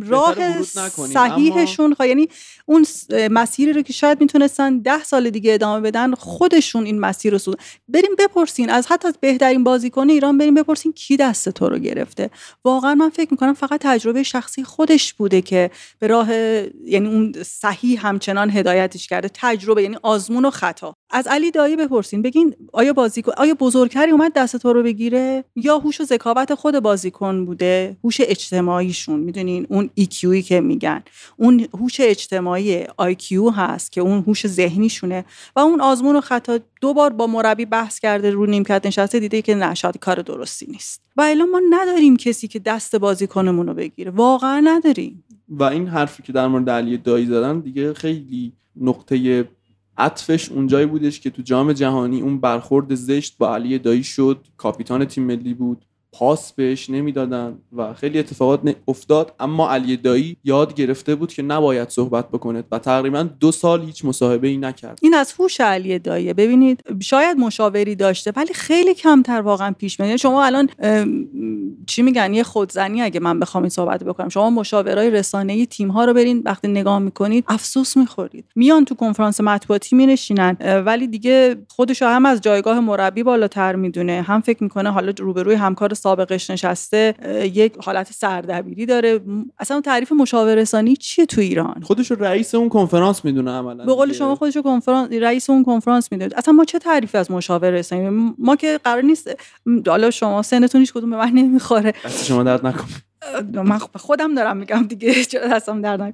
راه 0.07 0.63
صحیحشون 0.91 1.93
خب 1.93 2.05
یعنی 2.05 2.27
اون 2.65 2.85
مسیری 3.31 3.73
رو 3.73 3.81
که 3.81 3.93
شاید 3.93 4.21
می‌تونستن 4.21 4.77
ده 4.77 5.03
سال 5.03 5.29
دیگه 5.29 5.53
ادامه 5.53 5.81
بدن 5.81 6.13
خودشون 6.13 6.85
این 6.85 6.99
مسیر 6.99 7.31
رو 7.33 7.37
سودن 7.37 7.57
بریم 7.87 8.11
بپرسین 8.19 8.69
از 8.69 8.87
حتی 8.87 9.07
از 9.07 9.17
بهترین 9.21 9.63
بازیکن 9.63 10.09
ایران 10.09 10.37
بریم 10.37 10.53
بپرسین 10.53 10.93
کی 10.93 11.17
دست 11.17 11.49
تو 11.49 11.69
رو 11.69 11.77
گرفته. 11.77 12.29
واقعا 12.65 12.95
من 12.95 13.09
فکر 13.09 13.27
می‌کنم 13.31 13.53
فقط 13.53 13.79
تجربه 13.83 14.23
شخصی 14.23 14.63
خودش 14.63 15.13
بوده 15.13 15.41
که 15.41 15.71
به 15.99 16.07
راه 16.07 16.27
یعنی 16.85 17.07
اون 17.07 17.33
صحیح 17.45 18.07
همچنان 18.07 18.49
هدایتش 18.49 19.07
کرده. 19.07 19.29
تجربه 19.33 19.83
یعنی 19.83 19.97
آزمون 20.03 20.45
و 20.45 20.49
خطا. 20.49 20.93
از 21.09 21.27
علی 21.27 21.51
دایی 21.51 21.75
بپرسین. 21.75 22.21
بگین 22.21 22.55
آیا 22.73 22.93
بازیکن 22.93 23.31
آیا 23.37 23.53
بزرگتری 23.53 24.11
اومد 24.11 24.33
دست 24.35 24.57
تو 24.57 24.73
رو 24.73 24.83
بگیره؟ 24.83 25.43
یا 25.55 25.77
هوش 25.77 26.01
و 26.01 26.03
ذکاوت 26.03 26.53
خود 26.53 26.79
بازیکن 26.79 27.45
بوده؟ 27.45 27.97
هوش 28.03 28.21
اجتماعیشون. 28.21 29.19
می‌دونین 29.19 29.67
اون 29.69 29.89
EQی 29.99 30.43
که 30.43 30.61
میگن. 30.61 31.03
اون 31.37 31.67
هوش 31.73 31.99
اجتماعی 31.99 32.83
IQ 32.83 33.53
هست 33.55 33.91
که 33.91 34.01
اون 34.01 34.23
هوش 34.27 34.47
ذهنیشونه. 34.47 35.25
و 35.55 35.59
اون 35.59 35.81
آزمون 35.81 36.15
و 36.15 36.21
خطا 36.21 36.59
دو 36.81 36.93
بار 36.93 37.13
با 37.13 37.27
مربی 37.27 37.65
بحث 37.65 37.99
کرده 37.99 38.31
رو 38.31 38.45
نیمکت 38.45 38.85
نشسته 38.85 39.19
دیده 39.19 39.41
که 39.41 39.55
نه 39.55 39.73
شاید 39.73 39.97
کار 39.97 40.21
درستی 40.21 40.65
نیست. 40.65 41.01
و 41.17 41.21
الان 41.21 41.49
ما 41.49 41.61
نداریم 41.69 42.17
کسی 42.17 42.47
که 42.47 42.59
دست 42.59 42.95
بازیکنمون 42.95 43.67
رو 43.67 43.73
بگیره. 43.73 44.11
واقعا 44.11 44.59
نداریم. 44.59 45.23
و 45.49 45.63
این 45.63 45.87
حرفی 45.87 46.23
که 46.23 46.33
در 46.33 46.47
مورد 46.47 46.69
علی 46.69 46.97
دایی 46.97 47.25
زدن 47.25 47.59
دیگه 47.59 47.93
خیلی 47.93 48.53
نقطه 48.75 49.47
عطفش 49.97 50.51
اونجایی 50.51 50.85
بودش 50.85 51.19
که 51.19 51.29
تو 51.29 51.41
جام 51.41 51.73
جهانی 51.73 52.21
اون 52.21 52.39
برخورد 52.39 52.95
زشت 52.95 53.37
با 53.37 53.55
علی 53.55 53.79
دایی 53.79 54.03
شد. 54.03 54.47
کاپیتان 54.57 55.05
تیم 55.05 55.23
ملی 55.23 55.53
بود. 55.53 55.85
پاس 56.19 56.53
بهش 56.53 56.89
نمی‌دادن 56.89 57.57
و 57.77 57.93
خیلی 57.93 58.19
اتفاقات 58.19 58.75
افتاد. 58.87 59.33
اما 59.39 59.69
علی 59.69 59.97
دایی 59.97 60.37
یاد 60.43 60.73
گرفته 60.73 61.15
بود 61.15 61.33
که 61.33 61.41
نباید 61.41 61.89
صحبت 61.89 62.29
بکنه 62.29 62.63
و 62.71 62.79
تقریبا 62.79 63.23
دو 63.39 63.51
سال 63.51 63.81
هیچ 63.81 64.05
مصاحبه 64.05 64.47
ای 64.47 64.57
نکرد. 64.57 64.99
این 65.01 65.13
از 65.13 65.33
هوش 65.39 65.61
علی 65.61 65.99
داییه. 65.99 66.33
ببینید 66.33 66.83
شاید 67.01 67.37
مشاوری 67.37 67.95
داشته 67.95 68.33
ولی 68.35 68.53
خیلی 68.53 68.93
کمتر 68.93 69.41
واقعا 69.41 69.71
پیش 69.71 69.99
میاد. 69.99 70.07
یعنی 70.07 70.17
شما 70.17 70.43
الان 70.43 70.69
چی 71.87 72.01
میگن؟ 72.01 72.33
یه 72.33 72.43
خودزنی 72.43 73.01
اگه 73.01 73.19
من 73.19 73.39
بخوام 73.39 73.63
این 73.63 73.69
صحبت 73.69 74.03
بکنم. 74.03 74.29
شما 74.29 74.49
مشاورای 74.49 75.09
رسانه‌ای 75.09 75.65
تیم 75.65 75.87
ها 75.91 76.05
رو 76.05 76.13
برین 76.13 76.41
وقتی 76.45 76.67
نگاه 76.67 76.99
می‌کنید 76.99 77.45
افسوس 77.47 77.97
می‌خورید. 77.97 78.45
میان 78.55 78.85
تو 78.85 78.95
کنفرانس 78.95 79.41
مطبوعاتی 79.41 79.95
مینشینن 79.95 80.57
ولی 80.85 81.07
دیگه 81.07 81.55
خودشو 81.69 82.05
هم 82.05 82.25
از 82.25 82.41
جایگاه 82.41 82.79
مربی 82.79 83.23
بالاتر 83.23 83.75
می‌دونه. 83.75 84.21
هم 84.21 84.41
فکر 84.41 84.63
می‌کنه 84.63 84.91
حالا 84.91 85.13
روبروی 85.19 85.55
همکار 85.55 85.93
سابقش 86.05 86.49
نشسته 86.49 87.15
یک 87.53 87.73
حالت 87.81 88.11
سردبیری 88.11 88.85
داره. 88.85 89.19
اصلا 89.59 89.81
تعریف 89.81 90.11
مشاور 90.11 90.55
رسانی 90.55 90.95
چیه 90.95 91.25
تو 91.25 91.41
ایران؟ 91.41 91.81
خودش 91.83 92.11
رئیس 92.11 92.55
اون 92.55 92.69
کنفرانس 92.69 93.25
می‌دونه 93.25 93.51
عملا 93.51 93.85
به 93.85 93.93
قول 93.93 94.13
شما 94.13 94.35
خودش 94.35 94.57
کنفرانس 94.57 95.11
رئیس 95.11 95.49
اون 95.49 95.63
کنفرانس 95.63 96.11
می‌دونه. 96.11 96.31
اصلا 96.37 96.53
ما 96.53 96.65
چه 96.65 96.79
تعریفی 96.79 97.17
از 97.17 97.31
مشاور 97.31 97.69
رسانی 97.69 98.33
ما 98.37 98.55
که 98.55 98.79
قرار 98.83 99.01
نیست 99.01 99.29
حالا 99.87 100.11
شما 100.11 100.41
سنتون 100.41 100.81
هیچ 100.81 100.93
کدوم 100.93 101.09
به 101.09 101.17
من 101.17 101.29
نمی‌خوره. 101.29 101.93
دست 102.05 102.25
شما 102.25 102.43
درد 102.43 102.65
نکنه. 102.65 102.85
من 103.63 103.77
خودم 103.77 104.35
دارم 104.35 104.57
میگم 104.57 104.83
دیگه 104.83 105.23
چرا 105.31 105.47
دستم 105.47 105.81
در 105.81 106.13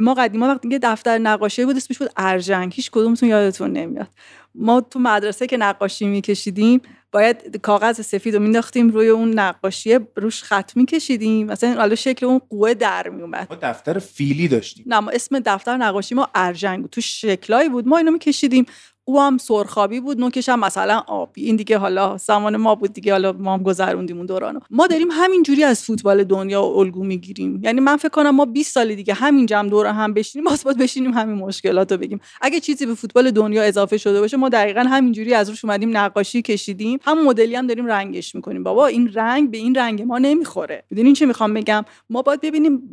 ما 0.00 0.14
قدیما 0.14 0.46
وقتی 0.46 0.68
که 0.68 0.78
دفتر 0.82 1.18
نقاشی 1.18 1.64
بود 1.64 1.76
اسمش 1.76 1.98
بود 1.98 2.10
ارجنگ 2.16 2.72
هیچ 2.74 2.90
کدومتون 2.90 3.28
یادتون 3.28 3.72
نمیاد. 3.72 4.08
ما 4.54 4.80
تو 4.80 4.98
مدرسه 4.98 5.46
که 5.46 5.56
نقاشی 5.56 6.06
میکشیدیم 6.06 6.80
باید 7.12 7.56
کاغذ 7.56 8.00
سفید 8.00 8.34
رو 8.34 8.42
مینداختیم 8.42 8.88
روی 8.88 9.08
اون 9.08 9.38
نقاشی 9.38 9.98
روش 10.16 10.42
خط 10.42 10.76
میکشیدیم. 10.76 11.46
مثلا 11.46 11.74
حالا 11.74 11.94
شکل 11.94 12.26
اون 12.26 12.38
قوه 12.50 12.74
در 12.74 13.08
میومد 13.08 13.46
ما 13.50 13.58
دفتر 13.62 13.98
فیلی 13.98 14.48
داشتیم. 14.48 14.84
نه 14.88 15.00
ما 15.00 15.10
اسم 15.10 15.40
دفتر 15.40 15.76
نقاشی 15.76 16.14
ما 16.14 16.28
ارجنگ 16.34 16.86
تو 16.86 17.00
شکلایی 17.00 17.68
بود. 17.68 17.88
ما 17.88 17.98
اینو 17.98 18.10
میکشیدیم. 18.10 18.66
او 19.04 19.20
هم 19.20 19.38
سرخابی 19.38 20.00
بود 20.00 20.20
نوکش 20.20 20.48
هم 20.48 20.60
مثلا 20.60 21.02
آبی 21.06 21.44
این 21.44 21.56
دیگه 21.56 21.78
حالا 21.78 22.16
زمان 22.16 22.56
ما 22.56 22.74
بود 22.74 22.92
دیگه 22.92 23.12
حالا 23.12 23.32
ما 23.32 23.54
هم 23.54 23.62
گذروندیم 23.62 24.16
اون 24.16 24.26
دورانو. 24.26 24.60
ما 24.70 24.86
داریم 24.86 25.08
همین 25.10 25.42
جوری 25.42 25.64
از 25.64 25.82
فوتبال 25.82 26.24
دنیا 26.24 26.62
الگو 26.62 27.04
می‌گیریم. 27.04 27.60
یعنی 27.64 27.80
من 27.80 27.96
فکر 27.96 28.08
کنم 28.08 28.30
ما 28.30 28.44
20 28.44 28.74
سال 28.74 28.94
دیگه 28.94 29.14
همین 29.14 29.46
جمع 29.46 29.68
دور 29.68 29.86
هم 29.86 30.14
بشینیم 30.14 30.48
باید 30.64 30.78
بشینیم 30.78 31.12
همین 31.12 31.36
مشکلات 31.36 31.92
رو 31.92 31.98
بگیم. 31.98 32.20
اگه 32.40 32.60
چیزی 32.60 32.86
به 32.86 32.94
فوتبال 32.94 33.30
دنیا 33.30 33.62
اضافه 33.62 33.98
شده 33.98 34.20
باشه 34.20 34.36
ما 34.36 34.48
دقیقا 34.48 34.80
همین 34.80 35.12
جوری 35.12 35.34
از 35.34 35.50
روش 35.50 35.64
اومدیم 35.64 35.96
نقاشی 35.96 36.42
کشیدیم 36.42 36.98
هم 37.02 37.24
مدلی 37.24 37.54
هم 37.54 37.66
داریم 37.66 37.86
رنگش 37.86 38.34
می‌کنیم. 38.34 38.62
بابا 38.62 38.86
این 38.86 39.12
رنگ 39.14 39.50
به 39.50 39.58
این 39.58 39.74
رنگ 39.74 40.02
ما 40.02 40.18
نمی‌خوره. 40.18 40.84
می‌دونین 40.90 41.14
چه 41.14 41.26
می‌خوام 41.26 41.54
بگم؟ 41.54 41.84
ما 42.10 42.22
باید 42.22 42.40
ببینیم 42.40 42.90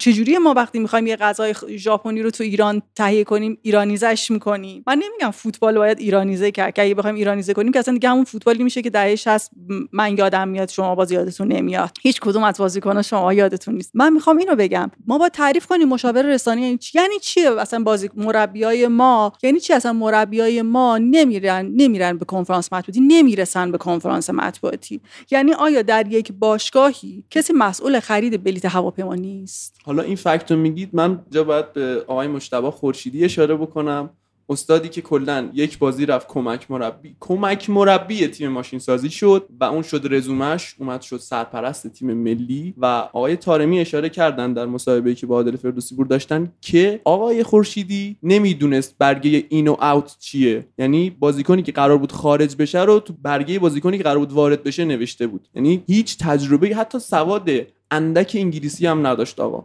چجوری 0.00 0.38
ما 0.38 0.54
وقتی 0.54 0.78
می‌خوایم 0.78 1.06
یه 1.06 1.16
غذای 1.16 1.54
ژاپنی 1.68 2.22
رو 2.22 2.30
تو 2.30 2.44
ایران 2.44 2.82
تهیه 2.94 3.24
کنیم 3.24 3.58
ایرانیزش 3.62 4.30
می‌کنیم. 4.30 4.82
من 4.86 5.02
نمیگم 5.04 5.29
فوتبال 5.30 5.78
باید 5.78 5.98
ایرانیزه 5.98 6.50
کرد 6.50 6.74
که 6.74 6.82
اگه 6.82 6.94
بخوایم 6.94 7.16
ایرانیزه 7.16 7.54
کنیم 7.54 7.72
که 7.72 7.78
اصلا 7.78 7.94
دیگه 7.94 8.08
همون 8.08 8.24
فوتبالی 8.24 8.64
میشه 8.64 8.82
که 8.82 8.90
دهه 8.90 9.16
60 9.16 9.50
من 9.92 10.18
یادم 10.18 10.48
میاد 10.48 10.68
شما 10.68 10.94
باز 10.94 11.12
یادتون 11.12 11.48
نمیاد. 11.48 11.90
هیچ 12.02 12.20
کدوم 12.20 12.44
از 12.44 12.58
بازیکنان 12.58 13.02
شما 13.02 13.32
یادتون 13.32 13.74
نیست. 13.74 13.90
من 13.94 14.12
می‌خوام 14.12 14.36
اینو 14.36 14.56
بگم. 14.56 14.90
ما 15.06 15.18
با 15.18 15.28
تعریف 15.28 15.66
کنیم 15.66 15.88
مشاور 15.88 16.22
رسانه 16.22 16.60
یعنی 16.60 16.78
چی؟ 16.78 16.98
یعنی 16.98 17.18
چیه 17.18 17.50
اصلا 17.60 17.82
بازی 17.82 18.10
مربیای 18.16 18.88
ما؟ 18.88 19.32
یعنی 19.42 19.60
چی 19.60 19.72
اصلا 19.72 19.92
مربیای 19.92 20.62
ما 20.62 20.98
نمیرن 20.98 21.66
نمیرن 21.76 22.18
به 22.18 22.24
کنفرانس 22.24 22.72
مطبوعاتی 22.72 23.00
نمی‌رسن 23.00 23.72
به 23.72 23.78
کنفرانس 23.78 24.30
مطبوعاتی؟ 24.30 25.00
یعنی 25.30 25.52
آیا 25.52 25.82
در 25.82 26.06
یک 26.06 26.32
باشگاهی 26.32 27.24
کسی 27.30 27.52
مسئول 27.52 28.00
خرید 28.00 28.44
بلیت 28.44 28.64
هواپیما 28.64 29.14
نیست؟ 29.14 29.80
حالا 29.84 30.02
این 30.02 30.16
فکت 30.16 30.50
رو 30.50 30.56
میگید 30.58 30.90
من 30.92 31.20
جا 31.30 31.44
باید 31.44 31.72
به 31.72 32.04
آقای 32.06 32.26
مشتبه 32.26 32.70
خورشیدی 32.70 33.24
اشاره 33.24 33.56
بکنم. 33.56 34.10
استادی 34.50 34.88
که 34.88 35.00
کلا 35.00 35.48
یک 35.54 35.78
بازی 35.78 36.06
رفت 36.06 36.28
کمک 36.28 36.70
مربی 36.70 37.16
کمک 37.20 37.70
مربی 37.70 38.26
تیم 38.26 38.50
ماشین 38.50 38.78
سازی 38.78 39.10
شد 39.10 39.48
و 39.60 39.64
اون 39.64 39.82
شد 39.82 40.06
رزومش 40.10 40.74
اومد 40.78 41.00
شد 41.00 41.16
سرپرست 41.16 41.88
تیم 41.88 42.12
ملی 42.14 42.74
و 42.78 42.86
آقای 42.86 43.36
تارمی 43.36 43.80
اشاره 43.80 44.08
کردن 44.08 44.52
در 44.52 44.66
مصاحبه‌ای 44.66 45.16
که 45.16 45.26
با 45.26 45.34
عادل 45.34 45.56
فردوسی 45.56 45.94
بور 45.94 46.06
داشتن 46.06 46.52
که 46.60 47.00
آقای 47.04 47.42
خورشیدی 47.42 48.16
نمی‌دونست 48.22 48.94
برگه 48.98 49.44
این 49.48 49.68
و 49.68 49.76
اوت 49.82 50.16
چیه. 50.18 50.66
یعنی 50.78 51.10
بازیکنی 51.10 51.62
که 51.62 51.72
قرار 51.72 51.98
بود 51.98 52.12
خارج 52.12 52.56
بشه 52.56 52.82
رو 52.82 53.00
تو 53.00 53.14
برگه 53.22 53.58
بازیکنی 53.58 53.98
که 53.98 54.04
قرار 54.04 54.18
بود 54.18 54.32
وارد 54.32 54.62
بشه 54.62 54.84
نوشته 54.84 55.26
بود. 55.26 55.48
یعنی 55.54 55.82
هیچ 55.86 56.18
تجربه 56.18 56.76
حتی 56.76 56.98
سواد 56.98 57.50
اندک 57.90 58.36
انگلیسی 58.38 58.86
هم 58.86 59.06
نداشت 59.06 59.40
آقا. 59.40 59.64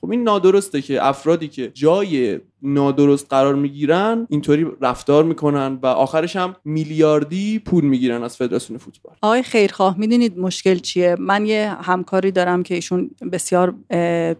خب 0.00 0.10
این 0.10 0.22
نادرسته 0.22 0.82
که 0.82 1.06
افرادی 1.06 1.48
که 1.48 1.70
جای 1.74 2.40
نادرست 2.62 3.26
قرار 3.30 3.54
می‌گیرن 3.54 4.26
اینطوری 4.30 4.66
رفتار 4.80 5.24
می‌کنن 5.24 5.78
و 5.82 5.86
آخرش 5.86 6.36
هم 6.36 6.56
میلیاردی 6.64 7.58
پول 7.58 7.84
می‌گیرن 7.84 8.22
از 8.22 8.36
فدراسیون 8.36 8.78
فوتبال. 8.78 9.14
آقای 9.22 9.42
خیرخواه 9.42 9.98
می‌دونید 9.98 10.38
مشکل 10.38 10.74
چیه؟ 10.74 11.16
من 11.18 11.46
یه 11.46 11.76
همکاری 11.82 12.30
دارم 12.30 12.62
که 12.62 12.74
ایشون 12.74 13.10
بسیار 13.32 13.74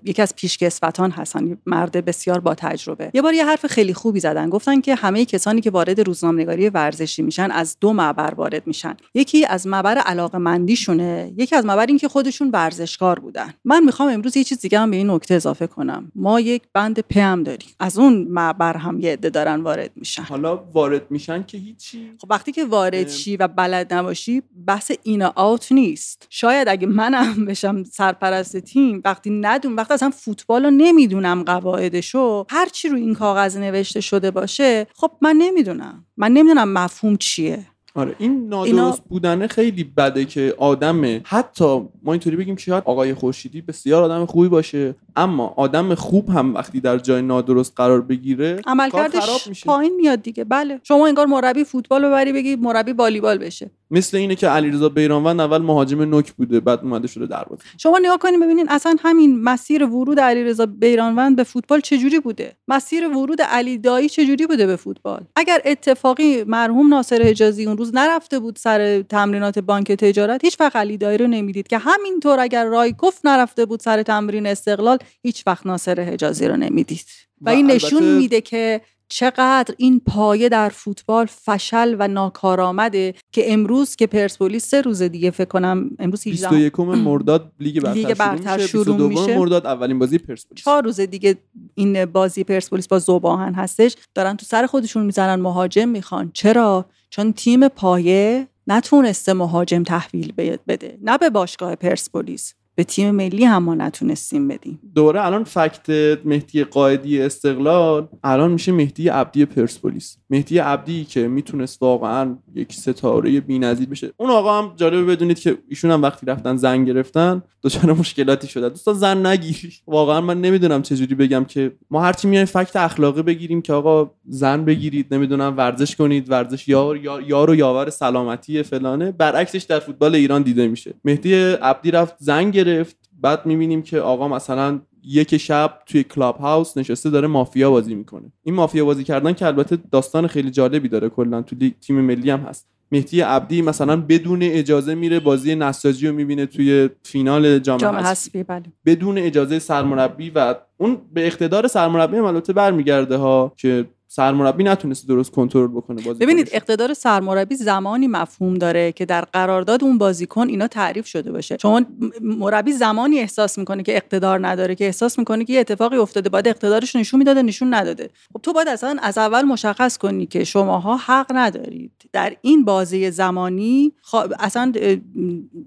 یکی 0.04 0.22
از 0.22 0.36
پیشکسوتان 0.36 1.10
هستن 1.10 1.58
مرد 1.66 2.04
بسیار 2.04 2.40
با 2.40 2.54
تجربه. 2.54 3.10
یه 3.14 3.22
بار 3.22 3.34
یه 3.34 3.46
حرف 3.46 3.66
خیلی 3.66 3.94
خوبی 3.94 4.20
زدن 4.20 4.50
گفتن 4.50 4.80
که 4.80 4.94
همه 4.94 5.24
کسانی 5.24 5.60
که 5.60 5.70
وارد 5.70 6.00
روزنامه‌نگاری 6.00 6.68
ورزشی 6.68 7.22
میشن 7.22 7.50
از 7.50 7.76
دو 7.80 7.92
معبر 7.92 8.34
وارد 8.34 8.66
میشن. 8.66 8.96
یکی 9.14 9.46
از 9.46 9.66
معبر 9.66 9.98
علاقه 9.98 10.38
مندیشونه 10.38 11.32
یکی 11.36 11.56
از 11.56 11.64
معبر 11.64 11.86
این 11.86 11.98
که 11.98 12.08
خودشون 12.08 12.50
ورزشکار 12.52 13.18
بودن. 13.18 13.54
من 13.64 13.84
می‌خوام 13.84 14.08
امروز 14.08 14.36
یه 14.36 14.44
چیز 14.44 14.60
دیگه 14.60 14.78
هم 14.78 14.90
به 14.90 14.96
این 14.96 15.10
نکته 15.10 15.34
اضافه 15.34 15.66
کنم. 15.66 16.12
ما 16.14 16.40
یک 16.40 16.62
بند 16.72 17.00
پم 17.00 17.42
داریم. 17.42 17.68
از 17.80 17.98
اون 17.98 18.07
معبر 18.14 18.76
هم 18.76 19.00
یه 19.00 19.12
عده 19.12 19.30
دارن 19.30 19.60
وارد 19.60 19.90
میشن. 19.96 20.22
حالا 20.22 20.56
وارد 20.56 21.10
میشن 21.10 21.42
که 21.42 21.58
هیچی؟ 21.58 22.12
خب 22.18 22.30
وقتی 22.30 22.52
که 22.52 22.64
وارد 22.64 23.08
شی 23.08 23.36
و 23.36 23.48
بلد 23.48 23.94
نباشی 23.94 24.42
بحث 24.66 24.92
این 25.02 25.22
آوت 25.22 25.72
نیست. 25.72 26.26
شاید 26.30 26.68
اگه 26.68 26.86
منم 26.86 27.44
بشم 27.44 27.84
سرپرست 27.84 28.56
تیم 28.56 29.02
وقتی 29.04 29.30
ندون 29.30 29.74
وقتی 29.74 29.94
اصلا 29.94 30.10
فوتبال 30.10 30.64
رو 30.64 30.70
نمی‌دونم 30.70 31.42
قواعدشو 31.42 32.46
هر 32.50 32.68
چی 32.68 32.88
رو 32.88 32.96
این 32.96 33.14
کاغذ 33.14 33.56
نوشته 33.56 34.00
شده 34.00 34.30
باشه 34.30 34.86
خب 34.94 35.10
من 35.20 35.36
نمی‌دونم. 35.36 36.04
من 36.16 36.32
نمی‌دونم 36.32 36.72
مفهوم 36.72 37.16
چیه. 37.16 37.66
آره 37.98 38.14
این 38.18 38.48
نادرست 38.48 38.74
اینا... 38.74 38.96
بودنه 39.08 39.46
خیلی 39.46 39.84
بده 39.84 40.24
که 40.24 40.54
آدم 40.58 41.20
حتی 41.24 41.88
ما 42.02 42.12
اینطوری 42.12 42.36
بگیم 42.36 42.56
که 42.56 42.62
شاید 42.62 42.82
آقای 42.86 43.14
خورشیدی 43.14 43.60
بسیار 43.60 44.02
آدم 44.02 44.26
خوبی 44.26 44.48
باشه 44.48 44.94
اما 45.16 45.54
آدم 45.56 45.94
خوب 45.94 46.28
هم 46.30 46.54
وقتی 46.54 46.80
در 46.80 46.98
جای 46.98 47.22
نادرست 47.22 47.72
قرار 47.76 48.00
بگیره 48.00 48.60
عملکردش 48.66 49.64
پایین 49.66 49.96
میاد 49.96 50.22
دیگه. 50.22 50.44
بله 50.44 50.80
شما 50.82 51.06
انگار 51.06 51.26
مربی 51.26 51.64
فوتبال 51.64 52.04
رو 52.04 52.10
بری 52.10 52.32
بگی 52.32 52.56
مربی 52.56 52.92
والیبال 52.92 53.38
بشه. 53.38 53.70
مثل 53.90 54.16
اینه 54.16 54.34
که 54.34 54.48
علیرضا 54.48 54.88
بیرانوند 54.88 55.40
اول 55.40 55.58
مهاجم 55.58 56.02
نوک 56.02 56.32
بوده 56.32 56.60
بعد 56.60 56.80
اومده 56.82 57.08
شده 57.08 57.26
دروازه 57.26 57.62
شما 57.78 57.98
نگاه 57.98 58.18
کنید 58.18 58.42
ببینید 58.42 58.66
اصلا 58.70 58.96
همین 59.00 59.42
مسیر 59.42 59.84
ورود 59.84 60.20
علیرضا 60.20 60.66
بیرانوند 60.66 61.36
به 61.36 61.44
فوتبال 61.44 61.80
چجوری 61.80 62.20
بوده؟ 62.20 62.56
مسیر 62.68 63.08
ورود 63.08 63.42
علی 63.42 63.78
دایی 63.78 64.08
چجوری 64.08 64.46
بوده 64.46 64.66
به 64.66 64.76
فوتبال؟ 64.76 65.24
اگر 65.36 65.60
اتفاقی 65.64 66.44
مرحوم 66.44 66.88
ناصر 66.88 67.22
حجازی 67.22 67.66
اون 67.66 67.78
روز 67.78 67.94
نرفته 67.94 68.38
بود 68.38 68.56
سر 68.56 69.02
تمرینات 69.02 69.58
بانک 69.58 69.92
تجارت 69.92 70.44
هیچ 70.44 70.60
وقت 70.60 70.76
علی 70.76 70.96
دایی 70.96 71.18
رو 71.18 71.26
نمی‌دید 71.26 71.68
که 71.68 71.78
همینطور 71.78 72.40
اگر 72.40 72.64
رایکوف 72.64 73.20
نرفته 73.24 73.66
بود 73.66 73.80
سر 73.80 74.02
تمرین 74.02 74.46
استقلال 74.46 74.98
هیچ 75.22 75.46
وقت 75.46 75.66
ناصر 75.66 76.00
حجازی 76.00 76.48
رو 76.48 76.56
نمی‌دید. 76.56 77.04
و, 77.40 77.50
و 77.50 77.52
این 77.52 77.66
نشون 77.66 78.02
میده 78.02 78.40
که 78.40 78.80
چقدر 79.08 79.74
این 79.78 80.00
پایه 80.06 80.48
در 80.48 80.68
فوتبال 80.68 81.26
فشل 81.26 81.96
و 81.98 82.08
ناکارآمده 82.08 83.14
که 83.32 83.52
امروز 83.52 83.96
که 83.96 84.06
پرسپولیس 84.06 84.66
سه 84.66 84.80
روز 84.80 85.02
دیگه 85.02 85.30
فکر 85.30 85.48
کنم 85.48 85.90
امروز 85.98 86.24
21 86.24 86.80
مرداد 86.80 87.52
لیگ 87.60 87.80
برتر, 87.80 87.94
لیگ 87.94 88.14
برتر 88.14 88.66
شروع 88.66 89.08
میشه. 89.08 89.38
مرداد 89.38 89.66
اولین 89.66 89.98
بازی 89.98 90.18
پرسپولیس. 90.18 90.64
چهار 90.64 90.84
روز 90.84 91.00
دیگه 91.00 91.36
این 91.74 92.04
بازی 92.04 92.44
پرسپولیس 92.44 92.88
با 92.88 92.98
زوباهن 92.98 93.54
هستش. 93.54 93.96
دارن 94.14 94.36
تو 94.36 94.46
سر 94.46 94.66
خودشون 94.66 95.06
می‌زنن 95.06 95.40
مهاجم 95.40 95.88
می‌خوان. 95.88 96.30
چرا؟ 96.34 96.86
چون 97.10 97.32
تیم 97.32 97.68
پایه 97.68 98.48
نتونسته 98.66 99.32
مهاجم 99.32 99.82
تحویل 99.82 100.32
بده. 100.68 100.98
نه 101.02 101.18
به 101.18 101.30
باشگاه 101.30 101.74
پرسپولیس. 101.74 102.54
به 102.78 102.84
تیم 102.84 103.10
ملی 103.10 103.44
هم 103.44 103.62
ما 103.62 103.74
نتونستیم 103.74 104.48
بدیم. 104.48 104.80
دوره 104.94 105.26
الان 105.26 105.44
فکت 105.44 105.90
مهدی 106.24 106.64
قائدی 106.64 107.22
استقلال 107.22 108.08
الان 108.24 108.50
میشه 108.52 108.72
مهدی 108.72 109.08
عبدی 109.08 109.44
پرسپولیس. 109.44 110.16
مهدی 110.30 110.58
عبدی 110.58 111.04
که 111.04 111.28
می‌تونست 111.28 111.82
واقعا 111.82 112.36
یک 112.54 112.72
ستاره 112.72 113.40
بی‌نظیر 113.40 113.88
بشه. 113.88 114.10
اون 114.16 114.30
آقا 114.30 114.62
هم 114.62 114.72
جالبه 114.76 115.04
بدونید 115.04 115.38
که 115.38 115.58
ایشون 115.68 115.90
هم 115.90 116.02
وقتی 116.02 116.26
رفتن 116.26 116.56
زن 116.56 116.84
گرفتن 116.84 117.42
دچار 117.62 117.92
مشکلاتی 117.92 118.46
شده 118.46 118.68
دوستان 118.68 118.94
زن 118.94 119.26
نگیری. 119.26 119.72
واقعا 119.86 120.20
من 120.20 120.40
نمی‌دونم 120.40 120.82
چجوری 120.82 121.14
بگم 121.14 121.44
که 121.44 121.72
ما 121.90 122.02
هرچی 122.02 122.28
میایم 122.28 122.46
فکت 122.46 122.76
اخلاقی 122.76 123.22
بگیریم 123.22 123.62
که 123.62 123.72
آقا 123.72 124.10
زن 124.28 124.64
بگیرید 124.64 125.14
نمی‌دونم 125.14 125.54
ورزش 125.56 125.96
کنید 125.96 126.30
ورزش 126.30 126.68
یار 126.68 126.96
یار 127.26 127.50
و 127.50 127.54
یاور 127.54 127.90
سلامتی 127.90 128.62
فلانه. 128.62 129.12
برعکسش 129.12 129.62
در 129.62 129.78
فوتبال 129.78 130.14
ایران 130.14 130.42
دیده 130.42 130.68
میشه. 130.68 130.94
مهدی 131.04 131.34
عبدی 131.34 131.90
رفت 131.90 132.14
زن 132.18 132.50
گرفت. 132.74 132.96
بعد 133.20 133.46
می‌بینیم 133.46 133.82
که 133.82 134.00
آقا 134.00 134.28
مثلا 134.28 134.80
یک 135.04 135.36
شب 135.36 135.78
توی 135.86 136.02
کلاب 136.02 136.36
هاوس 136.36 136.76
نشسته 136.76 137.10
داره 137.10 137.28
مافیا 137.28 137.70
بازی 137.70 137.94
می‌کنه. 137.94 138.32
این 138.42 138.54
مافیا 138.54 138.84
بازی 138.84 139.04
کردن 139.04 139.32
که 139.32 139.46
البته 139.46 139.78
داستان 139.92 140.26
خیلی 140.26 140.50
جالبی 140.50 140.88
داره. 140.88 141.08
کلا 141.08 141.42
تو 141.42 141.56
تیم 141.80 142.00
ملی 142.00 142.30
هم 142.30 142.40
هست. 142.40 142.68
مهدی 142.92 143.20
عبدی 143.20 143.62
مثلا 143.62 143.96
بدون 143.96 144.38
اجازه 144.42 144.94
میره 144.94 145.20
بازی 145.20 145.54
نساجی 145.54 146.08
رو 146.08 146.14
می‌بینه 146.14 146.46
توی 146.46 146.88
فینال 147.02 147.58
جام, 147.58 147.80
حذفی 147.80 148.42
بله. 148.42 148.62
بدون 148.86 149.18
اجازه 149.18 149.58
سرمربی 149.58 150.30
و 150.34 150.54
اون 150.76 150.98
به 151.12 151.26
اقتدار 151.26 151.66
سرمربی 151.66 152.16
هم 152.16 152.24
البته 152.24 152.52
برمیگرده 152.52 153.16
ها 153.16 153.52
که 153.56 153.84
سرمربی 154.10 154.64
نتونسته 154.64 155.08
درست 155.08 155.30
کنترل 155.30 155.68
بکنه 155.68 156.02
بازی 156.02 156.18
ببینید 156.18 156.48
اقتدار 156.52 156.94
سرمربی 156.94 157.54
زمانی 157.54 158.06
مفهوم 158.06 158.54
داره 158.54 158.92
که 158.92 159.06
در 159.06 159.20
قرارداد 159.20 159.84
اون 159.84 159.98
بازیکن 159.98 160.48
اینا 160.48 160.66
تعریف 160.66 161.06
شده 161.06 161.32
باشه. 161.32 161.56
چون 161.56 161.86
مربی 162.22 162.72
زمانی 162.72 163.18
احساس 163.18 163.58
می‌کنه 163.58 163.82
که 163.82 163.96
اقتدار 163.96 164.46
نداره 164.46 164.74
که 164.74 164.84
احساس 164.84 165.18
می‌کنه 165.18 165.44
که 165.44 165.52
یه 165.52 165.60
اتفاقی 165.60 165.96
افتاده 165.96 166.28
باید 166.28 166.48
اقتدارش 166.48 166.96
نشون 166.96 167.18
می‌داده 167.18 167.42
نشون 167.42 167.74
نداده. 167.74 168.10
خب 168.32 168.40
تو 168.42 168.52
باید 168.52 168.68
اصلا 168.68 168.96
از 169.02 169.18
اول 169.18 169.42
مشخص 169.42 169.98
کنی 169.98 170.26
که 170.26 170.44
شماها 170.44 170.96
حق 170.96 171.26
ندارید. 171.34 171.92
در 172.12 172.36
این 172.40 172.64
بازی 172.64 173.10
زمانی 173.10 173.92
اصلا 174.40 174.72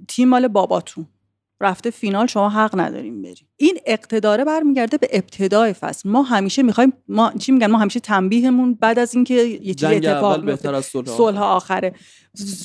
تیم 0.08 0.30
مال 0.30 0.48
باباتون. 0.48 1.06
رفته 1.62 1.90
فینال 1.90 2.28
شما 2.28 2.50
حق 2.50 2.80
نداریم 2.80 3.22
بریم 3.22 3.48
این 3.62 3.78
اقتداره 3.86 4.46
برمیگرده 4.46 4.98
به 4.98 5.10
ابتدای 5.12 5.74
فصل. 5.74 6.10
ما 6.10 6.22
همیشه 6.22 6.64
می‌خوایم 6.64 6.94
ما 7.08 7.34
چی 7.40 7.52
میگن؟ 7.52 7.68
ما 7.68 7.78
همیشه 7.78 8.00
تنبیهمون 8.00 8.74
بعد 8.74 9.00
از 9.00 9.16
اینکه 9.16 9.34
یه 9.34 9.74
چیزی 9.74 9.96
اتفاق 9.96 10.48
از 10.76 10.86
صلح 10.86 11.42
آخره. 11.42 11.94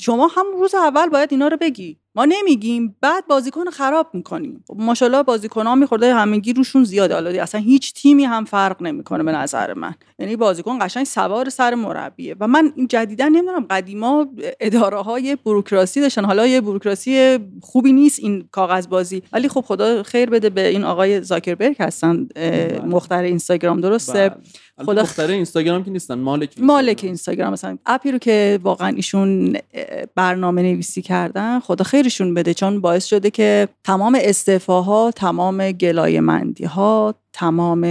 شما 0.01 0.27
هم 0.27 0.45
روز 0.59 0.75
اول 0.75 1.09
باید 1.09 1.29
اینا 1.33 1.49
رو 1.49 1.57
بگی. 1.57 1.99
ما 2.15 2.25
نمیگیم. 2.25 2.97
بعد 3.01 3.27
بازیکن 3.27 3.71
خراب 3.71 4.11
می‌کنیم. 4.13 4.65
خب 4.69 4.75
ماشاءالله 4.79 5.23
بازیکن 5.23 5.67
ها 5.67 5.75
میخورده 5.75 6.15
همگی 6.15 6.53
روشون 6.53 6.85
زیاده. 6.85 7.15
حالا 7.15 7.43
اصلا 7.43 7.61
هیچ 7.61 7.95
تیمی 7.95 8.25
هم 8.25 8.45
فرق 8.45 8.83
نمی‌کنه 8.83 9.23
به 9.23 9.33
نظر 9.33 9.75
من. 9.75 9.95
یعنی 10.19 10.37
بازیکن 10.37 10.79
قشنگ 10.81 11.05
سوار 11.05 11.49
سر 11.49 11.75
مربیه. 11.75 12.37
و 12.41 12.47
من 12.47 12.73
این 12.77 12.87
جدیدا 12.87 13.25
نمی‌دونم. 13.25 13.67
قدیما 13.71 14.27
اداره 14.61 15.03
های 15.03 15.37
بروکراسی 15.37 16.01
داشتن. 16.01 16.25
حالا 16.25 16.47
یه 16.47 16.61
بروکراسی 16.61 17.39
خوبی 17.63 17.93
نیست 17.93 18.19
این 18.19 18.49
کاغذ 18.51 18.89
بازی 18.89 19.23
ولی 19.33 19.49
خب 19.49 19.61
خدا 19.61 20.03
خیر 20.03 20.31
بده 20.31 20.51
به 20.51 20.69
این 20.69 20.85
آقای 20.87 21.21
زاکربرگ 21.21 21.77
هستن 21.81 22.25
بله. 22.25 22.81
مختار 22.85 23.23
اینستاگرام 23.23 23.81
درسته 23.81 24.29
بله. 24.29 24.87
خدا 24.87 25.03
مختار 25.03 25.31
اینستاگرام 25.31 25.85
که 25.85 25.91
نیستن 25.91 26.19
مالک 26.19 26.41
اینستاگرام. 26.41 26.67
مالک 26.67 27.01
اینستاگرام 27.03 27.53
مثلا 27.53 27.79
اپی 27.87 28.13
رو 28.13 28.19
که 28.19 28.59
واقعا 28.63 28.89
ایشون 28.89 29.57
برنامه 30.15 30.63
نویسی 30.63 31.03
کردن 31.03 31.61
خدا 31.61 31.85
خیرشون 31.85 32.35
بده 32.35 32.55
چون 32.55 32.81
باعث 32.81 33.05
شده 33.05 33.31
که 33.31 33.69
تمام 33.85 34.19
استعفاها 34.21 35.11
تمام 35.11 35.73
گلایه 35.73 36.21
مندی 36.21 36.65
ها 36.65 37.15
تمام 37.33 37.83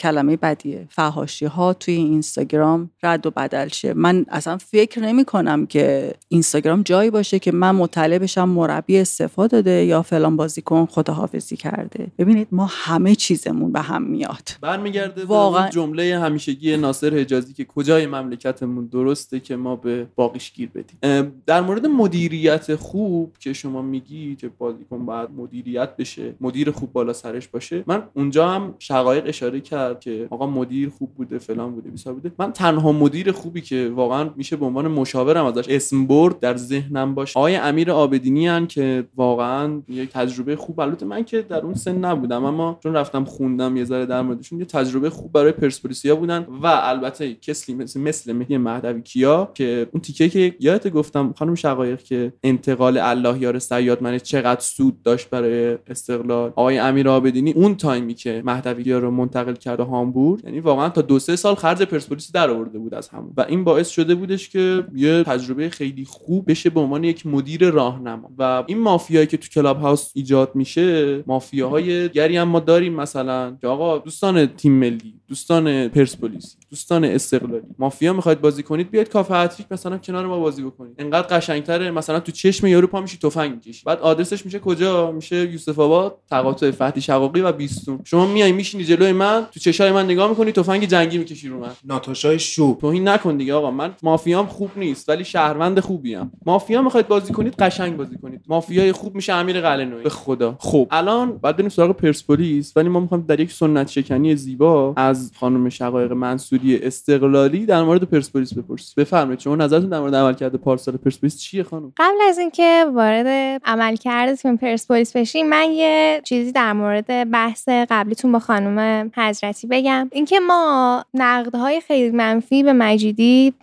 کلمه 0.00 0.36
بدیه. 0.36 0.86
فهاشی 0.90 1.46
ها 1.46 1.72
توی 1.72 1.94
اینستاگرام 1.94 2.90
رد 3.02 3.26
و 3.26 3.30
بدل 3.30 3.68
شه. 3.68 3.94
من 3.94 4.26
اصلا 4.28 4.58
فکر 4.58 5.00
نمی 5.00 5.24
کنم 5.24 5.66
که 5.66 6.14
اینستاگرام 6.28 6.82
جایی 6.82 7.10
باشه 7.10 7.38
که 7.38 7.52
من 7.52 7.70
مطلع 7.70 8.18
بشم 8.18 8.48
مربی 8.48 8.98
استفاده 8.98 9.60
داده 9.62 9.84
یا 9.84 10.02
فلان 10.02 10.36
بازیکن 10.36 10.86
خداحافظی 10.86 11.56
کرده. 11.56 12.06
ببینید 12.18 12.48
ما 12.52 12.68
همه 12.70 13.14
چیزمون 13.14 13.72
به 13.72 13.80
هم 13.80 14.02
میاد. 14.02 14.48
برمیگرده 14.60 15.24
واقعا. 15.24 15.68
جمله 15.68 16.18
همیشگی 16.18 16.76
ناصر 16.76 17.14
حجازی 17.14 17.52
که 17.52 17.64
کجای 17.64 18.06
مملکتمون 18.06 18.86
درسته 18.86 19.40
که 19.40 19.56
ما 19.56 19.76
به 19.76 20.06
باقیش 20.16 20.52
گیر 20.52 20.70
بدیم. 20.74 21.32
در 21.46 21.60
مورد 21.60 21.86
مدیریت 21.86 22.74
خوب 22.74 23.36
که 23.40 23.52
شما 23.52 23.82
میگی 23.82 24.36
که 24.36 24.50
بازیکن 24.58 25.06
باید 25.06 25.30
مدیریت 25.36 25.96
بشه 25.96 26.34
مدیر 26.40 26.70
خوب 26.70 26.92
بالا 26.92 27.12
سرش 27.12 27.48
باشه 27.48 27.84
من 27.86 28.02
اونجا 28.14 28.48
هم 28.48 28.74
شقایق 28.78 29.24
اشاره 29.26 29.60
کرد. 29.60 29.89
که 29.94 30.26
آقا 30.30 30.46
مدیر 30.46 30.88
خوب 30.88 31.14
بوده 31.14 31.38
فلان 31.38 31.72
بوده 31.72 31.90
بیسار 31.90 32.14
بوده. 32.14 32.32
من 32.38 32.52
تنها 32.52 32.92
مدیر 32.92 33.32
خوبی 33.32 33.60
که 33.60 33.92
واقعا 33.94 34.30
میشه 34.36 34.56
به 34.56 34.66
عنوان 34.66 34.88
مشاورم 34.88 35.44
ازش 35.44 35.68
اسم 35.68 36.06
برد 36.06 36.40
در 36.40 36.56
ذهنم 36.56 37.14
باشه. 37.14 37.38
آقای 37.38 37.56
امیر 37.56 37.90
آبدینی 37.90 38.46
هن 38.46 38.66
که 38.66 39.04
واقعا 39.16 39.82
یک 39.88 40.10
تجربه 40.10 40.56
خوب 40.56 40.80
البته 40.80 41.06
من 41.06 41.24
که 41.24 41.42
در 41.42 41.60
اون 41.60 41.74
سن 41.74 42.04
نبودم 42.04 42.44
اما 42.44 42.78
چون 42.82 42.94
رفتم 42.94 43.24
خوندم 43.24 43.76
یه 43.76 43.84
ذره 43.84 44.06
در 44.06 44.22
موردشون 44.22 44.58
یه 44.58 44.64
تجربه 44.64 45.10
خوب 45.10 45.32
برای 45.32 45.52
پرسپولیسیا 45.52 46.16
بودن 46.16 46.46
و 46.62 46.66
البته 46.66 47.34
کسلی 47.34 47.74
مثل 47.74 48.00
مثل 48.00 48.32
مهدی 48.32 48.58
مهدوی 48.58 49.02
کیا 49.02 49.50
که 49.54 49.86
اون 49.92 50.00
تیکه 50.00 50.28
که 50.28 50.56
یادت 50.60 50.88
گفتم 50.88 51.34
خانم 51.38 51.54
شقایق 51.54 52.02
که 52.02 52.32
انتقال 52.42 52.98
الله 52.98 53.38
یار 53.38 53.58
سیاد 53.58 54.02
من 54.02 54.18
چقدر 54.18 54.60
سود 54.60 55.02
داشت 55.02 55.30
برای 55.30 55.78
استقلال. 55.86 56.52
آقای 56.56 56.78
امیر 56.78 57.08
عابدینی 57.08 57.52
اون 57.52 57.74
تایمی 57.74 58.14
که 58.14 58.42
مهدوی 58.44 58.84
کیا 58.84 58.98
رو 58.98 59.10
منتقل 59.10 59.40
منتقل 59.40 59.54
کرده 59.80 59.90
هامبورگ 59.90 60.44
یعنی 60.44 60.60
واقعا 60.60 60.88
تا 60.88 61.02
دو 61.02 61.18
سه 61.18 61.36
سال 61.36 61.54
خرج 61.54 61.82
پرسپولیس 61.82 62.32
در 62.32 62.50
آورده 62.50 62.78
بود 62.78 62.94
از 62.94 63.08
همون. 63.08 63.32
و 63.36 63.40
این 63.40 63.64
باعث 63.64 63.88
شده 63.88 64.14
بودش 64.14 64.48
که 64.48 64.84
یه 64.94 65.24
تجربه 65.24 65.68
خیلی 65.68 66.04
خوب 66.04 66.50
بشه 66.50 66.70
به 66.70 66.80
عنوان 66.80 67.04
یک 67.04 67.26
مدیر 67.26 67.70
راهنما. 67.70 68.30
و 68.38 68.64
این 68.66 68.78
مافیایی 68.78 69.26
که 69.26 69.36
تو 69.36 69.48
کلاب 69.48 69.80
هاوس 69.80 70.10
ایجاد 70.14 70.54
میشه 70.54 71.22
مافیاهای 71.26 72.08
گری 72.08 72.36
هم 72.36 72.48
ما 72.48 72.60
داریم. 72.60 72.94
مثلا 72.94 73.56
که 73.60 73.66
آقا 73.66 73.98
دوستان 73.98 74.46
تیم 74.46 74.72
ملی 74.72 75.14
دوستان 75.28 75.88
پرسپولیس 75.88 76.56
دوستان 76.70 77.04
استقلالی. 77.04 77.62
مافیا 77.78 78.12
می‌خواید 78.12 78.40
بازی 78.40 78.62
کنید 78.62 78.90
بیاید 78.90 79.08
کافه 79.08 79.34
هتریک 79.34 79.66
مثلا 79.70 79.98
کنار 79.98 80.26
ما 80.26 80.38
بازی 80.38 80.62
بکنید. 80.62 80.94
انقدر 80.98 81.36
قشنگتره 81.36 81.90
مثلا 81.90 82.20
تو 82.20 82.32
چشم 82.32 82.66
یارو 82.66 82.86
پا 82.86 83.00
میشی 83.00 83.18
تفنگ 83.18 83.52
می‌کشی. 83.52 83.82
بعد 83.86 84.00
آدرسش 84.00 84.44
میشه 84.44 84.58
کجا؟ 84.58 85.12
میشه 85.12 85.50
یوسف 85.52 85.78
آباد 85.78 86.18
تقاطع 86.30 86.70
فتحی 86.70 87.00
شقاقی 87.00 87.40
و 87.40 87.52
بیستون. 87.52 88.00
شما 88.04 88.26
میای 88.26 88.52
میشینی 88.52 88.84
جلوی 88.84 89.12
من 89.12 89.46
تو 89.52 89.60
چشای 89.60 89.92
من 89.92 90.04
نگاه 90.04 90.30
می‌کنی 90.30 90.52
تفنگ 90.52 90.84
جنگی 90.84 91.18
می‌کشی 91.18 91.48
رو 91.48 91.60
من. 91.60 91.70
ناتاشای 91.84 92.38
شو 92.38 92.78
توهین 92.80 93.08
نکن 93.08 93.36
دیگه 93.36 93.54
آقا. 93.54 93.70
من 93.70 93.94
مافیام 94.02 94.46
خوب 94.46 94.70
نیست 94.76 95.08
ولی 95.08 95.24
شهروند 95.24 95.80
خوبیم. 95.80 96.32
مافیا 96.46 96.82
می‌خواید 96.82 97.08
بازی 97.08 97.32
کنید 97.32 97.54
قشنگ 97.54 97.96
بازی 97.96 98.16
کنید. 98.22 98.40
مافیای 98.48 98.92
خوب 98.92 99.14
میشه 99.14 99.32
امیر 99.32 99.60
قلعه‌نویی 99.60 100.02
به 100.02 100.10
خدا. 100.10 100.56
خب 100.58 100.88
الان 100.90 101.38
بعد 101.38 101.56
بریم 101.56 101.68
سراغ 101.68 101.96
پرسپولیس. 101.96 102.72
ولی 102.76 102.88
ما 102.88 103.00
می‌خوایم 103.00 103.24
در 103.28 103.40
یک 103.40 103.52
سنت 103.52 103.88
شکنی 103.88 104.36
زیبا 104.36 104.94
از 104.96 105.32
خانم 105.40 105.68
شقایق 105.68 106.12
منصوری 106.12 106.59
استقلالی 106.82 107.66
در 107.66 107.82
مورد 107.82 108.04
پرسپولیس 108.04 108.54
بپرسید 108.54 108.94
بفرمایید 108.96 109.40
شما 109.40 109.56
نظرتون 109.56 109.88
در 109.88 110.00
مورد 110.00 110.14
عملکرد 110.14 110.54
پارسال 110.54 110.96
پرسپولیس 110.96 111.38
چیه 111.38 111.62
خانم؟ 111.62 111.92
قبل 111.96 112.16
از 112.28 112.38
اینکه 112.38 112.86
وارد 112.94 113.60
عملکرد 113.64 114.34
تیم 114.34 114.56
پرسپولیس 114.56 115.16
بشیم 115.16 115.48
من 115.48 115.70
یه 115.72 116.20
چیزی 116.24 116.52
در 116.52 116.72
مورد 116.72 117.30
بحث 117.30 117.68
قبلیتون 117.68 118.32
با 118.32 118.38
خانم 118.38 119.10
حضرتی 119.16 119.66
بگم. 119.66 120.08
اینکه 120.12 120.40
ما 120.40 121.04
نقدهای 121.14 121.80
خیلی 121.80 122.16
منفی 122.16 122.62
به 122.62 122.72
مجیدی 122.72 123.54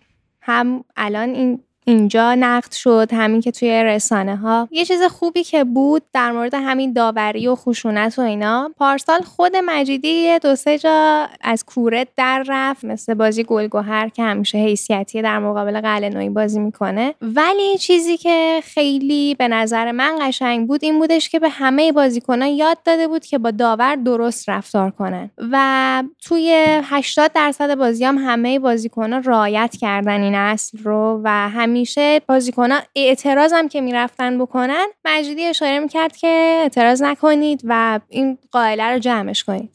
هم 0.42 0.84
الان 0.98 1.30
این 1.30 1.60
اینجا 1.88 2.36
نقد 2.36 2.72
شد 2.72 3.10
همین 3.14 3.42
که 3.42 3.52
توی 3.52 3.84
رسانه 3.84 4.36
ها 4.36 4.68
یه 4.72 4.86
چیز 4.86 5.04
خوبی 5.04 5.44
که 5.44 5.64
بود 5.64 6.02
در 6.14 6.32
مورد 6.32 6.54
همین 6.54 6.94
داوری 6.94 7.48
و 7.48 7.56
خشونت 7.56 8.20
و 8.20 8.22
اینا 8.22 8.72
پارسال 8.78 9.22
خود 9.22 9.52
مجیدی 9.66 10.40
دو 10.40 10.56
سه 10.56 10.78
جا 10.78 11.28
از 11.42 11.66
کوره 11.66 12.08
در 12.16 12.44
رفت 12.48 12.86
مثل 12.86 13.14
بازی 13.14 13.44
گلگوهر 13.44 14.10
که 14.10 14.24
همیشه 14.24 14.58
حیثیتی 14.58 15.22
در 15.22 15.40
مقابل 15.40 15.82
قلعه 15.82 16.30
بازی 16.30 16.60
می‌کنه. 16.60 17.14
ولی 17.22 17.78
چیزی 17.78 18.18
که 18.18 18.60
خیلی 18.64 19.36
به 19.36 19.48
نظر 19.48 19.92
من 19.92 20.16
قشنگ 20.22 20.68
بود 20.68 20.84
این 20.84 21.00
بودش 21.00 21.30
که 21.30 21.40
به 21.40 21.50
همه 21.50 21.92
بازیکنان 21.92 22.48
یاد 22.48 22.78
داده 22.86 23.08
بود 23.08 23.26
که 23.26 23.38
با 23.38 23.52
داور 23.52 23.96
درست 23.96 24.50
رفتار 24.50 24.92
کنن. 24.92 25.30
و 25.52 26.04
توی 26.24 26.66
80 26.84 27.32
درصد 27.34 27.76
بازی 27.76 28.06
هم 28.06 28.18
همه 28.18 28.60
بازیکنان 28.60 29.24
رایت 29.24 29.76
کردن 29.80 30.22
این 30.22 30.36
اصل 30.36 30.78
رو 30.78 31.22
و 31.24 31.30
همین 31.50 31.77
همیشه 31.78 32.22
بازیکنان 32.28 32.82
اعتراض 32.96 33.54
هم 33.54 33.70
که 33.70 33.82
می‌رفتن 33.82 34.38
بکنن 34.38 34.86
مجیدی 35.06 35.46
اشاره 35.46 35.80
می‌کرد 35.80 36.18
که 36.18 36.28
اعتراض 36.64 37.02
نکنید 37.02 37.62
و 37.64 38.00
این 38.10 38.38
قائله 38.52 38.84
رو 38.84 39.00
جمعش 39.00 39.44
کنید. 39.44 39.70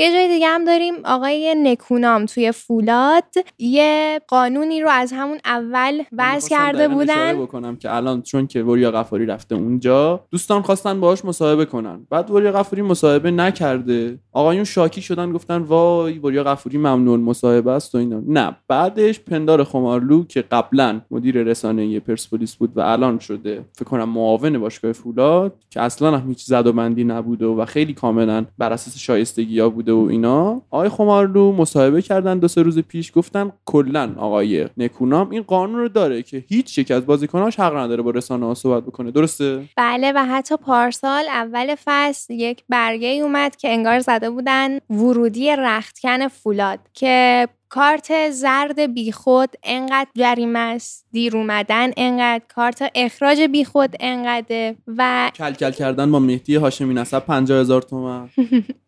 یه 0.00 0.12
جای 0.12 0.28
دیگه 0.28 0.46
هم 0.46 0.64
داریم 0.64 0.94
آقای 1.04 1.54
نکونام 1.54 2.26
توی 2.26 2.52
فولاد. 2.52 3.24
یه 3.58 4.20
قانونی 4.28 4.80
رو 4.80 4.88
از 4.88 5.12
همون 5.12 5.38
اول 5.44 6.02
وضع 6.12 6.48
کرده 6.48 6.88
بودن. 6.88 7.42
بکنم 7.42 7.76
که 7.76 7.94
الان 7.94 8.22
چون 8.22 8.46
که 8.46 8.62
وریا 8.62 8.90
غفاری 8.90 9.26
رفته 9.26 9.54
اونجا 9.54 10.24
دوستان 10.30 10.62
خواستن 10.62 11.00
باهاش 11.00 11.24
مصاحبه 11.24 11.64
کنن. 11.64 12.06
بعد 12.10 12.30
وریا 12.30 12.52
غفاری 12.52 12.82
مصاحبه 12.82 13.30
نکرده. 13.30 14.18
آقایون 14.32 14.64
شاکی 14.64 15.02
شدن 15.02 15.32
گفتن 15.32 15.58
وای 15.58 16.18
وریا 16.18 16.44
غفاری 16.44 16.78
ممنون 16.78 17.20
مصاحبه 17.20 17.70
است 17.70 17.94
و 17.94 17.98
اینا. 17.98 18.22
نه 18.26 18.56
بعدش 18.68 19.20
پندار 19.20 19.64
خمارلو 19.64 20.24
که 20.24 20.42
قبلا 20.42 21.00
مدیر 21.10 21.42
رسانه 21.42 22.00
پرسپولیس 22.00 22.56
بود 22.56 22.76
و 22.76 22.80
الان 22.80 23.18
شده 23.18 23.64
فکر 23.72 23.84
کنم 23.84 24.08
معاون 24.08 24.58
باشگاه 24.58 24.92
فولاد 24.92 25.54
که 25.70 25.80
اصلا 25.80 26.18
هم 26.18 26.28
هیچ 26.28 26.44
زد 26.44 26.66
و 26.66 26.72
بندی 26.72 27.04
نبوده 27.04 27.46
و 27.46 27.64
خیلی 27.64 27.94
کاملا 27.94 28.44
بر 28.58 28.72
اساس 28.72 28.98
شایستگی 28.98 29.60
ها 29.60 29.70
بوده 29.92 30.06
و 30.06 30.10
اینا. 30.10 30.62
آقای 30.70 30.88
خمارلو 30.88 31.52
مصاحبه 31.52 32.02
کردن 32.02 32.38
دو 32.38 32.48
سه 32.48 32.62
روز 32.62 32.78
پیش 32.78 33.12
گفتن 33.14 33.52
کلا 33.64 34.14
آقای 34.18 34.68
نکونام 34.76 35.30
این 35.30 35.42
قانون 35.42 35.80
رو 35.80 35.88
داره 35.88 36.22
که 36.22 36.44
هیچ 36.48 36.78
یک 36.78 36.90
از 36.90 37.06
بازیکناش 37.06 37.60
حق 37.60 37.76
نداره 37.76 38.02
با 38.02 38.10
رسانه 38.10 38.46
ها 38.46 38.54
صحبت 38.54 38.82
بکنه. 38.82 39.10
درسته؟ 39.10 39.64
بله 39.76 40.12
و 40.12 40.24
حتی 40.24 40.56
پارسال 40.56 41.24
اول 41.28 41.74
فصل 41.84 42.34
یک 42.34 42.64
برگه 42.68 43.08
اومد 43.08 43.56
که 43.56 43.68
انگار 43.68 43.98
زده 43.98 44.30
بودن 44.30 44.78
ورودی 44.90 45.56
رختکن 45.56 46.28
فولاد 46.28 46.78
که 46.94 47.48
کارت 47.68 48.30
زرد 48.30 48.80
بیخود 48.80 49.48
انقدر 49.62 50.10
جریمه 50.14 50.58
است 50.58 51.06
دیر 51.12 51.36
اومدن 51.36 51.90
انقدر 51.96 52.44
کارت 52.54 52.90
اخراج 52.94 53.40
بیخود 53.40 53.96
انقدر 54.00 54.74
و 54.86 55.30
کلکل 55.34 55.70
کردن 55.70 56.12
با 56.12 56.18
مهدی 56.18 56.56
هاشمی 56.56 56.94
نسب 56.94 57.18
50 57.18 57.60
هزار 57.60 57.82
تومن. 57.82 58.28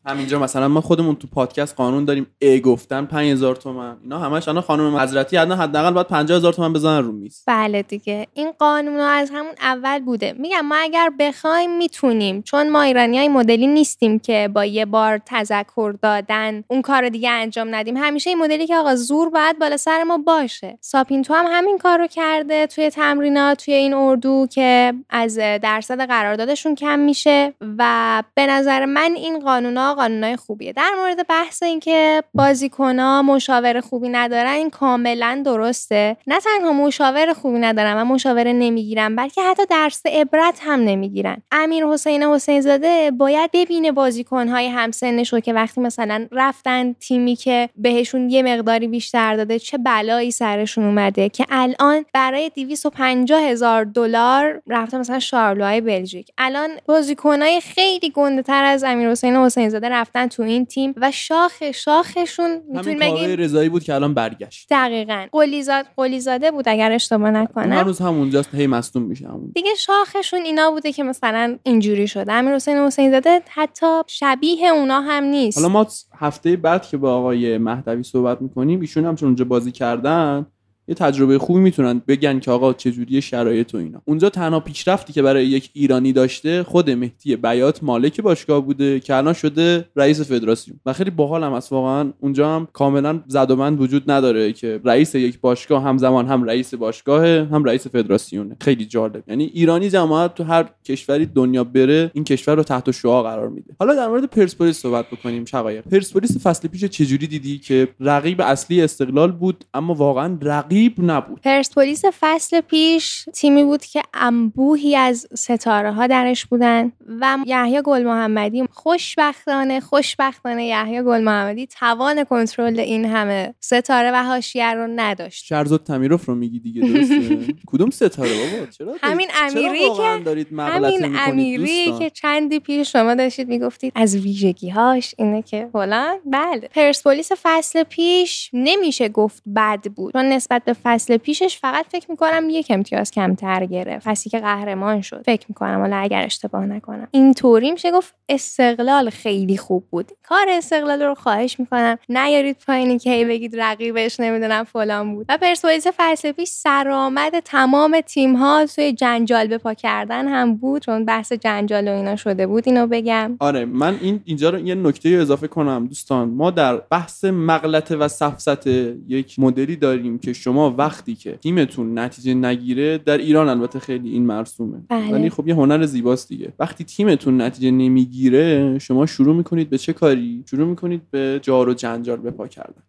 همینجا 0.06 0.38
مثلا 0.38 0.68
ما 0.68 0.80
خودمون 0.80 1.16
تو 1.16 1.26
پادکست 1.26 1.76
قانون 1.76 2.04
داریم 2.04 2.26
ای 2.38 2.60
گفتن 2.60 3.04
5000 3.04 3.56
تومن. 3.56 3.96
اینا 4.02 4.18
همش 4.18 4.48
الان 4.48 4.62
خانم 4.62 4.96
حضرتی 4.96 5.36
حداقل 5.36 5.62
حداقل 5.62 5.90
باید 5.90 6.06
50 6.06 6.36
هزار 6.36 6.52
تومن 6.52 6.72
بزنن 6.72 7.04
رو 7.04 7.12
میز. 7.12 7.42
بله 7.46 7.82
دیگه. 7.82 8.26
این 8.34 8.52
قانون 8.58 9.00
ها 9.00 9.08
از 9.08 9.30
همون 9.30 9.54
اول 9.60 9.98
بوده. 9.98 10.32
میگم 10.38 10.60
ما 10.60 10.76
اگر 10.76 11.10
بخوایم 11.18 11.76
می‌تونیم 11.78 12.42
چون 12.42 12.70
ما 12.70 12.82
ایرانی 12.82 13.18
های 13.18 13.28
مدلی 13.28 13.66
نیستیم 13.66 14.18
که 14.18 14.50
با 14.54 14.64
یه 14.64 14.84
بار 14.84 15.18
تذکر 15.26 15.94
دادن 16.02 16.64
اون 16.68 16.82
کار 16.82 17.08
دیگه 17.08 17.30
انجام 17.30 17.74
ندیم. 17.74 17.96
همیشه 17.96 18.30
این 18.30 18.38
مدلی 18.38 18.66
که 18.70 18.76
آقا 18.76 18.94
زور 18.94 19.30
باید 19.30 19.58
بالا 19.58 19.76
سر 19.76 20.02
ما 20.02 20.18
باشه. 20.18 20.78
ساپینتو 20.80 21.34
هم 21.34 21.44
همین 21.48 21.78
کار 21.78 21.98
رو 21.98 22.06
کرده 22.06 22.66
توی 22.66 22.90
تمرینات 22.90 23.64
توی 23.64 23.74
این 23.74 23.94
اردو 23.94 24.46
که 24.50 24.94
از 25.10 25.38
درصد 25.38 26.00
قراردادشون 26.00 26.74
کم 26.74 26.98
میشه 26.98 27.54
و 27.78 28.22
به 28.34 28.46
نظر 28.46 28.84
من 28.84 29.12
این 29.16 29.38
قانونا 29.40 29.94
قانونای 29.94 30.36
خوبیه. 30.36 30.72
در 30.72 30.90
مورد 30.98 31.26
بحث 31.26 31.62
اینکه 31.62 32.22
بازیکنها 32.34 33.22
مشاور 33.22 33.80
خوبی 33.80 34.08
ندارن 34.08 34.52
این 34.52 34.70
کاملا 34.70 35.42
درسته. 35.44 36.16
نه 36.26 36.40
تنها 36.40 36.72
مشاور 36.72 37.32
خوبی 37.32 37.58
ندارن 37.58 38.02
و 38.02 38.04
مشاوره 38.04 38.52
نمی‌گیرن 38.52 39.16
بلکه 39.16 39.42
حتی 39.42 39.62
درس 39.70 40.06
عبرت 40.06 40.58
هم 40.62 40.80
نمی‌گیرن. 40.80 41.42
امیر 41.52 41.86
حسین 41.86 42.22
حسین 42.22 42.60
زاده 42.60 43.10
باید 43.10 43.50
ببینه 43.52 43.92
بازیکنهای 43.92 44.68
همسنش 44.68 45.32
رو 45.32 45.40
که 45.40 45.52
وقتی 45.52 45.80
مثلا 45.80 46.28
رفتن 46.32 46.92
تیمی 46.92 47.36
که 47.36 47.68
بهشون 47.76 48.30
یه 48.30 48.42
مقداری 48.60 48.88
بیشتر 48.88 49.36
داده 49.36 49.58
چه 49.58 49.78
بلایی 49.78 50.30
سرشون 50.30 50.84
اومده 50.84 51.28
که 51.28 51.46
الان 51.48 52.04
برای 52.14 52.50
250 52.56 53.40
هزار 53.40 53.84
دلار 53.84 54.62
رفته 54.66 54.98
مثلا 54.98 55.18
شارلوهای 55.18 55.80
بلژیک. 55.80 56.30
الان 56.38 56.70
بازیکنهای 56.86 57.60
خیلی 57.60 58.10
گنده 58.10 58.42
تر 58.42 58.64
از 58.64 58.84
امیر 58.84 59.10
حسین 59.10 59.36
حسین 59.36 59.68
زاده 59.68 59.88
رفتن 59.88 60.26
تو 60.26 60.42
این 60.42 60.66
تیم 60.66 60.94
و 60.96 61.10
شاخ 61.10 61.70
شاخشون 61.74 62.60
می‌تونیم 62.68 62.98
بگیم 62.98 63.30
رضایی 63.30 63.68
بود 63.68 63.84
که 63.84 63.94
الان 63.94 64.14
برگشت. 64.14 64.66
دقیقا. 64.70 65.26
قلیزاد 65.32 65.86
قلیزاده 65.96 66.50
بود 66.50 66.68
اگر 66.68 66.92
اشتباه 66.92 67.30
نکنم. 67.30 67.72
هنوز 67.72 67.98
همونجاست 67.98 68.54
هی 68.54 68.66
مصدوم 68.66 69.02
میشه 69.02 69.28
همون. 69.28 69.52
دیگه 69.54 69.74
شاخشون 69.78 70.40
اینا 70.40 70.70
بوده 70.70 70.92
که 70.92 71.02
مثلا 71.02 71.58
اینجوری 71.62 72.08
شده. 72.08 72.32
امیر 72.32 72.54
حسین 72.54 72.76
حسین 72.76 73.10
زاده 73.10 73.42
حتی 73.48 73.86
شبیه 74.06 74.68
اونا 74.68 75.00
هم 75.00 75.24
نیست. 75.24 75.58
حالا 75.58 75.68
ما 75.68 75.86
هفته 76.18 76.56
بعد 76.56 76.86
که 76.86 76.96
با 76.96 77.14
آقای 77.14 77.58
مهدوی 77.58 78.02
صحبت 78.02 78.38
می‌کنیم 78.50 78.80
ایشون 78.80 79.04
هم 79.04 79.16
چون 79.16 79.26
اونجا 79.26 79.44
بازی 79.44 79.72
کردن 79.72 80.46
یه 80.90 80.94
تجربه 80.94 81.38
خوبی 81.38 81.60
می‌تونن 81.60 82.02
بگن 82.08 82.38
که 82.38 82.50
آقا 82.50 82.72
چجوری 82.72 83.22
شرایط 83.22 83.74
و 83.74 83.78
اینا. 83.78 84.02
اونجا 84.04 84.30
تنها 84.30 84.60
پیشرفتی 84.60 85.12
که 85.12 85.22
برای 85.22 85.46
یک 85.46 85.70
ایرانی 85.72 86.12
داشته 86.12 86.62
خود 86.62 86.90
مهدی 86.90 87.36
بیات 87.36 87.82
مالک 87.82 88.20
باشگاه 88.20 88.60
بوده 88.60 89.00
که 89.00 89.16
الان 89.16 89.32
شده 89.32 89.84
رئیس 89.96 90.20
فدراسیون. 90.20 90.80
و 90.86 90.92
خیلی 90.92 91.10
باحال 91.10 91.44
هم 91.44 91.52
است 91.52 91.72
واقعا 91.72 92.12
اونجا 92.20 92.56
هم 92.56 92.68
کاملا 92.72 93.20
زد 93.26 93.50
وجود 93.50 94.10
نداره 94.10 94.52
که 94.52 94.80
رئیس 94.84 95.14
یک 95.14 95.40
باشگاه 95.40 95.82
همزمان 95.82 96.26
هم 96.26 96.44
رئیس 96.44 96.74
باشگاه 96.74 97.26
هم 97.26 97.64
رئیس 97.64 97.86
فدراسیونه. 97.86 98.56
خیلی 98.60 98.84
جالب. 98.84 99.22
یعنی 99.28 99.44
ایرانی 99.44 99.90
جماعت 99.90 100.34
تو 100.34 100.44
هر 100.44 100.70
کشوری 100.84 101.26
دنیا 101.26 101.64
بره 101.64 102.10
این 102.14 102.24
کشور 102.24 102.54
رو 102.54 102.62
تحت 102.62 102.90
شعاع 102.90 103.22
قرار 103.22 103.48
میده. 103.48 103.74
حالا 103.78 103.94
در 103.94 104.08
مورد 104.08 104.24
پرسپولیس 104.24 104.78
صحبت 104.78 105.06
بکنیم 105.10 105.44
شقایق. 105.44 105.84
پرسپولیس 105.84 106.46
فصل 106.46 106.68
پیش 106.68 106.84
چجوری 106.84 107.26
دیدی 107.26 107.58
که 107.58 107.88
رقیب 108.00 108.40
اصلی 108.40 108.82
استقلال 108.82 109.32
بود 109.32 109.64
اما 109.74 109.94
واقعا 109.94 110.38
رقیب 110.42 110.79
نبود. 110.98 111.40
پرسپولیس 111.40 112.02
فصل 112.20 112.60
پیش 112.60 113.24
تیمی 113.34 113.64
بود 113.64 113.84
که 113.84 114.02
انبوهی 114.14 114.96
از 114.96 115.26
ستاره 115.34 115.92
ها 115.92 116.06
درش 116.06 116.46
بودن 116.46 116.92
و 117.20 117.38
یحیی 117.46 117.82
گل 117.82 118.02
محمدی 118.02 118.64
خوشبختانه 118.70 119.80
خوشبختانه 119.80 120.66
یحیی 120.66 121.02
گل 121.02 121.20
محمدی 121.22 121.66
توان 121.66 122.24
کنترل 122.24 122.80
این 122.80 123.04
همه 123.04 123.54
ستاره 123.60 124.10
و 124.14 124.24
حاشیه 124.24 124.72
رو 124.72 124.86
نداشت. 124.96 125.44
شرزاد 125.44 125.84
تمیروف 125.84 126.24
رو 126.26 126.34
میگی 126.34 126.58
دیگه 126.60 126.82
درسته؟ 126.82 127.38
کدوم 127.72 127.90
ستاره 127.90 128.30
بابا؟ 128.30 128.66
چرا 128.66 128.94
همین 129.02 129.28
امیری 129.34 129.78
که- 129.78 130.24
دارید 130.24 130.46
همین 130.58 131.16
امیری؟ 131.18 131.92
که 131.98 132.10
چندی 132.10 132.60
پیش 132.60 132.92
شما 132.92 133.14
داشتید 133.14 133.48
می‌گفتید 133.48 133.92
از 133.96 134.16
ویژگی 134.16 134.68
هاش 134.70 135.14
اینه 135.18 135.42
که 135.42 135.68
فلان. 135.72 136.16
بله. 136.26 136.68
پرسپولیس 136.74 137.30
فصل 137.42 137.82
پیش 137.82 138.50
نمیشه 138.52 139.08
گفت 139.08 139.42
بد 139.56 139.84
بود. 139.96 140.12
چون 140.12 140.24
نسبت 140.28 140.69
فصل 140.72 141.16
پیشش 141.16 141.58
فقط 141.58 141.86
فکر 141.86 142.10
می‌کنم 142.10 142.46
یک 142.50 142.66
امتیاز 142.70 143.10
کمتر 143.10 143.66
گرفت. 143.66 144.04
فصلی 144.04 144.30
که 144.30 144.38
قهرمان 144.38 145.00
شد. 145.00 145.22
فکر 145.26 145.46
می‌کنم. 145.48 145.80
حالا 145.80 145.96
اگر 145.96 146.24
اشتباه 146.24 146.66
نکنم. 146.66 147.08
اینطوری 147.10 147.72
میشه 147.72 147.90
گفت 147.90 148.14
استقلال 148.28 149.10
خیلی 149.10 149.56
خوب 149.56 149.84
بود. 149.90 150.12
کار 150.22 150.46
استقلال 150.48 151.02
رو 151.02 151.14
خواهش 151.14 151.60
می‌کنم. 151.60 151.98
نیارید 152.08 152.56
پایینی 152.66 152.98
که 152.98 153.10
هی 153.10 153.24
بگید 153.24 153.60
رقیبش 153.60 154.20
نمی‌دونم 154.20 154.64
فلان 154.64 155.14
بود. 155.14 155.26
و 155.28 155.38
پرسپولیس 155.38 155.86
فصل 155.96 156.32
پیش 156.32 156.48
سرآمد 156.48 157.40
تمام 157.40 158.00
تیم 158.00 158.36
ها 158.36 158.66
توی 158.66 158.92
جنجال 158.92 159.46
به 159.46 159.58
پا 159.58 159.74
کردن 159.74 160.28
هم 160.28 160.56
بود. 160.56 160.82
چون 160.82 161.04
بحث 161.04 161.32
جنجال 161.32 161.88
و 161.88 161.92
اینا 161.92 162.16
شده 162.16 162.46
بود. 162.46 162.62
اینو 162.66 162.86
بگم. 162.86 163.36
آره 163.40 163.64
من 163.64 163.98
این 164.00 164.20
اینجا 164.24 164.50
رو 164.50 164.58
یه 164.58 164.74
نکته 164.74 165.08
اضافه 165.08 165.48
کنم 165.48 165.86
دوستان. 165.86 166.28
ما 166.28 166.50
در 166.50 166.76
بحث 166.76 167.24
مغلطه 167.24 167.96
و 167.96 168.08
سفسط 168.08 168.66
یک 169.08 169.38
مدلی 169.38 169.76
داریم 169.76 170.18
که 170.18 170.32
وقتی 170.58 171.14
که 171.14 171.32
تیمتون 171.32 171.98
نتیجه 171.98 172.34
نگیره 172.34 172.98
در 172.98 173.18
ایران 173.18 173.48
البته 173.48 173.78
خیلی 173.78 174.10
این 174.10 174.26
مرسومه. 174.26 174.78
بله. 174.88 175.12
ولی 175.12 175.30
خب 175.30 175.48
یه 175.48 175.54
هنر 175.54 175.86
زیباست 175.86 176.28
دیگه. 176.28 176.52
وقتی 176.58 176.84
تیمتون 176.84 177.40
نتیجه 177.40 177.70
نمی‌گیره 177.70 178.78
شما 178.78 179.06
شروع 179.06 179.36
می‌کنید 179.36 179.70
به 179.70 179.78
چه 179.78 179.92
کاری؟ 179.92 180.44
شروع 180.50 180.68
می‌کنید 180.68 181.02
به 181.10 181.40
جار 181.42 181.68
و 181.68 181.74
جنجال 181.74 182.16
به 182.16 182.30
پا 182.30 182.46
کردن. 182.46 182.82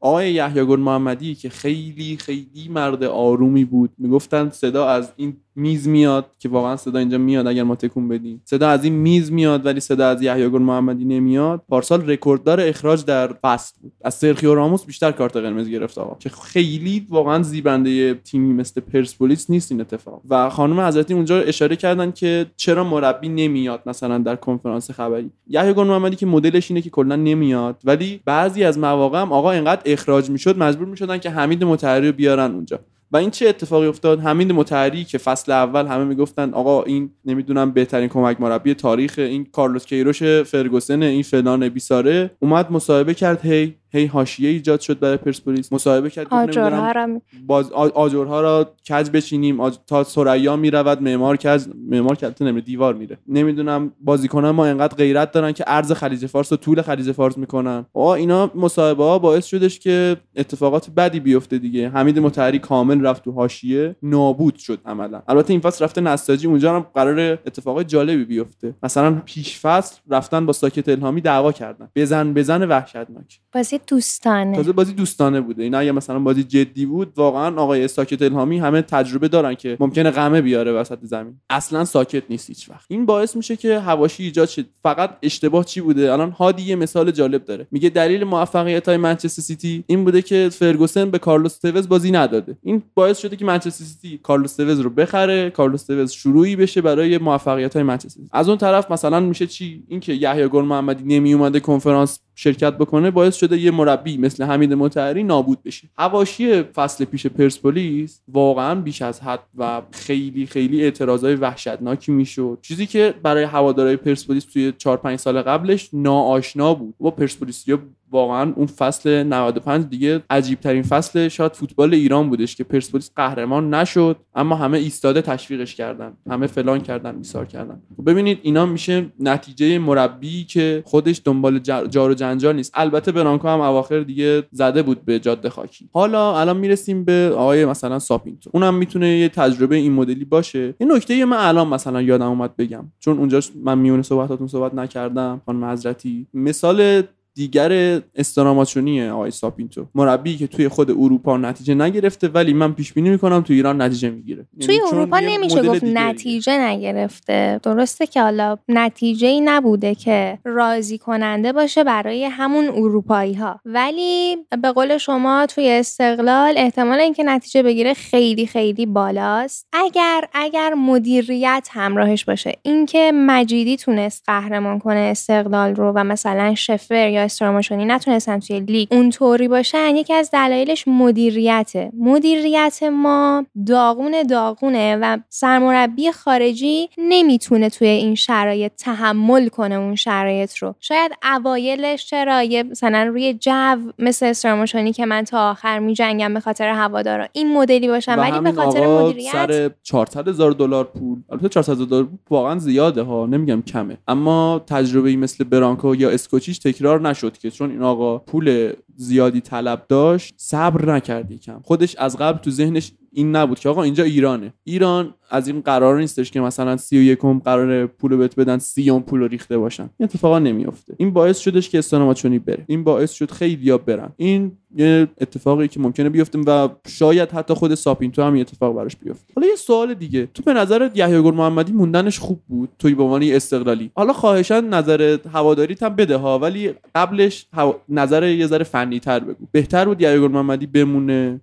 آقای 0.00 0.32
یحیی 0.32 0.64
گل 0.64 0.80
محمدی 0.80 1.34
که 1.34 1.48
خیلی 1.48 2.16
خیلی 2.16 2.68
مرد 2.70 3.04
آرومی 3.04 3.64
بود 3.64 3.90
می‌گفتن 3.98 4.50
صدا 4.50 4.86
از 4.88 5.12
این 5.16 5.36
میز 5.56 5.88
میاد 5.88 6.26
که 6.38 6.48
واقعا 6.48 6.76
صدا 6.76 6.98
اینجا 6.98 7.18
میاد 7.18 7.46
اگر 7.46 7.62
ما 7.62 7.74
تکون 7.74 8.08
بدیم. 8.08 8.42
صدا 8.44 8.68
از 8.68 8.84
این 8.84 8.92
میز 8.92 9.32
میاد 9.32 9.66
ولی 9.66 9.80
صدا 9.80 10.08
از 10.08 10.22
یحیی 10.22 10.48
گل 10.48 10.62
محمدی 10.62 11.04
نمیاد. 11.04 11.62
پارسال 11.68 12.10
رکورددار 12.10 12.60
اخراج 12.60 13.04
در 13.04 13.32
فصل 13.42 13.74
بود. 13.82 13.92
از 14.04 14.14
سرخیو 14.14 14.54
راموس 14.54 14.84
بیشتر 14.84 15.12
کارت 15.12 15.36
قرمز 15.36 15.68
گرفت 15.68 15.98
آقا. 15.98 16.16
که 16.18 16.28
خیلی 16.28 17.06
واقعا 17.10 17.42
زیبنده 17.42 18.14
تیمی 18.14 18.54
مثل 18.54 18.80
پرسپولیس 18.80 19.50
نیست 19.50 19.72
این 19.72 19.80
اتفاق. 19.80 20.22
و 20.30 20.50
خانم 20.50 20.80
حضرتی 20.80 21.14
اونجا 21.14 21.40
اشاره 21.40 21.76
کردن 21.76 22.12
که 22.12 22.46
چرا 22.56 22.84
مربی 22.84 23.28
نمیاد 23.28 23.82
مثلا 23.86 24.18
در 24.18 24.36
کنفرانس 24.36 24.90
خبری. 24.90 25.30
یحیی 25.46 25.72
گل 25.72 25.86
محمدی 25.86 26.16
که 26.16 26.26
مدلش 26.26 26.70
اینه 26.70 26.82
که 26.82 26.90
کلا 26.90 27.16
نمیاد 27.16 27.80
ولی 27.84 28.20
بعضی 28.24 28.64
از 28.64 28.78
مواقع 28.78 29.20
هم 29.20 29.32
آقا 29.32 29.50
اینقدر 29.50 29.89
اخراج 29.92 30.30
می‌شد 30.30 30.58
مجبور 30.58 30.88
می‌شدن 30.88 31.18
که 31.18 31.30
حمید 31.30 31.64
مطهری 31.64 32.06
رو 32.06 32.12
بیارن 32.12 32.50
اونجا. 32.50 32.78
و 33.12 33.16
این 33.16 33.30
چه 33.30 33.48
اتفاقی 33.48 33.86
افتاد؟ 33.86 34.20
حمید 34.20 34.52
مطهری 34.52 35.04
که 35.04 35.18
فصل 35.18 35.52
اول 35.52 35.86
همه 35.86 36.04
می‌گفتن 36.04 36.54
آقا 36.54 36.82
این 36.82 37.10
نمی‌دونم 37.24 37.70
بهترین 37.70 38.08
کمک 38.08 38.40
مربی 38.40 38.74
تاریخ 38.74 39.14
این 39.18 39.46
کارلوس 39.52 39.86
کیروش 39.86 40.22
فرگوسن 40.22 41.02
این 41.02 41.22
فلان 41.22 41.68
بیساره 41.68 42.30
اومد 42.38 42.72
مصاحبه 42.72 43.14
کرد 43.14 43.46
هی 43.46 43.74
هی 43.92 44.06
حاشیه 44.06 44.50
ایجاد 44.50 44.80
شد 44.80 44.98
برای 44.98 45.16
پرسپولیس. 45.16 45.72
مصاحبه 45.72 46.10
کرد 46.10 46.26
آجرها 46.30 46.92
را 46.92 47.20
باز 47.46 47.72
آجرها 47.72 48.40
را 48.40 48.74
کج 48.88 49.10
بچینیم؟ 49.10 49.60
آج... 49.60 49.76
تا 49.86 50.04
سریا 50.04 50.56
می‌رود 50.56 51.02
معمار 51.02 51.36
کج 51.36 51.64
معمار 51.88 52.18
البته 52.22 52.44
نمیره 52.44 52.66
دیوار 52.66 52.94
میره. 52.94 53.18
نمی‌دونم 53.28 53.92
بازیکنان 54.00 54.54
ما 54.54 54.66
انقدر 54.66 54.96
غیرت 54.96 55.32
دارن 55.32 55.52
که 55.52 55.64
عرض 55.64 55.92
خلیج 55.92 56.26
فارس 56.26 56.52
و 56.52 56.56
طول 56.56 56.82
خلیج 56.82 57.12
فارس 57.12 57.38
می‌کنن. 57.38 57.86
آ 57.92 58.12
اینا 58.12 58.50
مصاحبه 58.54 59.04
ها 59.04 59.18
باعث 59.18 59.46
شدش 59.46 59.78
که 59.78 60.16
اتفاقات 60.36 60.90
بدی 60.90 61.20
بیفته 61.20 61.58
دیگه. 61.58 61.88
حمید 61.88 62.18
مطهری 62.18 62.58
کامل 62.58 63.06
رفت 63.06 63.24
تو 63.24 63.32
حاشیه. 63.32 63.96
نابود 64.02 64.56
شد 64.56 64.78
عملا. 64.86 65.22
البته 65.28 65.50
این 65.52 65.60
فصل 65.60 65.84
رفته 65.84 66.00
نساجی 66.00 66.46
اونجا 66.46 66.76
هم 66.76 66.86
قرار 66.94 67.20
اتفاقات 67.20 67.88
جالبی 67.88 68.24
بیفته. 68.24 68.74
مثلا 68.82 69.22
پیش 69.24 69.58
فصل 69.58 69.96
رفتن 70.10 70.46
با 70.46 70.52
ساکت 70.52 70.88
الهامی 70.88 71.20
دعوا 71.20 71.52
کردن. 71.52 71.88
بزن 71.94 72.34
بزن 72.34 72.68
وحشتناک. 72.68 73.40
بازی 73.52 73.79
دوستانه. 73.86 74.56
تازه 74.56 74.72
بازی 74.72 74.92
دوستانه 74.92 75.40
بوده. 75.40 75.62
این 75.62 75.74
اگه 75.74 75.92
مثلا 75.92 76.18
بازی 76.18 76.44
جدی 76.44 76.86
بود 76.86 77.12
واقعا 77.16 77.56
آقای 77.56 77.88
ساکت 77.88 78.22
الهامی 78.22 78.58
همه 78.58 78.82
تجربه 78.82 79.28
دارن 79.28 79.54
که 79.54 79.76
ممکنه 79.80 80.10
قمه 80.10 80.40
بیاره 80.40 80.72
وسط 80.72 80.98
زمین. 81.02 81.40
اصلا 81.50 81.84
ساکت 81.84 82.22
نیست 82.30 82.48
هیچ 82.48 82.70
وقت. 82.70 82.84
این 82.88 83.06
باعث 83.06 83.36
میشه 83.36 83.56
که 83.56 83.78
حواشی 83.78 84.22
ایجاد 84.22 84.48
شد 84.48 84.66
فقط 84.82 85.16
اشتباه 85.22 85.64
چی 85.64 85.80
بوده؟ 85.80 86.12
الان 86.12 86.30
هادی 86.30 86.62
یه 86.62 86.76
مثال 86.76 87.10
جالب 87.10 87.44
داره. 87.44 87.66
میگه 87.70 87.88
دلیل 87.88 88.24
موفقیت 88.24 88.88
های 88.88 88.96
منچستر 88.96 89.42
سیتی 89.42 89.84
این 89.86 90.04
بوده 90.04 90.22
که 90.22 90.48
فرگوسن 90.52 91.10
به 91.10 91.18
کارلوس 91.18 91.58
توز 91.58 91.88
بازی 91.88 92.10
نداده. 92.10 92.56
این 92.62 92.82
باعث 92.94 93.18
شده 93.18 93.36
که 93.36 93.44
منچستر 93.44 93.84
سیتی 93.84 94.18
کارلوس 94.22 94.56
توز 94.56 94.80
رو 94.80 94.90
بخره 94.90 95.50
کارلوس 95.50 95.84
توز 95.84 96.12
شروعی 96.12 96.56
بشه 96.56 96.80
برای 96.80 97.18
موفقیت 97.18 97.74
های 97.74 97.82
منچستر. 97.82 98.20
از 98.32 98.48
اون 98.48 98.58
طرف 98.58 98.90
مثلا 98.90 99.20
میشه 99.20 99.46
چی؟ 99.46 99.84
اینکه 99.88 100.12
یحیی 100.12 100.48
گل 100.48 100.64
محمدی 100.64 101.04
نمی 101.18 101.34
اومده 101.34 101.60
کنفرانس 101.60 102.20
شرکت 102.42 102.78
بکنه 102.78 103.10
باعث 103.10 103.36
شده 103.36 103.58
یه 103.58 103.70
مربی 103.70 104.16
مثل 104.16 104.44
حمید 104.44 104.72
مطهری 104.72 105.22
نابود 105.22 105.62
بشه. 105.62 105.88
حواشی 105.98 106.62
فصل 106.62 107.04
پیش 107.04 107.26
پرسپولیس 107.26 108.20
واقعا 108.28 108.74
بیش 108.74 109.02
از 109.02 109.20
حد 109.20 109.42
و 109.58 109.82
خیلی 109.92 110.46
خیلی 110.46 110.82
اعتراضای 110.82 111.34
وحشتناکی 111.34 112.12
می‌شد. 112.12 112.58
چیزی 112.62 112.86
که 112.86 113.14
برای 113.22 113.44
هوادارهای 113.44 113.96
پرسپولیس 113.96 114.44
توی 114.44 114.72
4 114.78 114.96
5 114.96 115.18
سال 115.18 115.42
قبلش 115.42 115.90
ناآشنا 115.92 116.74
بود. 116.74 116.94
با 117.00 117.10
پرسپولیسیا 117.10 117.78
واقعا 118.10 118.52
اون 118.56 118.66
فصل 118.66 119.22
95 119.22 119.84
دیگه 119.84 120.22
عجیب 120.30 120.60
ترین 120.60 120.82
فصل 120.82 121.28
شاید 121.28 121.52
فوتبال 121.52 121.94
ایران 121.94 122.28
بودش 122.28 122.56
که 122.56 122.64
پرسپولیس 122.64 123.10
قهرمان 123.16 123.74
نشد 123.74 124.16
اما 124.34 124.56
همه 124.56 124.78
ایستاده 124.78 125.22
تشویقش 125.22 125.74
کردن 125.74 126.12
همه 126.30 126.46
فلان 126.46 126.80
کردن 126.80 127.16
ایثار 127.16 127.46
کردن. 127.46 127.82
خب 127.96 128.10
ببینید 128.10 128.38
اینا 128.42 128.66
میشه 128.66 129.06
نتیجه 129.20 129.78
مربی 129.78 130.44
که 130.44 130.82
خودش 130.86 131.22
دنبال 131.24 131.58
جار 131.58 132.10
و 132.10 132.14
جنجال 132.14 132.56
نیست. 132.56 132.72
البته 132.74 133.12
برانکو 133.12 133.48
هم 133.48 133.60
اواخر 133.60 134.00
دیگه 134.00 134.42
زده 134.50 134.82
بود 134.82 135.04
به 135.04 135.18
جاده 135.18 135.50
خاکی. 135.50 135.88
حالا 135.92 136.40
الان 136.40 136.56
می‌رسیم 136.56 137.04
به 137.04 137.32
آقای 137.36 137.64
مثلا 137.64 137.98
ساپینتو. 137.98 138.50
اونم 138.54 138.74
می‌تونه 138.74 139.08
یه 139.08 139.28
تجربه 139.28 139.76
این 139.76 139.92
مدلی 139.92 140.24
باشه. 140.24 140.74
یه 140.80 140.86
نکته 140.86 141.24
من 141.24 141.36
الان 141.36 141.68
مثلا 141.68 142.02
یادم 142.02 142.28
اومد 142.28 142.56
بگم. 142.56 142.84
چون 143.00 143.18
اونجا 143.18 143.40
من 143.64 143.78
میونه 143.78 144.02
صحبتاتون 144.02 144.46
صحبت 144.46 144.74
نکردم 144.74 145.40
خانم 145.46 145.64
حضرتی. 145.64 146.26
مثال 146.34 147.02
دیگر 147.40 148.00
استراماچونی 148.14 149.08
آقای 149.08 149.30
ساپینتو. 149.30 149.86
مربی 149.94 150.36
که 150.36 150.46
توی 150.46 150.68
خود 150.68 150.90
اروپا 150.90 151.36
نتیجه 151.36 151.74
نگرفته 151.74 152.28
ولی 152.28 152.52
من 152.52 152.72
پیش 152.72 152.92
بینی 152.92 153.10
می‌کنم 153.10 153.40
توی 153.40 153.56
ایران 153.56 153.82
نتیجه 153.82 154.10
می‌گیره. 154.10 154.46
توی 154.60 154.80
اروپا 154.92 155.20
نمیشه 155.20 155.62
گفت 155.62 155.84
نتیجه 155.84 156.58
نگرفته. 156.58 157.60
درسته 157.62 158.06
که 158.06 158.22
حالا 158.22 158.58
نتیجه 158.68 159.28
ای 159.28 159.40
نبوده 159.40 159.94
که 159.94 160.38
راضی 160.44 160.98
کننده 160.98 161.52
باشه 161.52 161.84
برای 161.84 162.24
همون 162.24 162.68
اروپایی 162.68 163.34
ها 163.34 163.60
ولی 163.64 164.36
به 164.62 164.72
قول 164.72 164.98
شما 164.98 165.46
توی 165.46 165.70
استقلال 165.70 166.54
احتمال 166.56 167.00
اینکه 167.00 167.22
نتیجه 167.22 167.62
بگیره 167.62 167.94
خیلی 167.94 168.46
خیلی 168.46 168.86
بالاست. 168.86 169.66
اگر 169.72 170.24
اگر 170.34 170.74
مدیریت 170.74 171.68
همراهش 171.70 172.24
باشه. 172.24 172.52
اینکه 172.62 173.12
مجیدی 173.14 173.76
تونست 173.76 174.24
قهرمان 174.26 174.78
کنه 174.78 174.98
استقلال 174.98 175.74
رو 175.74 175.92
و 175.94 176.04
مثلا 176.04 176.54
شفر 176.54 177.08
یا 177.08 177.29
استراماشونی 177.30 177.84
نتونستن 177.84 178.38
توی 178.38 178.60
لیگ 178.60 178.88
اونطوری 178.92 179.48
باشن 179.48 179.96
یکی 179.96 180.14
از 180.14 180.30
دلایلش 180.30 180.88
مدیریته. 180.88 181.90
مدیریت 181.98 182.82
ما 182.82 183.46
داغون 183.66 184.22
داغونه 184.22 184.96
و 184.96 185.18
سرمربی 185.28 186.12
خارجی 186.12 186.88
نمی‌تونه 186.98 187.70
توی 187.70 187.88
این 187.88 188.14
شرایط 188.14 188.72
تحمل 188.78 189.48
کنه 189.48 189.74
اون 189.74 189.94
شرایط 189.94 190.56
رو. 190.56 190.74
شاید 190.80 191.12
اوایلش 191.22 192.06
چرا 192.06 192.42
یه 192.42 192.62
مثلا 192.62 193.02
روی 193.02 193.34
جو 193.34 193.76
مثل 193.98 194.26
استراماشونی 194.26 194.92
که 194.92 195.06
من 195.06 195.24
تا 195.24 195.50
آخر 195.50 195.78
میجنگم 195.78 196.34
به 196.34 196.40
خاطر 196.40 196.68
هوادارا. 196.68 197.26
این 197.32 197.52
مدلی 197.52 197.88
باشن 197.88 198.14
و 198.14 198.20
ولی 198.20 198.40
به 198.40 198.52
خاطر 198.52 198.86
مدیریت 198.86 199.32
سر 199.32 199.70
400 199.82 200.28
هزار 200.28 200.52
دلار 200.52 200.84
پول. 200.84 201.18
البته 201.30 201.48
400 201.48 201.72
هزار 201.72 201.86
دلار 201.86 202.08
واقعا 202.30 202.58
زیاده 202.58 203.02
ها 203.02 203.26
نمیگم 203.26 203.62
کمه. 203.62 203.96
اما 204.08 204.64
تجربه 204.66 205.08
ای 205.10 205.16
مثل 205.16 205.44
برانکو 205.44 205.94
یا 205.94 206.10
اسکوچیچ 206.10 206.62
تکرار 206.62 207.00
نشد 207.10 207.38
که 207.38 207.50
چون 207.50 207.70
این 207.70 207.82
آقا 207.82 208.18
پول 208.18 208.72
زیادی 209.00 209.40
طلب 209.40 209.84
داشت 209.88 210.34
صبر 210.36 210.94
نکرد 210.94 211.30
یکم. 211.30 211.60
خودش 211.64 211.96
از 211.96 212.16
قبل 212.16 212.38
تو 212.38 212.50
ذهنش 212.50 212.92
این 213.12 213.36
نبود 213.36 213.58
که 213.58 213.68
آقا 213.68 213.82
اینجا 213.82 214.04
ایرانه. 214.04 214.52
ایران 214.64 215.14
از 215.30 215.48
این 215.48 215.60
قرار 215.60 216.00
نیستش 216.00 216.30
که 216.30 216.40
مثلا 216.40 216.76
سی 216.76 216.98
و 216.98 217.02
یکم 217.02 217.38
قرار 217.38 217.86
پول 217.86 218.16
بهت 218.16 218.36
بدن 218.36 218.58
سی 218.58 218.90
اون 218.90 219.02
پول 219.02 219.28
ریخته 219.28 219.58
باشن. 219.58 219.82
این 219.82 220.04
اتفاقا 220.04 220.38
نمیافته. 220.38 220.94
این 220.98 221.12
باعث 221.12 221.38
شدش 221.38 221.68
که 221.68 221.78
استانماچونی 221.78 222.38
بره. 222.38 222.64
این 222.66 222.84
باعث 222.84 223.12
شد 223.12 223.30
خیلی 223.30 223.78
برن. 223.78 224.12
این 224.16 224.52
یه 224.76 225.08
اتفاقی 225.20 225.68
که 225.68 225.80
ممکنه 225.80 226.08
بیفته 226.08 226.38
و 226.38 226.68
شاید 226.86 227.30
حتی 227.30 227.54
خود 227.54 227.74
ساپینتو 227.74 228.22
هم 228.22 228.32
این 228.32 228.40
اتفاق 228.40 228.76
براش 228.76 228.96
بیفته. 228.96 229.32
حالا 229.36 229.48
یه 229.48 229.56
سوال 229.56 229.94
دیگه. 229.94 230.28
تو 230.34 230.42
به 230.42 230.52
نظرت 230.52 230.98
یحیی 230.98 231.22
گل 231.22 231.34
محمدی 231.34 231.72
موندنش 231.72 232.18
خوب 232.18 232.40
بود؟ 232.48 232.68
توی 232.78 232.94
به 232.94 233.02
عنوان 233.02 233.22
استقلالی. 233.22 233.90
حالا 233.94 234.12
خواهشان 234.12 234.74
نظر 234.74 235.18
هواداریت 235.32 235.82
هم 235.82 235.96
بده 235.96 236.16
ها 236.16 236.38
ولی 236.38 236.74
قبلش 236.94 237.46
هوا... 237.52 237.76
نظر 237.88 238.28
یه 238.28 238.46
ذره 238.46 238.64
تر 238.98 239.20
بگو. 239.20 239.46
بهتر 239.52 239.84
بود 239.84 239.98
گل 239.98 240.30
محمدی 240.30 240.66
بمونه 240.66 241.40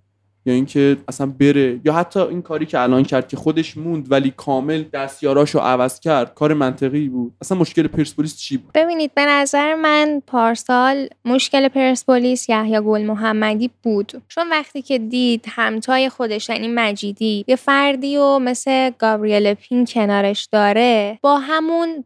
یا 0.48 0.54
اینکه 0.54 0.98
اصلا 1.08 1.34
بره 1.39 1.80
یا 1.86 1.93
حتی 1.93 2.20
این 2.20 2.41
کاری 2.41 2.66
که 2.66 2.80
الان 2.80 3.04
کرد 3.04 3.28
که 3.28 3.38
خودش 3.38 3.78
موند 3.78 4.12
ولی 4.12 4.34
کامل 4.38 4.84
دستیاراشو 4.93 5.60
عوض 5.60 6.00
کرد 6.00 6.34
کار 6.34 6.54
منطقی 6.54 7.10
بود. 7.10 7.34
اصلا 7.41 7.58
مشکل 7.58 7.88
پرسپولیس 7.88 8.38
چی 8.38 8.58
بود؟ 8.58 8.72
ببینید 8.74 9.14
به 9.14 9.26
نظر 9.26 9.76
من 9.76 10.22
پارسال 10.28 11.08
مشکل 11.26 11.68
پرسپولیس 11.68 12.50
یحیی 12.50 12.82
گل 12.82 13.02
محمدی 13.02 13.70
بود. 13.84 14.22
چون 14.28 14.50
وقتی 14.50 14.82
که 14.82 14.98
دید 14.98 15.45
همتای 15.50 16.10
خودش 16.10 16.50
یعنی 16.50 16.68
مجیدی 16.68 17.45
یه 17.48 17.56
فردی 17.56 18.18
و 18.18 18.39
مثل 18.39 18.89
گابریل 18.89 19.54
پین 19.54 19.86
کنارش 19.86 20.50
داره 20.52 21.20
با 21.22 21.38
همون 21.38 22.04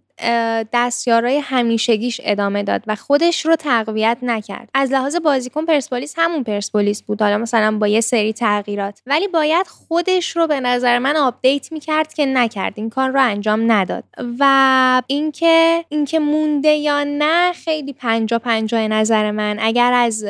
دستیارای 0.74 1.40
همیشگیش 1.40 2.22
ادامه 2.24 2.64
داد 2.64 2.84
و 2.88 2.96
خودش 2.96 3.46
رو 3.46 3.56
تقویت 3.56 4.18
نکرد. 4.22 4.70
از 4.74 4.92
لحاظ 4.92 5.16
بازیکن 5.16 5.66
پرسپولیس 5.66 6.14
همون 6.18 6.44
پرسپولیس 6.44 7.02
بود. 7.02 7.22
حالا 7.22 7.38
مثلا 7.38 7.78
با 7.78 7.88
یه 7.88 8.02
سری 8.02 8.34
تغییرات. 8.34 9.02
ولی 9.06 9.28
باید 9.28 9.68
خودش 9.68 10.36
رو 10.38 10.48
به 10.48 10.60
نظر 10.60 11.00
من 11.00 11.16
update 11.16 11.72
می‌کرد 11.72 12.14
که 12.14 12.26
نکرد. 12.26 12.74
این 12.76 12.90
کار 12.90 13.10
رو 13.10 13.22
انجام 13.22 13.72
نداد. 13.72 14.04
و 14.40 15.02
اینکه 15.08 15.86
اینکه 15.90 16.20
مونده 16.20 16.70
یا 16.70 17.04
نه 17.04 17.54
خیلی 17.54 17.94
پنجا 17.94 18.40
پنجا 18.40 18.88
نظر 18.88 19.32
من. 19.32 19.58
اگر 19.62 19.94
از 19.94 20.26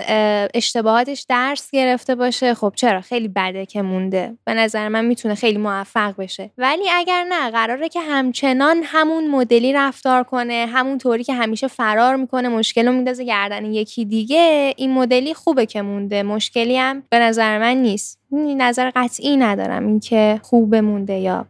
اشتباهاتش 0.54 1.26
درس 1.30 1.72
گرفته 1.72 2.16
باشه 2.16 2.54
خب 2.54 2.74
چرا؟ 2.76 3.02
خیلی 3.02 3.28
بده 3.28 3.66
که 3.66 3.82
مونده. 3.82 4.38
به 4.46 4.54
نظر 4.54 4.88
من 4.88 5.06
می‌تونه 5.06 5.36
خیلی 5.36 5.58
موفق 5.58 6.16
بشه. 6.18 6.52
ولی 6.58 6.84
اگر 6.96 7.26
نه 7.30 7.52
قراره 7.52 7.90
که 7.90 8.02
همچنان 8.02 8.82
همون 8.86 9.28
مدلی 9.28 9.74
رفتار 9.88 10.24
کنه 10.24 10.68
همون 10.70 10.98
طوری 10.98 11.24
که 11.24 11.34
همیشه 11.34 11.68
فرار 11.68 12.16
می‌کنه 12.16 12.50
مشکل 12.50 12.88
رو 12.88 12.94
میندازه 12.94 13.24
گردن 13.24 13.66
یکی 13.66 14.06
دیگه. 14.06 14.74
این 14.78 14.94
مدلی 14.94 15.34
خوبه 15.34 15.66
که 15.66 15.82
مونده. 15.82 16.24
مشکلی 16.24 16.78
هم 16.78 17.04
به 17.10 17.20
نظر 17.20 17.60
من 17.60 17.78
نیست. 17.78 18.20
نظر 18.32 18.92
قطعی 18.96 19.38
ندارم 19.38 19.88
اینکه 19.88 20.40
خوبه 20.44 20.82
مونده 20.82 21.20
یا 21.20 21.46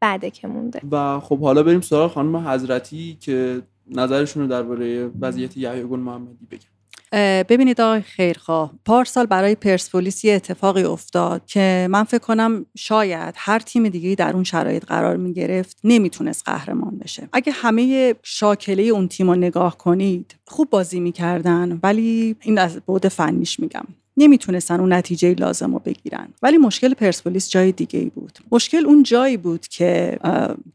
بعده 0.00 0.30
که 0.30 0.48
مونده. 0.48 0.80
و 0.90 1.20
خب 1.20 1.38
حالا 1.38 1.62
بریم 1.62 1.80
سراغ 1.80 2.12
خانم 2.12 2.36
حضرتی 2.36 3.16
که 3.20 3.62
نظرشون 3.90 4.42
رو 4.42 4.48
درباره 4.48 5.10
وضعیت 5.20 5.56
یحیی 5.56 5.82
گل 5.82 5.98
محمدی 5.98 6.46
بگن 6.50 6.75
ببینید 7.18 7.80
آقای 7.80 8.00
خیرخواه 8.00 8.72
پارسال 8.84 9.26
برای 9.26 9.54
پرسپولیس 9.54 10.24
یه 10.24 10.34
اتفاقی 10.34 10.82
افتاد 10.82 11.46
که 11.46 11.88
من 11.90 12.04
فکر 12.04 12.18
کنم 12.18 12.66
شاید 12.76 13.34
هر 13.36 13.58
تیم 13.58 13.88
دیگه 13.88 14.14
در 14.14 14.32
اون 14.32 14.44
شرایط 14.44 14.84
قرار 14.84 15.16
می 15.16 15.32
گرفت 15.32 15.78
نمی‌تونست 15.84 16.42
قهرمان 16.46 16.98
بشه. 16.98 17.28
اگه 17.32 17.52
همه 17.52 18.14
شاکله 18.22 18.82
اون 18.82 19.08
تیم 19.08 19.30
رو 19.30 19.34
نگاه 19.34 19.78
کنید 19.78 20.34
خوب 20.46 20.70
بازی 20.70 21.00
می‌کردن 21.00 21.80
ولی 21.82 22.36
این 22.40 22.58
از 22.58 22.80
بعد 22.88 23.08
فنیش 23.08 23.60
میگم. 23.60 23.84
نمی‌تونستن 24.18 24.80
اون 24.80 24.92
نتیجه 24.92 25.34
لازم 25.34 25.72
رو 25.72 25.78
بگیرن. 25.78 26.28
ولی 26.42 26.58
مشکل 26.58 26.94
پرسپولیس 26.94 27.50
جای 27.50 27.72
دیگه 27.72 28.00
ای 28.00 28.10
بود. 28.14 28.38
مشکل 28.52 28.86
اون 28.86 29.02
جایی 29.02 29.36
بود 29.36 29.66
که 29.66 30.18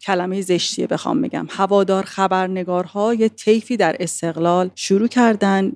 کلمه 0.01 0.41
زشتیه 0.41 0.87
بخوام 0.87 1.21
بگم. 1.21 1.47
هوادار 1.49 2.03
خبرنگارها 2.03 3.13
یه 3.13 3.29
طیفی 3.29 3.77
در 3.77 3.95
استقلال 3.99 4.69
شروع 4.75 5.07
کردن. 5.07 5.71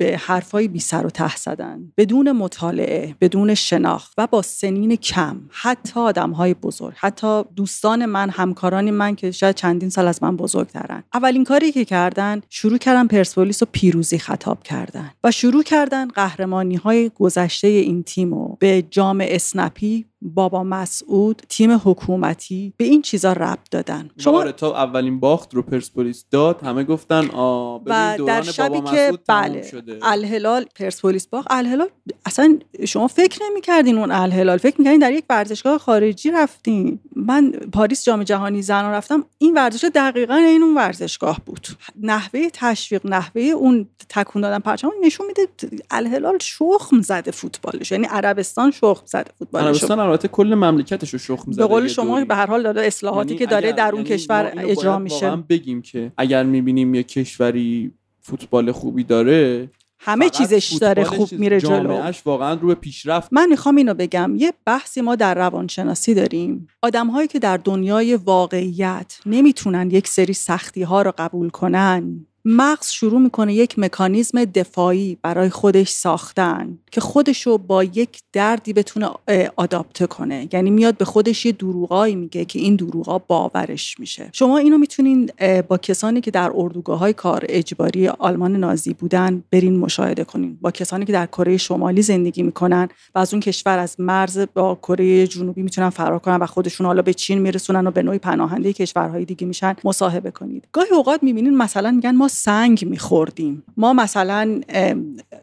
به 0.00 0.16
حرفای 0.16 0.68
بی 0.68 0.80
سر 0.80 1.06
و 1.06 1.10
ته 1.10 1.36
زدن 1.36 1.92
بدون 1.96 2.32
مطالعه 2.32 3.16
بدون 3.20 3.54
شناخت 3.54 4.12
و 4.18 4.26
با 4.26 4.42
سنین 4.42 4.96
کم. 4.96 5.40
حتی 5.50 6.00
آدم 6.00 6.30
های 6.30 6.54
بزرگ 6.54 6.94
حتی 6.96 7.44
دوستان 7.56 8.06
من 8.06 8.30
همکاران 8.30 8.90
من 8.90 9.14
که 9.14 9.30
شاید 9.30 9.54
چندین 9.54 9.88
سال 9.88 10.08
از 10.08 10.22
من 10.22 10.36
بزرگترن. 10.36 11.02
اولین 11.14 11.44
کاری 11.44 11.72
که 11.72 11.84
کردن 11.84 12.40
شروع 12.48 12.78
کردن 12.78 13.06
پرسپولیس 13.06 13.62
رو 13.62 13.68
پیروزی 13.72 14.18
خطاب 14.18 14.62
کردن 14.62 15.10
و 15.24 15.30
شروع 15.30 15.62
کردن 15.62 16.08
قهرمانی 16.08 16.76
های 16.76 17.10
گذشته 17.14 17.68
این 17.68 18.02
تیم 18.02 18.34
رو 18.34 18.56
به 18.60 18.82
جام 18.90 19.24
اسنپی 19.28 20.06
بابا 20.22 20.64
مسعود 20.64 21.42
تیم 21.48 21.80
حکومتی 21.84 22.72
به 22.76 22.84
این 22.84 23.02
چیزا 23.02 23.32
ربط 23.32 23.70
دادن. 23.70 24.10
شما 24.18 24.52
تا 24.52 24.76
اولین 24.76 25.20
باخت 25.20 25.54
رو 25.54 25.62
پرسپولیس 25.62 26.24
داد 26.30 26.62
همه 26.62 26.84
گفتن 26.84 27.30
آ 27.30 27.78
و 27.86 28.18
در 28.26 28.42
شبی 28.42 28.80
که 28.80 29.12
بله 29.28 29.70
الهلال 30.02 30.64
پرسپولیس 30.74 31.26
باخت. 31.26 31.46
الهلال 31.50 31.88
اصلا 32.26 32.58
شما 32.86 33.06
فکر 33.06 33.40
نمی 33.50 33.60
کردین 33.60 33.98
اون 33.98 34.10
الهلال 34.10 34.58
فکر 34.58 34.74
می‌کردین 34.78 35.00
در 35.00 35.12
یک 35.12 35.24
ورزشگاه 35.30 35.78
خارجی 35.78 36.30
رفتین. 36.30 36.98
من 37.16 37.50
پاریس 37.50 38.04
جام 38.04 38.22
جهانی 38.22 38.62
زنان 38.62 38.92
رفتم 38.92 39.24
این 39.38 39.54
ورزش 39.54 39.84
دقیقا 39.94 40.34
این 40.34 40.62
اون 40.62 40.74
ورزشگاه 40.74 41.40
بود. 41.46 41.66
نحوه 42.02 42.48
تشویق 42.52 43.06
نحوه 43.06 43.42
اون 43.42 43.86
تکون 44.08 44.42
دادن 44.42 44.58
پرچم 44.58 44.90
نشون 45.02 45.26
میده 45.26 45.48
الهلال 45.90 46.38
شخم 46.40 47.00
زده 47.00 47.30
فوتبالش 47.30 47.92
یعنی 47.92 48.06
عربستان 48.06 48.70
شخم 48.70 49.06
زده 49.06 49.30
فوتبالش. 49.38 49.64
عربستان 49.64 50.09
البته 50.10 50.28
کل 50.28 50.54
مملکتش 50.54 51.10
رو 51.10 51.18
شخم 51.18 51.52
زده 51.52 51.62
به 51.62 51.68
قول 51.68 51.88
شما 51.88 52.24
به 52.24 52.34
هر 52.34 52.46
حال 52.46 52.62
داره 52.62 52.86
اصلاحاتی 52.86 53.28
یعنی 53.28 53.38
که 53.38 53.46
داره 53.46 53.72
در 53.72 53.92
اون 53.92 54.06
یعنی 54.06 54.14
کشور 54.14 54.52
اجرا 54.56 54.98
میشه. 54.98 55.36
بگیم 55.36 55.82
که 55.82 56.12
اگر 56.16 56.42
می‌بینیم 56.42 56.94
یه 56.94 57.02
کشوری 57.02 57.92
فوتبال 58.20 58.72
خوبی 58.72 59.04
داره 59.04 59.70
همه 60.02 60.28
چیزش 60.28 60.72
داره 60.72 61.04
خوب 61.04 61.32
میره 61.32 61.60
جلو. 61.60 62.12
واقعا 62.24 62.54
رو 62.54 62.74
پیشرفت. 62.74 63.32
من 63.32 63.48
می‌خوام 63.48 63.76
اینو 63.76 63.94
بگم 63.94 64.36
یه 64.36 64.52
بحثی 64.64 65.00
ما 65.00 65.16
در 65.16 65.34
روانشناسی 65.34 66.14
داریم. 66.14 66.66
آدمهایی 66.82 67.28
که 67.28 67.38
در 67.38 67.56
دنیای 67.56 68.16
واقعیت 68.16 69.20
نمی‌تونن 69.26 69.90
یک 69.90 70.08
سری 70.08 70.32
سختی 70.32 70.82
ها 70.82 71.02
رو 71.02 71.12
قبول 71.18 71.48
کنن. 71.48 72.26
مغز 72.44 72.90
شروع 72.90 73.20
می‌کنه 73.20 73.54
یک 73.54 73.78
مکانیزم 73.78 74.44
دفاعی 74.44 75.18
برای 75.22 75.50
خودش 75.50 75.88
ساختن 75.88 76.78
که 76.90 77.00
خودش 77.00 77.46
رو 77.46 77.58
با 77.58 77.84
یک 77.84 78.20
دردی 78.32 78.72
بتونه 78.72 79.10
آداپته 79.56 80.06
کنه. 80.06 80.48
یعنی 80.52 80.70
میاد 80.70 80.96
به 80.96 81.04
خودش 81.04 81.46
یه 81.46 81.52
دروغایی 81.52 82.14
میگه 82.14 82.44
که 82.44 82.58
این 82.58 82.76
دروغا 82.76 83.18
باورش 83.18 84.00
میشه. 84.00 84.30
شما 84.32 84.58
اینو 84.58 84.78
می‌تونین 84.78 85.30
با 85.68 85.78
کسانی 85.78 86.20
که 86.20 86.30
در 86.30 86.50
اردوگاه 86.54 86.98
های 86.98 87.12
کار 87.12 87.44
اجباری 87.48 88.08
آلمان 88.08 88.56
نازی 88.56 88.94
بودن 88.94 89.44
برین 89.50 89.78
مشاهده 89.78 90.24
کنین. 90.24 90.58
با 90.60 90.70
کسانی 90.70 91.04
که 91.04 91.12
در 91.12 91.26
کره 91.26 91.56
شمالی 91.56 92.02
زندگی 92.02 92.42
می‌کنن 92.42 92.88
و 93.14 93.18
از 93.18 93.34
اون 93.34 93.40
کشور 93.40 93.78
از 93.78 93.96
مرز 93.98 94.46
با 94.54 94.74
کره 94.74 95.26
جنوبی 95.26 95.62
می‌تونن 95.62 95.90
فرار 95.90 96.18
کنن 96.18 96.36
و 96.36 96.46
خودشون 96.46 96.86
حالا 96.86 97.02
به 97.02 97.14
چین 97.14 97.38
میرسونن 97.38 97.86
و 97.86 97.90
به 97.90 98.02
نوعی 98.02 98.18
پناهنده 98.18 98.72
کشورهای 98.72 99.24
دیگه 99.24 99.46
میشن 99.46 99.76
مصاحبه 99.84 100.30
کنید. 100.30 100.68
گاهی 100.72 100.90
اوقات 100.90 101.22
می‌بینین 101.22 101.56
مثلا 101.56 101.90
میگن 101.90 102.16
ما 102.16 102.28
سنگ 102.42 102.84
میخوردیم. 102.84 103.62
ما 103.76 103.92
مثلا 103.92 104.60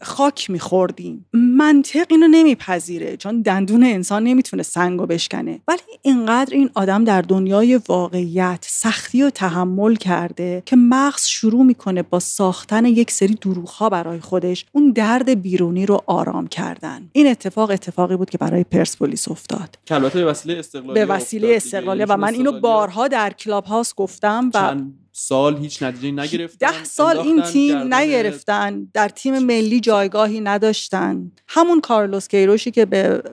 خاک 0.01 0.49
میخوردیم. 0.49 1.25
منطق 1.33 2.05
اینو 2.09 2.27
نمیپذیره. 2.27 3.17
چون 3.17 3.41
دندون 3.41 3.83
انسان 3.83 4.23
نمی‌تونه 4.23 4.63
سنگ 4.63 4.99
رو 4.99 5.05
بشکنه. 5.05 5.59
ولی 5.67 5.79
اینقدر 6.01 6.53
این 6.53 6.69
آدم 6.75 7.03
در 7.03 7.21
دنیای 7.21 7.79
واقعیت 7.87 8.65
سختی 8.67 9.23
و 9.23 9.29
تحمل 9.29 9.95
کرده 9.95 10.63
که 10.65 10.75
مغز 10.75 11.25
شروع 11.25 11.65
می‌کنه 11.65 12.03
با 12.03 12.19
ساختن 12.19 12.85
یک 12.85 13.11
سری 13.11 13.35
دروغ 13.35 13.89
برای 13.91 14.19
خودش 14.19 14.65
اون 14.71 14.91
درد 14.91 15.41
بیرونی 15.41 15.85
رو 15.85 16.03
آرام 16.05 16.47
کردن. 16.47 17.09
این 17.11 17.27
اتفاق 17.27 17.71
اتفاقی 17.71 18.15
بود 18.15 18.29
که 18.29 18.37
برای 18.37 18.63
پرسپولیس 18.63 19.27
افتاد. 19.27 19.77
که 19.85 19.99
به 19.99 20.25
وسیله 20.25 20.59
استقلالیه 20.59 21.05
به 21.05 21.13
وسیله 21.13 21.53
استقلالیه 21.55 22.05
و 22.09 22.17
من 22.17 22.33
اینو 22.33 22.59
بارها 22.59 23.07
در 23.07 23.29
کلاب 23.29 23.65
هاوس 23.65 23.93
گفتم 23.95 24.51
و 24.53 24.75
سال 25.19 25.57
هیچ 25.57 25.83
نتیجه 25.83 26.11
نگرفتن 26.11 26.71
ده 26.71 26.83
سال 26.83 27.17
این 27.17 27.41
تیم 27.41 27.93
نگرفتن 27.93 28.87
در 28.93 29.09
تیم 29.09 29.39
ملی 29.39 29.79
جایگاهی 29.79 30.41
نداشتن. 30.41 31.31
همون 31.47 31.81
کارلوس 31.81 32.27
کیروشی 32.27 32.71
که 32.71 32.85
به 32.85 33.23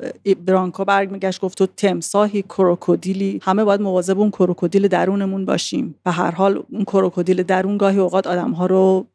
برانکو 0.46 0.84
برمیگشت 0.84 1.40
گفت 1.40 1.58
تو 1.58 1.66
تمساهی 1.66 2.42
کروکودیلی 2.42 3.40
همه 3.42 3.64
باید 3.64 3.80
مواظب 3.80 4.18
اون 4.18 4.30
کروکودیل 4.30 4.88
درونمون 4.88 5.44
باشیم. 5.44 5.94
به 6.04 6.10
هر 6.10 6.30
حال 6.30 6.62
اون 6.72 6.84
کروکودیل 6.84 7.42
درون 7.42 7.76
گاهی 7.76 7.98
اوقات 7.98 8.26
آدم 8.26 8.50
ها 8.50 8.66
رو 8.66 9.06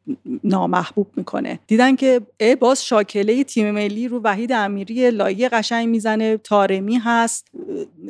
نامحبوب 0.44 1.06
می‌کنه. 1.16 1.58
دیدن 1.66 1.96
که 1.96 2.20
ای 2.40 2.56
باز 2.56 2.84
شاکله 2.84 3.44
تیم 3.44 3.70
ملی 3.70 4.08
رو 4.08 4.20
وحید 4.24 4.52
امیری 4.52 5.10
لایه 5.10 5.48
قشنگ 5.48 5.88
می‌زنه 5.88 6.36
تارمی 6.36 6.96
هست 6.96 7.46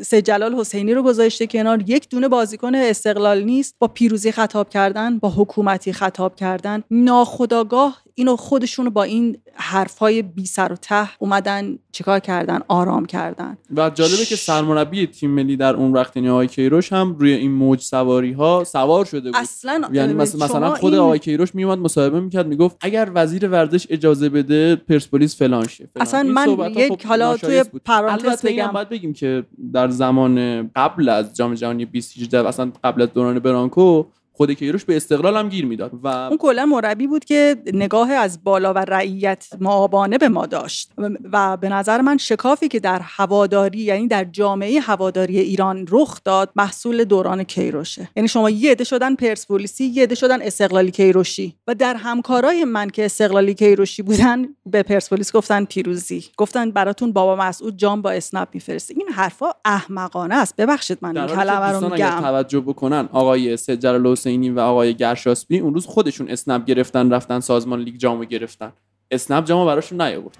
سجلال 0.02 0.54
حسینی 0.54 0.94
رو 0.94 1.02
گذاشته 1.02 1.46
کنار. 1.46 1.82
یک 1.86 2.08
دونه 2.08 2.28
بازیکن 2.28 2.74
استقلال 2.74 3.42
نیست 3.42 3.74
با 3.78 3.88
پیروزی 3.88 4.32
خطاب 4.51 4.68
کردن 4.68 5.18
با 5.18 5.30
حکومتی 5.30 5.92
خطاب 5.92 6.36
کردن. 6.36 6.82
ناخداگاه 6.90 8.03
اینو 8.14 8.36
خودشون 8.36 8.90
با 8.90 9.03
این 9.03 9.36
حرفای 9.55 10.22
بی 10.22 10.46
سر 10.46 10.72
و 10.72 10.76
ته 10.76 11.09
اومدن 11.18 11.78
چیکار 11.92 12.20
کردن؟ 12.20 12.61
آرام 12.68 13.07
کردن. 13.07 13.59
و 13.76 13.90
جالبه 13.90 14.24
که 14.24 14.36
سرمربی 14.36 15.07
تیم 15.07 15.30
ملی 15.30 15.57
در 15.57 15.74
اون 15.74 15.92
وقت 15.92 16.16
یعنی 16.16 16.28
آقای 16.28 16.46
کیروش 16.46 16.92
هم 16.92 17.16
روی 17.18 17.32
این 17.32 17.51
موج 17.53 17.80
سواری 17.80 18.32
ها 18.32 18.64
سوار 18.64 19.05
شده 19.05 19.30
بود. 19.30 19.40
اصلا 19.40 19.88
یعنی 19.92 20.12
مثلا 20.12 20.74
خود 20.74 20.94
این... 20.94 21.03
آقای 21.03 21.18
کیروش 21.18 21.55
میومد 21.55 21.78
مصاحبه 21.78 22.20
می‌کرد 22.20 22.46
می‌گفت 22.46 22.76
اگر 22.80 23.11
وزیر 23.14 23.48
ورزش 23.48 23.86
اجازه 23.90 24.28
بده 24.28 24.76
پرسپولیس 24.76 25.36
فلان 25.36 25.66
شه 25.66 25.88
اصلا 26.01 26.22
من 26.22 26.72
یک 26.76 27.07
حالا 27.07 27.36
توی 27.36 27.64
پرانتز 27.84 28.42
بگم. 28.42 28.66
باید 28.66 28.88
بگیم 28.88 29.12
که 29.12 29.44
در 29.72 29.88
زمان 29.88 30.66
قبل 30.76 31.09
از 31.09 31.36
جام 31.36 31.55
جهانی 31.55 31.84
2018 31.84 32.48
اصلا 32.48 32.72
قبل 32.84 33.03
از 33.03 33.12
دوران 33.12 33.38
برانکو 33.38 34.05
خود 34.41 34.53
کیروش 34.53 34.84
به 34.84 34.97
استقلال 34.97 35.36
هم 35.36 35.49
گیر 35.49 35.66
می‌داد 35.66 35.91
و 36.03 36.07
اون 36.07 36.36
کلا 36.36 36.66
مربی 36.66 37.07
بود 37.07 37.24
که 37.24 37.57
نگاه 37.72 38.12
از 38.12 38.45
بالا 38.45 38.72
و 38.72 38.78
رعیت 38.78 39.49
معابانه 39.61 40.18
به 40.18 40.28
ما 40.28 40.47
داشت. 40.47 40.93
و 41.32 41.57
به 41.57 41.68
نظر 41.68 42.01
من 42.01 42.16
شکافی 42.16 42.68
که 42.68 42.80
در 42.80 43.01
هواداری 43.03 43.78
یعنی 43.78 44.09
در 44.09 44.24
جامعه 44.24 44.80
هواداری 44.80 45.38
ایران 45.38 45.86
رخ 45.91 46.20
داد 46.24 46.51
محصول 46.57 47.05
دوران 47.05 47.43
کیروشه. 47.43 48.11
یعنی 48.16 48.28
شما 48.28 48.51
یه 48.51 48.70
عده 48.70 48.84
شدن 48.84 49.14
پرسپولیسی 49.14 49.84
یه 49.84 50.03
عده 50.03 50.14
شدن 50.14 50.43
استقلالی 50.43 50.91
کیروشی. 50.91 51.55
و 51.66 51.74
در 51.74 51.95
همکارای 51.95 52.64
من 52.64 52.91
که 52.91 53.05
استقلالی 53.05 53.55
کیروشی 53.55 54.03
بودن 54.03 54.47
به 54.66 54.82
پرسپولیس 54.82 55.32
گفتن 55.32 55.64
پیروزی. 55.64 56.24
گفتن 56.36 56.70
براتون 56.70 57.12
بابا 57.12 57.36
مسعود 57.36 57.76
جام 57.76 58.03
با 58.03 58.11
اسنپ 58.11 58.49
میفرسته. 58.55 58.95
این 58.97 59.09
حرفا 59.09 59.51
احمقانه 59.64 60.34
است. 60.34 60.57
ببخشید 60.57 60.99
من 61.03 61.16
این 61.16 61.26
کلمه 61.26 61.66
رو 61.72 61.88
میگم. 61.91 62.20
توجه 62.20 62.61
بکنن 62.61 63.09
آقای 63.12 63.57
سجل 63.57 63.97
حسینی 64.30 64.50
و 64.50 64.60
آقای 64.60 64.94
گرشاسبی 64.94 65.58
اون 65.58 65.74
روز 65.74 65.86
خودشون 65.86 66.28
اسنپ 66.28 66.64
گرفتن 66.64 67.10
رفتن 67.10 67.40
سازمان 67.40 67.80
لیگ 67.80 67.96
جامو 67.96 68.24
گرفتن. 68.24 68.72
اسنپ 69.10 69.44
جامو 69.44 69.66
براشون 69.66 70.00
نیاورد. 70.00 70.36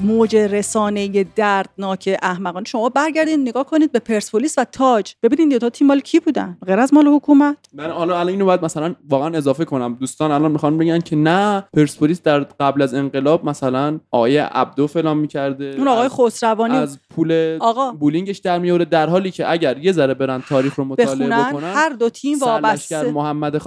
موج 0.00 0.36
رسانه 0.36 1.24
دردناک 1.36 2.18
احمقانه. 2.22 2.64
شما 2.64 2.88
برگردین 2.88 3.40
نگاه 3.40 3.66
کنید 3.66 3.92
به 3.92 3.98
پرسپولیس 3.98 4.58
و 4.58 4.64
تاج. 4.64 5.14
ببینید 5.22 5.52
دو 5.52 5.58
تا 5.58 5.70
تیم 5.70 5.86
مال 5.86 6.00
کی 6.00 6.20
بودن؟ 6.20 6.58
غیر 6.66 6.78
از 6.78 6.94
مال 6.94 7.06
حکومت. 7.06 7.56
من 7.72 7.90
حالا 7.90 8.18
الان 8.18 8.28
اینو 8.28 8.44
باید 8.44 8.64
مثلا 8.64 8.94
واقعا 9.08 9.36
اضافه 9.36 9.64
کنم. 9.64 9.96
دوستان 10.00 10.30
الان 10.30 10.52
می‌خوان 10.52 10.78
بگن 10.78 11.00
که 11.00 11.16
نه 11.16 11.64
پرسپولیس 11.74 12.22
در 12.22 12.40
قبل 12.40 12.82
از 12.82 12.94
انقلاب 12.94 13.44
مثلا 13.44 14.00
آقای 14.10 14.38
عبدو 14.38 14.86
فلان 14.86 15.16
می‌کرده. 15.16 15.74
اون 15.78 15.88
آقای 15.88 16.08
خسروانی. 16.08 16.76
از 16.76 16.98
پول 17.14 17.58
آقا. 17.60 17.92
بولینگش 17.92 18.38
در 18.38 18.58
میاره 18.58 18.84
در 18.84 19.08
حالی 19.08 19.30
که 19.30 19.50
اگر 19.50 19.78
یه 19.78 19.92
ذره 19.92 20.14
برن 20.14 20.42
تاریخ 20.48 20.74
رو 20.74 20.84
مطالعه 20.84 21.28
بکنن 21.28 21.72
هر 21.74 21.88
دو 21.88 22.08
تیم 22.08 22.38
وابسته. 22.38 23.10
محمد 23.10 23.58
خ... 23.58 23.66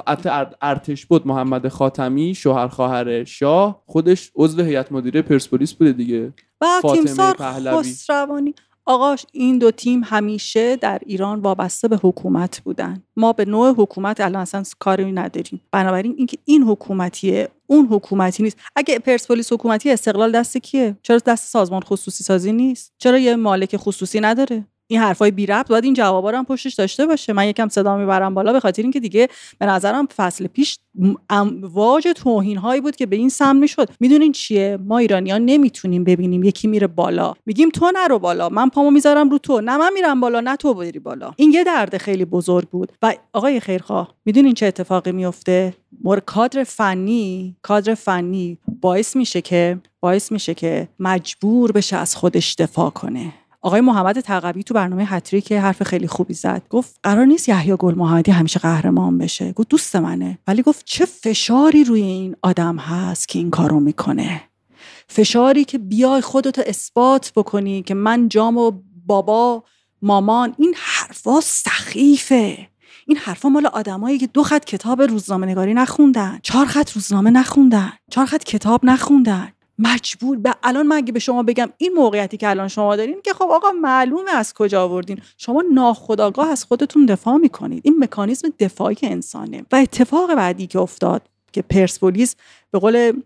ارتش 0.62 1.06
بود 1.06 1.28
محمد 1.28 1.68
خاتمی 1.68 2.36
شوهر 2.36 2.68
خواهر 2.68 3.24
شاه 3.24 3.84
خودش 3.86 4.32
عضو 4.36 4.64
هیئت 4.64 4.92
مدیره 4.92 5.22
پرسپولیس 5.22 5.74
بوده 5.74 5.94
دیگه. 6.00 6.34
و 6.62 6.82
تیمسار 6.94 7.36
خسروانی. 7.80 8.54
آقا 8.86 9.16
این 9.32 9.58
دو 9.58 9.72
تیم 9.72 10.02
همیشه 10.06 10.76
در 10.76 11.00
ایران 11.06 11.40
وابسته 11.40 11.88
به 11.88 12.00
حکومت 12.04 12.60
بودن. 12.60 13.04
ما 13.18 13.34
به 13.34 13.46
نوع 13.46 13.74
حکومت 13.78 14.22
الان 14.22 14.42
اصلا 14.42 14.64
کاری 14.80 15.12
نداریم. 15.12 15.62
بنابراین 15.72 16.14
اینکه 16.18 16.38
این 16.46 16.64
حکومتیه 16.64 17.50
اون 17.68 17.86
حکومتی 17.86 18.44
نیست. 18.44 18.58
اگه 18.76 19.00
پرسپولیس 19.00 19.54
حکومتی 19.54 19.92
استقلال 19.92 20.32
دست 20.32 20.58
کیه؟ 20.58 20.98
چرا 21.02 21.18
دست 21.18 21.48
سازمان 21.48 21.82
خصوصی 21.82 22.24
سازی 22.24 22.52
نیست؟ 22.52 22.94
چرا 22.98 23.18
یه 23.18 23.36
مالک 23.36 23.78
خصوصی 23.78 24.20
نداره؟ 24.20 24.66
این 24.92 25.00
حرفای 25.00 25.32
بی 25.32 25.46
ربط 25.46 25.68
باید 25.68 25.84
این 25.84 25.94
جوابا 25.94 26.30
رو 26.32 26.38
هم 26.38 26.46
پشتش 26.46 26.74
داشته 26.74 27.06
باشه. 27.06 27.34
من 27.34 27.48
یکم 27.48 27.68
صدا 27.68 27.98
می‌برم 27.98 28.34
بالا 28.34 28.54
به 28.54 28.60
خاطر 28.60 28.82
اینکه 28.82 29.00
دیگه 29.00 29.28
به 29.60 29.66
نظرم 29.66 30.06
فصل 30.06 30.48
پیش 30.48 30.80
امواج 31.30 32.08
توهین 32.16 32.58
هایی 32.58 32.82
بود 32.82 32.96
که 32.96 33.06
به 33.06 33.16
این 33.16 33.30
سم 33.30 33.56
می‌شد. 33.56 33.90
می‌دونین 34.00 34.32
چیه؟ 34.32 34.78
ما 34.86 34.98
ایرانیان 34.98 35.46
نمی‌تونیم 35.46 36.04
ببینیم 36.04 36.44
یکی 36.44 36.68
میره 36.68 36.88
بالا. 36.88 37.34
میگیم 37.46 37.70
تو 37.70 37.92
نرو 37.96 38.20
بالا. 38.20 38.50
من 38.50 38.70
پامو 38.70 38.92
می‌ذارم 38.92 39.30
رو 39.30 39.38
تو. 39.38 39.62
نه 39.62 39.78
من 39.78 39.94
میرم 39.94 40.22
بالا 40.22 40.40
نه 40.40 40.56
تو 40.56 40.74
بری 40.74 41.00
بالا. 41.00 41.32
این 41.36 41.52
یه 41.52 41.64
درد 41.64 41.98
خیلی 41.98 42.26
بزرگ 42.26 42.70
بود. 42.70 42.92
و 43.02 43.14
آقای 43.34 43.60
خیرخواه 43.60 44.14
می‌دونین 44.26 44.54
چه 44.54 44.66
اتفاقی 44.66 45.12
میفته 45.12 45.74
مور 46.04 46.20
کادر 46.20 46.64
فنی 46.64 47.56
کادر 47.62 47.96
فنی 47.96 48.58
باعث 48.82 49.16
میشه 49.16 49.42
که 49.42 49.78
باعث 50.00 50.32
میشه 50.32 50.54
که 50.54 50.88
مجبور 51.00 51.72
بشه 51.72 51.98
از 51.98 52.16
خودش 52.16 52.56
دفاع 52.56 52.90
کنه. 52.90 53.34
آقای 53.62 53.82
محمد 53.82 54.20
تقوی 54.20 54.64
تو 54.64 54.74
برنامه 54.74 55.06
هتری 55.06 55.42
که 55.42 55.62
حرف 55.62 55.84
خیلی 55.84 56.08
خوبی 56.08 56.34
زد. 56.34 56.62
گفت 56.70 57.00
قرار 57.04 57.26
نیست 57.26 57.50
یحیی 57.50 57.76
گل 57.80 57.96
محمدی 57.96 58.32
همیشه 58.32 58.60
قهرمان 58.60 59.18
بشه. 59.18 59.52
گفت 59.52 59.70
دوست 59.70 59.96
منه. 59.96 60.38
ولی 60.48 60.62
گفت 60.62 60.86
چه 60.86 61.06
فشاری 61.06 61.84
روی 61.84 62.02
این 62.02 62.36
آدم 62.42 62.78
هست 62.78 63.28
که 63.28 63.40
این 63.40 63.50
کارو 63.50 63.80
می‌کنه. 63.80 64.42
فشاری 65.08 65.66
که 65.66 65.78
بیای 65.78 66.22
خودتو 66.22 66.62
اثبات 66.66 67.32
بکنی 67.36 67.84
که 67.84 67.94
من 67.94 68.30
جام 68.30 68.58
و 68.58 68.72
بابا 69.06 69.64
مامان 70.02 70.56
این 70.58 70.74
حرفا 70.78 71.42
سخیفه. 71.42 72.68
این 73.08 73.18
حرفا 73.18 73.50
مال 73.50 73.66
آدمایی 73.66 74.18
که 74.18 74.28
دو 74.28 74.44
خط 74.44 74.66
کتاب 74.66 75.02
روزنامه 75.02 75.48
نگاری 75.48 75.74
نخوندن 75.74 76.40
چهار 76.44 76.66
خط 76.66 76.92
روزنامه 76.92 77.30
نخوندن 77.30 77.94
چهار 78.12 78.28
خط 78.28 78.44
کتاب 78.44 78.86
نخوندن. 78.86 79.52
مجبور 79.80 80.38
به 80.38 80.56
الان 80.64 80.88
من 80.88 80.96
اگه 80.96 81.12
به 81.12 81.20
شما 81.20 81.44
بگم 81.44 81.70
این 81.78 81.94
موقعیتی 81.94 82.38
که 82.38 82.50
الان 82.50 82.68
شما 82.68 82.96
دارین 82.96 83.22
که 83.22 83.34
خب 83.34 83.48
آقا 83.52 83.72
معلومه 83.72 84.32
از 84.32 84.54
کجا 84.54 84.84
آوردین. 84.84 85.22
شما 85.38 85.64
ناخداگاه 85.74 86.50
از 86.50 86.64
خودتون 86.64 87.06
دفاع 87.06 87.38
می‌کنید. 87.38 87.82
این 87.86 87.96
مکانیزم 88.04 88.50
دفاعی 88.60 88.98
انسانه. 89.04 89.66
و 89.72 89.76
اتفاق 89.76 90.36
بعدی 90.36 90.68
که 90.68 90.80
افتاد 90.80 91.22
که 91.52 91.62
پرسپولیس 91.62 92.36
به 92.72 92.80
قول 92.80 93.22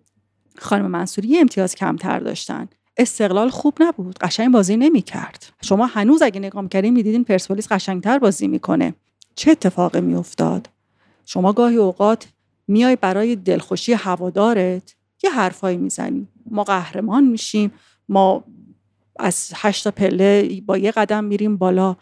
خانم 0.58 0.88
منصوری 0.88 1.40
امتیاز 1.40 1.76
کمتر 1.76 2.20
داشتن. 2.20 2.68
استقلال 2.98 3.50
خوب 3.50 3.74
نبود. 3.80 4.20
قشنگ 4.20 4.52
بازی 4.52 4.78
نمی‌کرد. 4.78 5.54
شما 5.62 5.86
هنوز 5.86 6.22
اگه 6.22 6.40
نگاه 6.40 6.62
می‌کردین 6.62 6.94
می‌دیدین 6.94 7.24
پرسپولیس 7.24 7.72
قشنگتر 7.72 8.20
بازی 8.20 8.48
می‌کنه. 8.48 8.94
چه 9.36 9.52
اتفاقی 9.52 10.02
میافتاد؟ 10.02 10.70
شما 11.26 11.54
گاهی 11.54 11.76
اوقات 11.76 12.28
میای 12.68 12.96
برای 12.96 13.36
دلخوشی 13.36 13.94
هوادارت 13.94 14.96
یه 15.24 15.32
حرفایی 15.32 15.78
می‌زنی. 15.78 16.28
ما 16.54 16.64
قهرمان 16.64 17.24
میشیم. 17.24 17.72
ما 18.10 18.44
از 19.20 19.52
هشتا 19.56 19.92
پله 19.92 20.62
با 20.66 20.78
یه 20.78 20.92
قدم 20.92 21.24
میریم 21.24 21.58
بالا. 21.58 21.96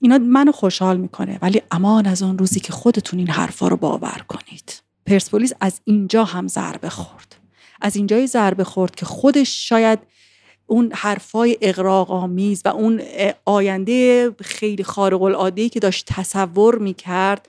اینا 0.00 0.18
منو 0.18 0.52
خوشحال 0.52 0.96
می‌کنه 0.96 1.38
ولی 1.42 1.62
امان 1.70 2.06
از 2.06 2.22
اون 2.22 2.38
روزی 2.38 2.60
که 2.60 2.72
خودتون 2.72 3.18
این 3.18 3.28
حرفا 3.28 3.68
رو 3.68 3.76
باور 3.76 4.24
کنید. 4.28 4.82
پرسپولیس 5.06 5.52
از 5.60 5.80
اینجا 5.84 6.24
هم 6.24 6.48
ضربه 6.48 6.88
خورد. 6.88 7.36
از 7.80 7.96
اینجای 7.96 8.26
ضربه 8.26 8.64
خورد 8.64 8.94
که 8.94 9.06
خودش 9.06 9.68
شاید 9.68 9.98
اون 10.66 10.92
حرفای 10.94 11.58
اقراق 11.60 12.10
آمیز 12.10 12.62
و 12.64 12.68
اون 12.68 13.02
آینده 13.44 14.30
خیلی 14.40 14.84
خارق 14.84 15.22
العاده 15.22 15.68
که 15.68 15.80
داشت 15.80 16.06
تصور 16.06 16.78
می‌کرد 16.78 17.48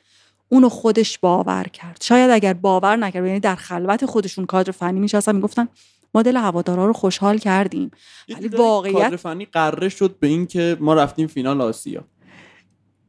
اونو 0.50 0.70
خودش 0.70 1.18
باور 1.18 1.64
کرد. 1.64 1.98
شاید 2.02 2.32
اگر 2.32 2.54
باور 2.54 2.96
نکرد 2.96 3.26
یعنی 3.26 3.40
در 3.40 3.56
خلوت 3.56 4.06
خودشون 4.06 4.46
کادر 4.46 4.72
فنی 4.72 5.00
میشستن 5.00 5.36
می‌گفتن 5.36 5.68
ما 6.14 6.22
دل 6.22 6.38
هوادارا 6.38 6.86
رو 6.86 6.94
خوشحال 6.94 7.38
کردیم. 7.38 7.92
ولی 8.30 8.48
واقعیت 8.48 9.04
کادر 9.04 9.16
فنی 9.16 9.46
قره 9.46 9.90
شد 9.90 10.16
به 10.20 10.28
اینکه 10.28 10.78
ما 10.80 10.94
رفتیم 10.94 11.28
فینال 11.28 11.62
آسیا. 11.62 12.04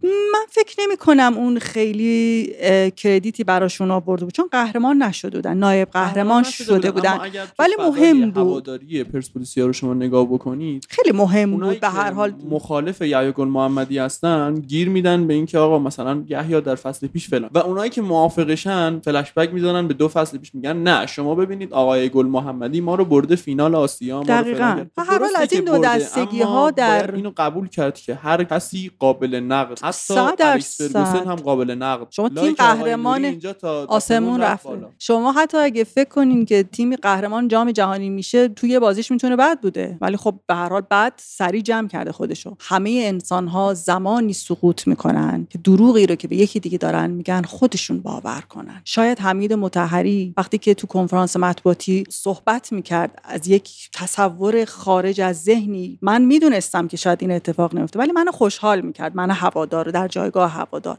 من 0.05 0.45
فکر 0.51 0.77
نمی 0.79 0.97
کنم 0.97 1.35
اون 1.37 1.59
خیلی 1.59 2.55
کردیتی 2.97 3.45
براشون 3.45 3.91
آورده 3.91 4.25
بود. 4.25 4.35
چون 4.35 4.49
قهرمان 4.53 5.03
نشده 5.03 5.39
بودن. 5.39 5.57
نایب 5.57 5.91
قهرمان 5.91 6.43
شده 6.43 6.91
بودن. 6.91 7.19
ولی 7.59 7.75
مهم 7.79 8.31
بود. 8.31 8.47
هواداری 8.47 9.05
پرسپولیسیا 9.05 9.67
رو 9.67 9.73
شما 9.73 9.95
نگاه 9.95 10.27
بکنید 10.27 10.87
خیلی 10.91 11.17
مهم 11.17 11.51
بود. 11.51 11.81
به 11.81 11.89
هر 11.89 12.11
حال 12.11 12.33
مخالف 12.51 13.03
یحیی 13.03 13.33
گل 13.33 13.49
محمدی 13.49 13.99
هستن 13.99 14.55
گیر 14.55 14.89
میدن 14.89 15.27
به 15.27 15.35
اینکه 15.35 15.59
آقا 15.59 15.79
مثلا 15.79 16.25
یحیی 16.29 16.61
در 16.61 16.75
فصل 16.75 17.07
پیش 17.07 17.29
فلان. 17.29 17.51
و 17.55 17.59
اونایی 17.59 17.91
که 17.91 18.03
موافقشن 18.03 19.01
فلش 19.01 19.33
بک 19.33 19.53
می‌زنن 19.53 19.89
به 19.89 19.95
دو 19.95 20.09
فصل 20.09 20.39
پیش 20.39 20.55
میگن 20.55 20.77
نه 20.77 21.07
شما 21.07 21.35
ببینید 21.35 21.73
آقای 21.73 22.09
گل 22.09 22.27
محمدی 22.27 22.81
ما 22.81 22.95
رو 22.95 23.05
برده 23.05 23.37
فینال 23.37 23.75
آسیا 23.75 24.19
ما 24.19 24.25
دقیقاً. 24.25 24.85
هر 24.99 25.19
حال 25.19 25.37
از 25.37 25.53
این 25.53 25.65
دو 25.65 25.79
دستگی 25.79 26.43
ها 26.43 26.71
در 26.71 27.15
اینو 27.15 27.33
قبول 27.37 27.69
کرد 27.69 27.95
که 27.95 28.15
هر 28.15 28.45
کسی 28.45 28.91
قابل 28.99 29.35
نقد. 29.41 29.79
صد 29.95 30.37
درصد. 30.37 30.97
هم 30.97 31.35
قابل 31.35 31.71
نقد. 31.71 32.07
شما 32.11 32.29
تیم 32.29 32.55
قهرمان 32.55 33.41
آسمون 33.89 34.41
رفت 34.41 34.67
شما 34.99 35.33
حتی 35.33 35.59
اگه 35.59 35.85
فکر 35.85 36.09
کنین 36.09 36.45
که 36.45 36.63
تیم 36.63 36.97
قهرمان 36.97 37.49
جام 37.49 37.71
جهانی 37.71 38.11
میشه 38.11 38.49
توی 38.49 38.79
بازیش 38.79 39.11
می‌تونه 39.11 39.37
بد 39.37 39.61
بوده. 39.61 39.99
ولی 40.01 40.17
خب 40.17 40.35
به 40.47 40.55
هر 40.55 40.69
حال 40.69 40.83
بعد 40.91 41.13
سری 41.17 41.63
جمع 41.63 41.89
کرده 41.89 42.13
خودشو. 42.13 42.57
همه 42.61 43.03
انسان 43.05 43.49
ها 43.49 43.75
زمانی 43.75 44.33
سقوط 44.33 44.87
می‌کنن 44.87 45.47
که 45.51 45.59
دروغی 45.59 46.07
رو 46.07 46.15
که 46.15 46.29
به 46.29 46.37
یکی 46.37 46.61
دیگه 46.61 46.79
دارن 46.79 47.11
میگن 47.11 47.43
خودشون 47.43 48.01
باور 48.01 48.41
کنن. 48.49 48.83
شاید 48.85 49.21
حمید 49.21 49.53
متحری 49.53 50.35
وقتی 50.37 50.59
که 50.59 50.75
تو 50.75 50.87
کنفرانس 50.87 51.37
مطبوعاتی 51.37 52.05
صحبت 52.11 52.73
می‌کرد 52.73 53.21
از 53.25 53.49
یک 53.49 53.71
تصور 53.93 54.65
خارج 54.65 55.21
از 55.21 55.43
ذهنی 55.43 55.99
من 56.03 56.23
می‌دونستم 56.23 56.89
که 56.89 56.97
شاید 56.97 57.19
این 57.21 57.31
اتفاق 57.31 57.75
نیفته 57.75 57.99
ولی 57.99 58.13
منو 58.13 58.33
خوشحال 58.33 58.81
می‌کرد. 58.81 59.17
من 59.17 59.31
هوادار 59.31 59.84
در 59.91 60.09
جایگاه 60.09 60.51
هوادار 60.51 60.99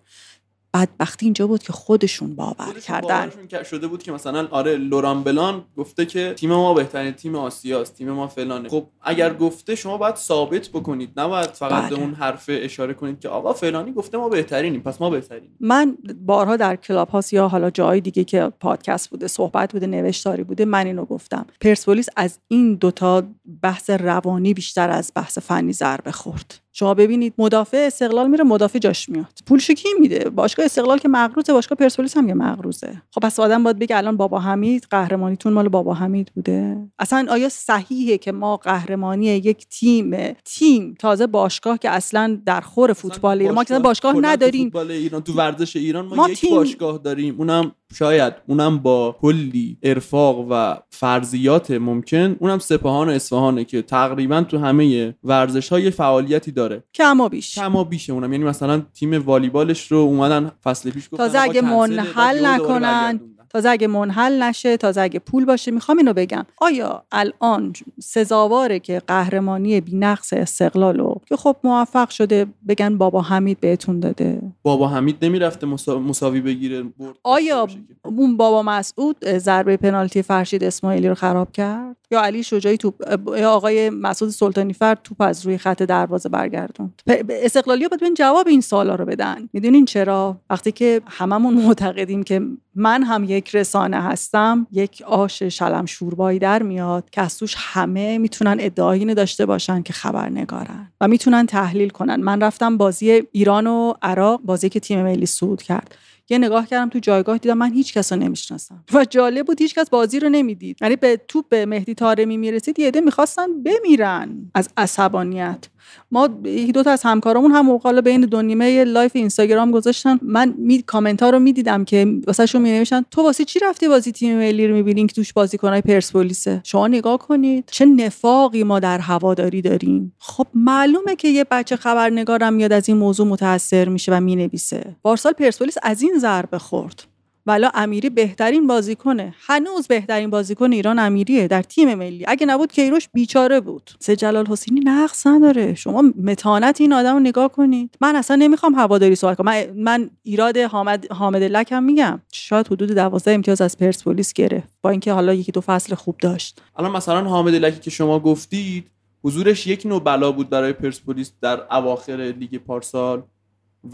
بدبختی 0.76 1.26
اینجا 1.26 1.48
بود 1.48 1.64
که 1.64 1.74
خودشون 1.74 2.36
باور 2.36 2.80
کردن. 2.80 3.32
شده 3.64 3.88
بود 3.88 4.04
که 4.04 4.12
مثلا 4.12 4.48
آره 4.52 4.78
لوران 4.78 5.24
بلان 5.24 5.64
گفته 5.78 6.06
که 6.06 6.34
تیم 6.34 6.50
ما 6.50 6.74
بهترین 6.74 7.12
تیم 7.12 7.36
آسیاست 7.36 7.96
تیم 7.96 8.12
ما 8.12 8.28
فلانه. 8.28 8.70
خب 8.70 8.88
اگر 9.02 9.34
گفته 9.34 9.76
شما 9.76 9.98
باید 9.98 10.16
ثابت 10.16 10.70
بکنید. 10.70 11.20
نباید 11.20 11.50
فقط 11.50 11.90
بله. 11.90 12.00
اون 12.00 12.14
حرف 12.14 12.46
اشاره 12.48 12.94
کنید 12.94 13.20
که 13.20 13.30
آقا 13.30 13.54
فلانی 13.54 13.92
گفته 13.92 14.18
ما 14.18 14.30
بهترینیم 14.30 14.82
پس 14.82 15.02
ما 15.02 15.10
بهترینیم. 15.10 15.56
من 15.60 15.98
بارها 16.26 16.58
در 16.58 16.76
کلاب 16.76 17.10
هاست 17.10 17.34
یا 17.34 17.48
حالا 17.48 17.70
جای 17.70 18.02
دیگه 18.02 18.24
که 18.24 18.52
پادکست 18.60 19.10
بوده 19.10 19.28
صحبت 19.28 19.74
بوده 19.74 19.88
نوشتاری 19.88 20.44
بوده 20.44 20.66
من 20.66 20.86
اینو 20.86 21.06
گفتم. 21.06 21.46
پرسپولیس 21.62 22.10
از 22.16 22.40
این 22.48 22.76
دوتا 22.76 23.24
بحث 23.62 23.90
روانی 23.90 24.54
بیشتر 24.54 24.90
از 24.90 25.12
بحث 25.16 25.38
فنی 25.38 25.74
ضربه 25.74 26.12
خورد. 26.12 26.65
شما 26.78 26.94
ببینید 26.94 27.34
مدافع 27.38 27.78
استقلال 27.78 28.30
میره 28.30 28.44
مدافع 28.44 28.80
جاش 28.80 29.10
میاد. 29.10 29.40
پولشو 29.46 29.74
کی 29.74 29.90
میده؟ 30.00 30.30
باشگاه 30.30 30.66
استقلال 30.66 30.98
که 30.98 31.08
مغروزه 31.08 31.54
باشگاه 31.54 31.78
پرسپولیس 31.78 32.18
هم 32.18 32.28
یه 32.28 32.34
مغروزه. 32.34 33.02
خب 33.12 33.22
پس 33.22 33.40
آدم 33.40 33.64
باید 33.64 33.80
بگه 33.80 33.98
الان 33.98 34.18
بابا 34.18 34.40
حمید 34.40 34.88
قهرمانیتون 34.90 35.54
مال 35.54 35.70
بابا 35.70 35.94
حمید 35.94 36.32
بوده؟ 36.36 36.78
اصلا 37.00 37.26
آیا 37.30 37.50
صحیحه 37.50 38.18
که 38.18 38.32
ما 38.32 38.58
قهرمانی 38.58 39.26
یک 39.26 39.68
تیم 39.68 40.34
تیم 40.46 40.96
تازه 41.00 41.28
باشگاه 41.28 41.78
که 41.78 41.90
اصلا 41.90 42.40
در 42.46 42.62
خور 42.62 42.94
فوتبال 42.94 43.40
ایران 43.42 43.56
ما 43.56 43.64
که 43.64 43.80
باشگاه 43.80 44.16
نداریم. 44.22 44.64
فوتبال 44.64 44.92
ایران 44.92 45.22
تو 45.22 45.34
ورزش 45.34 45.76
ایران 45.76 46.06
ما, 46.06 46.16
ما 46.16 46.30
یک 46.30 46.50
باشگاه 46.50 46.98
داریم. 46.98 47.36
اونم 47.38 47.72
شاید 47.94 48.34
اونم 48.48 48.78
با 48.78 49.16
کلی 49.22 49.78
ارفاق 49.84 50.48
و 50.50 50.78
فرضیات 50.90 51.72
ممکن 51.72 52.36
اونم 52.40 52.60
سپاهان 52.60 53.10
و 53.10 53.12
اصفهانه 53.12 53.66
که 53.66 53.82
تقریبا 53.82 54.42
تو 54.42 54.58
همه 54.58 55.16
ورزش 55.24 55.70
های 55.70 55.92
فعالیتی 55.92 56.52
داره 56.52 56.65
کما 56.94 57.30
بیش. 57.30 57.56
کما 57.56 57.84
بیشه 57.84 58.14
اونم. 58.14 58.34
یعنی 58.34 58.44
مثلا 58.46 58.82
تیم 58.94 59.26
والیبالش 59.26 59.92
رو 59.92 59.98
اومدن 59.98 60.52
فصل 60.64 60.92
پیش 60.92 61.06
گفتن 61.06 61.18
تازه 61.18 61.40
اگه 61.40 61.62
منحل 61.62 62.46
نکنن 62.46 63.20
تازه 63.50 63.70
اگه 63.70 63.88
منحل 63.88 64.44
نشه 64.44 64.78
تازه 64.78 65.02
اگه 65.02 65.20
پول 65.20 65.46
باشه 65.46 65.72
می‌خوام 65.72 65.98
اینو 65.98 66.14
بگم. 66.14 66.46
آیا 66.58 67.06
الان 67.12 67.74
سزاواره 68.00 68.80
که 68.80 69.02
قهرمانی 69.08 69.82
بینقص 69.82 70.34
استقلال 70.34 70.98
رو 70.98 71.15
که 71.26 71.36
خب 71.36 71.56
موفق 71.64 72.10
شده 72.10 72.46
بگن 72.68 72.98
بابا 72.98 73.22
حمید 73.22 73.60
بهتون 73.60 74.00
داده. 74.00 74.42
بابا 74.64 74.88
حمید 74.88 75.26
نمی‌رفته 75.26 75.68
مساوی 75.88 76.42
بگیره 76.42 76.84
آیا 77.24 77.68
اون 78.06 78.38
بابا 78.38 78.64
مسعود 78.64 79.26
ضربه 79.38 79.78
پنالتی 79.78 80.22
فرشید 80.22 80.64
اسماعیلی 80.64 81.08
رو 81.08 81.16
خراب 81.16 81.52
کرد؟ 81.52 81.96
یا 82.12 82.22
علی 82.22 82.44
شجاعی 82.44 82.78
توپ 82.78 82.96
یا 83.38 83.52
آقای 83.52 83.90
مسعود 83.90 84.32
سلطانی 84.32 84.74
فرد 84.74 85.00
توپ 85.04 85.22
از 85.22 85.46
روی 85.46 85.58
خط 85.58 85.84
دروازه 85.84 86.30
برگردوند؟ 86.30 87.02
استقلالی 87.30 87.88
باید 87.88 88.16
جواب 88.18 88.48
این 88.48 88.62
سوالا 88.62 88.96
رو 88.96 89.06
بدن. 89.06 89.50
می‌دونین 89.54 89.86
چرا؟ 89.86 90.38
وقتی 90.50 90.72
که 90.72 91.02
هممون 91.08 91.54
معتقدیم 91.54 92.24
که 92.24 92.42
من 92.76 93.04
هم 93.04 93.24
یک 93.24 93.56
رسانه 93.56 94.02
هستم 94.02 94.68
یک 94.72 95.04
آش 95.08 95.44
شلم 95.44 95.86
شوربایی 95.86 96.40
در 96.40 96.64
میاد 96.64 97.10
که 97.10 97.22
از 97.22 97.38
توش 97.38 97.56
همه 97.58 98.18
می‌تونن 98.18 98.58
ادعایی 98.60 99.06
داشته 99.14 99.46
باشن 99.46 99.82
که 99.82 99.94
خبرنگارن. 99.94 100.92
و 101.02 101.08
می‌تونن 101.16 101.46
تحلیل 101.46 101.90
کنن. 101.90 102.16
من 102.16 102.42
رفتم 102.42 102.78
بازی 102.78 103.24
ایران 103.32 103.68
و 103.68 103.94
عراق 104.02 104.42
بازی 104.42 104.70
که 104.70 104.80
تیم 104.80 105.04
ملی 105.04 105.26
سود 105.26 105.62
کرد. 105.62 105.96
یه 106.30 106.38
نگاه 106.38 106.68
کردم 106.68 106.90
تو 106.90 107.00
جایگاه 107.00 107.38
دیدم 107.38 107.58
من 107.58 107.74
هیچ 107.74 107.94
کس 107.94 108.14
نمی‌شناسم. 108.14 108.84
و 108.94 109.06
جالب 109.06 109.46
بود 109.46 109.62
هیچ 109.62 109.76
کس 109.76 109.90
بازی 109.90 110.20
رو 110.20 110.30
نمی‌دید. 110.30 110.78
یعنی 110.82 110.96
به 110.96 111.22
توپ 111.28 111.50
به 111.50 111.66
مهدی 111.66 111.94
طارمی 111.94 112.38
می‌رسید 112.38 112.80
یه 112.80 112.88
عده 112.88 113.02
می‌خواستن 113.02 113.64
بمیرن 113.64 114.52
از 114.54 114.70
عصبانیت. 114.78 115.66
ما 116.12 116.28
دو 116.74 116.84
تا 116.84 116.92
از 116.92 117.04
همکارامون 117.04 117.52
هم 117.52 117.70
اوقالا 117.70 118.02
بین 118.02 118.22
دو 118.22 118.42
نیمه 118.42 118.84
live 118.84 119.12
اینستاگرام 119.16 119.72
گذاشتن. 119.72 120.20
من 120.22 120.54
می 120.58 120.82
کامنت 120.82 121.24
ها 121.24 121.30
رو 121.30 121.40
می‌دیدم 121.40 121.86
که 121.86 122.22
واسهشون 122.28 122.62
می 122.62 122.72
نوشتن 122.72 123.02
تو 123.12 123.22
واسه 123.22 123.46
چی 123.46 123.60
رفتی 123.60 123.88
بازی 123.88 124.12
تیم 124.12 124.38
ملی 124.38 124.68
رو 124.68 124.76
می‌بینی 124.76 125.08
که 125.08 125.14
توش 125.14 125.34
بازیکنای 125.34 125.82
پرسپولیسه؟ 125.82 126.62
شما 126.64 126.88
نگاه 126.88 127.18
کنید 127.18 127.64
چه 127.72 127.86
نفاقی 127.86 128.64
ما 128.64 128.80
در 128.80 129.00
هواداری 129.00 129.62
داریم. 129.62 130.14
خب 130.20 130.48
معلومه 130.54 131.16
که 131.16 131.28
یه 131.28 131.46
بچه 131.52 131.76
خبرنگارم 131.76 132.54
میاد 132.54 132.74
از 132.74 132.90
این 132.90 132.98
موضوع 132.98 133.28
متاثر 133.28 133.90
میشه 133.90 134.12
و 134.12 134.20
می‌نویسه. 134.20 134.96
پارسال 135.04 135.34
پرسپولیس 135.34 135.76
از 135.84 136.02
این 136.02 136.18
ضربه 136.20 136.58
خورد. 136.58 137.04
ولا 137.48 137.72
امیری 137.74 138.10
بهترین 138.10 138.68
بازیکنه. 138.68 139.36
هنوز 139.48 139.88
بهترین 139.88 140.30
بازیکن 140.30 140.72
ایران 140.72 141.00
امیریه 141.00 141.48
در 141.48 141.62
تیم 141.62 141.96
ملی. 141.96 142.26
اگه 142.28 142.46
نبود 142.46 142.72
کیروش 142.72 143.10
بیچاره 143.14 143.60
بود. 143.60 143.92
سه 144.00 144.16
جلال 144.16 144.48
حسینی 144.48 144.80
نقص 144.80 145.28
نداره. 145.28 145.74
شما 145.74 146.04
متانت 146.24 146.82
این 146.82 146.94
آدم 146.94 147.14
رو 147.14 147.20
نگاه 147.20 147.52
کنید. 147.52 147.96
من 148.02 148.16
اصلا 148.16 148.36
نمی‌خوام 148.36 148.76
هواداری 148.76 149.16
صحبت 149.16 149.38
کنم. 149.38 149.46
من, 149.46 149.70
من 149.76 150.10
ایراد 150.24 150.58
حامد 150.58 151.12
حامد 151.12 151.44
لکم 151.44 151.84
میگم. 151.84 152.22
شاید 152.32 152.68
حدود 152.68 152.92
12 152.92 153.32
امتیاز 153.32 153.62
از 153.62 153.78
پرسپولیس 153.78 154.34
گرفت. 154.34 154.78
با 154.82 154.90
اینکه 154.90 155.14
حالا 155.14 155.34
یکی 155.34 155.52
دو 155.52 155.62
فصل 155.62 155.96
خوب 155.96 156.18
داشت. 156.18 156.62
الان 156.76 156.92
مثلا 156.92 157.24
حامد 157.24 157.56
لکی 157.56 157.80
که 157.80 157.90
شما 157.90 158.20
گفتید 158.20 158.92
حضورش 159.24 159.68
یک 159.68 159.86
نوع 159.86 160.04
بلا 160.04 160.32
بود 160.32 160.50
برای 160.50 160.74
پرسپولیس 160.74 161.32
در 161.42 161.74
اواخر 161.76 162.34
لیگ 162.40 162.58
پارسال. 162.58 163.24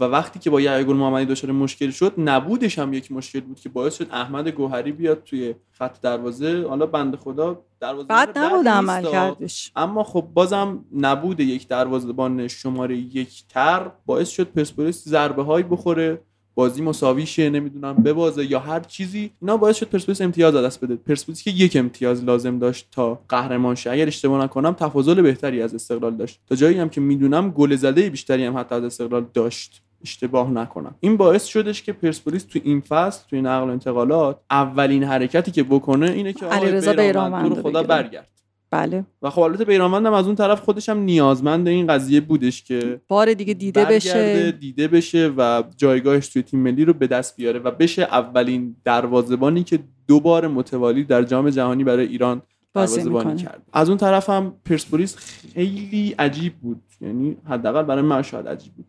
و 0.00 0.04
وقتی 0.04 0.38
که 0.38 0.50
با 0.50 0.60
یعقوب 0.60 0.96
محمدی 0.96 1.24
دچار 1.26 1.52
مشکل 1.52 1.90
شد 1.90 2.14
نبودش 2.18 2.78
هم 2.78 2.92
یک 2.92 3.12
مشکل 3.12 3.40
بود 3.40 3.60
که 3.60 3.68
باعث 3.68 3.98
شد 3.98 4.08
احمد 4.10 4.48
گوهری 4.48 4.92
بیاد 4.92 5.22
توی 5.24 5.54
خط 5.72 6.00
دروازه. 6.00 6.66
حالا 6.68 6.86
بنده 6.86 7.16
خدا 7.16 7.64
دروازه 7.80 8.08
بعد 8.08 8.38
نبود 8.38 8.68
عمل 8.68 9.02
کردش. 9.02 9.72
اما 9.76 10.04
خب 10.04 10.28
بازم 10.34 10.84
نبود 10.96 11.40
یک 11.40 11.68
دروازه‌بان 11.68 12.48
شماره 12.48 12.96
یک 12.96 13.44
تر. 13.48 13.90
باعث 14.06 14.28
شد 14.28 14.44
پرسپولیس 14.44 15.08
ضربه 15.08 15.42
هایی 15.42 15.64
بخوره. 15.64 16.20
بازی 16.54 16.82
مساوی 16.82 17.26
شه 17.26 17.50
نمی‌دونم 17.50 17.94
ببازه 17.94 18.50
یا 18.50 18.58
هر 18.58 18.80
چیزی 18.80 19.30
اینا 19.40 19.56
باعث 19.56 19.76
شد 19.76 19.88
پرسپولیس 19.88 20.20
امتیاز 20.20 20.54
دست 20.54 20.80
بده. 20.84 20.96
پرسپولیس 20.96 21.42
که 21.42 21.50
یک 21.50 21.76
امتیاز 21.76 22.24
لازم 22.24 22.58
داشت 22.58 22.88
تا 22.90 23.20
قهرمان 23.28 23.74
شه. 23.74 23.90
اگر 23.90 24.06
اشتباه 24.06 24.44
نکنم 24.44 24.72
تفاضل 24.72 25.22
بهتری 25.22 25.62
از 25.62 25.74
استقلال 25.74 26.16
داشت. 26.16 26.40
تا 26.48 26.54
جایی 26.54 26.78
هم 26.78 26.88
که 26.88 27.00
می‌دونم 27.00 27.50
گل 27.50 27.76
زده 27.76 28.10
بیشتری 28.10 28.44
هم 28.44 28.58
حتی 28.58 28.74
از 28.74 28.84
استقلال 28.84 29.26
داشت. 29.34 29.82
اشتباه 30.04 30.50
نکنم. 30.50 30.94
این 31.00 31.16
باعث 31.16 31.44
شدش 31.44 31.82
که 31.82 31.92
پرسپولیس 31.92 32.44
تو 32.44 32.58
این 32.64 32.80
فصل 32.80 33.28
توی 33.30 33.42
نقل 33.42 33.68
و 33.68 33.70
انتقالات 33.70 34.38
اولین 34.50 35.04
حرکتی 35.04 35.50
که 35.50 35.62
بکنه 35.62 36.10
اینه 36.10 36.32
که 36.32 36.46
علیرضا 36.46 36.92
بیرانوند 36.92 37.62
خدا 37.62 37.82
برگرد. 37.82 38.28
بله. 38.72 39.04
و 39.22 39.30
خب 39.30 39.40
البته 39.40 39.64
بیرانوند 39.64 40.06
هم 40.06 40.12
از 40.12 40.26
اون 40.26 40.34
طرف 40.34 40.60
خودش 40.60 40.88
هم 40.88 40.98
نیازمند 40.98 41.68
این 41.68 41.86
قضیه 41.86 42.20
بودش 42.20 42.62
که 42.62 43.00
بار 43.08 43.34
دیگه 43.34 43.54
دیده 43.54 43.84
بشه. 43.84 44.52
دیده 44.52 44.88
بشه 44.88 45.32
و 45.36 45.62
جایگاهش 45.76 46.28
توی 46.28 46.42
تیم 46.42 46.60
ملی 46.60 46.84
رو 46.84 46.92
به 46.92 47.06
دست 47.06 47.36
بیاره 47.36 47.60
و 47.60 47.70
بشه 47.70 48.02
اولین 48.02 48.76
دروازه‌بانی 48.84 49.64
که 49.64 49.78
دو 50.08 50.20
بار 50.20 50.48
متوالی 50.48 51.04
در 51.04 51.22
جام 51.22 51.50
جهانی 51.50 51.84
برای 51.84 52.06
ایران 52.06 52.42
دروازه‌بانی 52.74 53.36
کرد. 53.36 53.62
از 53.72 53.88
اون 53.88 53.98
طرف 53.98 54.30
هم 54.30 54.56
پرسپولیس 54.64 55.16
خیلی 55.16 56.14
عجیب 56.18 56.54
بود. 56.54 56.82
یعنی 57.00 57.36
حداقل 57.48 57.82
برای 57.82 58.02
من 58.02 58.22
شاید 58.22 58.48
عجیب 58.48 58.72
بود 58.72 58.86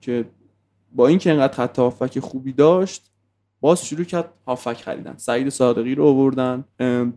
که 0.00 0.24
با 0.92 1.08
اینکه 1.08 1.30
انقدر 1.30 1.54
خط 1.54 2.18
خوبی 2.18 2.52
داشت 2.52 3.07
باز 3.60 3.86
شروع 3.86 4.04
کرد 4.04 4.30
هافک 4.46 4.76
خریدن. 4.76 5.14
سعید 5.16 5.48
صادقی 5.48 5.94
رو 5.94 6.06
آوردن. 6.06 6.64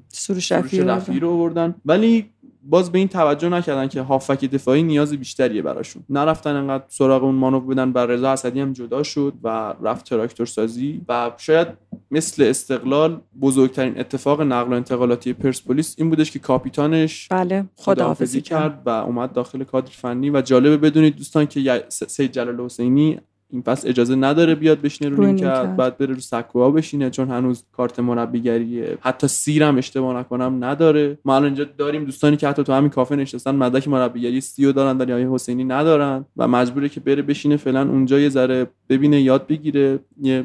سروش 0.08 0.52
رفیعی 0.52 1.20
رو 1.20 1.30
آوردن. 1.30 1.76
ولی 1.86 2.30
باز 2.64 2.92
به 2.92 3.00
این 3.00 3.08
توجه 3.08 3.50
نکردن 3.50 3.88
که 3.88 4.02
هافک 4.02 4.46
دفاعی 4.46 4.84
نیاز 4.84 5.14
بیشتریه 5.14 5.62
براشون. 5.62 6.04
نرفتن 6.10 6.56
انقدر 6.56 6.84
سراغ 6.88 7.24
اون 7.24 7.36
مانو 7.36 7.60
بدن 7.60 7.92
بر 7.92 8.06
رضا 8.06 8.32
اسدی 8.32 8.60
هم 8.60 8.74
جدا 8.74 9.04
شد 9.04 9.34
و 9.44 9.74
رفت 9.82 10.06
تراکتور 10.06 10.46
سازی 10.46 11.02
و 11.10 11.32
شاید 11.38 11.68
مثل 12.12 12.44
استقلال 12.44 13.22
بزرگترین 13.42 14.00
اتفاق 14.00 14.42
نقل 14.42 14.72
و 14.72 14.76
انتقالاتی 14.76 15.34
پرسپولیس 15.34 15.96
این 15.98 16.10
بودش 16.10 16.32
که 16.32 16.40
کاپیتانش 16.40 17.28
بله 17.28 17.66
خداحافظی 17.76 18.42
کرد. 18.42 18.82
و 18.86 18.90
اومد 18.90 19.34
داخل 19.34 19.64
کادر 19.64 19.92
فنی 19.92 20.30
و 20.30 20.42
جالبه 20.42 20.78
بدونید 20.78 21.16
دوستان 21.16 21.46
که 21.46 21.84
سید 21.90 22.32
جلال 22.32 22.62
حسینی 22.62 23.20
این 23.52 23.62
پس 23.62 23.86
اجازه 23.86 24.16
نداره 24.16 24.56
بیاد 24.56 24.82
بشینه 24.82 25.10
رو 25.16 25.36
کرد 25.36 25.76
بعد 25.76 25.98
بره 25.98 26.14
رو 26.14 26.20
سکوها 26.20 26.72
بشینه 26.72 27.10
چون 27.10 27.30
هنوز 27.30 27.64
کارت 27.72 28.00
مربیگریه 28.00 28.98
حتی 29.02 29.28
C 29.28 29.44
رم 29.44 29.78
اشتباه 29.78 30.20
نکنم 30.20 30.64
نداره. 30.64 31.18
ما 31.26 31.36
الان 31.36 31.46
اینجا 31.46 31.64
داریم 31.78 32.06
دوستانی 32.06 32.38
که 32.38 32.48
حتی 32.48 32.64
تو 32.64 32.74
همین 32.74 32.90
کافه 32.90 33.16
نشستن 33.16 33.56
مدرک 33.56 33.88
مربیگری 33.88 34.42
C 34.42 34.52
رو 34.52 34.72
دارن 34.72 34.98
ولی 34.98 35.14
آقای 35.14 35.30
حسینی 35.32 35.64
ندارن 35.64 36.26
و 36.38 36.48
مجبوره 36.48 36.90
که 36.90 37.00
بره 37.00 37.22
بشینه 37.22 37.58
فعلا 37.58 37.82
اونجا 37.82 38.20
یه 38.20 38.30
ذره 38.30 38.68
ببینه 38.90 39.22
یاد 39.22 39.48
بگیره 39.48 40.00
یه 40.22 40.44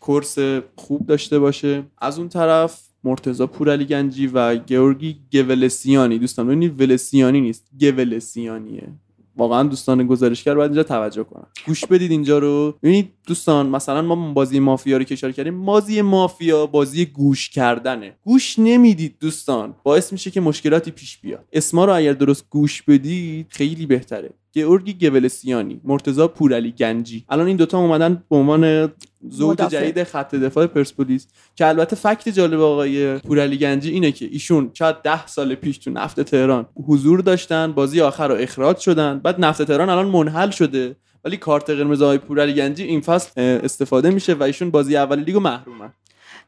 کورس 0.00 0.38
خوب 0.76 1.06
داشته 1.06 1.38
باشه. 1.38 1.82
از 1.98 2.18
اون 2.18 2.28
طرف 2.28 2.80
مرتزا 3.04 3.46
پورعلی 3.46 3.84
گنجی 3.84 4.26
و 4.26 4.56
گیورگی 4.56 5.16
گولسیانی 5.32 6.18
دوستان 6.18 6.46
ببینید 6.46 6.80
ولسیانی 6.80 7.40
نیست 7.40 7.68
گولسیانیه 7.80 8.88
واقعا 9.36 9.62
دوستان 9.62 10.06
گزارشگر 10.06 10.54
باید 10.54 10.70
اینجا 10.70 10.82
توجه 10.82 11.24
کنن. 11.24 11.46
گوش 11.66 11.86
بدید 11.86 12.10
اینجا 12.10 12.38
رو. 12.38 12.74
ببینید 12.82 13.10
دوستان 13.26 13.66
مثلا 13.66 14.02
ما 14.02 14.32
بازی 14.32 14.58
مافیا 14.60 14.96
رو 14.96 15.04
کشار 15.04 15.32
کردیم 15.32 15.64
بازی 15.64 16.02
مافیا 16.02 16.66
بازی 16.66 17.06
گوش 17.06 17.50
کردنه. 17.50 18.12
گوش 18.24 18.58
نمی‌دید 18.58 19.16
دوستان. 19.20 19.74
باعث 19.82 20.12
میشه 20.12 20.30
که 20.30 20.40
مشکلاتی 20.40 20.90
پیش 20.90 21.18
بیاد. 21.18 21.44
اسما 21.52 21.84
رو 21.84 21.94
اگر 21.96 22.12
درست 22.12 22.46
گوش 22.50 22.82
بدید 22.82 23.46
خیلی 23.50 23.86
بهتره. 23.86 24.30
گئورگی 24.52 24.92
گولسیانی 24.92 25.80
مرتضی 25.84 26.26
پورعلی 26.26 26.72
گنجی. 26.72 27.24
الان 27.28 27.46
این 27.46 27.56
دوتا 27.56 27.78
اومدن 27.78 28.22
به 28.30 28.36
عنوان 28.36 28.92
زوج 29.28 29.58
جدید 29.58 30.04
خط 30.04 30.34
دفاع 30.34 30.66
پرسپولیس. 30.66 31.26
که 31.56 31.66
البته 31.66 31.96
فکت 31.96 32.28
جالب 32.28 32.60
آقای 32.60 33.18
پورعلی 33.18 33.58
گنجی 33.58 33.90
اینه 33.90 34.12
که 34.12 34.28
ایشون 34.32 34.70
شاید 34.74 34.96
ده 35.02 35.26
سال 35.26 35.54
پیش 35.54 35.78
تو 35.78 35.90
نفت 35.90 36.20
تهران 36.20 36.66
حضور 36.88 37.20
داشتن 37.20 37.72
بازی 37.72 38.00
آخر 38.00 38.28
رو 38.28 38.34
اخراج 38.34 38.78
شدن. 38.78 39.18
بعد 39.18 39.40
نفت 39.40 39.62
تهران 39.62 39.88
الان 39.88 40.06
منحل 40.06 40.50
شده. 40.50 40.96
ولی 41.24 41.36
کارت 41.36 41.70
قرمز 41.70 42.02
آقای 42.02 42.18
پورعلی 42.18 42.54
گنجی 42.54 42.84
این 42.84 43.00
فصل 43.00 43.40
استفاده 43.40 44.10
میشه 44.10 44.34
و 44.34 44.42
ایشون 44.42 44.70
بازی 44.70 44.96
اول 44.96 45.20
لیگو 45.20 45.40
محرومن 45.40 45.92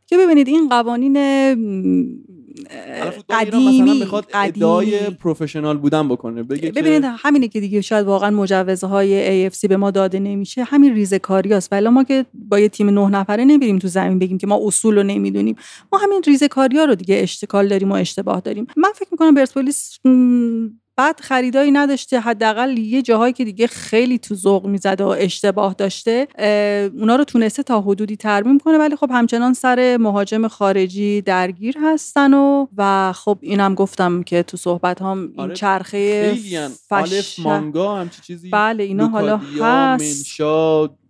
که 0.07 0.17
ببینید 0.17 0.49
این 0.49 0.69
قوانین 0.69 1.17
قدیمی 3.31 3.83
می‌خواد 4.01 4.27
ادعای 4.35 5.11
پروفشنال 5.11 5.79
بودن 5.79 6.09
بکنه 6.09 6.43
بگه 6.43 6.73
ببینید 6.73 7.05
همینه 7.05 7.49
که 7.49 7.61
دیگه 7.61 7.81
شاید 7.81 8.07
واقعا 8.07 8.31
مجوزهای 8.31 9.51
AFC 9.51 9.69
به 9.69 9.77
ما 9.77 9.91
داده 9.91 10.19
نمیشه. 10.19 10.65
همین 10.65 10.95
ریزکاری 10.95 11.55
است 11.55 11.73
ولی 11.73 11.89
ما 11.89 12.05
که 12.05 12.27
با 12.35 12.59
یه 12.59 12.69
تیم 12.69 12.91
نه 12.91 13.09
نفره 13.09 13.45
نمیریم 13.45 13.79
تو 13.79 13.89
زمین 13.89 14.19
بگیم 14.19 14.39
که 14.39 14.47
ما 14.47 14.61
اصول 14.63 14.97
رو 14.97 15.03
نمی‌دونیم. 15.03 15.57
ما 15.93 15.99
همین 15.99 16.23
ریزکاری 16.27 16.79
ها 16.79 16.85
رو 16.85 16.95
دیگه 16.95 17.15
اشتکال 17.15 17.69
داریم 17.69 17.93
و 17.93 17.95
اشتباه 17.95 18.41
داریم. 18.41 18.67
من 18.77 18.91
فکر 18.95 19.09
می‌کنم 19.11 19.35
پرسپولیس 19.35 19.99
بعد 20.97 21.21
خریدایی 21.21 21.71
نداشته 21.71 22.21
حداقل 22.21 22.79
یه 22.79 23.03
جاهایی 23.03 23.33
که 23.33 23.45
دیگه 23.45 23.67
خیلی 23.67 24.19
تو 24.19 24.35
ذوق 24.35 24.67
می‌زده 24.67 25.05
و 25.05 25.15
اشتباه 25.19 25.75
داشته 25.75 26.29
اونا 26.95 27.17
رو 27.17 27.25
تونسته 27.25 27.63
تا 27.63 27.81
حدودی 27.81 28.17
ترمیم 28.17 28.59
کنه. 28.59 28.79
ولی 28.79 28.97
خب 28.97 29.11
همچنان 29.11 29.55
سر 29.55 29.97
مهاجم 30.01 30.49
خارجی 30.49 31.21
درگیر 31.23 31.77
هستن 31.83 32.35
و 32.35 32.67
و 32.77 33.13
خب 33.13 33.39
اینم 33.41 33.75
گفتم 33.75 34.23
که 34.23 34.43
تو 34.43 34.57
صحبت 34.57 35.03
هم 35.03 35.19
این 35.19 35.33
آره 35.37 35.55
چرخه 35.55 36.35
فش... 36.89 37.39
مانگا 37.39 37.97
همچی 37.97 38.23
چیزی. 38.23 38.51
بله 38.51 38.85
اینا 38.85 39.09
حالا 39.09 39.41
هست 39.61 40.41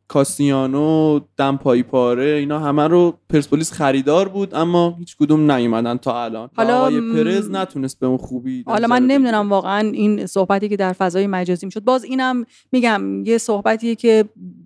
کاسیانو 0.09 1.21
دمپایی 1.37 1.83
پاره 1.83 2.25
اینا 2.25 2.59
همه 2.59 2.89
رو 2.89 3.15
پرسپولیس 3.29 3.73
خریدار 3.73 4.29
بود 4.29 4.55
اما 4.55 4.97
هیچ 4.99 5.17
کدوم 5.17 5.51
نیومدن 5.51 5.97
تا 5.97 6.25
الان. 6.25 6.51
حالا 6.57 6.79
آقای 6.79 7.01
پرز 7.01 7.51
نتونست 7.51 8.01
به 8.01 8.07
اون 8.07 8.17
خوبی 8.17 8.65
حالا 8.67 8.89
من. 8.89 9.07
نمی‌دونم 9.07 9.51
واقعا 9.51 9.91
این 9.91 10.27
صحبتی 10.27 10.69
که 10.69 10.77
در 10.77 10.93
فضای 10.93 11.27
مجازی 11.27 11.67
می‌شد. 11.67 11.85
باز 11.85 12.05
اینم 12.05 12.45
میگم 12.73 13.23
یه 13.25 13.39
صحبتیه 13.39 13.95
که 13.95 14.25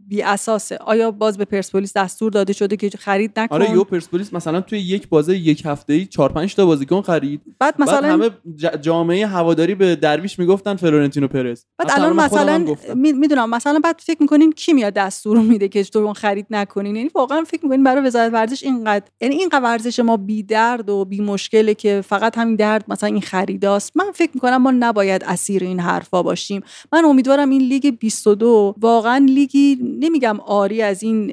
بی 0.09 0.22
اساسه. 0.22 0.76
آیا 0.76 1.11
باز 1.11 1.38
به 1.38 1.45
پرسپولیس 1.45 1.97
دستور 1.97 2.32
داده 2.32 2.53
شده 2.53 2.76
که 2.76 2.91
خرید 2.99 3.38
نکن؟ 3.38 3.55
آره 3.55 3.70
یو 3.70 3.84
پرسپولیس 3.84 4.34
مثلا 4.34 4.61
توی 4.61 4.78
یک 4.78 5.09
بازه 5.09 5.36
یک 5.38 5.62
هفته 5.66 5.93
ای 5.93 6.07
4 6.07 6.32
5 6.32 6.55
تا 6.55 6.66
بازیکن 6.66 7.03
خرید. 7.03 7.41
بعد 7.59 7.74
مثلا 7.78 8.18
بعد 8.18 8.32
همه 8.55 8.78
جامعه 8.80 9.26
هواداری 9.26 9.74
به 9.74 9.97
درویش 9.97 10.38
می‌گفتن 10.38 10.76
فلورنتینو 10.76 11.28
پرز. 11.28 11.64
بعد 11.78 11.91
الان 11.91 12.16
مثلا 12.16 12.66
می‌دونم 12.95 13.51
مثلا 13.51 13.80
بعد 13.84 14.01
فکر 14.05 14.18
می‌کنین 14.20 14.53
کی 14.53 14.72
میاد 14.72 14.93
دستور 14.93 15.30
میده 15.39 15.68
که 15.68 15.85
تو 15.85 15.99
اون 15.99 16.12
خرید 16.12 16.46
نکنین. 16.50 16.96
یعنی 16.96 17.11
واقعا 17.14 17.45
فکر 17.45 17.61
می‌کنین 17.63 17.84
برای 17.84 18.07
وزارت 18.07 18.33
ورزش 18.33 18.63
اینقدر 18.63 19.05
یعنی 19.21 19.34
اینقدر 19.34 19.64
ورزش 19.64 20.00
ما 20.00 20.17
بی 20.17 20.42
درد 20.42 20.91
و 20.91 21.05
بی 21.05 21.21
مشکله 21.21 21.75
که 21.75 22.03
فقط 22.07 22.38
همین 22.38 22.57
درد 22.57 22.84
مثلا 22.88 23.09
این 23.09 23.21
خریداست. 23.21 23.96
من 23.96 24.11
فکر 24.14 24.30
می‌کنم 24.34 24.57
ما 24.57 24.71
نباید 24.71 25.25
اسیر 25.25 25.64
این 25.64 25.80
حرفا 25.80 26.22
باشیم. 26.22 26.63
من 26.92 27.05
امیدوارم 27.05 27.50
این 27.50 27.63
لیگ 27.63 27.99
22 27.99 28.75
واقعا 28.80 29.17
لیگی 29.18 29.79
نمیگم 30.00 30.41
آری 30.41 30.83
از 30.83 31.03
این 31.03 31.33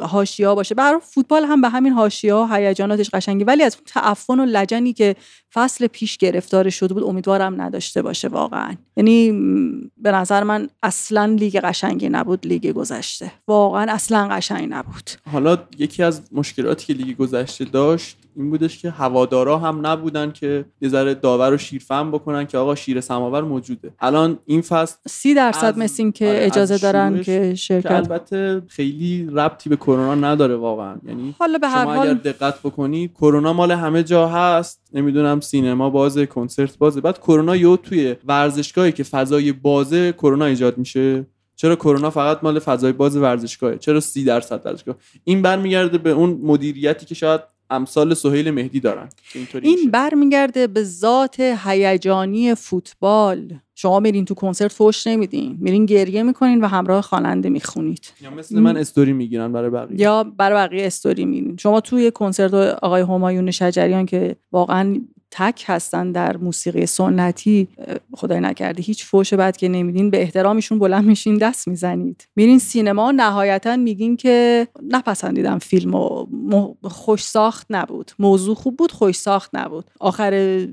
حاشیه 0.00 0.48
باشه. 0.48 0.74
برای 0.74 1.00
فوتبال 1.02 1.44
هم 1.44 1.60
به 1.60 1.68
همین 1.68 1.92
حاشیه 1.92 2.34
ها 2.34 2.56
هیجاناتش 2.56 3.10
قشنگی 3.10 3.44
ولی 3.44 3.62
از 3.62 3.76
تعفن 3.86 4.40
و 4.40 4.44
لجنی 4.44 4.92
که 4.92 5.16
فصل 5.54 5.86
پیش 5.86 6.16
گرفتار 6.16 6.70
شده 6.70 6.94
بود 6.94 7.04
امیدوارم 7.04 7.60
نداشته 7.60 8.02
باشه 8.02 8.28
واقعا. 8.28 8.74
یعنی 8.96 9.32
به 9.96 10.12
نظر 10.12 10.42
من 10.42 10.68
اصلا 10.82 11.24
لیگ 11.24 11.56
قشنگی 11.56 12.08
نبود 12.08 12.46
لیگ 12.46 12.72
گذشته. 12.72 13.32
واقعا 13.48 13.92
اصلا 13.92 14.28
قشنگ 14.28 14.68
نبود. 14.70 15.10
حالا 15.32 15.58
یکی 15.78 16.02
از 16.02 16.22
مشکلاتی 16.32 16.86
که 16.86 17.04
لیگ 17.04 17.16
گذشته 17.16 17.64
داشت 17.64 18.16
این 18.36 18.50
بودش 18.50 18.78
که 18.78 18.90
هوادارا 18.90 19.58
هم 19.58 19.86
نبودن 19.86 20.32
که 20.32 20.64
یه 20.80 20.88
ذره 20.88 21.14
داور 21.14 21.50
رو 21.50 21.58
شیرفهم 21.58 22.10
بکنن 22.10 22.46
که 22.46 22.58
آقا 22.58 22.74
شیر 22.74 23.00
سماور 23.00 23.42
موجوده. 23.42 23.92
الان 24.00 24.38
این 24.46 24.60
فصل 24.60 24.96
سی 25.08 25.34
درصد 25.34 25.78
مثل 25.78 26.10
که 26.10 26.28
آره، 26.28 26.38
از 26.38 26.46
اجازه 26.46 26.78
دارن 26.78 27.16
که 27.16 27.22
که 27.22 27.54
شرکت 27.54 27.90
البته 27.90 28.62
خیلی 28.68 29.28
ربطی 29.32 29.68
به 29.68 29.76
کرونا 29.76 30.14
نداره 30.14 30.56
واقعا. 30.56 30.96
یعنی 31.06 31.34
حالا 31.38 31.58
به 31.58 31.68
هر 31.68 31.84
شما 31.84 31.92
اگر 31.92 32.06
حال 32.06 32.14
دقت 32.14 32.58
بکنی 32.58 33.08
کرونا 33.08 33.52
مال 33.52 33.70
همه 33.70 34.02
جا 34.02 34.28
هست. 34.28 34.80
نمی‌دونم 34.92 35.40
سینما 35.40 35.90
بازه 35.90 36.26
کنسرت 36.26 36.78
بازه. 36.78 37.00
بعد 37.00 37.18
کرونا 37.18 37.56
یو 37.56 37.76
توی 37.76 38.16
ورزشگاهی 38.26 38.92
که 38.92 39.02
فضای 39.02 39.52
بازه 39.52 40.12
کرونا 40.12 40.44
ایجاد 40.44 40.78
میشه. 40.78 41.26
چرا 41.56 41.76
کرونا 41.76 42.10
فقط 42.10 42.38
مال 42.42 42.58
فضای 42.58 42.92
باز 42.92 43.16
ورزشگاهه؟ 43.16 43.78
چرا 43.78 44.00
سی 44.00 44.24
درصد 44.24 44.66
ورزشگاه؟ 44.66 44.96
این 45.24 45.42
برمیگرده 45.42 45.98
به 45.98 46.10
اون 46.10 46.40
مدیریتی 46.42 47.06
که 47.06 47.14
شاید 47.14 47.40
امثال 47.70 48.14
سهیل 48.14 48.50
مهدی 48.50 48.80
دارن. 48.80 49.08
این. 49.62 49.90
برمیگرده 49.90 50.66
به 50.66 50.82
ذات 50.82 51.40
هیجانی 51.40 52.54
فوتبال. 52.54 53.54
شما 53.74 54.00
میرین 54.00 54.24
تو 54.24 54.34
کنسرت 54.34 54.72
فوش 54.72 55.06
نمیدین. 55.06 55.56
میرین 55.60 55.86
گریه 55.86 56.22
می‌کنین 56.22 56.60
و 56.60 56.66
همراه 56.66 57.02
خواننده 57.02 57.48
می‌خونید. 57.48 58.12
یا 58.22 58.30
مثل 58.30 58.58
من 58.58 58.76
استوری 58.76 59.12
می‌گیرن 59.12 59.52
برای 59.52 59.70
بقیه. 59.70 60.00
یا 60.00 60.24
برای 60.24 60.68
بقیه 60.68 60.86
استوری 60.86 61.24
میدین. 61.24 61.56
شما 61.56 61.80
توی 61.80 62.10
کنسرت 62.10 62.54
آقای 62.54 63.02
همایون 63.02 63.50
شجریان 63.50 64.06
که 64.06 64.36
واقعا 64.52 65.00
تک 65.30 65.64
هستن 65.66 66.12
در 66.12 66.36
موسیقی 66.36 66.86
سنتی 66.86 67.68
خدای 68.12 68.40
نکرده 68.40 68.82
هیچ 68.82 69.04
فوش 69.04 69.34
بد 69.34 69.56
که 69.56 69.68
نمیدین 69.68 70.10
به 70.10 70.22
احترامشون 70.22 70.78
بلند 70.78 71.04
میشین 71.04 71.38
دست 71.38 71.68
می‌زنید. 71.68 72.28
میرین 72.36 72.58
سینما 72.58 73.10
نهایتا 73.10 73.76
میگین 73.76 74.16
که 74.16 74.68
نپسندیدم 74.88 75.58
فیلم 75.58 75.94
و 75.94 76.26
خوش 76.82 77.24
ساخت 77.24 77.66
نبود. 77.70 78.12
موضوع 78.18 78.54
خوب 78.54 78.76
بود 78.76 78.92
خوش 78.92 79.16
ساخت 79.16 79.50
نبود. 79.54 79.84
آخر 80.00 80.66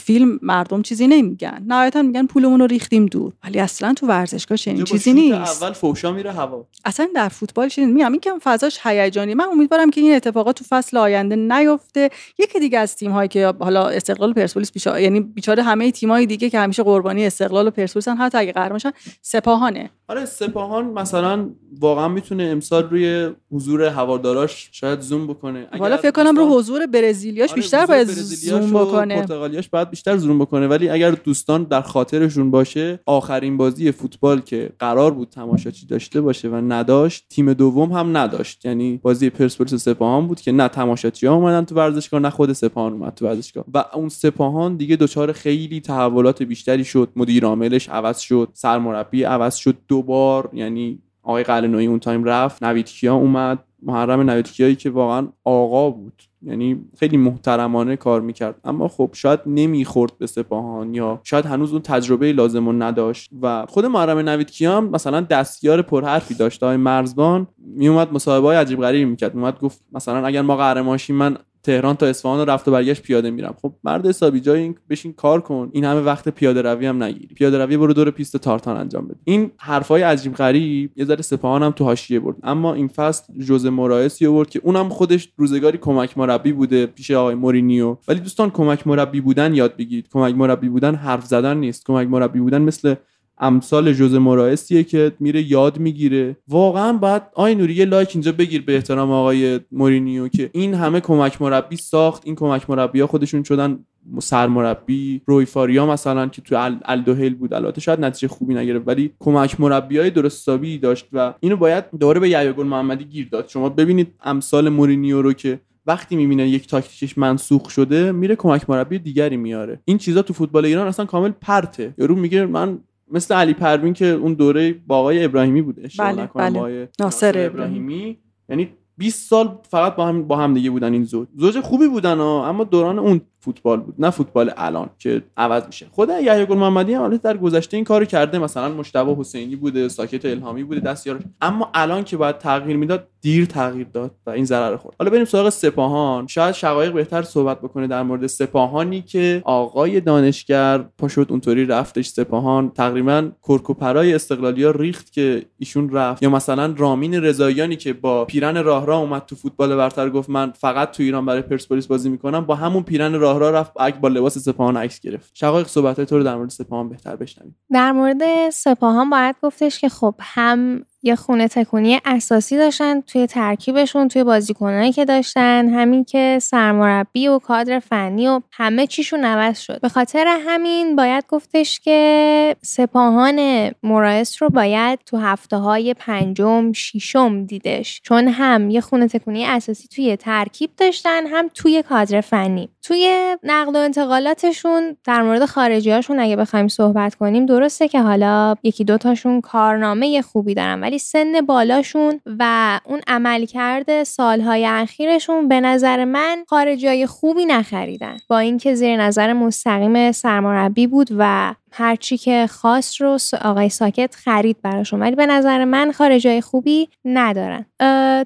فیلم 0.00 0.38
مردم 0.42 0.82
چیزی 0.82 1.06
نمیگن. 1.06 1.64
نهایتا 1.66 2.02
میگن 2.02 2.26
پولمون 2.26 2.60
رو 2.60 2.66
ریختیم 2.66 3.06
دور. 3.06 3.32
ولی 3.44 3.58
اصلا 3.58 3.94
تو 3.94 4.06
ورزشگاه 4.06 4.58
چنین 4.58 4.84
چیزی 4.84 5.12
نیست. 5.12 5.62
اول 5.62 5.72
فوشا 5.72 6.12
میره 6.12 6.32
هوا. 6.32 6.66
اصلا 6.84 7.08
در 7.14 7.28
فوتبال 7.28 7.68
چنین 7.68 7.92
میگم 7.92 8.12
این 8.12 8.20
کم 8.20 8.38
فضاش 8.42 8.78
هیجانی. 8.82 9.34
من 9.34 9.44
امیدوارم 9.52 9.90
که 9.90 10.00
این 10.00 10.14
اتفاقات 10.14 10.56
تو 10.56 10.64
فصل 10.68 10.96
آینده 10.96 11.36
نیفته. 11.36 12.10
یکی 12.38 12.60
دیگه 12.60 12.78
از 12.78 12.96
تیم 12.96 13.10
هایی 13.10 13.28
که 13.28 13.46
حالا 13.60 13.85
استقلال 13.88 14.30
و 14.30 14.32
پرسپولیس 14.32 14.72
بیچاره 14.72 15.02
یعنی 15.02 15.20
بیچاره 15.20 15.62
همه 15.62 15.90
تیمای 15.90 16.26
دیگه 16.26 16.50
که 16.50 16.58
همیشه 16.58 16.82
قربانی 16.82 17.26
استقلال 17.26 17.66
و 17.66 17.70
پرسپولیس 17.70 18.08
حتی 18.08 18.38
اگه 18.38 18.52
قهرمان 18.52 18.78
شن 18.78 18.92
سپاهانه. 19.22 19.90
آره 20.08 20.24
سپاهان 20.24 20.84
مثلا 20.84 21.50
واقعا 21.80 22.08
می‌تونه 22.08 22.42
امسال 22.42 22.88
روی 22.90 23.30
حضور 23.52 23.82
هواداراش 23.82 24.68
شاید 24.72 25.00
زوم 25.00 25.26
بکنه. 25.26 25.68
اگر 25.72 25.82
حالا 25.82 25.96
فکر 25.96 26.10
کنم 26.10 26.36
رو 26.36 26.48
حضور 26.58 26.86
برزیلیاش 26.86 27.50
آره، 27.50 27.60
بیشتر 27.60 27.82
حضور 27.82 27.96
باید 27.96 28.08
زوم 28.08 28.70
بکنه. 28.70 29.16
پرتغالیاش 29.16 29.68
باید 29.68 29.90
بیشتر 29.90 30.16
زوم 30.16 30.38
بکنه. 30.38 30.66
ولی 30.66 30.88
اگر 30.88 31.10
دوستان 31.10 31.62
در 31.64 31.80
خاطرشون 31.80 32.50
باشه 32.50 33.00
آخرین 33.06 33.56
بازی 33.56 33.92
فوتبال 33.92 34.40
که 34.40 34.70
قرار 34.78 35.10
بود 35.10 35.28
تماشاچی 35.28 35.86
داشته 35.86 36.20
باشه 36.20 36.48
و 36.48 36.54
نداشت 36.54 37.26
تیم 37.28 37.52
دوم 37.52 37.92
هم 37.92 38.16
نداشت. 38.16 38.64
یعنی 38.64 39.00
بازی 39.02 39.30
پرسپولیس 39.30 39.72
و 39.72 39.78
سپاهان 39.78 40.26
بود 40.26 40.40
که 40.40 40.52
نه 40.52 40.68
تماشاچی 40.68 41.26
ها 41.26 41.34
اومدن 41.34 41.64
تو 41.64 41.74
ورزشگاه 41.74 42.20
نه 42.20 42.30
خود 42.30 42.52
سپاهان 42.52 42.92
اومد 42.92 43.14
تو 43.14 43.26
ورزشگاه. 43.26 43.64
و 43.74 43.84
اون 43.94 44.08
سپاهان 44.08 44.76
دیگه 44.76 44.96
دچار 44.96 45.32
خیلی 45.32 45.80
تحولات 45.80 46.42
بیشتری 46.42 46.84
شد. 46.84 47.08
مدیر 47.16 47.44
عاملش 47.44 47.88
عوض 47.88 48.18
شد 48.18 48.48
سرمربی 48.52 49.22
عوض 49.22 49.54
شد 49.54 49.76
دوبار 49.96 50.50
یعنی 50.52 50.98
آقای 51.22 51.42
قلعه‌نویی 51.42 51.86
اون 51.86 51.98
تایم 51.98 52.24
رفت 52.24 52.62
نویدکیا 52.62 53.14
اومد. 53.14 53.58
محرم 53.82 54.30
نویدکیایی 54.30 54.76
که 54.76 54.90
واقعا 54.90 55.28
آقا 55.44 55.90
بود. 55.90 56.22
یعنی 56.42 56.80
خیلی 56.98 57.16
محترمانه 57.16 57.96
کار 57.96 58.20
می‌کرد. 58.20 58.60
اما 58.64 58.88
خب 58.88 59.10
شاید 59.12 59.40
نمی‌خورد 59.46 60.18
به 60.18 60.26
سپاهان 60.26 60.94
یا 60.94 61.20
شاید 61.22 61.46
هنوز 61.46 61.72
اون 61.72 61.82
تجربه 61.82 62.32
لازم 62.32 62.66
رو 62.66 62.72
نداشت. 62.72 63.30
و 63.42 63.66
خود 63.68 63.86
محرم 63.86 64.18
نویدکیا 64.18 64.76
هم 64.76 64.90
مثلا 64.90 65.20
دستیار 65.20 65.82
پرحرفی 65.82 66.34
داشت. 66.34 66.62
آقای 66.62 66.76
مرزبان 66.76 67.46
میومد 67.58 68.12
مصاحبه 68.12 68.46
های 68.46 68.56
عجیب 68.56 68.80
غریبی 68.80 69.04
می‌کرد. 69.04 69.34
میومد 69.34 69.58
گفت 69.58 69.84
مثلا 69.92 70.26
اگر 70.26 70.42
ما 70.42 70.56
قهرمان 70.56 70.98
من 71.08 71.36
تهران 71.66 71.96
تا 71.96 72.06
اصفهان 72.06 72.46
رفت 72.46 72.68
و 72.68 72.70
برگشت 72.70 73.02
پیاده 73.02 73.30
میرم. 73.30 73.54
خب 73.62 73.72
مرد 73.84 74.06
حسابی 74.06 74.40
جای 74.40 74.60
این 74.60 74.74
بشین 74.90 75.12
کار 75.12 75.40
کن. 75.40 75.70
این 75.72 75.84
همه 75.84 76.00
وقت 76.00 76.28
پیاده 76.28 76.62
روی 76.62 76.86
هم 76.86 77.02
نگیری. 77.02 77.34
پیاده 77.34 77.58
روی 77.58 77.76
برو 77.76 77.92
دور 77.92 78.10
پیست 78.10 78.36
تارتان 78.36 78.76
انجام 78.76 79.08
بده. 79.08 79.18
این 79.24 79.50
حرفای 79.56 80.02
عجیب 80.02 80.34
غریب 80.34 80.90
یه 80.96 81.04
ذره 81.04 81.22
سپاهان 81.22 81.62
هم 81.62 81.70
تو 81.70 81.84
حاشیه 81.84 82.20
برد. 82.20 82.36
اما 82.42 82.74
این 82.74 82.88
فصل 82.88 83.32
ژوزه 83.38 83.66
مورایسی 83.66 84.26
آورد 84.26 84.50
که 84.50 84.60
اونم 84.64 84.88
خودش 84.88 85.28
روزگاری 85.36 85.78
کمک 85.78 86.18
مربی 86.18 86.52
بوده 86.52 86.86
پیش 86.86 87.10
آقای 87.10 87.34
مورینیو. 87.34 87.96
ولی 88.08 88.20
دوستان 88.20 88.50
کمک 88.50 88.86
مربی 88.86 89.20
بودن 89.20 89.54
یاد 89.54 89.76
بگیرید. 89.76 90.08
کمک 90.12 90.34
مربی 90.34 90.68
بودن 90.68 90.94
حرف 90.94 91.26
زدن 91.26 91.56
نیست. 91.56 91.86
کمک 91.86 92.08
مربی 92.08 92.40
بودن 92.40 92.62
مثل 92.62 92.94
امثال 93.38 93.92
ژوزه 93.92 94.14
مورایسیه 94.14 94.84
که 94.84 95.12
میره 95.20 95.42
یاد 95.42 95.78
می‌گیره. 95.78 96.36
واقعا 96.48 96.92
باید 96.92 97.22
آی 97.34 97.54
نوری 97.54 97.74
یه 97.74 97.84
like 97.84 98.10
اینجا 98.14 98.32
بگیر 98.32 98.62
به 98.62 98.74
احترام 98.74 99.10
آقای 99.10 99.60
مورینیو 99.72 100.28
که 100.28 100.50
این 100.52 100.74
همه 100.74 101.00
کمک 101.00 101.42
مربی 101.42 101.76
ساخت. 101.76 102.22
این 102.26 102.34
کمک 102.34 102.70
مربی 102.70 103.00
ها 103.00 103.06
خودشون 103.06 103.42
شدن 103.42 103.78
سرمربی 104.18 105.22
روی 105.26 105.44
فاریا 105.44 105.86
مثلا 105.86 106.26
که 106.26 106.42
تو 106.42 106.54
ال- 106.70 106.80
الدوهیل 106.84 107.34
بود. 107.34 107.54
البته 107.54 107.80
شاید 107.80 108.00
نتیجه 108.00 108.28
خوبی 108.28 108.54
نگرفت 108.54 108.88
ولی 108.88 109.10
کمک 109.18 109.60
مربی 109.60 109.98
های 109.98 110.10
درست 110.10 110.50
داشت 110.82 111.06
و 111.12 111.34
اینو 111.40 111.56
باید 111.56 111.84
دوباره 112.00 112.20
به 112.20 112.52
گل 112.52 112.66
محمدی 112.66 113.04
گیر 113.04 113.28
داد. 113.32 113.48
شما 113.48 113.68
ببینید 113.68 114.14
امثال 114.24 114.68
مورینیو 114.68 115.22
رو 115.22 115.32
که 115.32 115.60
وقتی 115.86 116.16
می‌بینه 116.16 116.48
یک 116.48 116.68
تاکتیکش 116.68 117.18
منسوخ 117.18 117.70
شده 117.70 118.12
میره 118.12 118.36
کمک 118.36 118.70
مربی 118.70 118.98
دیگری 118.98 119.36
میاره. 119.36 119.80
این 119.84 119.98
چیزا 119.98 120.22
تو 120.22 120.32
فوتبال 120.34 120.64
ایران 120.64 120.86
اصلا 120.86 121.06
کامل 121.06 121.30
پرته. 121.40 121.94
یارو 121.98 122.14
میگه 122.14 122.46
من 122.46 122.78
مثل 123.10 123.34
علی 123.34 123.54
پروین 123.54 123.92
که 123.92 124.06
اون 124.06 124.34
دوره 124.34 124.72
با 124.86 124.98
آقای 124.98 125.24
ابراهیمی 125.24 125.62
بود 125.62 125.80
اشتباه 125.84 126.12
بله، 126.12 126.26
بله. 126.34 126.50
با 126.50 126.58
آقای 126.58 126.88
ناصر 127.00 127.46
ابراهیمی. 127.46 128.18
یعنی 128.48 128.68
20 128.98 129.30
سال 129.30 129.58
فقط 129.70 129.96
با 129.96 130.06
هم 130.06 130.22
با 130.22 130.36
هم 130.36 130.54
دیگه 130.54 130.70
بودن 130.70 130.92
این 130.92 131.04
زوج. 131.04 131.28
زوج 131.36 131.60
خوبی 131.60 131.88
بودن 131.88 132.18
ها 132.18 132.48
اما 132.48 132.64
دوران 132.64 132.98
اون 132.98 133.20
فوتبال 133.46 133.80
بود 133.80 133.94
نه 133.98 134.10
فوتبال 134.10 134.50
الان 134.56 134.90
که 134.98 135.22
عوض 135.36 135.66
میشه. 135.66 135.86
خود 135.92 136.08
یحیی 136.08 136.46
گل 136.46 136.56
محمدی 136.56 136.94
هم 136.94 137.02
البته 137.02 137.32
در 137.32 137.36
گذشته 137.36 137.76
این 137.76 137.84
کارو 137.84 138.04
کرده 138.04 138.38
مثلا 138.38 138.68
مشتبه 138.68 139.14
حسینی 139.18 139.56
بوده 139.56 139.88
ساکت 139.88 140.24
الهامی 140.24 140.64
بوده 140.64 140.80
دستیارش 140.80 141.22
اما 141.40 141.70
الان 141.74 142.04
که 142.04 142.16
باید 142.16 142.38
تغییر 142.38 142.76
می‌داد 142.76 143.08
دیر 143.20 143.44
تغییر 143.44 143.86
داد 143.92 144.10
و 144.26 144.30
این 144.30 144.44
ضرر 144.44 144.76
خورد. 144.76 144.96
حالا 144.98 145.10
بریم 145.10 145.24
سراغ 145.24 145.48
سپاهان. 145.48 146.26
شاید 146.26 146.54
شقایق 146.54 146.92
بهتر 146.92 147.22
صحبت 147.22 147.60
بکنه 147.60 147.86
در 147.86 148.02
مورد 148.02 148.26
سپاهانی 148.26 149.02
که 149.02 149.42
آقای 149.44 150.00
دانشگر 150.00 150.78
پاشد 150.78 151.26
اونطوری 151.30 151.64
رفتش 151.64 152.06
سپاهان. 152.06 152.70
تقریبا 152.70 153.28
کرکوپرای 153.48 154.14
استقلالیا 154.14 154.70
ریخت 154.70 155.12
که 155.12 155.42
ایشون 155.58 155.90
رفت. 155.90 156.22
یا 156.22 156.30
مثلا 156.30 156.74
رامین 156.78 157.14
رضاییانی 157.14 157.76
که 157.76 157.92
با 157.92 158.24
پیرن 158.24 158.64
راه 158.64 158.86
راه 158.86 159.00
اومد 159.00 159.26
تو 159.26 159.36
فوتبال 159.36 159.76
برتر 159.76 160.10
گفت 160.10 160.30
من 160.30 160.50
فقط 160.50 160.90
تو 160.90 161.02
ایران 161.02 161.26
برای 161.26 161.42
پرسپولیس 161.42 161.86
بازی 161.86 162.08
می‌کنم 162.08 162.40
با 162.40 162.54
همون 162.54 162.82
پیرن 162.82 163.14
راه 163.14 163.35
راه 163.38 163.50
رفت 163.50 163.72
با 164.00 164.08
لباس 164.08 164.38
سپاهان 164.38 164.76
عکس 164.76 165.00
گرفت. 165.00 165.30
شقایق 165.34 165.66
صحبت 165.66 166.00
تو 166.00 166.16
رو 166.18 166.24
در 166.24 166.36
مورد 166.36 166.50
سپاهان 166.50 166.88
بهتر 166.88 167.16
بشنویم. 167.16 167.56
در 167.72 167.92
مورد 167.92 168.50
سپاهان 168.50 169.10
باید 169.10 169.36
گفتش 169.42 169.80
که 169.80 169.88
خب 169.88 170.14
هم 170.20 170.84
یه 171.06 171.16
خونه 171.16 171.48
تکونی 171.48 172.00
اساسی 172.04 172.56
داشتن 172.56 173.00
توی 173.00 173.26
ترکیبشون 173.26 174.08
توی 174.08 174.24
بازیکنایی 174.24 174.92
که 174.92 175.04
داشتن 175.04 175.68
همین 175.68 176.04
که 176.04 176.38
سرمربی 176.42 177.28
و 177.28 177.38
کادر 177.38 177.78
فنی 177.78 178.28
و 178.28 178.40
همه 178.52 178.86
چیشون 178.86 179.24
عوض 179.24 179.58
شد. 179.58 179.80
به 179.80 179.88
خاطر 179.88 180.38
همین 180.46 180.96
باید 180.96 181.24
گفتش 181.28 181.80
که 181.80 182.56
سپاهان 182.62 183.70
مرایس 183.82 184.42
رو 184.42 184.50
باید 184.50 184.98
تو 185.06 185.16
هفته 185.16 185.56
های 185.56 185.94
پنجم 185.94 186.72
شیشم 186.72 187.44
دیدش. 187.44 188.00
چون 188.04 188.28
هم 188.28 188.70
یه 188.70 188.80
خونه 188.80 189.08
تکونی 189.08 189.46
اساسی 189.46 189.88
توی 189.88 190.16
ترکیب 190.16 190.70
داشتن 190.76 191.26
هم 191.26 191.48
توی 191.54 191.82
کادر 191.82 192.20
فنی. 192.20 192.68
توی 192.82 193.36
نقل 193.42 193.76
و 193.76 193.78
انتقالاتشون 193.78 194.96
در 195.04 195.22
مورد 195.22 195.44
خارجی 195.44 195.90
هاشون 195.90 196.20
اگه 196.20 196.36
بخوایم 196.36 196.68
صحبت 196.68 197.14
کنیم 197.14 197.46
درسته 197.46 197.88
که 197.88 198.00
حالا 198.00 198.54
یکی 198.62 198.84
دوتاشون 198.84 199.40
کارنامه 199.40 200.22
خوبی 200.22 200.54
دارن 200.54 200.80
ولی 200.80 200.95
سن 200.98 201.40
بالاشون 201.40 202.20
و 202.38 202.80
اون 202.84 203.00
عملکرد 203.06 204.02
سالهای 204.02 204.66
اخیرشون 204.66 205.48
به 205.48 205.60
نظر 205.60 206.04
من 206.04 206.44
خارجی 206.48 206.86
های 206.86 207.06
خوبی 207.06 207.44
نخریدن. 207.44 208.16
با 208.28 208.38
اینکه 208.38 208.74
زیر 208.74 208.96
نظر 208.96 209.32
مستقیم 209.32 210.12
سرمربی 210.12 210.86
بود 210.86 211.08
و 211.18 211.54
هرچی 211.78 212.18
که 212.18 212.46
خاص 212.50 213.02
رو 213.02 213.18
آقای 213.42 213.68
ساکت 213.68 214.14
خرید 214.24 214.56
براشون 214.62 215.00
ولی 215.00 215.16
به 215.16 215.26
نظر 215.26 215.64
من 215.64 215.92
خارجای 215.92 216.40
خوبی 216.40 216.88
ندارن. 217.04 217.66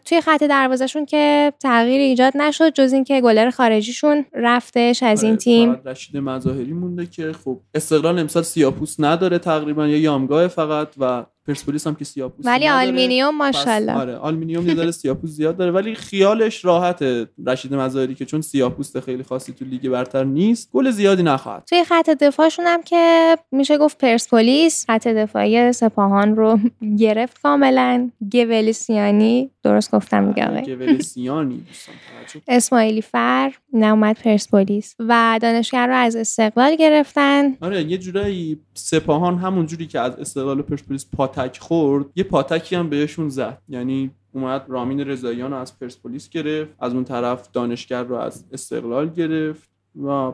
توی 0.04 0.20
خط 0.20 0.42
دروازشون 0.44 1.06
که 1.06 1.52
تغییر 1.60 2.00
ایجاد 2.00 2.36
نشد 2.36 2.72
جز 2.72 2.92
اینکه 2.92 3.20
گلر 3.20 3.50
خارجیشون 3.50 4.24
رفتش 4.32 5.02
از 5.02 5.22
این 5.22 5.32
آره، 5.32 5.38
تیم. 5.38 5.72
رشید 5.84 6.16
مظاهری 6.16 6.72
مونده 6.72 7.06
که 7.06 7.32
خب 7.44 7.60
استقلال 7.74 8.18
امسال 8.18 8.42
سیاپوس 8.42 8.96
نداره 8.98 9.38
تقریبا 9.38 9.86
یا 9.86 9.98
یامگاه 9.98 10.48
فقط 10.48 10.88
و 10.98 11.24
پرسپولیس 11.46 11.86
هم 11.86 11.94
که 11.94 12.04
سیاپوس 12.04 12.46
ولی 12.46 12.66
نداره. 12.66 12.88
آلمینیوم 12.88 13.36
ماشاءالله. 13.36 13.92
آره 13.92 14.16
آلومینیوم 14.16 14.68
یه 14.68 14.74
ذره 14.74 14.90
سیاپوست 14.90 15.30
زیاد 15.30 15.56
داره. 15.56 15.70
ولی 15.72 15.94
خیالش 15.94 16.64
راحته 16.64 17.26
رشید 17.46 17.74
مظاهری 17.74 18.14
که 18.14 18.24
چون 18.24 18.40
سیاپوست 18.40 18.96
خیلی 18.96 19.22
خاصی 19.22 19.52
تو 19.52 19.64
لیگ 19.64 19.88
برتر 19.88 20.24
نیست 20.24 20.70
گل 20.72 20.90
زیادی 20.90 21.22
نخواهد. 21.22 21.64
توی 21.68 21.84
خط 21.84 22.10
دفاعشون 22.10 22.66
هم 22.66 22.82
که 22.82 23.36
میشه 23.52 23.78
گفت 23.78 23.98
پرسپولیس 23.98 24.86
خط 24.86 25.08
دفاعی 25.08 25.72
سپاهان 25.72 26.36
رو 26.36 26.58
گرفت 26.98 27.42
کاملا. 27.42 28.10
گولیسیانی 28.32 29.50
درست 29.62 29.90
گفتم 29.90 30.32
گولسیانی 30.32 31.64
دوستان 31.68 31.94
توجه. 32.26 32.42
اسماعیلی 32.48 33.02
فر 33.02 33.52
اومد 33.72 34.18
پرسپولیس. 34.24 34.94
و 34.98 35.38
دانشگر 35.42 35.86
رو 35.86 35.94
از 35.94 36.16
استقلال 36.16 36.74
گرفتن. 36.76 37.56
آره 37.60 37.82
یه 37.82 37.98
جورایی 37.98 38.60
سپاهان 38.74 39.38
همون 39.38 39.66
جوری 39.66 39.86
که 39.86 40.00
از 40.00 40.18
استقلال 40.18 40.60
و 40.60 40.62
پرسپولیس 40.62 41.06
پاتک 41.16 41.58
خورد 41.58 42.06
یه 42.16 42.24
پاتکی 42.24 42.76
هم 42.76 42.90
بهشون 42.90 43.28
زد. 43.28 43.58
یعنی 43.68 44.10
اومد 44.32 44.64
رامین 44.68 45.00
رضاییان 45.00 45.50
رو 45.50 45.56
از 45.56 45.78
پرسپولیس 45.78 46.28
گرفت 46.28 46.70
از 46.80 46.94
اون 46.94 47.04
طرف 47.04 47.48
دانشگر 47.52 48.02
رو 48.02 48.16
از 48.16 48.44
استقلال 48.52 49.08
گرفت 49.08 49.70
و 50.04 50.32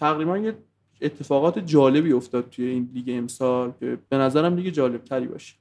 تقریبا 0.00 0.38
یه 0.38 0.54
اتفاقات 1.02 1.58
جالبی 1.58 2.12
افتاد 2.12 2.50
توی 2.50 2.66
این 2.66 2.88
لیگ 2.94 3.04
امسال 3.18 3.72
که 3.80 3.98
به 4.08 4.16
نظرم 4.16 4.56
لیگ 4.56 4.74
جالب 4.74 5.04
تری 5.04 5.26
باشه. 5.26 5.54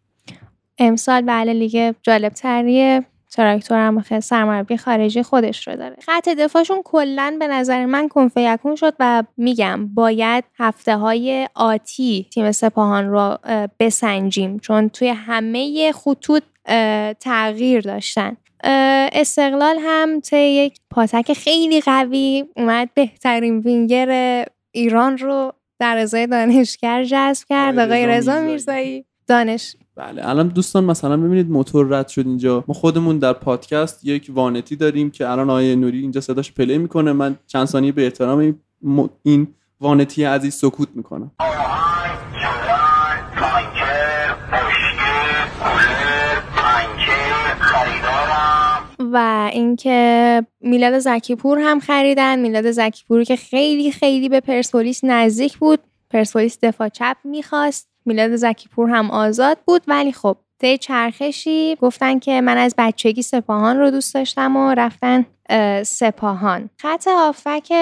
امسال 0.77 1.21
بله 1.21 1.53
لیگ 1.53 1.95
جالب 2.03 2.33
تریه 2.33 3.05
تراکتور 3.31 3.77
هم 3.77 4.19
سرمربی 4.19 4.77
خارجی 4.77 5.23
خودش 5.23 5.67
رو 5.67 5.75
داره. 5.75 5.95
خط 6.05 6.29
دفاعشون 6.29 6.81
کلا 6.83 7.37
به 7.39 7.47
نظر 7.47 7.85
من 7.85 8.07
کن 8.07 8.30
فیکون 8.30 8.75
شد 8.75 8.93
و 8.99 9.23
میگم 9.37 9.87
باید 9.87 10.43
هفته 10.59 10.97
های 10.97 11.47
آتی 11.55 12.27
تیم 12.33 12.51
سپاهان 12.51 13.09
رو 13.09 13.37
بسنجیم 13.79 14.59
چون 14.59 14.89
توی 14.89 15.07
همه 15.07 15.91
خطوط 15.91 16.43
تغییر 17.19 17.81
داشتن. 17.81 18.37
استقلال 19.13 19.77
هم 19.81 20.19
طی 20.19 20.37
یک 20.37 20.77
پاتک 20.89 21.33
خیلی 21.33 21.81
قوی 21.81 22.45
اومد 22.55 22.89
بهترین 22.93 23.59
وینگر 23.59 24.45
ایران 24.71 25.17
رو 25.17 25.53
در 25.79 25.97
ازای 25.97 26.27
دانشگر 26.27 27.03
جذب 27.03 27.47
کرد 27.49 27.79
آقای 27.79 27.85
آقای 27.85 28.07
رضا 28.07 28.41
میرزایی. 28.41 29.05
دانش. 29.27 29.75
بله 29.95 30.29
الان 30.29 30.47
دوستان 30.47 30.83
مثلا 30.83 31.17
ببینید 31.17 31.49
موتور 31.49 31.87
رد 31.97 32.07
شد 32.07 32.27
اینجا. 32.27 32.63
ما 32.67 32.73
خودمون 32.73 33.19
در 33.19 33.33
پادکست 33.33 34.05
یک 34.05 34.31
وانتی 34.33 34.75
داریم 34.75 35.11
که 35.11 35.29
الان 35.29 35.49
آیه 35.49 35.75
نوری 35.75 35.99
اینجا 35.99 36.21
صداش 36.21 36.51
پلی 36.51 36.77
می‌کنه. 36.77 37.11
من 37.11 37.35
چند 37.47 37.65
ثانیه 37.65 37.91
به 37.91 38.03
احترام 38.03 38.59
این 39.23 39.47
وانتی 39.81 40.23
عزیز 40.23 40.53
سکوت 40.53 40.89
می‌کنم. 40.95 41.31
و 49.13 49.49
اینکه 49.53 50.41
میلاد 50.61 50.99
زکیپور 50.99 51.59
هم 51.59 51.79
خریدن. 51.79 52.39
میلاد 52.39 52.71
زکیپور 52.71 53.23
که 53.23 53.35
خیلی 53.35 53.91
خیلی 53.91 54.29
به 54.29 54.39
پرسپولیس 54.39 55.03
نزدیک 55.03 55.57
بود. 55.57 55.79
پرسپولیس 56.09 56.57
دفاع 56.63 56.89
چپ 56.89 57.17
می‌خواست. 57.23 57.87
میلاد 58.05 58.35
زکیپور 58.35 58.89
هم 58.89 59.11
آزاد 59.11 59.57
بود. 59.65 59.81
ولی 59.87 60.11
خب 60.11 60.37
طی 60.59 60.77
چرخشی 60.77 61.75
گفتن 61.75 62.19
که 62.19 62.41
من 62.41 62.57
از 62.57 62.75
بچگی 62.77 63.21
سپاهان 63.21 63.77
رو 63.77 63.91
دوست 63.91 64.13
داشتم 64.13 64.55
و 64.57 64.73
رفتن 64.73 65.25
سپاهان. 65.83 66.69
خط 66.77 67.07
هافک 67.07 67.73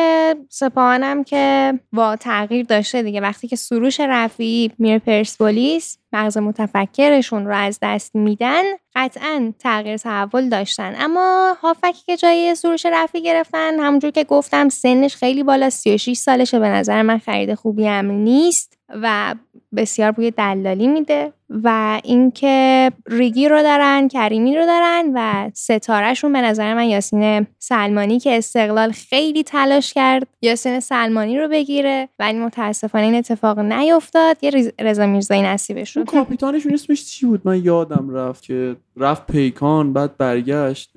سپاهانم 0.49 1.23
که 1.23 1.73
با 1.93 2.15
تغییر 2.15 2.65
داشته 2.65 3.03
دیگه. 3.03 3.21
وقتی 3.21 3.47
که 3.47 3.55
سروش 3.55 3.99
رفیعی 3.99 4.71
میره 4.77 4.99
پرسپولیس 4.99 5.97
مغز 6.13 6.37
متفکرشون 6.37 7.45
رو 7.45 7.55
از 7.55 7.79
دست 7.81 8.15
میدن 8.15 8.63
قطعا 8.95 9.53
تغییر 9.59 9.97
تحول 9.97 10.49
داشتن. 10.49 10.95
اما 10.99 11.57
هافکی 11.61 12.03
که 12.05 12.17
جای 12.17 12.55
سروش 12.55 12.85
رفی 12.85 13.21
گرفتن 13.21 13.79
همونجور 13.79 14.11
که 14.11 14.23
گفتم 14.23 14.69
سنش 14.69 15.15
خیلی 15.15 15.43
بالا 15.43 15.69
36 15.69 16.17
سالشه. 16.17 16.59
به 16.59 16.69
نظر 16.69 17.01
من 17.01 17.17
خرید 17.17 17.53
خوبی 17.53 17.87
هم 17.87 18.11
نیست. 18.11 18.79
و 18.89 19.35
بسیار 19.75 20.11
بوی 20.11 20.31
دلالی 20.31 20.87
میده 20.87 21.33
و 21.49 21.99
اینکه 22.03 22.91
ریگی 23.07 23.49
رو 23.49 23.61
دارن 23.61 24.07
کریمی 24.07 24.55
رو 24.57 24.65
دارن 24.65 25.11
و 25.15 25.49
ستارهشون 25.53 26.33
به 26.33 26.41
نظر 26.41 26.73
من 26.73 26.83
یاسین 26.83 27.47
سلمانی 27.59 28.19
که 28.19 28.37
استقلال 28.37 28.91
خیلی 28.91 29.43
تلاش 29.43 29.93
کرد 29.93 30.27
یاسین 30.41 30.79
سلمانی 30.79 31.39
رو 31.39 31.47
بگیره 31.47 32.09
ولی 32.19 32.39
متاسفانه 32.39 33.05
این 33.05 33.15
اتفاق 33.15 33.59
نیفتاد. 33.59 34.37
یه 34.41 34.73
رضا 34.79 35.05
میرزایی 35.05 35.41
نصیبش 35.41 35.93
شد 35.93 36.05
کاپیتانشون 36.05 36.73
اسمش 36.73 37.05
چی 37.05 37.25
بود؟ 37.25 37.41
من 37.43 37.63
یادم 37.63 38.09
رفت 38.09 38.43
که 38.43 38.75
رفت 38.97 39.31
پیکان 39.31 39.93
بعد 39.93 40.17
برگشت. 40.17 40.93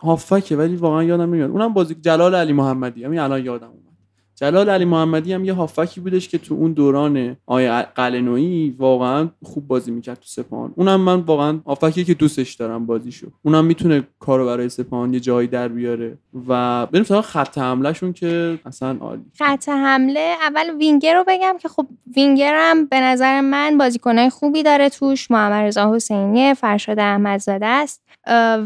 هافکه 0.00 0.56
ولی 0.56 0.76
واقعا 0.76 1.02
یادم 1.02 1.22
نمیاد. 1.22 1.50
اونم 1.50 1.72
بازی 1.72 1.94
جلال 1.94 2.34
علی 2.34 2.52
محمدی. 2.52 3.04
همین 3.04 3.18
الان 3.18 3.44
یادم 3.44 3.72
جلال 4.36 4.70
علی 4.70 4.84
محمدی 4.84 5.32
هم 5.32 5.44
یه 5.44 5.52
هافکی 5.52 6.00
بودش 6.00 6.28
که 6.28 6.38
تو 6.38 6.54
اون 6.54 6.72
دوران 6.72 7.36
آیه 7.46 7.82
قلنویی 7.82 8.74
واقعا 8.78 9.28
خوب 9.42 9.66
بازی 9.66 9.90
می‌کرد 9.90 10.16
تو 10.16 10.26
سپاهان. 10.26 10.72
اونم 10.76 11.00
من 11.00 11.20
واقعا 11.20 11.60
هافکی 11.66 12.04
که 12.04 12.14
دوستش 12.14 12.54
دارم 12.54 12.86
بازیشو. 12.86 13.26
اونم 13.42 13.64
می‌تونه 13.64 14.02
کارو 14.18 14.46
برای 14.46 14.68
سپاهان 14.68 15.14
یه 15.14 15.20
جایی 15.20 15.48
در 15.48 15.68
بیاره. 15.68 16.18
و 16.48 16.86
بریم 16.86 17.04
سراغ 17.04 17.24
خط 17.24 17.58
حملهشون 17.58 18.12
که 18.12 18.58
اصلا 18.66 18.96
عالی. 19.00 19.22
خط 19.38 19.68
حمله 19.68 20.34
اول 20.42 20.76
وینگر 20.78 21.14
رو 21.14 21.24
بگم 21.26 21.56
که 21.60 21.68
خب 21.68 21.86
وینگر 22.16 22.54
هم 22.70 22.86
به 22.86 23.00
نظر 23.00 23.40
من 23.40 23.78
بازیکنهای 23.78 24.30
خوبی 24.30 24.62
داره 24.62 24.88
توش. 24.88 25.30
محمد 25.30 25.66
رضا 25.66 25.94
حسینی 25.94 26.54
فرشاد 26.54 26.98
احمدزاده 26.98 27.66
است 27.66 28.02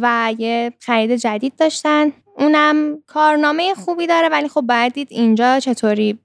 و 0.02 0.34
یه 0.38 0.72
خرید 0.80 1.16
جدید 1.16 1.52
داشتن. 1.58 2.12
اونم 2.38 3.02
کارنامه 3.06 3.74
خوبی 3.74 4.06
داره 4.06 4.28
ولی 4.28 4.48
خب 4.48 4.60
باید 4.60 4.92
دید 4.92 5.08
اینجا 5.10 5.60
چطوری 5.60 6.18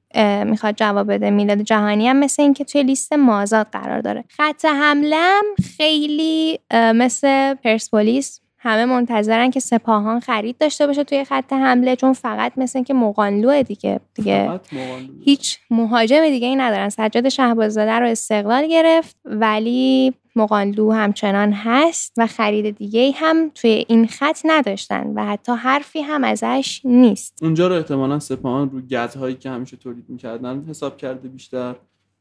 می‌خواد 0.46 0.76
جواب 0.76 1.14
بده. 1.14 1.30
میلاد 1.30 1.62
جهانی 1.62 2.08
هم 2.08 2.18
مثل 2.18 2.42
اینکه 2.42 2.64
توی 2.64 2.84
لیست 2.84 3.14
مازاد 3.14 3.68
قرار 3.72 4.02
داره. 4.02 4.24
خط 4.38 4.66
حمله 4.66 5.16
هم 5.16 5.44
خیلی 5.78 6.60
مثل 6.72 7.54
پرسپولیس 7.54 8.40
همه 8.58 8.86
منتظرن 8.86 9.52
که 9.52 9.60
سپاهان 9.60 10.20
خرید 10.20 10.58
داشته 10.58 10.88
باشه 10.88 11.04
توی 11.04 11.26
خط 11.26 11.54
حمله 11.54 11.96
چون 11.96 12.14
فقط 12.14 12.52
مثل 12.58 12.80
اینکه 12.80 12.94
مقانلوه 12.94 13.64
دیگه 13.64 14.00
دیگه 14.16 14.44
مقانلو. 14.44 15.14
هیچ 15.26 15.60
مهاجم 15.70 16.30
دیگه 16.30 16.48
ای 16.48 16.56
ندارن. 16.56 16.90
سجاد 16.90 17.30
شهباززاده 17.30 17.92
رو 17.92 18.08
استقلال 18.08 18.68
گرفت 18.68 19.16
ولی 19.26 20.14
مقانلو 20.36 20.92
همچنان 20.92 21.54
هست 21.54 22.14
و 22.18 22.28
خرید 22.28 22.78
دیگه 22.78 23.12
هم 23.16 23.52
توی 23.56 23.86
این 23.88 24.08
خط 24.08 24.40
نداشتن 24.46 25.14
و 25.16 25.26
حتی 25.26 25.52
حرفی 25.52 26.02
هم 26.02 26.24
ازش 26.24 26.82
نیست. 26.84 27.40
اونجا 27.42 27.68
رو 27.68 27.76
احتمالا 27.76 28.20
سپاهان 28.20 28.70
رو 28.70 28.82
گزهایی 28.82 29.36
که 29.36 29.50
همیشه 29.50 29.78
تولید 29.78 30.06
می‌کردن 30.10 30.66
حساب 30.70 30.98
کرده 30.98 31.28
بیشتر 31.28 31.76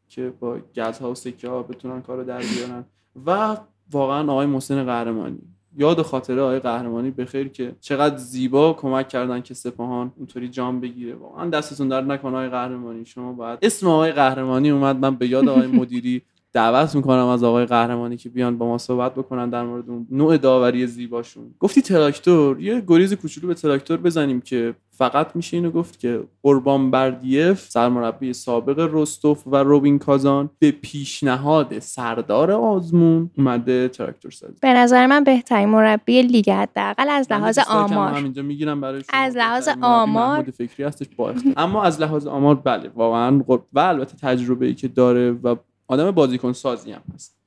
که 0.08 0.32
با 0.40 0.58
گزها 0.76 1.10
و 1.10 1.14
سکه 1.14 1.48
ها 1.48 1.62
بتونن 1.62 2.02
کار 2.02 2.16
رو 2.16 2.24
در 2.24 2.38
بیارن. 2.38 2.84
و 3.26 3.56
واقعا 3.92 4.32
آقای 4.32 4.46
محسن 4.46 4.84
قهرمانی. 4.84 5.38
یاد 5.76 5.98
و 5.98 6.02
خاطره 6.02 6.40
آقای 6.42 6.58
قهرمانی 6.58 7.10
به 7.10 7.24
خیر 7.24 7.48
که 7.48 7.74
چقدر 7.80 8.16
زیبا 8.16 8.72
کمک 8.72 9.08
کردن 9.08 9.40
که 9.40 9.54
سپاهان 9.54 10.12
اونطوری 10.16 10.48
جام 10.48 10.80
بگیره. 10.80 11.14
واقعا 11.14 11.50
دستتون 11.50 11.88
در 11.88 12.00
نکنه 12.00 12.32
آقای 12.32 12.48
قهرمانی. 12.48 13.04
شما 13.04 13.32
باید 13.32 13.58
اسم 13.62 13.88
آقای 13.88 14.12
قهرمانی 14.12 14.70
اومد. 14.70 14.96
من 14.96 15.16
به 15.16 15.28
یاد 15.28 15.48
آقای 15.48 15.66
مدیری 15.66 16.22
دعوت 16.52 16.94
می‌کنم 16.94 17.26
از 17.26 17.44
آقای 17.44 17.66
قهرمانی 17.66 18.16
که 18.16 18.28
بیان 18.28 18.58
با 18.58 18.66
ما 18.66 18.78
صحبت 18.78 19.14
بکنن 19.14 19.50
در 19.50 19.64
مورد 19.64 19.90
اون 19.90 20.06
نوع 20.10 20.36
داوری 20.36 20.86
زیباشون 20.86 21.54
گفتی 21.58 21.82
تراکتور 21.82 22.60
یه 22.60 22.82
گریز 22.86 23.14
کوچولو 23.14 23.48
به 23.48 23.54
تراکتور 23.54 23.96
بزنیم 23.96 24.40
که 24.40 24.74
فقط 24.90 25.36
میشه 25.36 25.56
اینو 25.56 25.70
گفت 25.70 25.98
که 25.98 26.22
قربان 26.42 26.90
بردیف 26.90 27.60
سرمربی 27.60 28.32
سابق 28.32 28.88
رستوف 28.92 29.42
و 29.46 29.56
روبین 29.56 29.98
کازان 29.98 30.50
به 30.58 30.70
پیشنهاد 30.70 31.78
سردار 31.78 32.50
آزمون 32.52 33.30
اومده 33.38 33.88
تراکتور 33.88 34.30
سازی 34.30 34.54
به 34.60 34.72
نظر 34.72 35.06
من 35.06 35.24
بهترین 35.24 35.68
مربی 35.68 36.22
لیگ 36.22 36.50
حداقل 36.50 37.08
از 37.08 37.32
لحاظ 37.32 37.58
آمار 37.58 38.12
همینجا 38.12 38.42
می‌گیرم 38.42 38.80
برای 38.80 39.00
شما. 39.00 39.20
از 39.20 39.36
لحاظ 39.36 39.68
آمار. 39.82 40.42
فکری 40.42 40.84
هستش 40.84 41.06
با. 41.16 41.34
اما 41.56 41.82
از 41.82 42.00
لحاظ 42.00 42.26
آمار 42.26 42.54
بله 42.54 42.90
واقعا 42.94 43.42
و 43.72 43.78
البته 43.78 44.16
تجربه 44.16 44.66
ای 44.66 44.74
که 44.74 44.88
داره 44.88 45.30
و 45.30 45.56
آدم 45.92 46.10
بازیکن 46.10 46.52
سازی 46.52 46.92
هم 46.92 47.02
هست. 47.14 47.41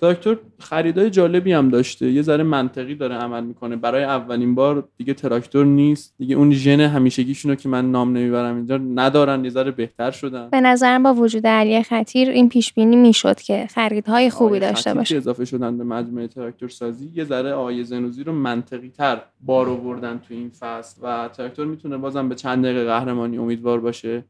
تراکتور 0.00 0.38
خریدای 0.58 1.10
جالبی 1.10 1.52
هم 1.52 1.68
داشته. 1.68 2.10
یه 2.10 2.22
ذره 2.22 2.44
منطقی 2.44 2.94
داره 2.94 3.14
عمل 3.14 3.44
می‌کنه. 3.44 3.76
برای 3.76 4.04
اولین 4.04 4.54
بار 4.54 4.88
دیگه 4.96 5.14
تراکتور 5.14 5.66
نیست. 5.66 6.14
دیگه 6.18 6.36
اون 6.36 6.52
ژن 6.52 6.80
همیشگیشونو 6.80 7.54
که 7.54 7.68
من 7.68 7.90
نام 7.90 8.16
نمی‌برم 8.16 8.56
اینجا 8.56 8.76
ندارن. 8.76 9.44
یه 9.44 9.50
ذره 9.50 9.70
بهتر 9.70 10.10
شدن. 10.10 10.50
به 10.50 10.60
نظرم 10.60 11.02
با 11.02 11.14
وجود 11.14 11.46
علی 11.46 11.82
خطیر 11.82 12.28
این 12.28 12.48
پیش 12.48 12.72
بینی 12.72 12.96
می‌شد 12.96 13.40
که 13.40 13.66
خریدهای 13.74 14.30
خوبی 14.30 14.60
داشته 14.60 14.94
باشه. 14.94 15.14
که 15.14 15.18
اضافه 15.18 15.44
شدن 15.44 15.78
به 15.78 15.84
مجموعه 15.84 16.28
تراکتور 16.28 16.68
سازی 16.68 17.10
یه 17.14 17.24
ذره 17.24 17.52
آقای 17.52 17.84
زنوزی 17.84 18.24
رو 18.24 18.32
منطقی 18.32 18.88
تر 18.88 19.20
بار 19.40 19.68
آوردن 19.68 20.18
تو 20.18 20.34
این 20.34 20.50
فصل 20.60 21.00
و 21.02 21.28
تراکتور 21.32 21.66
می‌تونه 21.66 21.96
بازم 21.96 22.28
به 22.28 22.34
چند 22.34 22.64
دقیقه 22.64 22.84
قهرمانی 22.84 23.38
امیدوار 23.38 23.80
باشه. 23.80 24.24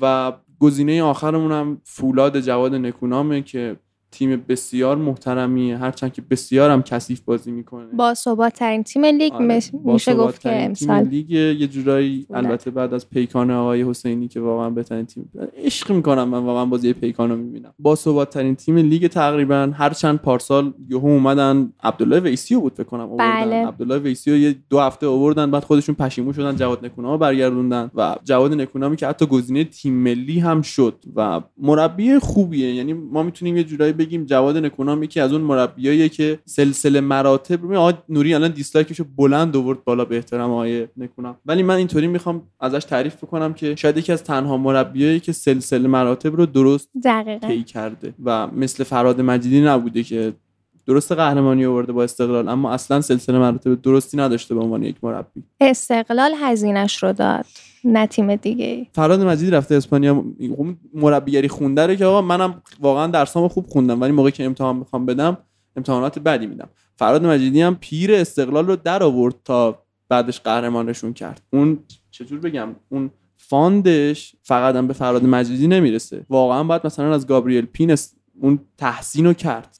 و 0.00 0.32
گزینه 0.60 1.02
آخرمون 1.02 1.52
هم 1.52 1.80
فولاد 1.84 2.40
جواد 2.40 2.74
نکونامه 2.74 3.42
که 3.42 3.76
تیم 4.12 4.44
بسیار 4.48 4.96
محترمیه 4.96 5.78
هرچند 5.78 6.12
که 6.12 6.22
بسیار 6.30 6.70
هم 6.70 6.82
کثیف 6.82 7.20
بازی 7.20 7.50
می‌کنه. 7.50 7.86
با 7.96 8.14
ثبات 8.14 8.52
ترین 8.52 8.82
تیم 8.82 9.04
لیگ 9.04 9.32
آره، 9.32 9.44
مش- 9.46 9.70
میشه 9.84 10.14
گفت 10.14 10.40
که 10.40 10.62
امسال. 10.64 11.02
لیگ. 11.02 11.30
یه 11.30 11.66
جورایی. 11.66 12.26
البته 12.34 12.70
بعد 12.70 12.94
از 12.94 13.10
پیکان 13.10 13.50
آقای 13.50 13.82
حسینی 13.82 14.28
که 14.28 14.40
واقعا 14.40 14.70
بهترین 14.70 15.06
تیم 15.06 15.30
عشق 15.64 15.92
می‌کنم 15.92 16.28
من 16.28 16.38
واقعا 16.38 16.64
بازی 16.66 16.92
پیکان 16.92 17.30
رو 17.30 17.36
می‌بینم. 17.36 17.74
با 17.78 17.94
ثبات 17.94 18.30
ترین 18.30 18.54
تیم 18.54 18.76
لیگ 18.76 19.06
تقریبا 19.06 19.72
هر 19.74 19.90
چند 19.90 20.18
پارسال 20.18 20.72
یهو 20.88 21.06
اومدن 21.06 21.72
عبدالله 21.82 22.20
ویسیو 22.20 22.60
بود 22.60 22.72
فکر 22.72 22.84
کنم 22.84 23.00
آوردن. 23.12 23.40
بله. 23.44 23.66
عبدالله 23.66 23.98
ویسیو 23.98 24.36
یه 24.36 24.54
دو 24.70 24.80
هفته 24.80 25.06
آوردن 25.06 25.50
بعد 25.50 25.64
خودشون 25.64 25.94
پشیمون 25.94 26.32
شدن 26.32 26.56
جواد 26.56 26.84
نکونام 26.84 27.12
رو 27.12 27.18
برگردوندن 27.18 27.90
و 27.94 28.16
جواد 28.24 28.54
نکونامی 28.54 28.96
که 28.96 29.06
حتی 29.06 29.26
گزینه 29.26 29.64
تیم 29.64 29.94
ملی 29.94 30.38
هم 30.38 30.62
شد 30.62 30.94
و 31.16 31.40
مربی 31.58 32.18
خوبیه. 32.18 32.74
یعنی 32.74 32.92
ما 32.92 33.22
می‌تونیم 33.22 33.56
یه 33.56 33.64
جورایی 33.64 33.92
بگیم 34.00 34.24
جواد 34.24 34.56
نکونام 34.56 35.02
یکی 35.02 35.20
از 35.20 35.32
اون 35.32 35.40
مربیاییه 35.40 36.08
که 36.08 36.38
سلسله 36.44 37.00
مراتب 37.00 37.56
ببین 37.56 37.76
آقا 37.76 37.92
نوری 38.08 38.34
الان 38.34 38.50
dislike 38.50 38.88
شو 38.88 39.04
بلند 39.16 39.56
آورد 39.56 39.84
بالا 39.84 40.04
به 40.04 40.16
احترام 40.16 40.50
آقای 40.50 40.88
نکونام. 40.96 41.36
ولی 41.46 41.62
من 41.62 41.74
اینطوری 41.74 42.06
می‌خوام 42.06 42.42
ازش 42.60 42.84
تعریف 42.84 43.16
بکنم 43.16 43.54
که 43.54 43.74
شاید 43.74 43.96
یکی 43.96 44.12
از 44.12 44.24
تنها 44.24 44.56
مربیایی 44.56 45.20
که 45.20 45.32
سلسله 45.32 45.88
مراتب 45.88 46.36
رو 46.36 46.46
درست 46.46 46.88
طی 47.40 47.62
کرده 47.62 48.14
و 48.24 48.46
مثل 48.46 48.84
فراد 48.84 49.20
مجیدی 49.20 49.60
نبوده 49.60 50.02
که 50.02 50.32
درست 50.86 51.12
قهرمانی 51.12 51.64
آورده 51.64 51.92
با 51.92 52.04
استقلال 52.04 52.48
اما 52.48 52.72
اصلا 52.72 53.00
سلسله 53.00 53.38
مراتب 53.38 53.82
درستی 53.82 54.16
نداشته 54.16 54.54
به 54.54 54.60
عنوان 54.60 54.82
یک 54.82 54.96
مربی. 55.02 55.42
استقلال 55.60 56.32
هزینش 56.40 57.02
رو 57.02 57.12
داد. 57.12 57.46
نه 57.84 58.06
تیم 58.06 58.36
دیگه 58.36 58.86
فراد 58.92 59.22
مجیدی 59.22 59.50
رفته 59.50 59.74
اسپانیا 59.74 60.24
مربیگری 60.94 61.48
خونده 61.48 61.86
رو 61.86 61.94
که 61.94 62.04
آقا 62.04 62.22
منم 62.22 62.62
واقعا 62.80 63.06
درسامو 63.06 63.48
خوب 63.48 63.66
خوندم 63.66 64.00
ولی 64.00 64.12
موقعی 64.12 64.32
که 64.32 64.44
امتحان 64.44 64.76
می‌خوام 64.76 65.06
بدم 65.06 65.38
امتحانات 65.76 66.18
بدی 66.18 66.46
میدم. 66.46 66.68
فراد 66.96 67.26
مجیدی 67.26 67.60
هم 67.60 67.76
پیر 67.80 68.14
استقلال 68.14 68.66
رو 68.66 68.76
در 68.76 69.02
آورد 69.02 69.34
تا 69.44 69.82
بعدش 70.08 70.40
قهرمانشون 70.40 71.12
کرد. 71.12 71.42
اون 71.52 71.78
چجور 72.10 72.40
بگم 72.40 72.68
اون 72.88 73.10
فاندش 73.36 74.36
فقط 74.42 74.76
هم 74.76 74.86
به 74.86 74.92
فرهاد 74.92 75.24
مجیدی 75.24 75.66
نمی‌رسه. 75.66 76.26
واقعا 76.28 76.64
باید 76.64 76.82
مثلا 76.84 77.14
از 77.14 77.26
گابریل 77.26 77.66
پین 77.66 78.14
اون 78.40 78.58
تحسین 78.78 79.26
رو 79.26 79.32
کرد. 79.32 79.78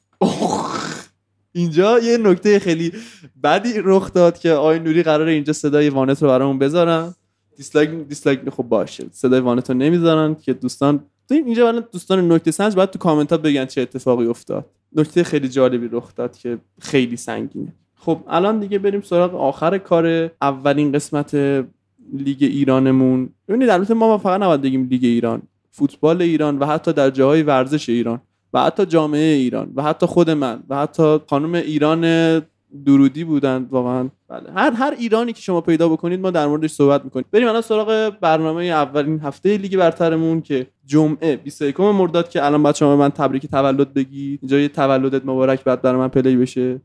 اینجا 1.53 1.99
یه 1.99 2.17
نکته 2.17 2.59
خیلی 2.59 2.91
بدی 3.43 3.73
رخ 3.75 4.13
داد 4.13 4.39
که 4.39 4.51
آقای 4.51 4.79
نوری 4.79 5.03
قراره 5.03 5.31
اینجا 5.31 5.53
صدای 5.53 5.89
وانت 5.89 6.23
رو 6.23 6.29
برامون 6.29 6.59
بذارن 6.59 7.13
dislike 7.57 7.89
dislike 7.89 8.49
خب 8.49 8.63
باشه. 8.63 9.05
صدای 9.11 9.39
وانت 9.39 9.69
رو 9.69 9.77
نمی‌ذارن 9.77 10.35
که 10.35 10.53
دوستان 10.53 11.03
اینجا 11.29 11.67
الان 11.67 11.83
دوستان 11.91 12.31
نکته 12.31 12.51
سنج 12.51 12.75
باید 12.75 12.89
تو 12.89 12.99
کامنت 12.99 13.31
ها 13.31 13.37
بگن 13.37 13.65
چه 13.65 13.81
اتفاقی 13.81 14.25
افتاد. 14.25 14.65
نکته 14.95 15.23
خیلی 15.23 15.49
جالبی 15.49 15.89
رخ 15.91 16.15
داد 16.15 16.37
که 16.37 16.57
خیلی 16.79 17.17
سنگینه. 17.17 17.73
خب 17.95 18.19
الان 18.27 18.59
دیگه 18.59 18.79
بریم 18.79 19.01
سراغ 19.01 19.35
آخر 19.35 19.77
کار 19.77 20.31
اولین 20.41 20.91
قسمت 20.91 21.35
لیگ 22.13 22.37
ایرانمون. 22.39 23.29
ببینید 23.47 23.69
البته 23.69 23.93
ما 23.93 24.17
فقط 24.17 24.41
نباید 24.41 24.61
بگیم 24.61 24.87
لیگ 24.87 25.03
ایران 25.03 25.41
فوتبال 25.71 26.21
ایران 26.21 26.59
و 26.59 26.65
حتی 26.65 26.93
در 26.93 27.09
جاهای 27.09 27.43
ورزش 27.43 27.89
ایران 27.89 28.21
و 28.53 28.63
حتی 28.63 28.85
جامعه 28.85 29.33
ایران 29.33 29.71
و 29.75 29.83
حتی 29.83 30.05
خود 30.05 30.29
من 30.29 30.63
و 30.69 30.75
حتی 30.77 31.19
خانم 31.29 31.53
ایران 31.53 32.01
درودی 32.85 33.23
بودن 33.23 33.67
واقعا. 33.71 34.09
بله. 34.27 34.51
هر 34.51 34.71
هر 34.71 34.93
ایرانی 34.99 35.33
که 35.33 35.41
شما 35.41 35.61
پیدا 35.61 35.89
بکنید 35.89 36.19
ما 36.19 36.31
در 36.31 36.47
موردش 36.47 36.71
صحبت 36.71 37.03
می‌کنیم. 37.05 37.25
بریم 37.31 37.47
الان 37.47 37.61
سراغ 37.61 38.13
برنامه 38.21 38.63
اولین 38.63 39.19
هفته 39.19 39.57
لیگ 39.57 39.77
برترمون 39.77 40.41
که 40.41 40.67
جمعه 40.85 41.35
21 41.35 41.79
مرداد 41.79 42.29
که 42.29 42.45
الان 42.45 42.73
شما 42.73 42.89
به 42.89 42.95
من 42.95 43.09
تبریک 43.09 43.45
تولد 43.45 43.93
بگید. 43.93 44.39
اینجا 44.41 44.59
یه 44.59 44.67
تولدت 44.67 45.25
مبارک 45.25 45.63
بعد 45.63 45.81
برای 45.81 45.97
من 45.97 46.07
پلی 46.07 46.35
بشه. 46.35 46.81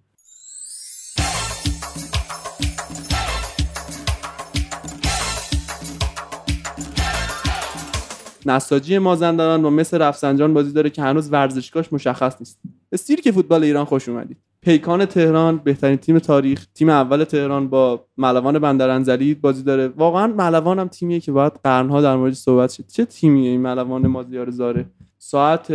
نساجی 8.46 8.98
مازندران 8.98 9.62
با 9.62 9.70
مثل 9.70 9.98
رفسنجان 9.98 10.54
بازی 10.54 10.72
داره 10.72 10.90
که 10.90 11.02
هنوز 11.02 11.32
ورزشگاهش 11.32 11.92
مشخص 11.92 12.36
نیست. 12.40 12.60
استیر 12.92 13.20
که 13.20 13.32
فوتبال 13.32 13.64
ایران 13.64 13.84
خوش 13.84 14.08
اومدید. 14.08 14.36
پیکان 14.66 15.04
تهران 15.04 15.56
بهترین 15.56 15.96
تیم 15.96 16.18
تاریخ 16.18 16.66
تیم 16.74 16.88
اول 16.88 17.24
تهران 17.24 17.68
با 17.68 18.06
ملوان 18.16 18.58
بندرانزلی 18.58 19.34
بازی 19.34 19.62
داره. 19.62 19.88
واقعا 19.88 20.26
ملوان 20.26 20.78
هم 20.78 20.88
تیمیه 20.88 21.20
که 21.20 21.32
باید 21.32 21.52
قرنها 21.64 22.00
در 22.00 22.16
موردش 22.16 22.36
صحبت 22.36 22.70
شد 22.70 22.86
چه 22.86 23.04
تیمیه 23.04 23.50
این 23.50 23.60
ملوان 23.60 24.06
مازیار 24.06 24.50
زاره؟ 24.50 24.86
ساعت 25.18 25.70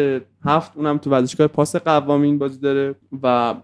هفت 0.46 0.72
اونم 0.78 0.98
تو 0.98 1.10
ورزشگاه 1.10 1.48
پاس 1.48 1.76
قوامین 1.76 2.38
بازی 2.38 2.60
داره 2.60 2.96
و 3.24 3.56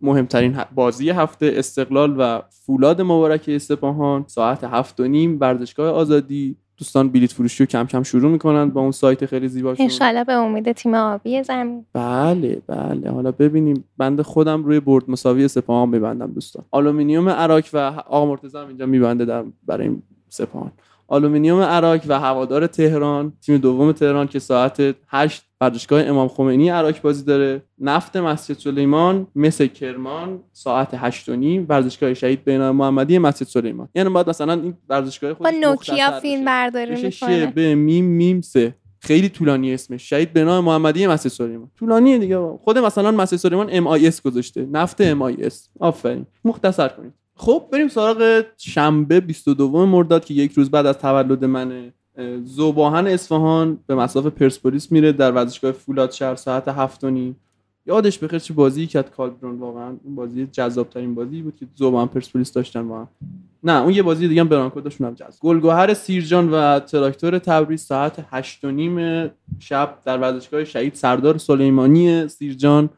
مهمترین 0.00 0.56
بازی 0.74 1.10
هفته 1.10 1.52
استقلال 1.54 2.14
و 2.18 2.42
فولاد 2.66 3.00
مبارک 3.00 3.44
اسپاهان 3.48 4.24
ساعت 4.26 4.64
هفت 4.64 5.00
و 5.00 5.04
نیم 5.04 5.38
ورزشگاه 5.40 5.90
آزادی. 5.90 6.56
دوستان 6.76 7.08
بلیت 7.08 7.32
فروشی 7.32 7.62
رو 7.62 7.66
کم 7.66 7.86
کم 7.86 8.02
شروع 8.02 8.30
می‌کنن 8.30 8.70
با 8.70 8.80
اون 8.80 8.90
سایت 8.90 9.26
خیلی 9.26 9.48
زیباشون. 9.48 9.84
انشالله 9.84 10.24
به 10.24 10.32
امید 10.32 10.72
تیم 10.72 10.94
آبی 10.94 11.42
زمین. 11.42 11.86
بله 11.92 12.62
بله. 12.66 13.10
حالا 13.10 13.32
ببینیم. 13.32 13.84
بنده 13.98 14.22
خودم 14.22 14.64
روی 14.64 14.80
برد 14.80 15.10
مساوی 15.10 15.48
سپاهان 15.48 15.88
میبندم 15.88 16.32
دوستان. 16.32 16.64
آلومینیوم 16.70 17.28
اراک 17.28 17.64
و 17.72 17.78
آقا 17.78 18.26
مرتضی 18.26 18.58
هم 18.58 18.68
اینجا 18.68 18.86
می‌بنده 18.86 19.24
در 19.24 19.44
برای 19.66 19.90
سپاهان. 20.28 20.72
آلومینیوم 21.08 21.60
اراک 21.60 22.00
و 22.08 22.20
هوادار 22.20 22.66
تهران 22.66 23.32
تیم 23.46 23.56
دوم 23.56 23.92
تهران 23.92 24.26
که 24.26 24.38
ساعت 24.38 24.94
8 25.08 25.42
ورزشگاه 25.64 26.02
امام 26.02 26.28
خمینی 26.28 26.68
اراک 26.68 27.00
بازی 27.00 27.24
داره. 27.24 27.62
نفت 27.78 28.16
مسجد 28.16 28.58
سلیمان 28.58 29.26
مس 29.34 29.66
کرمان 29.66 30.40
ساعت 30.52 30.88
8 30.94 31.28
و 31.28 31.36
نیم 31.36 31.66
ورزشگاه 31.68 32.14
شهید 32.14 32.44
بهنام 32.44 32.70
محمدی 32.70 33.18
مسجد 33.18 33.46
سلیمان. 33.46 33.88
یعنی 33.94 34.08
باید 34.08 34.28
مثلا 34.28 34.52
این 34.52 34.74
ورزشگاه 34.88 35.32
با 35.32 35.50
خودش 35.50 35.54
نوکیا 35.62 36.20
فیلم. 36.20 36.44
برداری 36.44 37.02
می‌کنه. 37.02 37.46
به 37.46 37.74
میم 37.74 38.04
میم 38.04 38.40
سه. 38.40 38.74
خیلی 39.00 39.28
طولانی 39.28 39.74
اسمش. 39.74 40.10
شهید 40.10 40.32
بهنام 40.32 40.64
محمدی 40.64 41.06
مسجد 41.06 41.28
سلیمان. 41.28 41.70
طولانیه 41.78 42.18
دیگه. 42.18 42.38
خود 42.64 42.78
مثلا 42.78 43.10
مسجد 43.10 43.36
سلیمان 43.36 43.68
MIS 43.72 44.22
گذاشته. 44.22 44.68
نفت 44.72 45.00
MIS 45.00 45.68
آفرین. 45.80 46.26
مختصر 46.44 46.88
کنید. 46.88 47.12
خب 47.36 47.68
بریم 47.72 47.88
سراغ 47.88 48.44
شنبه 48.56 49.20
22 49.20 49.86
مرداد 49.86 50.24
که 50.24 50.34
یک 50.34 50.52
روز 50.52 50.70
بعد 50.70 50.86
از 50.86 50.98
تولد 50.98 51.44
منه. 51.44 51.92
ذوب‌آهن 52.44 53.06
اصفهان 53.06 53.78
به 53.86 53.94
مصاف 53.94 54.26
پرسپولیس 54.26 54.92
میره 54.92 55.12
در 55.12 55.32
ورزشگاه 55.32 55.72
فولاد 55.72 56.10
شهر 56.10 56.34
ساعت 56.34 56.68
هفت 56.68 57.04
و 57.04 57.10
نیم. 57.10 57.36
یادش 57.86 58.18
بخیر 58.18 58.38
چه 58.38 58.54
بازی 58.54 58.86
کرد 58.86 59.10
کالدرون 59.10 59.58
واقعا. 59.58 59.96
اون 60.04 60.14
بازی 60.14 60.46
جذاب 60.46 60.90
ترین 60.90 61.14
بازی 61.14 61.42
بود 61.42 61.56
که 61.56 61.66
ذوب‌آهن 61.74 62.06
پرسپولیس 62.06 62.52
داشتن 62.52 62.80
هم. 62.80 63.08
نه 63.62 63.82
اون 63.82 63.92
یه 63.92 64.02
بازی 64.02 64.28
دیگه 64.28 64.40
هم 64.40 64.48
برانکو 64.48 64.80
داشتون 64.80 65.06
هم 65.06 65.14
جذاب 65.14 65.34
گلگهر 65.40 65.94
سیرجان 65.94 66.50
و 66.50 66.80
تراکتور 66.80 67.38
تبریز 67.38 67.82
ساعت 67.82 68.26
هشت 68.30 68.64
و 68.64 68.70
نیم 68.70 69.30
شب 69.58 69.98
در 70.04 70.18
ورزشگاه 70.18 70.64
شهید 70.64 70.94
سردار 70.94 71.38
سلیمانی 71.38 72.28
سیرجان 72.28 72.90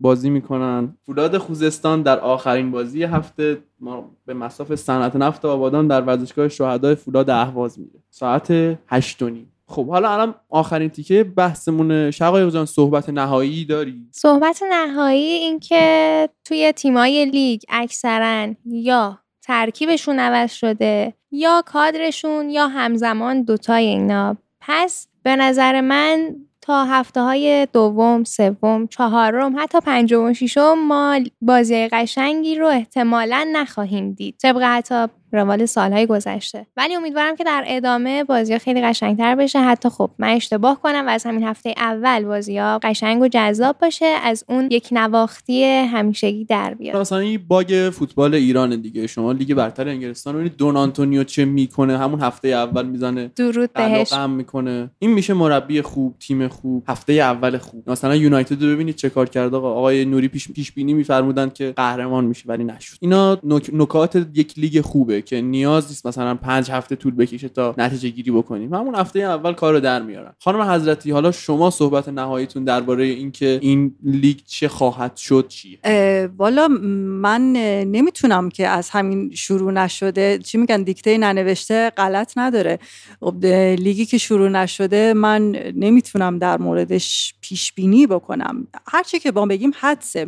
بازی 0.00 0.30
می‌کنن. 0.30 0.96
فولاد 1.06 1.38
خوزستان 1.38 2.02
در 2.02 2.18
آخرین 2.20 2.70
بازی 2.70 3.02
هفته 3.02 3.58
ما 3.80 4.10
به 4.26 4.34
مساف 4.34 4.74
صنعت 4.74 5.16
نفت 5.16 5.44
آبادان 5.44 5.86
در 5.86 6.00
ورزشگاه 6.00 6.48
شهدای 6.48 6.94
فولاد 6.94 7.30
اهواز 7.30 7.78
میره. 7.78 8.00
ساعت 8.10 8.50
هشت 8.88 9.22
و 9.22 9.28
نیم. 9.30 9.52
خب 9.66 9.86
حالا 9.88 10.10
الان 10.10 10.34
آخرین 10.48 10.88
تیکه 10.88 11.24
بحثمون 11.24 12.10
شقایق 12.10 12.50
جان 12.50 12.66
صحبت 12.66 13.08
نهایی 13.08 13.64
داری؟ 13.64 14.08
صحبت 14.10 14.62
نهایی 14.70 15.32
این 15.32 15.60
که 15.60 16.28
توی 16.44 16.72
تیمای 16.72 17.24
لیگ 17.24 17.62
اکثرا 17.68 18.48
یا 18.66 19.18
ترکیبشون 19.42 20.18
عوض 20.18 20.52
شده 20.52 21.14
یا 21.30 21.62
کادرشون 21.66 22.50
یا 22.50 22.68
همزمان 22.68 23.42
دوتای 23.42 23.86
اینا. 23.86 24.36
پس 24.60 25.08
به 25.22 25.36
نظر 25.36 25.80
من 25.80 26.36
تا 26.68 26.84
هفته 26.84 27.20
های 27.20 27.66
دوم، 27.72 28.24
سوم، 28.24 28.86
چهارم 28.86 29.58
حتی 29.58 29.80
پنجم 29.80 30.24
و 30.24 30.34
ششم 30.34 30.74
ما 30.74 31.20
بازی 31.40 31.88
قشنگی 31.88 32.54
رو 32.54 32.66
احتمالا 32.66 33.48
نخواهیم 33.52 34.12
دید. 34.12 34.34
طبق 34.42 34.62
حتی 34.62 35.06
روال 35.32 35.66
سالهای 35.66 36.06
گذشته. 36.06 36.66
ولی 36.76 36.94
امیدوارم 36.94 37.36
که 37.36 37.44
در 37.44 37.64
ادامه 37.66 38.24
بازی 38.24 38.58
خیلی 38.58 38.82
قشنگتر 38.82 39.34
بشه. 39.34 39.58
حتی 39.58 39.88
خب 39.88 40.10
من 40.18 40.28
اشتباه 40.28 40.80
کنم 40.82 41.06
و 41.06 41.08
از 41.08 41.26
همین 41.26 41.42
هفته 41.42 41.74
اول 41.76 42.24
بازی 42.24 42.58
ها 42.58 42.78
قشنگ 42.82 43.22
و 43.22 43.28
جذاب 43.28 43.78
باشه. 43.78 44.06
از 44.06 44.44
اون 44.48 44.68
یکنواختی 44.70 45.64
همیشگی 45.64 46.44
در 46.44 46.74
بیاد. 46.74 46.96
مثلا 46.96 47.18
این 47.18 47.40
bug 47.48 47.90
فوتبال 47.92 48.34
ایران 48.34 48.80
دیگه. 48.80 49.06
شما 49.06 49.32
لیگ 49.32 49.54
برتر 49.54 49.88
انگلستان 49.88 50.34
رو 50.34 50.40
ببینید. 50.40 50.58
دون 50.58 50.76
آنتونیو 50.76 51.24
چه 51.24 51.44
می‌کنه؟ 51.44 51.98
همون 51.98 52.20
هفته 52.20 52.48
اول 52.48 52.86
می‌زنه. 52.86 53.30
درود 53.36 53.72
بهش. 53.72 54.12
می‌کنه. 54.12 54.90
این 54.98 55.10
میشه 55.10 55.34
مربی 55.34 55.82
خوب 55.82 56.14
تیم 56.18 56.48
خوب 56.48 56.84
هفته 56.88 57.12
اول 57.12 57.58
خوب. 57.58 57.90
مثلا 57.90 58.16
یونایتد 58.16 58.62
رو 58.62 58.68
ببینید 58.68 58.94
چه 58.96 59.10
کار 59.10 59.28
کرد 59.28 59.54
آقا 59.54 59.70
آقای 59.70 60.04
نوری 60.04 60.28
پیش 60.28 60.48
پیش 60.48 60.72
بینی 60.72 60.94
میفرمودن 60.94 61.50
که 61.50 61.72
قهرمان 61.76 62.24
میشه 62.24 62.44
ولی 62.46 62.64
نشد. 62.64 62.96
اینا 63.00 63.36
نک- 63.36 63.70
نکات 63.72 64.26
یک 64.34 64.58
لیگ 64.58 64.80
خوبه. 64.80 65.17
که 65.20 65.40
نیاز 65.40 65.88
نیست 65.88 66.06
مثلا 66.06 66.34
پنج 66.34 66.70
هفته 66.70 66.96
طول 66.96 67.14
بکشه 67.14 67.48
تا 67.48 67.74
نتیجه 67.78 68.08
گیری 68.08 68.30
بکنیم. 68.30 68.74
همون 68.74 68.94
هفته 68.94 69.20
اول 69.20 69.52
کار 69.52 69.72
رو 69.72 69.80
در 69.80 70.02
میارن. 70.02 70.32
خانم 70.38 70.60
حضرتی 70.60 71.10
حالا 71.10 71.32
شما 71.32 71.70
صحبت 71.70 72.08
نهاییتون 72.08 72.64
درباره 72.64 73.04
اینکه 73.04 73.58
این 73.62 73.94
لیگ 74.04 74.36
چه 74.46 74.68
خواهد 74.68 75.16
شد 75.16 75.52
اه، 75.84 76.26
والا 76.26 76.68
من 76.68 77.52
نمی‌تونم 77.82 78.48
که 78.48 78.68
از 78.68 78.90
همین 78.90 79.30
شروع 79.34 79.72
نشده 79.72 80.38
چی 80.38 80.58
میگن 80.58 80.82
دیکته 80.82 81.18
ننوشته 81.18 81.90
غلط 81.90 82.32
نداره. 82.36 82.78
خب، 83.20 83.44
لیگی 83.78 84.06
که 84.06 84.18
شروع 84.18 84.48
نشده 84.48 85.12
من 85.12 85.56
نمی‌تونم 85.74 86.38
در 86.38 86.58
موردش 86.58 87.34
پیش 87.40 87.72
بینی 87.72 88.06
بکنم 88.06 88.66
هرچی 88.86 89.18
که 89.18 89.32
با 89.32 89.46
بگیم 89.46 89.72
حدسه. 89.80 90.26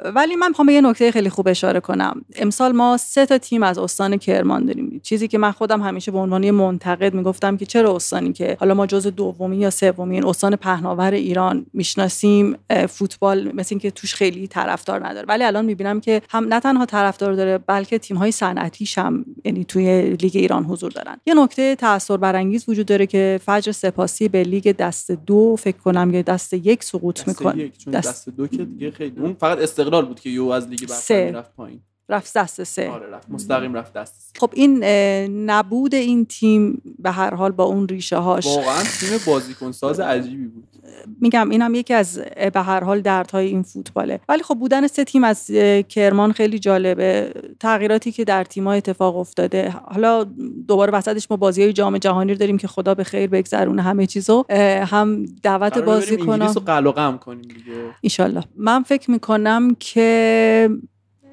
ولی 0.00 0.36
من 0.36 0.48
می‌خوام 0.48 0.66
به 0.66 0.72
یه 0.72 0.80
نکته 0.80 1.10
خیلی 1.10 1.30
خوب 1.30 1.48
اشاره 1.48 1.80
کنم. 1.80 2.24
امسال 2.36 2.72
ما 2.72 2.96
سه 2.96 3.26
تا 3.26 3.38
تیم 3.38 3.62
از 3.62 3.78
استان 3.78 4.16
کرمان 4.16 4.64
داریم. 4.64 5.00
چیزی 5.02 5.28
که 5.28 5.38
من 5.38 5.52
خودم 5.52 5.82
همیشه 5.82 6.10
به 6.10 6.18
عنوان 6.18 6.50
منتقد 6.50 7.14
می‌گفتم 7.14 7.56
که 7.56 7.66
چرا 7.66 7.96
استانی 7.96 8.32
که 8.32 8.56
حالا 8.60 8.74
ما 8.74 8.86
جز 8.86 9.06
دومی 9.06 9.56
یا 9.56 9.70
سومین 9.70 10.26
استان 10.26 10.56
پهناور 10.56 11.10
ایران 11.10 11.66
می‌شناسیم 11.72 12.56
فوتبال 12.88 13.52
مثل 13.54 13.68
اینکه 13.70 13.90
توش 13.90 14.14
خیلی 14.14 14.46
طرفدار 14.46 15.06
نداره. 15.06 15.26
ولی 15.28 15.44
الان 15.44 15.64
می‌بینم 15.64 16.00
که 16.00 16.22
هم 16.28 16.44
نه 16.44 16.60
تنها 16.60 16.86
طرفدار 16.86 17.32
داره 17.32 17.58
بلکه 17.58 17.98
تیم 17.98 18.16
های 18.16 18.32
صنعتیش 18.32 18.98
هم 18.98 19.24
یعنی 19.44 19.64
توی 19.64 20.10
لیگ 20.10 20.32
ایران 20.34 20.64
حضور 20.64 20.90
دارن. 20.90 21.16
یه 21.26 21.34
نکته 21.34 21.76
تاثیر 21.76 22.16
برانگیز 22.16 22.68
وجود 22.68 22.86
داره 22.86 23.06
که 23.06 23.40
فجر 23.46 23.72
سپاسی 23.72 24.28
به 24.28 24.42
لیگ 24.42 24.76
دست 24.76 25.10
دو 25.10 25.56
فکر 25.56 25.76
کنم 25.76 26.14
یا 26.14 26.22
دست 26.22 26.54
یک 26.54 26.84
سقوط 26.84 27.20
دست 27.20 27.28
می‌کنه. 27.28 27.62
یک 27.62 27.78
چون 27.78 27.92
دست, 27.92 28.28
دو 28.28 28.46
که 28.46 28.64
دیگه 28.64 28.90
خیلی 28.90 29.20
اون 29.20 29.36
فقط 29.40 29.58
استقلال 29.84 30.04
بود 30.04 30.20
که 30.20 30.30
یو 30.30 30.48
از 30.48 30.68
لیگ. 30.68 30.88
برتر 30.88 31.30
رفت 31.30 31.54
پایین. 31.56 31.80
رفت 32.08 32.36
دست 32.36 32.64
سه. 32.64 32.90
آره 32.90 33.06
رفت. 33.06 33.30
مستقیم 33.30 33.74
رفت 33.74 33.92
دست 33.92 34.14
سه. 34.20 34.40
خب 34.40 34.50
این 34.54 34.84
نبود 35.50 35.94
این 35.94 36.26
تیم 36.26 36.82
به 36.98 37.10
هر 37.10 37.34
حال 37.34 37.52
با 37.52 37.64
اون 37.64 37.88
ریشه 37.88 38.16
هاش 38.16 38.46
واقعا 38.46 38.82
تیم 39.00 39.18
بازیکن 39.26 39.72
ساز 39.72 40.00
عجیبی 40.14 40.46
بود. 40.46 40.68
میگم 41.20 41.50
اینم 41.50 41.74
یکی 41.74 41.94
از 41.94 42.18
به 42.54 42.60
هر 42.60 42.84
حال 42.84 43.00
دردهای 43.00 43.46
این 43.46 43.62
فوتباله. 43.62 44.20
ولی 44.28 44.42
خب 44.42 44.54
بودن 44.54 44.86
سه 44.86 45.04
تیم 45.04 45.24
از 45.24 45.50
کرمان 45.88 46.32
خیلی 46.32 46.58
جالبه. 46.58 47.32
تغییراتی 47.60 48.12
که 48.12 48.24
در 48.24 48.44
تیم‌ها 48.44 48.72
اتفاق 48.72 49.16
افتاده. 49.16 49.74
حالا 49.84 50.24
دوباره 50.68 50.92
وسطش 50.92 51.30
ما 51.30 51.36
بازی 51.36 51.62
های 51.62 51.72
جام 51.72 51.98
جهانی 51.98 52.32
رو 52.32 52.38
داریم 52.38 52.58
که 52.58 52.68
خدا 52.68 52.94
به 52.94 53.04
خیر 53.04 53.30
بگذرونه 53.30 53.82
همه 53.82 54.06
چیزو. 54.06 54.44
هم 54.86 55.26
دعوت 55.42 55.78
بازی 55.78 56.16
بریم 56.16 56.30
انگلیس 56.30 56.54
کنم 56.54 56.66
رو 56.66 56.72
قل 56.72 56.86
و 56.86 56.92
قم 56.92 57.18
کنیم 57.18 57.42
دیگه. 57.42 57.72
ایشالله 58.00 58.44
من 58.56 58.82
فکر 58.82 59.10
می‌کنم 59.10 59.76
که 59.80 60.70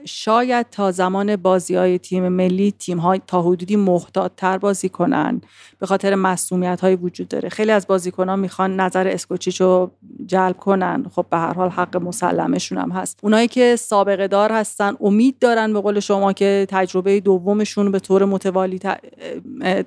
شاید 0.05 0.69
تا 0.69 0.91
زمان 0.91 1.35
بازی 1.35 1.75
های 1.75 1.99
تیم 1.99 2.27
ملی 2.27 2.71
تیم 2.71 2.97
های 2.97 3.21
تا 3.27 3.41
حدودی 3.41 3.75
محتاط 3.75 4.31
تر 4.37 4.57
بازی 4.57 4.89
کنن 4.89 5.41
به 5.79 5.85
خاطر 5.85 6.15
مسئولیت 6.15 6.81
های 6.81 6.95
وجود 6.95 7.27
داره. 7.27 7.49
خیلی 7.49 7.71
از 7.71 7.87
بازیکن 7.87 8.29
ها 8.29 8.35
می‌خوان 8.35 8.79
نظر 8.79 9.07
اسکوچیچ 9.07 9.61
رو 9.61 9.91
جلب 10.25 10.57
کنن. 10.57 11.05
خب 11.15 11.25
به 11.29 11.37
هر 11.37 11.53
حال 11.53 11.69
حق 11.69 11.97
مسلمشون 11.97 12.77
هم 12.77 12.91
هست. 12.91 13.19
اونایی 13.23 13.47
که 13.47 13.75
سابقه 13.75 14.27
دار 14.27 14.51
هستن 14.51 14.93
امید 15.01 15.39
دارن 15.39 15.73
به 15.73 15.81
قول 15.81 15.99
شما 15.99 16.33
که 16.33 16.67
تجربه 16.69 17.19
دومشون 17.19 17.91
به 17.91 17.99
طور 17.99 18.25
متوالی 18.25 18.79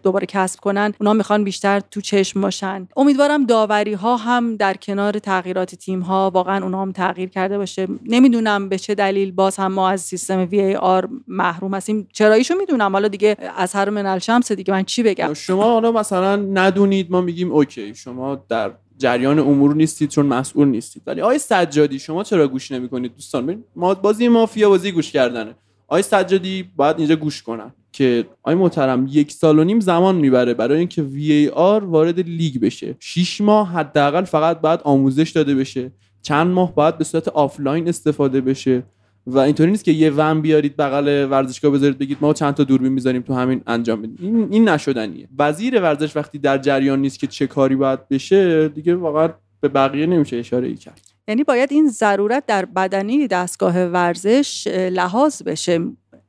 دوباره 0.02 0.26
کسب 0.26 0.60
کنن. 0.60 0.92
اونا 1.00 1.12
می‌خوان 1.12 1.44
بیشتر 1.44 1.80
تو 1.80 2.00
چشم 2.00 2.40
باشن. 2.40 2.88
امیدوارم 2.96 3.46
داوری 3.46 3.94
ها 3.94 4.16
هم 4.16 4.56
در 4.56 4.74
کنار 4.74 5.18
تغییرات 5.18 5.74
تیم 5.74 6.00
ها 6.00 6.30
واقعا 6.34 6.64
اونا 6.64 6.82
هم 6.82 6.92
تغییر 6.92 7.28
کرده 7.28 7.58
باشه. 7.58 7.86
نمی‌دونم 8.06 8.68
به 8.68 8.78
چه 8.78 8.94
دلیل 8.94 9.32
باز 9.32 9.56
هم 9.56 9.72
ما 9.72 9.88
از 9.88 10.03
سیستم 10.04 10.48
وی 10.50 10.74
آر 10.74 11.08
محروم 11.28 11.74
هستیم. 11.74 12.08
چراییشو 12.12 12.54
می‌دونم. 12.54 12.92
حالا 12.92 13.08
دیگه 13.08 13.36
از 13.56 13.72
هر 13.72 13.90
من 13.90 14.06
الشمس 14.06 14.52
دیگه 14.52 14.72
من 14.72 14.84
چی 14.84 15.02
بگم؟ 15.02 15.34
شما 15.34 15.62
حالا 15.62 15.92
مثلا 15.92 16.36
ندونید 16.36 17.10
ما 17.10 17.20
میگیم 17.20 17.52
okay 17.52 17.94
شما 17.94 18.44
در 18.48 18.72
جریان 18.98 19.38
امور 19.38 19.74
نیستید 19.74 20.10
چون 20.10 20.26
مسئول 20.26 20.68
نیستید. 20.68 21.02
ولی 21.06 21.20
آقای 21.20 21.38
سجادی 21.38 21.98
شما 21.98 22.24
چرا 22.24 22.48
گوش 22.48 22.72
نمی‌کنید 22.72 23.14
دوستان؟ 23.14 23.64
ما 23.76 23.94
بازی 23.94 24.28
مافیا 24.28 24.68
بازی 24.68 24.92
گوش 24.92 25.12
کردنه. 25.12 25.54
آقای 25.88 26.02
سجادی 26.02 26.70
باید 26.76 26.98
اینجا 26.98 27.16
گوش 27.16 27.42
کنن 27.42 27.72
که 27.92 28.26
آقای 28.42 28.54
محترم 28.54 29.06
یک 29.10 29.32
سال 29.32 29.58
و 29.58 29.64
نیم 29.64 29.80
زمان 29.80 30.14
می‌بره 30.14 30.54
برای 30.54 30.78
اینکه 30.78 31.02
VAR 31.02 31.84
وارد 31.84 32.20
لیگ 32.20 32.60
بشه. 32.60 32.96
شیش 33.00 33.40
ماه 33.40 33.68
حداقل 33.72 34.24
فقط 34.24 34.60
باید 34.60 34.80
آموزش 34.84 35.30
داده 35.30 35.54
بشه. 35.54 35.92
چند 36.22 36.46
ماه 36.46 36.74
باید 36.74 36.98
به 36.98 37.04
صورت 37.04 37.28
آفلاین 37.28 37.88
استفاده 37.88 38.40
بشه. 38.40 38.82
و 39.26 39.38
اینطوری 39.38 39.70
نیست 39.70 39.84
که 39.84 39.92
یه 39.92 40.10
van 40.10 40.40
بیارید 40.40 40.76
بغل 40.76 41.26
ورزشگاه 41.30 41.70
بذارید 41.70 41.98
بگید 41.98 42.18
ما 42.20 42.32
چند 42.32 42.54
تا 42.54 42.64
دوربین 42.64 42.92
می‌ذاریم 42.92 43.22
تو 43.22 43.34
همین 43.34 43.62
انجام 43.66 44.02
بدیم. 44.02 44.16
این, 44.20 44.48
این 44.50 44.68
نشدنیه. 44.68 45.28
وزیر 45.38 45.80
ورزش 45.80 46.16
وقتی 46.16 46.38
در 46.38 46.58
جریان 46.58 47.00
نیست 47.00 47.18
که 47.18 47.26
چه 47.26 47.46
کاری 47.46 47.76
باید 47.76 48.08
بشه 48.08 48.68
دیگه 48.68 48.94
واقعا 48.94 49.28
به 49.60 49.68
بقیه 49.68 50.06
نمیشه 50.06 50.36
اشاره 50.36 50.68
ای 50.68 50.74
کرد. 50.74 51.00
یعنی 51.28 51.44
باید 51.44 51.72
این 51.72 51.88
ضرورت 51.88 52.46
در 52.46 52.64
بدنی 52.64 53.28
دستگاه 53.28 53.84
ورزش 53.84 54.66
لحاظ 54.92 55.42
بشه. 55.42 55.80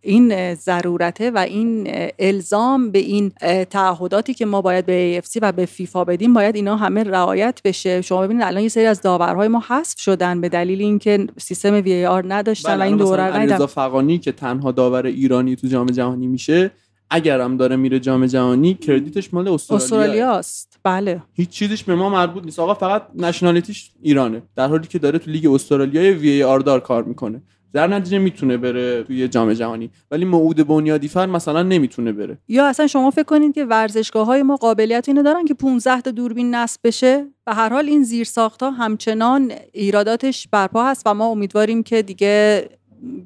این 0.06 0.56
ضرورته 0.56 1.32
و 1.32 1.38
این 1.38 1.88
الزام 2.20 2.92
به 2.92 3.00
این 3.00 3.30
تعهداتی 3.70 4.34
که 4.34 4.46
ما 4.46 4.62
باید 4.62 4.86
به 4.86 5.22
AFC 5.22 5.40
و 5.42 5.52
به 5.52 5.66
فیفا 5.66 6.04
بدیم 6.04 6.34
باید 6.34 6.56
اینا 6.56 6.76
همه 6.76 7.04
رعایت 7.04 7.62
بشه. 7.66 8.02
شما 8.02 8.22
ببینید 8.22 8.44
الان 8.44 8.64
یه 8.64 8.70
سری 8.70 8.86
از 8.86 9.02
داورهای 9.02 9.48
ما 9.48 9.64
حذف 9.68 10.00
شدن 10.00 10.42
به 10.42 10.50
دلیل 10.50 10.82
اینکه 10.82 11.28
سیستم 11.38 11.74
وی 11.74 12.06
آر 12.06 12.26
نداشتن 12.28 12.80
و 12.80 12.82
این 12.82 12.98
دوره 12.98 13.32
بله، 13.32 13.40
ندیدن 13.40 13.66
فقانی 13.66 14.18
که 14.18 14.32
تنها 14.32 14.72
داور 14.72 15.06
ایرانی 15.06 15.56
تو 15.56 15.68
جام 15.68 15.88
جهانی 15.88 16.28
میشه 16.28 16.72
اگرم 17.10 17.58
داره 17.58 17.76
میره 17.76 18.00
جام 18.00 18.26
جهانی 18.26 18.74
کردیتش 18.74 19.34
مال 19.34 19.48
استرالیا. 19.48 19.86
استرالیاست 19.86 20.80
بله. 20.84 21.22
هیچ 21.34 21.50
چیزش 21.50 21.84
به 21.84 21.96
ما 21.96 22.10
مربوط 22.10 22.46
نیست. 22.46 22.60
آقا 22.60 22.74
فقط 22.74 23.04
نشنالیتیش 23.16 23.92
ایرانه. 24.02 24.42
در 24.56 24.68
حالی 24.68 24.88
که 24.88 25.00
داره 25.00 25.20
تو 25.20 25.32
لیگ 25.32 25.48
استرالیای 25.48 26.12
وی 26.12 26.44
آر 26.44 26.60
دار 26.60 26.80
کار 26.80 27.04
می‌کنه. 27.04 27.42
در 27.76 27.88
نتیجه 27.88 28.18
می‌تونه 28.18 28.58
بره 28.58 29.04
توی 29.04 29.28
جام 29.28 29.54
جهانی. 29.54 29.90
ولی 30.12 30.26
موعود 30.26 30.68
بنیادی 30.68 31.08
فر 31.08 31.26
مثلا 31.26 31.64
نمی‌تونه 31.64 32.12
بره. 32.12 32.38
یا 32.48 32.68
اصلا 32.68 32.88
شما 32.88 33.12
فکر 33.12 33.24
کنید 33.24 33.56
که 33.56 33.66
ورزشگاه 33.66 34.26
های 34.26 34.44
ما 34.44 34.56
قابلیت 34.56 35.06
اینو 35.08 35.24
دارن 35.24 35.46
که 35.46 35.54
15 35.54 36.02
تا 36.02 36.12
دوربین 36.12 36.56
نصب 36.56 36.80
بشه؟ 36.84 37.26
به 37.46 37.54
هر 37.54 37.70
حال 37.70 37.86
این 37.86 38.04
زیر 38.04 38.28
ها 38.62 38.72
همچنان 38.72 39.52
ایراداتش 39.74 40.48
برپا 40.52 40.86
هست 40.86 41.04
و 41.06 41.14
ما 41.14 41.26
امیدواریم 41.26 41.84
که 41.84 42.02
دیگه 42.02 42.70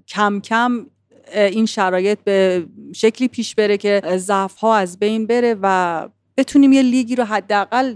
کم 0.07 0.39
کم 0.39 0.85
این 1.34 1.65
شرایط 1.65 2.19
به 2.23 2.65
شکلی 2.95 3.27
پیش 3.27 3.55
بره 3.55 3.77
که 3.77 4.01
ضعف 4.17 4.55
ها 4.55 4.76
از 4.76 4.99
بین 4.99 5.27
بره 5.27 5.55
و 5.61 6.07
بتونیم 6.40 6.74
یه 6.74 6.82
لیگی 6.82 7.16
رو 7.16 7.24
حداقل 7.24 7.95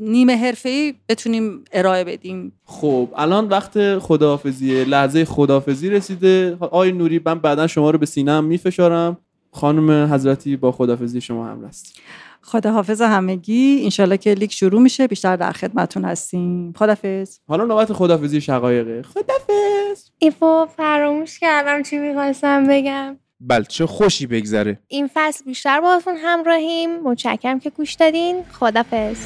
نیمه 0.00 0.36
حرفه‌ای 0.36 0.94
بتونیم 1.08 1.64
ارائه 1.72 2.04
بدیم. 2.04 2.52
خب 2.64 3.08
الان 3.16 3.48
وقت 3.48 3.98
خداحافظیه 3.98 4.84
لحظه 4.84 5.24
خداحافظی 5.24 5.90
رسیده. 5.90 6.56
آقای 6.60 6.92
نوری 6.92 7.20
من 7.24 7.38
بعدا 7.38 7.66
شما 7.66 7.90
رو 7.90 7.98
به 7.98 8.06
سینه 8.06 8.32
هم 8.32 8.44
میفشارم. 8.44 9.18
خانم 9.52 10.14
حضرتی 10.14 10.56
با 10.56 10.72
خداحافظی 10.72 11.20
شما 11.20 11.46
هم 11.46 11.66
رست 11.66 11.98
خداحافظ 12.42 13.02
همگی. 13.02 13.80
انشالله 13.84 14.16
که 14.16 14.34
لیگ 14.34 14.50
شروع 14.50 14.82
میشه. 14.82 15.06
بیشتر 15.06 15.36
در 15.36 15.52
خدمتون 15.52 16.04
هستیم. 16.04 16.72
خدافظ 16.72 17.38
حالا 17.48 17.64
نوبت 17.64 17.92
خداحافظی 17.92 18.40
شقایقه 18.40 19.02
خدافظ 19.02 20.10
ایفو 20.18 20.66
فراموش 20.76 21.38
کردم 21.38 21.82
چی 21.82 21.98
می‌خواستم 21.98 22.64
بگم. 22.68 23.16
بله 23.40 23.64
چه 23.64 23.86
خوشی 23.86 24.26
بگذره. 24.26 24.78
این 24.88 25.10
فصل 25.14 25.44
بیشتر 25.44 25.80
باهاتون 25.80 26.16
همراهیم. 26.16 27.00
متشکرم 27.00 27.60
که 27.60 27.70
گوش 27.70 27.94
دادین. 27.94 28.44
خدافظ 28.52 29.16